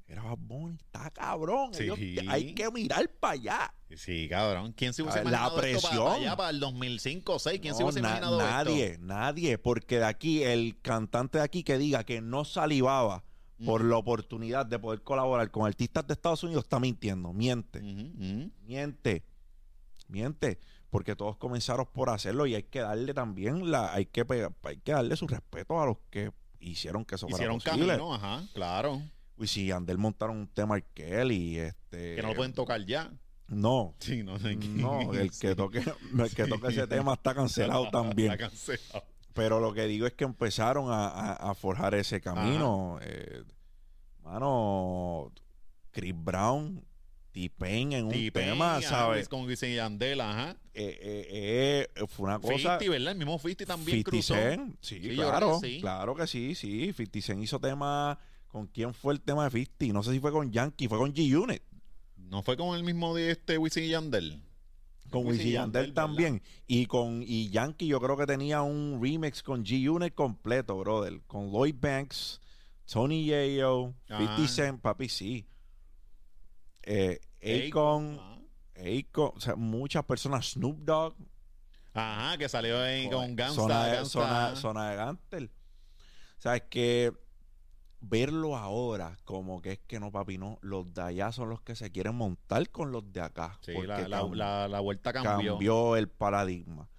era 0.08 0.24
Bad 0.24 0.38
Bunny. 0.40 0.76
Está 0.78 1.10
cabrón. 1.12 1.74
Sí. 1.74 1.84
ellos- 1.84 2.00
hay 2.30 2.54
que 2.54 2.72
mirar 2.72 3.10
para 3.20 3.34
allá. 3.34 3.74
Sí, 3.96 4.28
cabrón. 4.30 4.74
¿Quién 4.74 4.94
se 4.94 5.02
hubiese 5.04 5.20
A 5.20 5.24
ver, 5.24 5.32
la 5.32 5.38
imaginado 5.40 5.62
esto 5.62 5.82
para, 5.82 5.90
presión. 5.92 6.06
para 6.06 6.16
allá, 6.22 6.36
para 6.38 6.50
el 6.52 6.60
2005 6.60 7.34
o 7.36 7.40
6? 7.40 7.60
¿Quién 7.62 7.74
se 7.74 7.82
No, 7.82 7.86
hubiese 7.88 8.02
na- 8.02 8.10
imaginado 8.10 8.38
nadie, 8.38 8.86
esto? 8.94 9.06
nadie, 9.06 9.58
porque 9.58 10.00
de 10.00 10.06
aquí, 10.06 10.44
el 10.44 10.80
cantante 10.82 11.38
de 11.40 11.44
aquí 11.44 11.64
que 11.64 11.78
diga 11.78 12.04
que 12.04 12.22
no 12.22 12.46
salivaba 12.46 13.24
por 13.66 13.84
la 13.84 13.98
oportunidad 13.98 14.66
de 14.68 14.78
poder 14.78 15.02
colaborar 15.02 15.50
con 15.52 15.66
artistas 15.66 16.06
de 16.06 16.14
Estados 16.14 16.44
Unidos 16.44 16.64
está 16.66 16.80
mintiendo, 16.80 17.34
miente, 17.34 17.82
miente, 17.82 19.24
miente, 20.08 20.60
porque 20.90 21.16
todos 21.16 21.38
comenzaron 21.38 21.88
por 21.92 22.10
hacerlo 22.10 22.46
y 22.46 22.56
hay 22.56 22.64
que 22.64 22.80
darle 22.80 23.14
también 23.14 23.72
la, 23.72 23.94
hay 23.94 24.06
que 24.06 24.26
hay 24.64 24.78
que 24.78 24.92
darle 24.92 25.16
su 25.16 25.28
respeto 25.28 25.82
a 25.82 25.86
los 25.88 25.98
que 26.10 26.32
hicieron 26.60 27.04
que 27.04 27.16
eso 27.16 27.28
Hicieron 27.30 27.60
fuera 27.60 27.74
posible. 27.76 27.94
camino, 27.98 28.14
ajá, 28.14 28.44
claro. 28.54 29.02
Y 29.40 29.48
si 29.48 29.72
Andel 29.72 29.98
montaron 29.98 30.38
un 30.38 30.48
tema 30.48 30.76
Arkel 30.76 31.32
y 31.32 31.60
este 31.60 32.16
Que 32.16 32.22
no 32.22 32.30
lo 32.30 32.36
pueden 32.36 32.54
tocar 32.54 32.84
ya. 32.86 33.12
no, 33.48 33.94
Sí, 34.00 34.24
no 34.24 34.40
sé 34.40 34.56
no, 34.56 35.14
el 35.14 35.32
que 35.32 35.56
toque 35.56 35.80
el 35.80 36.36
que 36.36 36.46
toque 36.46 36.68
ese 36.70 36.88
tema 36.88 37.14
está 37.14 37.34
cancelado 37.36 37.88
también. 37.92 38.32
Está 38.32 38.50
cancelado. 38.50 39.04
Pero 39.34 39.60
lo 39.60 39.74
que 39.74 39.86
digo 39.86 40.08
es 40.08 40.14
que 40.14 40.24
empezaron 40.24 40.92
a, 40.92 41.08
a- 41.08 41.52
a 41.52 41.54
forjar 41.54 41.94
ese 41.96 42.20
camino. 42.20 42.98
Eh, 43.04 43.44
mano, 44.24 45.32
Chris 45.92 46.14
Brown 46.16 46.84
T-Pain 47.32 47.94
en 47.94 48.06
un 48.08 48.32
tema, 48.32 48.78
ajá, 48.78 48.90
¿sabes? 48.90 49.30
Con 49.30 49.46
Wisin 49.46 49.70
y 49.70 49.76
Yandel, 49.76 50.22
ajá. 50.22 50.52
Eh, 50.74 50.98
eh, 51.02 51.88
eh, 51.96 52.06
fue 52.08 52.26
una 52.30 52.40
cosa... 52.40 52.80
50, 52.80 52.90
¿verdad? 52.90 53.12
El 53.12 53.18
mismo 53.20 53.38
50 53.38 53.66
también 53.66 53.98
50 54.00 54.10
cruzó. 54.10 54.34
Cent, 54.34 54.76
sí, 54.82 55.00
Sí, 55.02 55.16
claro, 55.16 55.60
sí. 55.62 55.78
claro 55.80 56.16
que 56.16 56.26
sí, 56.26 56.56
sí. 56.56 56.92
50 56.94 57.22
Cent 57.22 57.44
hizo 57.44 57.60
tema... 57.60 58.18
¿Con 58.58 58.66
quién 58.66 58.92
fue 58.92 59.14
el 59.14 59.22
tema 59.22 59.44
de 59.44 59.52
50? 59.52 59.94
No 59.94 60.02
sé 60.02 60.12
si 60.14 60.20
fue 60.20 60.32
con 60.32 60.52
Yankee, 60.52 60.88
fue 60.88 60.98
con 60.98 61.14
G-Unit. 61.14 61.62
No 62.16 62.42
fue 62.42 62.58
con 62.58 62.76
el 62.76 62.84
mismo 62.84 63.14
de 63.14 63.30
este 63.30 63.60
Wisin 63.60 63.84
y 63.84 63.90
Yandel. 63.90 64.42
Con 65.12 65.28
Wisin 65.28 65.48
y 65.48 65.52
Yandel 65.52 65.94
también. 65.94 66.42
Y 66.66 66.88
con 66.88 67.22
y 67.22 67.50
Yankee 67.52 67.86
yo 67.86 68.02
creo 68.02 68.18
que 68.18 68.26
tenía 68.26 68.64
un 68.64 69.00
remix 69.00 69.44
con 69.44 69.64
G-Unit 69.64 70.16
completo, 70.16 70.76
brother. 70.80 71.22
Con 71.28 71.52
Lloyd 71.52 71.76
Banks, 71.80 72.42
Tony 72.92 73.28
Yayo, 73.28 73.94
50 74.08 74.36
Ah. 74.44 74.48
Cent, 74.48 74.82
papi, 74.82 75.08
sí. 75.08 75.46
Eh, 76.82 77.20
Akon, 77.70 78.18
Ajá. 78.20 78.40
Akon, 78.76 79.32
o 79.36 79.40
sea, 79.40 79.56
muchas 79.56 80.04
personas, 80.06 80.48
Snoop 80.54 80.80
Dogg, 80.80 81.16
Ajá, 81.94 82.38
que 82.40 82.50
salió 82.50 82.80
ahí 82.82 83.08
con 83.10 83.36
Gangsta. 83.36 83.62
zona, 83.62 83.86
de, 83.86 83.96
Gangsta. 83.98 84.10
zona, 84.20 84.56
zona 84.56 84.90
de 84.90 84.96
Gantel. 84.96 85.52
O 86.38 86.42
sea, 86.42 86.56
es 86.56 86.64
que 86.70 87.14
verlo 88.00 88.56
ahora 88.56 89.18
como 89.24 89.62
que 89.62 89.74
es 89.74 89.80
que 89.80 90.00
no, 90.00 90.12
papi, 90.12 90.38
no. 90.38 90.60
Los 90.62 90.94
de 90.94 91.02
allá 91.02 91.32
son 91.32 91.50
los 91.50 91.62
que 91.62 91.76
se 91.76 91.92
quieren 91.92 92.16
montar 92.16 92.70
con 92.70 92.92
los 92.92 93.12
de 93.12 93.22
acá. 93.22 93.58
Sí, 93.62 93.72
porque 93.74 93.88
la, 94.08 94.08
la, 94.08 94.24
la- 94.36 94.68
la 94.68 94.80
vuelta 94.80 95.12
cambió. 95.14 95.54
cambió. 95.54 95.96
el 95.96 96.08
paradigma. 96.10 96.90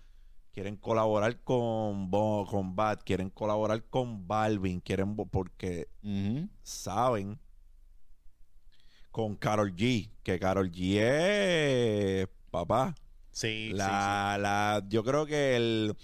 Quieren 0.53 0.77
colaborar 0.77 1.41
con, 1.43 2.11
Bo- 2.11 2.45
con 2.47 2.75
Bad, 2.75 3.01
quieren 3.05 3.31
colaborar 3.31 3.85
con 3.85 4.27
Balvin, 4.27 4.81
quieren 4.81 5.15
porque 5.15 5.89
saben 6.65 7.39
con 9.13 9.37
Carol 9.37 9.75
G, 9.75 10.11
que 10.23 10.39
Carol 10.41 10.71
G 10.71 10.99
es 11.01 12.29
papá. 12.51 12.95
Sí, 13.31 13.71
La, 13.73 14.37
la, 14.41 14.83
yo 14.89 15.05
creo 15.05 15.27
que 15.27 15.55
el, 15.57 15.97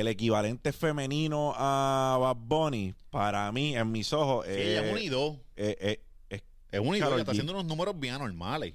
el 0.00 0.08
equivalente 0.08 0.72
femenino 0.72 1.52
a 1.56 2.16
Bad 2.20 2.36
Bunny, 2.36 2.94
para 3.10 3.50
mí, 3.52 3.76
en 3.76 3.90
mis 3.92 4.12
ojos, 4.12 4.44
sí, 4.46 4.52
ella 4.52 4.80
es 4.80 4.86
eh, 4.88 4.92
unido. 4.92 5.40
eh, 5.56 5.76
eh, 5.80 6.00
es 6.30 6.42
Es 6.70 6.80
unido, 6.80 7.06
Karol 7.06 7.20
está 7.20 7.32
G. 7.32 7.34
haciendo 7.34 7.52
unos 7.52 7.64
números 7.66 7.98
bien 7.98 8.18
normales. 8.18 8.74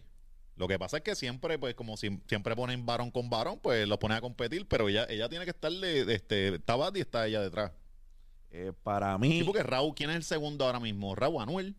Lo 0.56 0.68
que 0.68 0.78
pasa 0.78 0.98
es 0.98 1.04
que 1.04 1.16
siempre, 1.16 1.58
pues, 1.58 1.74
como 1.76 1.96
si- 1.98 2.20
siempre 2.28 2.56
ponen 2.56 2.86
varón 2.86 3.12
con 3.12 3.30
varón, 3.30 3.60
pues 3.62 3.88
los 3.88 3.98
ponen 3.98 4.18
a 4.18 4.22
competir, 4.22 4.68
pero 4.68 4.90
ella, 4.90 5.06
ella 5.10 5.30
tiene 5.30 5.46
que 5.46 5.52
estarle, 5.52 6.02
este, 6.14 6.56
está 6.56 6.76
Bad 6.76 6.96
y 6.96 7.00
está 7.02 7.26
ella 7.28 7.42
detrás. 7.42 7.72
eh, 8.52 8.74
para 8.84 9.18
mí, 9.18 9.40
Sí, 9.40 9.44
porque 9.44 9.62
Raúl, 9.64 9.94
¿quién 9.96 10.10
es 10.10 10.16
el 10.16 10.24
segundo 10.24 10.66
ahora 10.66 10.80
mismo? 10.80 11.14
Raúl 11.16 11.42
Anuel. 11.42 11.76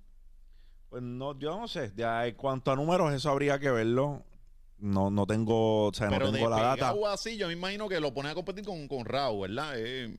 pues 0.89 1.03
no, 1.03 1.39
yo 1.39 1.59
no 1.59 1.67
sé. 1.69 1.93
Ya 1.97 2.27
en 2.27 2.35
cuanto 2.35 2.71
a 2.73 2.77
números, 2.77 3.13
eso 3.13 3.31
habría 3.31 3.59
que 3.59 3.71
verlo. 3.71 4.23
No, 4.81 5.11
no 5.11 5.27
tengo, 5.27 5.87
o 5.87 5.93
sea, 5.93 6.09
Pero 6.09 6.27
no 6.27 6.33
de 6.33 6.39
tengo 6.39 6.51
la 6.51 6.63
data. 6.63 6.95
así, 7.13 7.37
yo 7.37 7.47
me 7.47 7.53
imagino 7.53 7.89
que 7.89 8.01
lo 8.01 8.13
ponen 8.15 8.33
a 8.33 8.35
competir 8.35 8.65
con, 8.65 8.89
con 8.89 9.05
Raúl, 9.05 9.49
¿verdad? 9.49 9.79
Es 9.79 10.11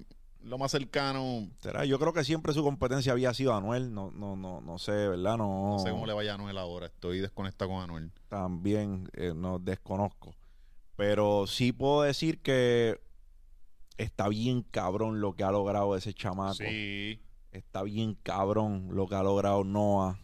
lo 0.43 0.57
más 0.57 0.71
cercano. 0.71 1.47
¿Será? 1.59 1.85
Yo 1.85 1.99
creo 1.99 2.13
que 2.13 2.23
siempre 2.23 2.53
su 2.53 2.63
competencia 2.63 3.11
había 3.11 3.33
sido 3.33 3.53
Anuel. 3.55 3.93
No, 3.93 4.11
no, 4.11 4.35
no, 4.35 4.61
no 4.61 4.77
sé, 4.77 4.91
¿verdad? 4.91 5.37
No, 5.37 5.73
No 5.77 5.79
sé 5.79 5.91
cómo 5.91 6.05
le 6.05 6.13
vaya 6.13 6.31
a 6.31 6.35
Anuel 6.35 6.57
ahora. 6.57 6.87
Estoy 6.87 7.19
desconectado 7.19 7.71
con 7.71 7.81
Anuel. 7.81 8.11
también 8.29 9.09
eh, 9.13 9.33
no 9.35 9.59
desconozco. 9.59 10.35
Pero 10.95 11.47
sí 11.47 11.71
puedo 11.71 12.03
decir 12.03 12.39
que 12.41 12.99
está 13.97 14.27
bien 14.27 14.63
cabrón 14.63 15.21
lo 15.21 15.33
que 15.33 15.43
ha 15.43 15.51
logrado 15.51 15.95
ese 15.95 16.13
chamaco. 16.13 16.55
Sí. 16.55 17.19
Está 17.51 17.83
bien 17.83 18.15
cabrón 18.23 18.89
lo 18.91 19.07
que 19.07 19.15
ha 19.15 19.23
logrado 19.23 19.63
Noah. 19.63 20.19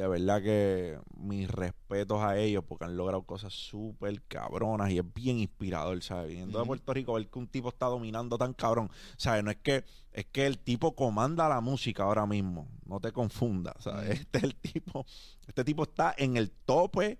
De 0.00 0.08
verdad 0.08 0.42
que 0.42 0.98
mis 1.18 1.46
respetos 1.50 2.22
a 2.22 2.38
ellos 2.38 2.64
porque 2.66 2.86
han 2.86 2.96
logrado 2.96 3.22
cosas 3.24 3.52
súper 3.52 4.22
cabronas 4.22 4.90
y 4.90 4.96
es 4.98 5.04
bien 5.12 5.38
inspirador, 5.38 6.02
¿sabes? 6.02 6.28
Viniendo 6.28 6.58
de. 6.58 6.64
Puerto 6.64 6.94
Rico, 6.94 7.12
ver 7.12 7.28
que 7.28 7.38
un 7.38 7.46
tipo 7.46 7.68
está 7.68 7.84
dominando 7.84 8.38
tan 8.38 8.54
cabrón, 8.54 8.90
¿sabes? 9.18 9.44
No 9.44 9.50
es 9.50 9.58
que 9.58 9.84
es 10.12 10.24
que 10.24 10.46
el 10.46 10.58
tipo 10.58 10.94
comanda 10.96 11.50
la 11.50 11.60
música 11.60 12.04
ahora 12.04 12.24
mismo, 12.24 12.66
no 12.86 12.98
te 12.98 13.12
confundas, 13.12 13.74
¿sabes? 13.80 14.20
Este 14.20 14.38
es 14.38 14.44
el 14.44 14.54
tipo, 14.54 15.04
este 15.46 15.64
tipo 15.64 15.82
está 15.82 16.14
en 16.16 16.38
el 16.38 16.50
tope 16.50 17.18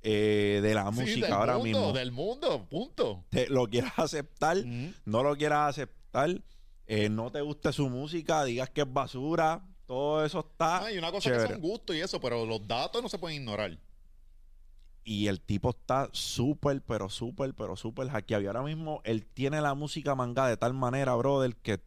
eh, 0.00 0.60
de 0.62 0.72
la 0.72 0.92
Sí, 0.92 1.00
música 1.00 1.26
del 1.26 1.34
ahora 1.34 1.54
mundo, 1.54 1.68
mismo. 1.68 1.92
Del 1.92 2.12
mundo, 2.12 2.66
punto. 2.70 3.24
Te, 3.30 3.48
lo 3.48 3.66
quieras 3.66 3.98
aceptar, 3.98 4.56
no 5.04 5.24
lo 5.24 5.36
quieras 5.36 5.70
aceptar, 5.70 6.40
eh, 6.86 7.08
no 7.08 7.32
te 7.32 7.40
guste 7.40 7.72
su 7.72 7.88
música, 7.88 8.44
digas 8.44 8.70
que 8.70 8.82
es 8.82 8.92
basura, 8.92 9.66
todo 9.90 10.24
eso 10.24 10.38
está 10.38 10.84
Ah, 10.84 10.92
y 10.92 10.98
una 10.98 11.10
cosa 11.10 11.30
chévere. 11.30 11.48
que 11.48 11.52
son 11.54 11.62
gustos 11.62 11.96
y 11.96 12.00
eso, 12.00 12.20
pero 12.20 12.46
los 12.46 12.64
datos 12.68 13.02
no 13.02 13.08
se 13.08 13.18
pueden 13.18 13.42
ignorar. 13.42 13.76
Y 15.02 15.26
el 15.26 15.40
tipo 15.40 15.70
está 15.70 16.08
súper, 16.12 16.80
pero 16.82 17.08
súper, 17.08 17.54
pero 17.54 17.74
súper 17.74 18.08
hackeado. 18.08 18.44
Y 18.44 18.46
ahora 18.46 18.62
mismo 18.62 19.00
él 19.02 19.26
tiene 19.26 19.60
la 19.60 19.74
música 19.74 20.14
manga 20.14 20.46
de 20.46 20.56
tal 20.56 20.74
manera, 20.74 21.16
brother, 21.16 21.56
que 21.56 21.80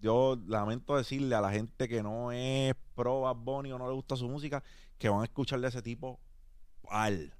yo 0.00 0.38
lamento 0.46 0.96
decirle 0.96 1.34
a 1.34 1.40
la 1.40 1.50
gente 1.50 1.88
que 1.88 2.00
no 2.00 2.30
es 2.30 2.76
pro 2.94 3.22
Bad 3.22 3.34
Bunny 3.36 3.72
o 3.72 3.78
no 3.78 3.88
le 3.88 3.94
gusta 3.94 4.14
su 4.14 4.28
música, 4.28 4.62
que 4.96 5.08
van 5.08 5.22
a 5.22 5.24
escuchar 5.24 5.58
de 5.60 5.66
ese 5.66 5.82
tipo 5.82 6.20
al. 6.88 7.34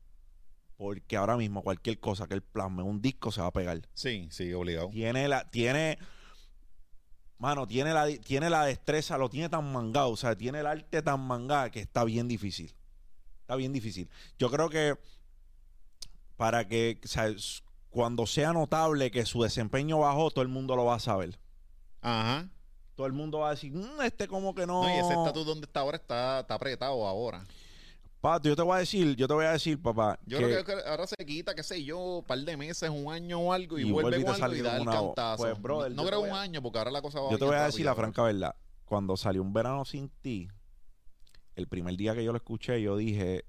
Porque 0.77 1.17
ahora 1.17 1.37
mismo 1.37 1.63
cualquier 1.63 2.01
cosa 2.01 2.27
que 2.27 2.35
él 2.35 2.43
plasme 2.43 2.83
un 2.83 3.01
disco 3.01 3.31
se 3.31 3.41
va 3.41 3.47
a 3.47 3.53
pegar. 3.53 3.83
Sí, 3.95 4.27
sí, 4.33 4.53
obligado. 4.53 4.89
Tiene 4.89 5.29
la, 5.29 5.49
tiene, 5.49 5.99
mano, 7.39 7.67
tiene 7.67 7.93
la, 7.95 8.07
tiene 8.19 8.51
la 8.51 8.65
destreza, 8.65 9.17
lo 9.17 9.29
tiene 9.31 9.49
tan 9.49 9.73
mangado, 9.73 10.11
o 10.11 10.17
sea, 10.17 10.37
tiene 10.37 10.61
el 10.61 10.67
arte 10.67 11.03
tan 11.03 11.21
mangado 11.21 11.71
que 11.71 11.81
está 11.81 12.05
bien 12.05 12.29
difícil. 12.29 12.75
Está 13.41 13.57
bien 13.57 13.73
difícil. 13.73 14.11
Yo 14.39 14.51
creo 14.51 14.69
que 14.69 14.99
para 16.37 16.69
que, 16.69 17.01
o 17.03 17.09
sea, 17.09 17.33
cuando 17.91 18.27
sea 18.27 18.53
notable 18.53 19.11
que 19.11 19.25
su 19.25 19.43
desempeño 19.43 19.99
bajó, 20.01 20.31
todo 20.31 20.43
el 20.43 20.49
mundo 20.49 20.77
lo 20.77 20.85
va 20.85 20.97
a 20.97 21.01
saber. 21.01 21.39
Ajá. 22.01 22.49
Todo 22.95 23.07
el 23.07 23.13
mundo 23.13 23.39
va 23.39 23.49
a 23.49 23.51
decir, 23.53 23.73
"Mm, 23.73 24.03
este 24.03 24.29
como 24.29 24.55
que 24.55 24.67
no. 24.67 24.83
No, 24.83 24.89
y 24.89 24.99
ese 24.99 25.15
estatus 25.15 25.47
donde 25.47 25.67
está 25.67 25.81
ahora 25.81 25.97
está, 25.97 26.41
está 26.41 26.55
apretado 26.55 27.07
ahora. 27.07 27.45
Pato, 28.21 28.49
yo 28.49 28.57
te 28.57 28.63
voy 28.63 28.75
a 28.75 28.79
decir, 28.81 29.15
yo 29.15 29.29
te 29.29 29.35
voy 29.35 29.45
a 29.45 29.53
decir, 29.53 29.81
papá. 29.81 30.19
Yo 30.27 30.39
que- 30.39 30.45
creo 30.47 30.65
que 30.65 30.73
ahora 30.89 31.07
se 31.07 31.15
quita, 31.25 31.55
qué 31.55 31.63
sé 31.63 31.85
yo, 31.85 31.99
un 32.19 32.25
par 32.25 32.39
de 32.41 32.57
meses, 32.57 32.91
un 32.91 33.13
año 33.13 33.39
o 33.39 33.53
algo, 33.53 33.79
y, 33.79 33.83
Y 33.83 33.93
vuelve 33.93 34.25
con 34.25 34.43
algo 34.43 34.57
y 34.57 34.61
da 34.61 34.77
el 34.77 34.83
una- 34.83 34.93
cantazo. 34.93 35.43
pues, 35.45 35.63
brother, 35.63 35.93
no 35.95 36.05
creo 36.05 36.21
un 36.23 36.31
a- 36.31 36.41
año, 36.43 36.61
porque 36.61 36.79
ahora 36.79 36.91
la 36.91 37.01
cosa 37.01 37.21
va 37.21 37.31
Yo 37.31 37.39
te 37.39 37.45
voy 37.45 37.55
a 37.55 37.65
decir 37.67 37.85
la 37.85 37.95
franca 37.95 38.23
verdad. 38.25 38.57
Cuando 38.85 39.17
salió 39.17 39.41
Un 39.43 39.53
Verano 39.53 39.85
Sin 39.85 40.09
Ti, 40.09 40.49
el 41.55 41.69
primer 41.69 41.97
día 41.97 42.15
que 42.15 42.25
yo 42.25 42.33
lo 42.33 42.39
escuché, 42.39 42.83
yo 42.83 42.97
dije, 42.97 43.45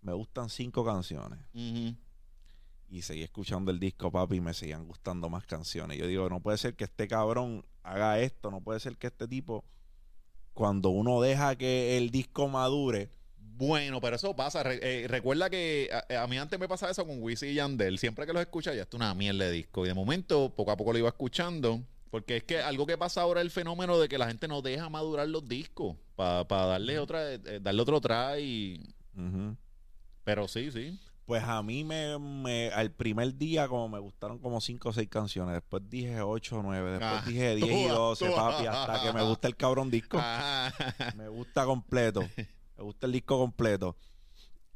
me 0.00 0.14
gustan 0.14 0.48
cinco 0.48 0.84
canciones. 0.84 1.38
Y 1.52 3.00
seguí 3.02 3.22
escuchando 3.22 3.70
el 3.70 3.78
disco, 3.80 4.10
papi, 4.10 4.36
y 4.36 4.40
me 4.40 4.54
seguían 4.54 4.86
gustando 4.86 5.28
más 5.28 5.44
canciones. 5.46 5.98
Yo 5.98 6.06
digo, 6.06 6.28
no 6.30 6.40
puede 6.40 6.56
ser 6.58 6.76
que 6.76 6.84
este 6.84 7.08
cabrón 7.08 7.64
haga 7.82 8.20
esto, 8.20 8.50
no 8.50 8.60
puede 8.62 8.80
ser 8.80 8.96
que 8.96 9.06
este 9.08 9.26
tipo, 9.28 9.64
cuando 10.54 10.90
uno 10.90 11.20
deja 11.20 11.56
que 11.56 11.96
el 11.98 12.10
disco 12.10 12.48
madure, 12.48 13.10
Bueno, 13.54 14.00
pero 14.00 14.16
eso 14.16 14.34
pasa. 14.34 14.62
Re- 14.62 14.80
eh, 14.82 15.08
recuerda 15.08 15.48
que 15.50 15.88
a, 16.10 16.22
a 16.22 16.26
mí 16.26 16.38
antes 16.38 16.58
me 16.58 16.68
pasaba 16.68 16.92
eso 16.92 17.06
con 17.06 17.22
Wisin 17.22 17.50
y 17.50 17.54
Yandel. 17.54 17.98
Siempre 17.98 18.26
que 18.26 18.32
los 18.32 18.40
escuchaba, 18.42 18.74
ya 18.76 18.82
está 18.82 18.96
una 18.96 19.14
mierda 19.14 19.44
de 19.44 19.50
disco. 19.52 19.84
Y 19.84 19.88
de 19.88 19.94
momento, 19.94 20.52
poco 20.54 20.70
a 20.72 20.76
poco 20.76 20.92
lo 20.92 20.98
iba 20.98 21.08
escuchando. 21.08 21.80
Porque 22.10 22.36
es 22.38 22.44
que 22.44 22.58
algo 22.60 22.84
que 22.86 22.98
pasa 22.98 23.22
ahora 23.22 23.40
es 23.40 23.44
el 23.46 23.50
fenómeno 23.50 23.98
de 23.98 24.06
que 24.08 24.18
la 24.18 24.26
gente 24.26 24.46
no 24.48 24.60
deja 24.62 24.88
madurar 24.90 25.28
los 25.28 25.48
discos. 25.48 25.96
Para 26.14 26.44
darle 26.44 26.98
otra, 26.98 27.32
eh, 27.34 27.58
darle 27.62 27.80
otro 27.82 28.00
try. 28.00 28.82
Pero 30.24 30.46
sí, 30.48 30.70
sí. 30.70 30.98
pues 31.24 31.42
a 31.42 31.62
mí 31.62 31.84
me, 31.84 32.18
me- 32.18 32.68
al 32.70 32.90
primer 32.90 33.34
día 33.36 33.66
como 33.68 33.88
me 33.88 33.98
gustaron 33.98 34.38
como 34.38 34.60
cinco 34.60 34.90
o 34.90 34.92
seis 34.92 35.08
canciones, 35.08 35.54
después 35.54 35.82
dije 35.88 36.20
ocho 36.20 36.58
o 36.58 36.62
nueve, 36.62 36.90
después 36.92 37.12
Ah, 37.12 37.24
dije 37.26 37.54
diez 37.56 37.70
y 37.86 37.88
tú- 37.88 37.94
doce, 37.94 38.26
tú- 38.28 38.34
papi, 38.34 38.66
hasta 38.66 39.02
que 39.02 39.12
me 39.12 39.22
gusta 39.22 39.48
el 39.48 39.56
cabrón 39.56 39.90
disco. 39.90 40.18
Ajá. 40.18 40.72
Me 41.16 41.28
gusta 41.28 41.64
completo. 41.64 42.22
Me 42.82 42.86
gusta 42.86 43.06
el 43.06 43.12
disco 43.12 43.38
completo. 43.38 43.96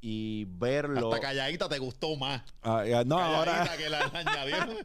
Y 0.01 0.45
verlo. 0.45 1.13
Hasta 1.13 1.21
calladita 1.27 1.69
te 1.69 1.79
gustó 1.81 2.15
más. 2.15 2.41
Ah, 2.63 2.85
ya, 2.87 3.03
no, 3.03 3.19
ahora 3.19 3.65
Calladita 3.65 3.77
que 3.77 3.91
la, 3.91 3.99
la 3.99 4.19
añadieron. 4.21 4.77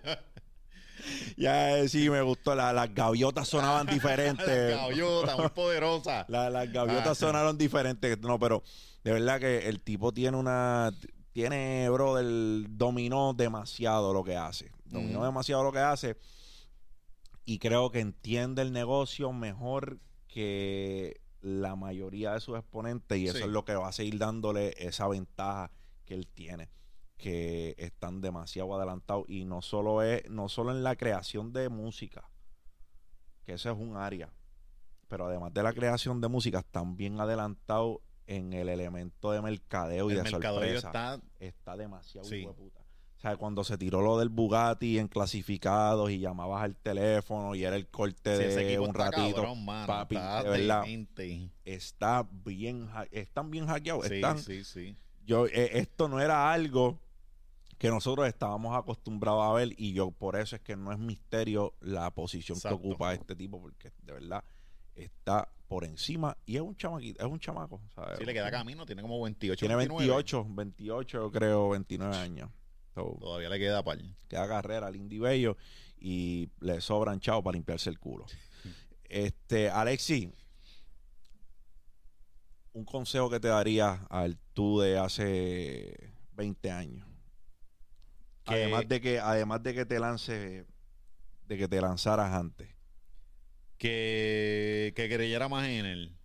ya 1.37 1.77
eh, 1.77 1.87
sí 1.87 2.09
me 2.09 2.23
gustó. 2.23 2.55
La- 2.55 2.73
las 2.73 2.91
gaviotas 2.95 3.47
sonaban 3.47 3.85
diferentes. 3.91 4.75
Gaviota, 4.75 5.37
muy 5.37 5.49
poderosa. 5.49 6.25
La- 6.29 6.49
las 6.49 6.71
gaviotas 6.73 7.09
Ah. 7.09 7.15
sonaron 7.27 7.59
diferentes. 7.59 8.17
No, 8.21 8.39
pero 8.39 8.63
de 9.03 9.11
verdad 9.13 9.39
que 9.39 9.69
el 9.69 9.81
tipo 9.81 10.11
tiene 10.11 10.35
una. 10.37 10.91
Tiene, 11.31 11.87
bro, 11.91 12.15
del 12.15 12.65
dominó 12.71 13.33
demasiado 13.35 14.13
lo 14.13 14.23
que 14.23 14.35
hace. 14.35 14.71
Dominó 14.85 15.19
Mm. 15.19 15.25
demasiado 15.25 15.63
lo 15.63 15.71
que 15.71 15.77
hace. 15.79 16.17
Y 17.45 17.59
creo 17.59 17.91
que 17.91 17.99
entiende 17.99 18.63
el 18.63 18.71
negocio 18.73 19.31
mejor 19.31 19.99
que 20.27 21.21
la 21.41 21.75
mayoría 21.75 22.33
de 22.33 22.39
sus 22.39 22.57
exponentes. 22.57 23.17
Y 23.17 23.27
eso 23.27 23.37
Sí. 23.37 23.43
es 23.43 23.49
lo 23.49 23.65
que 23.65 23.75
va 23.75 23.87
a 23.87 23.91
seguir 23.91 24.17
dándole 24.17 24.73
esa 24.77 25.07
ventaja 25.07 25.71
que 26.05 26.13
él 26.13 26.27
tiene. 26.27 26.69
Que 27.17 27.75
están 27.77 28.21
demasiado 28.21 28.75
adelantados. 28.75 29.25
Y 29.27 29.45
no 29.45 29.61
solo 29.61 30.01
es, 30.01 30.29
no 30.29 30.49
solo 30.49 30.71
en 30.71 30.83
la 30.83 30.95
creación 30.95 31.53
de 31.53 31.69
música. 31.69 32.29
Que 33.43 33.53
eso 33.53 33.71
es 33.71 33.77
un 33.77 33.95
área. 33.97 34.33
Pero 35.07 35.25
además 35.27 35.53
de 35.53 35.63
la 35.63 35.73
creación 35.73 36.21
de 36.21 36.27
música, 36.29 36.59
están 36.59 36.95
bien 36.95 37.19
adelantados 37.19 37.97
en 38.27 38.53
el 38.53 38.69
elemento 38.69 39.31
de 39.31 39.41
mercadeo 39.41 40.09
y 40.09 40.13
de 40.15 40.23
mercadeo 40.23 40.53
sorpresa 40.79 40.87
está 40.87 41.21
está 41.39 41.75
demasiado 41.75 42.25
Sí. 42.27 42.45
puta. 42.55 42.80
O 43.21 43.23
sea, 43.23 43.37
cuando 43.37 43.63
se 43.63 43.77
tiró 43.77 44.01
lo 44.01 44.17
del 44.17 44.29
Bugatti 44.29 44.97
en 44.97 45.07
clasificados 45.07 46.09
y 46.09 46.17
llamabas 46.17 46.63
al 46.63 46.75
teléfono 46.75 47.53
y 47.53 47.63
era 47.63 47.75
el 47.75 47.87
corte 47.87 48.35
sí, 48.35 48.63
de 48.63 48.79
un 48.79 48.95
ratito, 48.95 49.35
cabrón, 49.35 49.63
mano, 49.63 49.85
papi, 49.85 50.15
está 50.15 50.43
de 50.43 50.49
verdad. 50.49 50.81
demente. 50.81 51.51
está 51.63 52.27
bien, 52.31 52.89
están 53.11 53.51
bien 53.51 53.67
hackeados. 53.67 54.07
Sí, 54.07 54.15
están, 54.15 54.39
sí, 54.39 54.63
sí. 54.63 54.97
yo, 55.23 55.45
eh, 55.45 55.69
esto 55.73 56.07
no 56.07 56.19
era 56.19 56.51
algo 56.51 56.99
que 57.77 57.89
nosotros 57.89 58.27
estábamos 58.27 58.75
acostumbrados 58.75 59.43
a 59.43 59.53
ver 59.53 59.69
y 59.77 59.93
yo 59.93 60.09
por 60.09 60.35
eso 60.35 60.55
es 60.55 60.63
que 60.63 60.75
no 60.75 60.91
es 60.91 60.97
misterio 60.97 61.75
la 61.79 62.09
posición 62.09 62.57
Exacto. 62.57 62.81
que 62.81 62.87
ocupa 62.87 63.13
este 63.13 63.35
tipo 63.35 63.61
porque 63.61 63.91
de 64.01 64.13
verdad 64.13 64.43
está 64.95 65.47
por 65.67 65.85
encima 65.85 66.35
y 66.47 66.55
es 66.55 66.61
un 66.63 66.75
chamaquito, 66.75 67.23
es 67.23 67.31
un 67.31 67.39
chamaco. 67.39 67.79
¿sabes? 67.93 68.17
Sí, 68.17 68.25
le 68.25 68.33
queda 68.33 68.49
camino, 68.49 68.83
tiene 68.83 69.03
como 69.03 69.21
28, 69.21 69.59
Tiene 69.59 69.75
29. 69.75 70.11
28, 70.11 70.47
28 70.49 71.17
yo 71.19 71.31
creo, 71.31 71.69
29 71.69 72.17
años. 72.17 72.49
So, 72.95 73.17
Todavía 73.19 73.49
le 73.49 73.57
queda 73.59 73.83
par. 73.83 73.97
queda 74.27 74.47
carrera 74.47 74.87
al 74.87 74.95
Indy 74.95 75.19
Bello 75.19 75.57
y 75.99 76.49
le 76.59 76.81
sobran 76.81 77.19
chavos 77.19 77.43
para 77.43 77.53
limpiarse 77.53 77.89
el 77.89 77.99
culo. 77.99 78.25
Este, 79.05 79.69
Alexi, 79.69 80.31
un 82.73 82.85
consejo 82.85 83.29
que 83.29 83.39
te 83.39 83.47
daría 83.49 84.05
al 84.09 84.37
tú 84.53 84.79
de 84.79 84.97
hace 84.97 86.13
20 86.33 86.71
años. 86.71 87.07
Que- 88.45 88.53
Además 88.63 88.87
de 88.87 89.01
que, 89.01 89.19
además 89.19 89.61
de 89.63 89.73
que 89.73 89.85
te 89.85 89.99
lance, 89.99 90.65
de 91.47 91.57
que 91.57 91.67
te 91.67 91.81
lanzaras 91.81 92.33
antes. 92.33 92.69
Que, 93.77 94.93
que 94.95 95.09
creyera 95.09 95.49
más 95.49 95.67
en 95.67 95.85
él. 95.85 96.15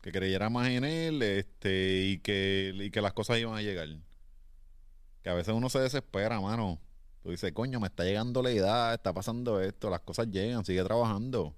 Que 0.00 0.12
creyera 0.12 0.48
más 0.50 0.68
en 0.68 0.84
él 0.84 1.22
este, 1.22 2.02
y, 2.06 2.18
que, 2.18 2.72
y 2.74 2.90
que 2.90 3.00
las 3.00 3.12
cosas 3.12 3.38
iban 3.38 3.54
a 3.56 3.62
llegar. 3.62 3.88
Que 5.22 5.30
a 5.30 5.34
veces 5.34 5.54
uno 5.54 5.68
se 5.68 5.78
desespera, 5.78 6.40
mano. 6.40 6.80
Tú 7.22 7.30
dices, 7.30 7.52
coño, 7.52 7.78
me 7.78 7.86
está 7.86 8.04
llegando 8.04 8.42
la 8.42 8.50
edad, 8.50 8.94
está 8.94 9.12
pasando 9.12 9.60
esto, 9.60 9.88
las 9.90 10.00
cosas 10.00 10.28
llegan, 10.28 10.64
sigue 10.64 10.82
trabajando. 10.82 11.54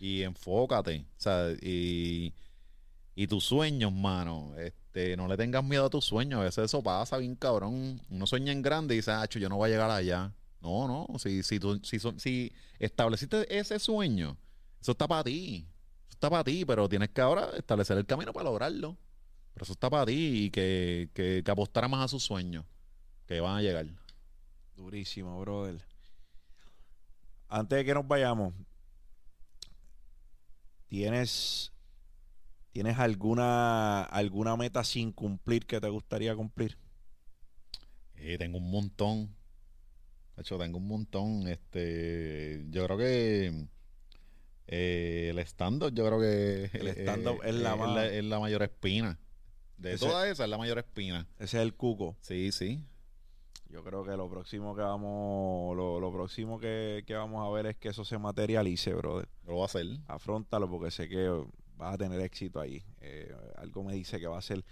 Y 0.00 0.22
enfócate. 0.22 1.06
O 1.16 1.20
sea, 1.20 1.50
y, 1.60 2.34
y 3.14 3.26
tus 3.26 3.44
sueños, 3.44 3.92
mano. 3.92 4.54
Este, 4.56 5.16
no 5.16 5.28
le 5.28 5.36
tengas 5.36 5.62
miedo 5.62 5.86
a 5.86 5.90
tus 5.90 6.04
sueños. 6.04 6.40
A 6.40 6.44
veces 6.44 6.64
eso 6.64 6.82
pasa 6.82 7.18
bien 7.18 7.36
cabrón. 7.36 8.02
Uno 8.10 8.26
sueña 8.26 8.50
en 8.50 8.62
grande 8.62 8.94
y 8.94 8.98
dice, 8.98 9.12
ah, 9.12 9.26
yo 9.28 9.48
no 9.48 9.56
voy 9.56 9.68
a 9.68 9.72
llegar 9.72 9.90
allá. 9.90 10.32
No, 10.60 10.88
no. 10.88 11.18
Si, 11.18 11.42
si, 11.42 11.60
tú, 11.60 11.80
si, 11.84 11.98
si 12.18 12.52
estableciste 12.78 13.56
ese 13.56 13.78
sueño, 13.78 14.36
eso 14.80 14.92
está 14.92 15.06
para 15.06 15.24
ti. 15.24 15.66
Eso 16.08 16.14
está 16.16 16.30
para 16.30 16.44
ti, 16.44 16.64
pero 16.64 16.88
tienes 16.88 17.10
que 17.10 17.20
ahora 17.20 17.50
establecer 17.56 17.96
el 17.98 18.06
camino 18.06 18.32
para 18.32 18.44
lograrlo. 18.44 18.96
Pero 19.54 19.64
eso 19.64 19.72
está 19.72 19.88
para 19.90 20.06
ti 20.06 20.46
y 20.46 20.50
que, 20.50 21.10
que, 21.14 21.42
que 21.44 21.50
apostara 21.50 21.88
más 21.88 22.04
a 22.04 22.08
sus 22.08 22.22
sueños, 22.22 22.64
que 23.30 23.40
van 23.40 23.58
a 23.58 23.62
llegar. 23.62 23.86
Durísimo, 24.74 25.38
brother. 25.40 25.80
Antes 27.48 27.78
de 27.78 27.84
que 27.84 27.94
nos 27.94 28.06
vayamos, 28.08 28.52
¿tienes, 30.88 31.72
¿tienes 32.72 32.98
alguna, 32.98 34.02
alguna 34.02 34.56
meta 34.56 34.82
sin 34.82 35.12
cumplir 35.12 35.64
que 35.66 35.80
te 35.80 35.88
gustaría 35.88 36.34
cumplir? 36.34 36.76
Eh, 38.16 38.36
tengo 38.36 38.58
un 38.58 38.68
montón. 38.70 39.32
De 40.34 40.42
hecho, 40.42 40.58
tengo 40.58 40.78
un 40.78 40.88
montón. 40.88 41.46
Este, 41.46 42.64
yo 42.70 42.84
creo 42.86 42.98
que 42.98 43.66
eh, 44.66 45.28
el 45.30 45.38
stand-up, 45.38 45.94
yo 45.94 46.04
creo 46.06 46.20
que 46.20 46.64
El 46.76 46.88
stand-up 46.88 47.42
es 47.44 47.54
la 47.54 48.06
es 48.06 48.24
la 48.24 48.40
mayor 48.40 48.64
espina. 48.64 49.20
De 49.76 49.92
Ese- 49.94 50.04
todas 50.04 50.26
esas, 50.26 50.40
es 50.44 50.50
la 50.50 50.58
mayor 50.58 50.78
espina. 50.78 51.28
Ese 51.38 51.58
es 51.58 51.62
el 51.62 51.74
cuco. 51.74 52.16
Sí, 52.20 52.50
sí. 52.52 52.84
Yo 53.70 53.84
creo 53.84 54.04
que 54.04 54.16
lo 54.16 54.28
próximo 54.28 54.74
que 54.74 54.82
vamos, 54.82 55.76
lo, 55.76 56.00
lo 56.00 56.12
próximo 56.12 56.58
que, 56.58 57.04
que 57.06 57.14
vamos 57.14 57.46
a 57.46 57.50
ver 57.52 57.66
es 57.66 57.76
que 57.76 57.88
eso 57.90 58.04
se 58.04 58.18
materialice, 58.18 58.92
brother. 58.94 59.28
Lo 59.46 59.54
voy 59.54 59.62
a 59.62 59.66
hacer. 59.66 59.86
Afrontalo 60.08 60.68
porque 60.68 60.90
sé 60.90 61.08
que 61.08 61.28
vas 61.76 61.94
a 61.94 61.98
tener 61.98 62.20
éxito 62.20 62.60
ahí. 62.60 62.82
Eh, 63.00 63.32
algo 63.56 63.84
me 63.84 63.94
dice 63.94 64.18
que 64.18 64.26
va 64.26 64.38
a 64.38 64.42
ser, 64.42 64.64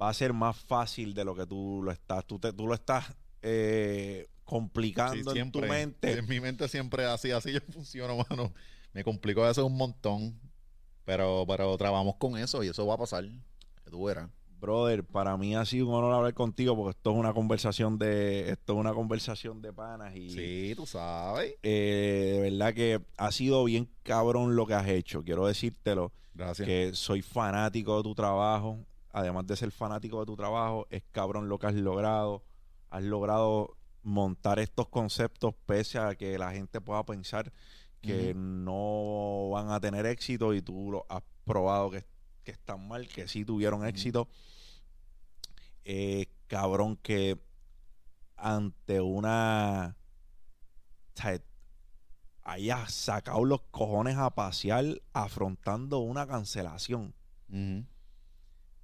va 0.00 0.08
a 0.08 0.14
ser 0.14 0.32
más 0.32 0.56
fácil 0.56 1.12
de 1.14 1.24
lo 1.24 1.34
que 1.34 1.46
tú 1.46 1.80
lo 1.82 1.90
estás, 1.92 2.24
tú, 2.26 2.38
te- 2.38 2.52
tú 2.52 2.66
lo 2.66 2.74
estás 2.74 3.14
eh, 3.42 4.24
Sí, 4.26 4.32
complicando 4.44 5.36
en 5.36 5.52
tu 5.52 5.60
mente. 5.60 6.18
En 6.18 6.26
mi 6.26 6.40
mente 6.40 6.66
siempre 6.68 7.04
así, 7.04 7.30
así 7.30 7.52
yo 7.52 7.60
funciono, 7.72 8.16
mano. 8.30 8.52
Me 8.94 9.04
complico 9.04 9.44
a 9.44 9.48
veces 9.48 9.62
un 9.62 9.76
montón. 9.76 10.40
Pero, 11.04 11.44
pero 11.46 11.76
trabajamos 11.76 12.16
con 12.16 12.36
eso 12.38 12.62
y 12.64 12.68
eso 12.68 12.86
va 12.86 12.94
a 12.94 12.98
pasar. 12.98 13.24
Que 13.84 13.90
tú 13.90 14.04
verás. 14.04 14.28
Brother, 14.60 15.04
para 15.04 15.36
mí 15.36 15.54
ha 15.54 15.64
sido 15.64 15.86
un 15.88 15.94
honor 15.94 16.14
hablar 16.14 16.34
contigo 16.34 16.76
porque 16.76 16.90
esto 16.96 17.12
es 17.12 17.16
una 17.16 17.32
conversación 17.32 17.98
de, 17.98 18.50
esto 18.50 18.72
es 18.74 18.78
una 18.78 18.92
conversación 18.92 19.62
de 19.62 19.72
panas 19.72 20.14
y 20.16 20.30
Sí, 20.30 20.72
tú 20.74 20.84
sabes. 20.86 21.54
eh, 21.62 22.32
de 22.34 22.50
verdad 22.50 22.74
que 22.74 23.00
ha 23.16 23.30
sido 23.32 23.64
bien 23.64 23.88
cabrón 24.02 24.56
lo 24.56 24.66
que 24.66 24.74
has 24.74 24.88
hecho. 24.88 25.22
Quiero 25.22 25.46
decírtelo. 25.46 26.12
Gracias. 26.34 26.66
que 26.66 26.90
soy 26.94 27.22
fanático 27.22 27.96
de 27.96 28.02
tu 28.04 28.14
trabajo. 28.14 28.78
Además 29.12 29.46
de 29.46 29.56
ser 29.56 29.70
fanático 29.72 30.20
de 30.20 30.26
tu 30.26 30.36
trabajo, 30.36 30.86
es 30.90 31.02
cabrón 31.10 31.48
lo 31.48 31.58
que 31.58 31.66
has 31.66 31.74
logrado. 31.74 32.44
Has 32.90 33.02
logrado 33.02 33.76
montar 34.02 34.58
estos 34.58 34.88
conceptos 34.88 35.54
pese 35.66 35.98
a 35.98 36.14
que 36.14 36.38
la 36.38 36.52
gente 36.52 36.80
pueda 36.80 37.04
pensar 37.04 37.52
que 38.00 38.32
no 38.36 39.50
van 39.50 39.70
a 39.70 39.80
tener 39.80 40.06
éxito 40.06 40.54
y 40.54 40.62
tú 40.62 40.90
lo 40.92 41.04
has 41.08 41.22
probado 41.44 41.90
que, 41.90 42.04
que 42.48 42.52
están 42.52 42.88
mal, 42.88 43.06
que 43.06 43.28
sí 43.28 43.44
tuvieron 43.44 43.86
éxito. 43.86 44.26
Eh, 45.84 46.28
cabrón 46.46 46.96
que 46.96 47.38
ante 48.36 49.02
una... 49.02 49.98
o 51.14 51.20
sea, 51.20 51.42
hayas 52.44 52.94
sacado 52.94 53.44
los 53.44 53.60
cojones 53.70 54.16
a 54.16 54.30
pasear 54.30 55.02
afrontando 55.12 55.98
una 55.98 56.26
cancelación. 56.26 57.14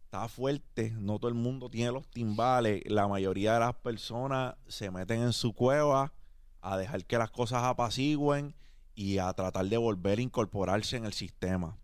Está 0.05 0.28
fuerte, 0.28 0.91
no 0.91 1.19
todo 1.19 1.28
el 1.28 1.35
mundo 1.35 1.70
tiene 1.70 1.91
los 1.91 2.07
timbales. 2.11 2.82
La 2.85 3.09
mayoría 3.09 3.55
de 3.55 3.61
las 3.61 3.77
personas 3.77 4.57
se 4.69 4.91
meten 4.91 5.23
en 5.23 5.32
su 5.32 5.55
cueva 5.55 6.12
a 6.61 6.77
dejar 6.77 7.07
que 7.07 7.16
las 7.16 7.31
cosas 7.31 7.62
apacigüen 7.62 8.55
y 8.95 9.16
a 9.16 9.32
tratar 9.32 9.65
de 9.65 9.78
volver 9.78 10.19
a 10.19 10.23
incorporarse 10.23 10.99
en 10.99 11.07
el 11.07 11.15
sistema. 11.15 11.78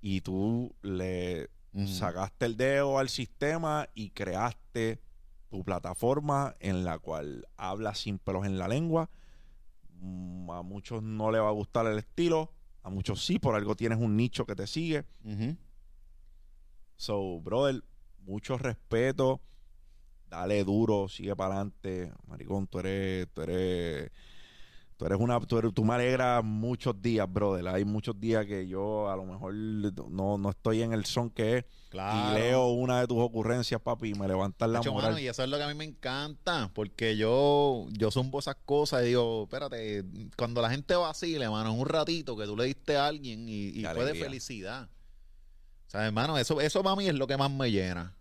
Y 0.00 0.20
tú 0.20 0.74
le 0.82 1.50
sacaste 1.86 2.46
el 2.46 2.56
dedo 2.56 2.98
al 2.98 3.08
sistema 3.08 3.88
y 3.94 4.10
creaste 4.10 5.00
tu 5.48 5.64
plataforma 5.64 6.54
en 6.60 6.84
la 6.84 6.98
cual 6.98 7.46
hablas 7.56 7.98
sin 8.00 8.18
pelos 8.18 8.46
en 8.46 8.58
la 8.58 8.68
lengua. 8.68 9.10
Mm, 10.00 10.50
A 10.50 10.62
muchos 10.62 11.02
no 11.02 11.30
le 11.30 11.38
va 11.40 11.48
a 11.48 11.52
gustar 11.52 11.86
el 11.86 11.98
estilo, 11.98 12.52
a 12.82 12.90
muchos 12.90 13.24
sí, 13.24 13.38
por 13.38 13.54
algo 13.54 13.74
tienes 13.74 13.98
un 13.98 14.16
nicho 14.16 14.46
que 14.46 14.54
te 14.54 14.66
sigue. 14.66 15.04
So, 16.96 17.40
brother, 17.40 17.82
mucho 18.20 18.58
respeto. 18.58 19.40
Dale 20.28 20.62
duro, 20.64 21.08
sigue 21.08 21.34
para 21.36 21.54
adelante. 21.54 22.12
Maricón, 22.26 22.66
tú 22.66 22.80
eres, 22.80 23.28
tú 23.32 23.42
eres, 23.42 24.10
tú 24.98 25.06
eres 25.06 25.18
una, 25.18 25.40
tú, 25.40 25.58
eres- 25.58 25.72
tú 25.72 25.84
me 25.84 25.94
alegras 25.94 26.44
muchos 26.44 27.00
días, 27.00 27.32
brother. 27.32 27.68
Hay 27.68 27.84
muchos 27.84 28.18
días 28.20 28.44
que 28.46 28.66
yo 28.66 29.08
a 29.08 29.16
lo 29.16 29.24
mejor 29.24 29.54
no, 29.54 30.36
no 30.36 30.50
estoy 30.50 30.82
en 30.82 30.92
el 30.92 31.06
son 31.06 31.30
que 31.30 31.58
es. 31.58 31.64
Claro. 31.88 32.36
Y 32.36 32.40
leo 32.40 32.66
una 32.66 33.00
de 33.00 33.06
tus 33.06 33.16
ocurrencias, 33.18 33.80
papi, 33.80 34.10
y 34.10 34.14
me 34.14 34.26
levantas 34.26 34.68
la 34.68 34.80
Hacho, 34.80 34.92
moral. 34.92 35.12
mano, 35.12 35.22
y 35.22 35.28
eso 35.28 35.42
es 35.42 35.48
lo 35.48 35.56
que 35.56 35.62
a 35.62 35.68
mí 35.68 35.74
me 35.74 35.84
encanta, 35.84 36.70
porque 36.74 37.16
yo, 37.16 37.86
yo 37.92 38.10
zumbo 38.10 38.40
esas 38.40 38.56
cosas 38.56 39.04
y 39.04 39.06
digo, 39.06 39.44
espérate, 39.44 40.04
cuando 40.36 40.60
la 40.60 40.68
gente 40.68 40.96
vacile, 40.96 41.48
mano, 41.48 41.72
es 41.72 41.80
un 41.80 41.86
ratito 41.86 42.36
que 42.36 42.44
tú 42.44 42.56
le 42.56 42.64
diste 42.64 42.96
a 42.96 43.06
alguien 43.06 43.48
y, 43.48 43.84
fue 43.94 44.04
de 44.04 44.14
felicidad. 44.16 44.90
O 45.86 45.90
sea, 45.90 46.06
hermano, 46.06 46.36
eso, 46.36 46.60
eso 46.60 46.82
para 46.82 46.96
mí 46.96 47.06
es 47.06 47.14
lo 47.14 47.26
que 47.26 47.36
más 47.36 47.50
me 47.50 47.70
llena. 47.70 48.14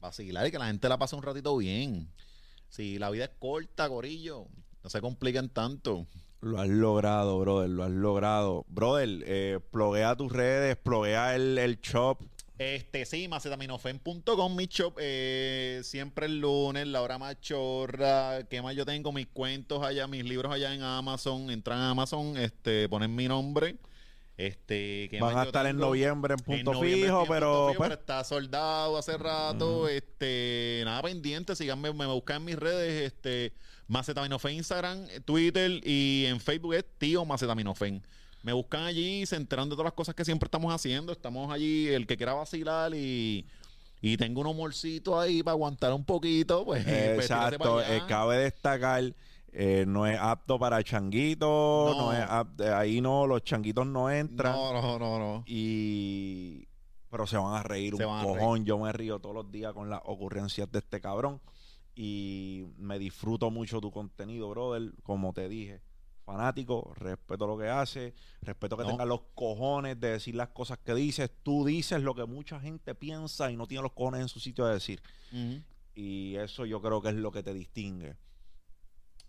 Vacilar 0.00 0.46
y 0.46 0.50
que 0.52 0.58
la 0.58 0.66
gente 0.66 0.88
la 0.88 0.98
pase 0.98 1.16
un 1.16 1.22
ratito 1.22 1.56
bien. 1.56 2.08
Si 2.68 2.98
la 2.98 3.10
vida 3.10 3.24
es 3.24 3.30
corta, 3.38 3.86
gorillo, 3.88 4.46
no 4.82 4.90
se 4.90 5.00
compliquen 5.00 5.48
tanto. 5.48 6.06
Lo 6.40 6.60
has 6.60 6.68
logrado, 6.68 7.38
brother, 7.38 7.70
lo 7.70 7.84
has 7.84 7.90
logrado. 7.90 8.64
Brother, 8.68 9.08
eh, 9.26 9.60
pluguea 9.70 10.16
tus 10.16 10.32
redes, 10.32 10.76
pluguea 10.76 11.36
el, 11.36 11.56
el 11.56 11.80
shop. 11.80 12.18
Este, 12.58 13.06
sí, 13.06 13.28
macetaminofen.com, 13.28 14.54
mi 14.54 14.66
shop, 14.66 14.94
eh, 15.00 15.80
siempre 15.82 16.26
el 16.26 16.40
lunes, 16.40 16.86
la 16.86 17.02
hora 17.02 17.18
machorra, 17.18 18.44
¿qué 18.48 18.62
más 18.62 18.76
yo 18.76 18.84
tengo? 18.84 19.10
Mis 19.12 19.26
cuentos 19.26 19.82
allá, 19.82 20.06
mis 20.06 20.24
libros 20.24 20.52
allá 20.52 20.72
en 20.72 20.82
Amazon, 20.82 21.50
entran 21.50 21.78
a 21.78 21.90
Amazon, 21.90 22.36
este, 22.36 22.88
ponen 22.88 23.16
mi 23.16 23.26
nombre, 23.26 23.76
este, 24.36 25.08
¿qué 25.10 25.18
Van 25.20 25.34
más 25.34 25.44
a 25.44 25.46
estar 25.48 25.66
en 25.66 25.76
noviembre 25.76 26.34
en 26.34 26.40
En 26.40 26.64
punto 26.64 26.78
noviembre 26.78 27.06
fijo, 27.06 27.22
en 27.22 27.28
pero 27.28 27.66
Punto 27.66 27.68
Fijo, 27.70 27.78
pues, 27.78 27.88
pero 27.88 28.00
está 28.00 28.22
soldado 28.22 28.96
hace 28.96 29.16
rato, 29.16 29.88
este, 29.88 30.82
nada 30.84 31.02
pendiente, 31.02 31.56
síganme, 31.56 31.92
me 31.92 32.06
buscan 32.06 32.36
en 32.36 32.44
mis 32.44 32.56
redes, 32.56 33.12
este, 33.12 33.52
Macetaminofen 33.88 34.54
Instagram, 34.54 35.06
Twitter 35.24 35.70
y 35.84 36.24
en 36.26 36.40
Facebook 36.40 36.74
es 36.74 36.84
tío 36.98 37.24
Macetaminofen. 37.24 38.02
Me 38.42 38.52
buscan 38.52 38.82
allí, 38.82 39.24
se 39.26 39.36
enteran 39.36 39.68
de 39.68 39.74
todas 39.74 39.84
las 39.84 39.92
cosas 39.92 40.14
que 40.14 40.24
siempre 40.24 40.46
estamos 40.46 40.74
haciendo. 40.74 41.12
Estamos 41.12 41.52
allí, 41.52 41.88
el 41.88 42.06
que 42.06 42.16
quiera 42.16 42.34
vacilar 42.34 42.92
y, 42.94 43.46
y 44.00 44.16
tengo 44.16 44.40
un 44.40 44.48
humorcito 44.48 45.18
ahí 45.18 45.42
para 45.42 45.52
aguantar 45.52 45.92
un 45.92 46.04
poquito, 46.04 46.64
pues. 46.64 46.82
pues 46.84 47.18
Exacto, 47.18 47.80
eh, 47.82 48.02
cabe 48.08 48.38
destacar, 48.38 49.14
eh, 49.52 49.84
no 49.86 50.06
es 50.06 50.18
apto 50.18 50.58
para 50.58 50.82
changuitos, 50.82 51.96
no, 51.96 52.10
No. 52.10 52.12
es 52.12 52.24
apto- 52.24 52.74
ahí 52.74 53.00
no, 53.00 53.26
los 53.28 53.44
changuitos 53.44 53.86
no 53.86 54.10
entran. 54.10 54.52
No, 54.54 54.72
no, 54.72 54.98
no, 54.98 55.18
no. 55.18 55.44
Y 55.46 56.66
pero 57.10 57.26
se 57.26 57.36
van 57.36 57.54
a 57.54 57.62
reír 57.62 57.94
Se 57.96 58.06
un 58.06 58.22
cojón. 58.22 58.64
Yo 58.64 58.78
me 58.78 58.90
río 58.90 59.18
todos 59.18 59.34
los 59.34 59.52
días 59.52 59.74
con 59.74 59.90
las 59.90 60.00
ocurrencias 60.06 60.72
de 60.72 60.78
este 60.78 60.98
cabrón. 60.98 61.40
Y 61.94 62.64
me 62.78 62.98
disfruto 62.98 63.50
mucho 63.50 63.80
tu 63.80 63.90
contenido, 63.90 64.48
brother. 64.48 64.92
Como 65.02 65.32
te 65.32 65.48
dije, 65.48 65.82
fanático, 66.24 66.92
respeto 66.96 67.46
lo 67.46 67.58
que 67.58 67.68
hace, 67.68 68.14
respeto 68.40 68.76
que 68.76 68.84
No. 68.84 68.90
tengas 68.90 69.06
los 69.06 69.20
cojones 69.34 70.00
de 70.00 70.12
decir 70.12 70.34
las 70.34 70.48
cosas 70.48 70.78
que 70.78 70.94
dices. 70.94 71.30
Tú 71.42 71.64
dices 71.64 72.00
lo 72.02 72.14
que 72.14 72.24
mucha 72.24 72.60
gente 72.60 72.94
piensa 72.94 73.50
y 73.50 73.56
no 73.56 73.66
tiene 73.66 73.82
los 73.82 73.92
cojones 73.92 74.22
en 74.22 74.28
su 74.28 74.40
sitio 74.40 74.64
de 74.66 74.74
decir. 74.74 75.02
Y 75.94 76.36
eso 76.36 76.64
yo 76.64 76.80
creo 76.80 77.02
que 77.02 77.10
es 77.10 77.14
lo 77.16 77.30
que 77.32 77.42
te 77.42 77.52
distingue. 77.52 78.16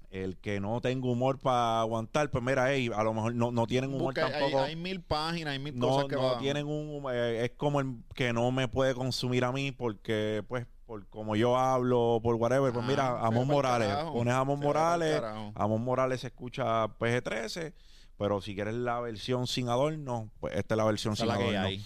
El 0.10 0.38
que 0.38 0.60
no 0.60 0.80
tenga 0.80 1.08
humor 1.10 1.40
para 1.40 1.82
aguantar, 1.82 2.30
pues 2.30 2.44
mira, 2.44 2.72
ey, 2.72 2.88
a 2.96 3.02
lo 3.04 3.16
mejor 3.16 3.34
no, 3.34 3.52
no 3.52 3.66
tienen 3.66 3.90
humor 3.92 4.14
Busca- 4.14 4.28
hay, 4.28 4.32
tampoco. 4.32 4.62
hay 4.62 4.76
mil 4.76 5.02
páginas, 5.02 5.54
hay 5.54 5.60
mil 5.60 5.76
no, 5.78 5.88
cosas 5.90 6.06
que 6.08 6.16
no 6.16 6.22
van. 6.22 6.40
tienen 6.40 6.68
un 6.68 7.04
eh, 7.12 7.46
es 7.46 7.52
como 7.58 7.80
el 7.80 7.96
que 8.14 8.32
no 8.32 8.52
me 8.52 8.68
puede 8.68 8.94
consumir 8.94 9.44
a 9.44 9.52
mí 9.52 9.72
porque 9.72 10.44
pues 10.48 10.68
por 10.94 11.08
como 11.08 11.36
yo 11.36 11.58
hablo 11.58 12.20
por 12.22 12.36
whatever 12.36 12.72
pues 12.72 12.84
Ah, 12.86 12.88
mira 12.88 13.08
Amon 13.20 13.48
pa'l 13.48 13.56
Morales 13.56 13.88
carajo. 13.90 14.14
pones 14.14 14.34
a 14.34 14.40
Amon 14.40 14.60
Se 14.60 14.66
va 14.68 14.74
pa'l 14.74 15.00
Morales. 15.00 15.24
Amon 15.56 15.84
Morales 15.84 16.22
se 16.22 16.28
escucha 16.28 16.86
PG-13 17.00 17.74
pero 18.18 18.42
si 18.42 18.54
quieres 18.54 18.76
la 18.76 19.00
versión 19.00 19.48
sin 19.48 19.70
adorno 19.70 20.30
pues 20.40 20.56
esta 20.56 20.76
es 20.76 20.78
la 20.78 20.84
versión 20.86 21.16
sin 21.16 21.28
la 21.28 21.38
que 21.38 21.44
adorno 21.44 21.62
hay. 21.62 21.86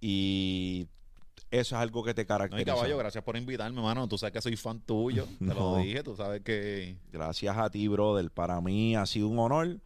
y 0.00 0.86
eso 1.50 1.76
es 1.76 1.80
algo 1.82 2.02
que 2.04 2.14
te 2.14 2.22
No, 2.22 2.24
y 2.24 2.26
caracteriza 2.28 2.74
caballo, 2.74 2.98
gracias 2.98 3.22
por 3.22 3.36
invitarme, 3.36 3.80
mano. 3.80 4.08
Tú 4.08 4.18
sabes 4.18 4.32
que 4.32 4.40
soy 4.42 4.56
fan 4.56 4.80
tuyo. 4.80 5.26
Te 5.38 5.44
lo 5.46 5.54
No. 5.54 5.76
dije, 5.76 6.02
tú 6.02 6.16
sabes 6.16 6.40
que. 6.42 6.96
gracias 7.12 7.56
a 7.56 7.70
ti 7.70 7.86
brother 7.86 8.28
para 8.30 8.60
mí 8.60 8.96
ha 8.96 9.06
sido 9.06 9.28
un 9.28 9.38
honor 9.38 9.78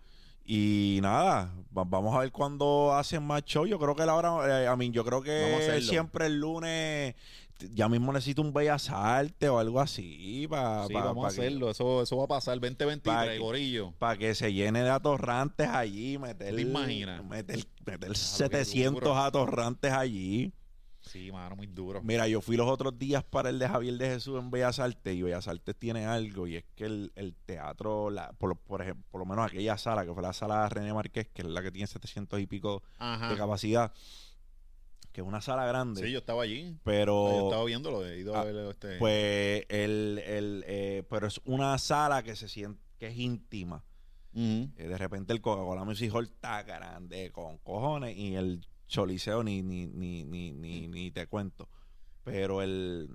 y 0.47 0.99
nada, 1.03 1.53
va- 1.77 1.85
vamos 1.85 2.15
a 2.17 2.21
ver 2.21 2.33
cuándo 2.33 2.95
hacen 2.95 3.23
más 3.23 3.45
show. 3.45 3.67
Yo 3.67 3.79
creo 3.79 3.95
que 3.95 4.07
la 4.07 4.15
hora, 4.15 4.63
eh, 4.63 4.67
a 4.67 4.75
mí, 4.77 4.91
yo 4.91 5.05
creo 5.05 5.21
que 5.23 5.79
siempre 5.83 6.25
el 6.27 6.41
lunes, 6.41 7.15
ya 7.73 7.89
mismo 7.89 8.13
necesito 8.13 8.43
un 8.43 8.53
Bellas 8.53 8.89
Artes 8.91 9.49
o 9.49 9.59
algo 9.59 9.81
así 9.81 10.47
para 10.49 10.87
sí, 10.87 10.95
vamos 10.95 11.25
a 11.25 11.29
hacerlo. 11.29 11.71
Eso, 11.71 12.03
eso 12.03 12.17
va 12.17 12.25
a 12.25 12.29
pasar. 12.29 12.59
2023, 12.61 13.03
Pa' 13.17 13.27
que- 13.33 13.39
gorillo. 13.39 13.93
Para 13.99 14.17
que 14.17 14.35
se 14.35 14.53
llene 14.53 14.83
de 14.83 14.91
atorrantes 14.91 15.69
allí, 15.69 16.19
meter, 16.19 16.55
¿Te 16.55 16.63
imaginas? 16.63 17.25
meter, 17.25 17.65
meter 17.85 18.09
qué 18.11 18.15
700 18.15 19.03
duro. 19.03 19.17
atorrantes 19.19 19.93
allí. 19.93 20.53
Sí, 21.01 21.33
mano, 21.33 21.57
muy 21.57 21.67
duro. 21.67 22.03
Mira, 22.03 22.29
yo 22.29 22.43
fui 22.43 22.57
los 22.57 22.69
otros 22.69 22.99
días 22.99 23.25
para 23.25 23.49
el 23.49 23.59
de 23.59 23.67
Javier 23.69 23.95
de 23.97 24.09
Jesús 24.11 24.39
en 24.39 24.51
Bellas 24.51 24.79
Artes 24.79 25.15
y 25.15 25.23
Bellas 25.23 25.49
Artes 25.49 25.75
tiene 25.79 26.05
algo 26.05 26.47
y 26.47 26.57
es 26.57 26.65
que 26.75 26.85
el, 26.85 27.13
el 27.15 27.35
teatro, 27.35 28.11
la, 28.11 28.33
por, 28.33 28.51
lo- 28.51 28.57
por 28.57 28.83
ejemplo, 28.83 29.07
por 29.11 29.21
lo 29.21 29.25
menos 29.25 29.47
aquella 29.51 29.79
sala, 29.79 30.05
que 30.05 30.13
fue 30.13 30.23
la 30.23 30.35
sala 30.35 30.65
de 30.65 30.69
René 30.69 30.93
Márquez, 30.93 31.29
que 31.33 31.43
es 31.43 31.49
la 31.49 31.63
que 31.63 31.71
tiene 31.71 31.87
700 31.87 32.39
y 32.41 32.47
pico 32.47 32.83
Ajá. 32.99 33.31
de 33.31 33.37
capacidad, 33.37 33.93
que 35.19 35.23
es 35.23 35.27
una 35.27 35.41
sala 35.41 35.67
grande, 35.67 36.01
Sí, 36.01 36.13
yo 36.13 36.21
estaba 36.21 36.45
allí. 36.45 36.63
Yo 36.71 36.77
pero 36.85 37.49
estaba 37.49 37.65
viéndolo. 37.65 38.07
He 38.07 38.21
ido 38.21 38.37
a 38.37 38.43
Ah, 38.43 38.45
ver 38.45 38.55
este. 38.71 38.99
pues 38.99 39.65
el, 39.69 40.23
el, 40.25 40.65
eh, 40.69 41.03
pero 41.11 41.27
es 41.27 41.41
una 41.45 41.77
sala 41.79 42.23
que 42.23 42.37
se 42.37 42.49
siente 42.49 42.81
que 43.01 43.09
es 43.09 43.19
íntima. 43.19 43.85
Eh, 44.33 44.69
de 44.77 44.97
repente 44.97 45.33
el 45.33 45.41
Coca-Cola 45.41 45.83
Music 45.85 46.13
Hall 46.15 46.27
está 46.27 46.63
grande 46.63 47.33
con 47.33 47.59
cojones 47.59 48.17
y 48.17 48.37
el 48.37 48.65
Choliseo 48.87 49.43
ni, 49.43 49.61
ni, 49.65 49.89
ni, 49.89 50.23
ni, 50.25 50.53
ni, 50.53 50.87
ni 50.87 51.11
te 51.11 51.27
cuento. 51.27 51.69
Pero 52.23 52.63
el 52.63 53.11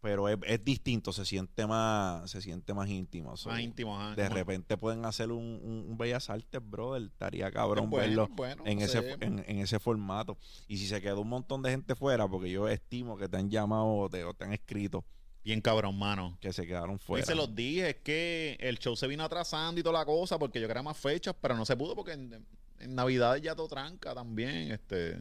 pero 0.00 0.28
es, 0.28 0.38
es 0.46 0.64
distinto, 0.64 1.12
se 1.12 1.24
siente 1.24 1.66
más, 1.66 2.30
se 2.30 2.40
siente 2.40 2.72
más 2.74 2.88
íntimo. 2.88 3.36
So, 3.36 3.48
Más 3.50 3.60
íntimo, 3.60 3.98
ajá. 4.00 4.14
de 4.14 4.28
repente 4.28 4.76
pueden 4.76 5.04
hacer 5.04 5.32
un, 5.32 5.44
un, 5.62 5.86
un 5.88 5.98
Bellas 5.98 6.30
Artes, 6.30 6.60
brother. 6.62 7.02
Estaría 7.02 7.50
cabrón 7.50 7.90
bueno, 7.90 8.06
verlo 8.06 8.28
bueno, 8.32 8.62
en, 8.66 8.80
ese, 8.80 9.00
sé. 9.02 9.16
en, 9.20 9.44
en 9.46 9.58
ese 9.58 9.78
formato. 9.78 10.38
Y 10.68 10.76
si 10.78 10.86
se 10.86 11.00
quedó 11.00 11.20
un 11.22 11.28
montón 11.28 11.62
de 11.62 11.70
gente 11.70 11.94
fuera, 11.94 12.28
porque 12.28 12.50
yo 12.50 12.68
estimo 12.68 13.16
que 13.16 13.28
te 13.28 13.36
han 13.36 13.50
llamado 13.50 13.86
o 13.88 14.08
te, 14.08 14.22
o 14.24 14.34
te 14.34 14.44
han 14.44 14.52
escrito 14.52 15.04
Bien 15.44 15.60
cabrón, 15.62 15.98
mano. 15.98 16.36
que 16.40 16.52
se 16.52 16.66
quedaron 16.66 16.96
Y 16.96 16.98
fuera. 16.98 17.24
se 17.26 17.34
los 17.34 17.54
dije, 17.54 17.90
es 17.90 17.96
que 17.96 18.56
el 18.60 18.78
show 18.78 18.94
se 18.96 19.06
vino 19.06 19.24
atrasando 19.24 19.80
y 19.80 19.82
toda 19.82 19.98
la 20.00 20.04
cosa 20.04 20.38
porque 20.38 20.60
yo 20.60 20.68
quería 20.68 20.82
más 20.82 20.96
fechas, 20.98 21.34
pero 21.40 21.56
no 21.56 21.64
se 21.64 21.74
pudo 21.76 21.94
porque 21.96 22.12
en, 22.12 22.44
en 22.80 22.94
Navidad 22.94 23.36
ya 23.36 23.54
todo 23.56 23.66
tranca 23.68 24.14
también. 24.14 24.70
este 24.72 25.16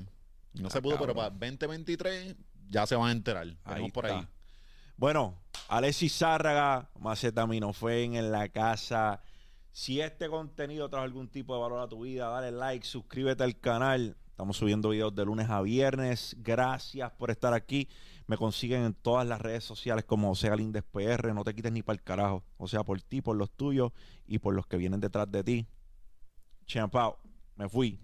No 0.54 0.70
se 0.70 0.80
Ah, 0.80 0.82
pudo, 0.82 0.98
pero 0.99 1.16
para 1.16 1.30
2023 1.30 2.36
ya 2.70 2.86
se 2.86 2.95
van 2.95 3.10
a 3.10 3.12
enterar. 3.14 3.48
Veremos 3.66 3.91
por 3.91 4.06
está. 4.06 4.30
Bueno, 4.98 5.36
Alexis 5.68 6.18
Zárraga, 6.18 6.90
Macetaminofen 6.99 8.15
en 8.15 8.32
la 8.32 8.49
casa. 8.49 9.22
Si 9.72 10.02
este 10.02 10.28
contenido 10.28 10.90
trajo 10.90 11.06
algún 11.06 11.28
tipo 11.28 11.53
de 11.53 11.61
valor 11.61 11.82
a 11.82 11.88
tu 11.88 12.02
vida, 12.02 12.30
dale 12.30 12.52
like, 12.52 12.84
suscríbete 12.84 13.44
al 13.44 13.60
canal. 13.60 14.18
Estamos 14.32 14.57
subiendo 14.57 14.90
videos 14.90 15.14
de 15.14 15.24
lunes 15.24 15.52
a 15.52 15.61
viernes. 15.61 16.36
Gracias 16.40 17.11
por 17.11 17.30
estar 17.30 17.53
aquí. 17.53 17.88
Me 18.26 18.38
consiguen 18.38 18.86
en 18.86 18.95
todas 18.95 19.28
las 19.28 19.40
redes 19.40 19.64
sociales 19.64 20.03
como 20.03 20.30
José 20.30 20.49
Galíndez 20.49 20.84
PR. 20.84 21.32
No 21.32 21.44
te 21.44 21.53
quites 21.53 21.72
ni 21.72 21.84
para 21.84 21.98
el 21.98 22.03
carajo. 22.03 22.44
O 22.57 22.68
sea, 22.68 22.84
por 22.84 22.99
ti, 22.99 23.22
por 23.22 23.36
los 23.36 23.52
tuyos 23.52 23.91
y 24.26 24.40
por 24.40 24.56
los 24.56 24.65
que 24.65 24.78
vienen 24.78 24.99
detrás 24.99 25.32
de 25.32 25.44
ti. 25.44 25.68
Champao, 26.65 27.19
me 27.56 27.69
fui. 27.69 27.99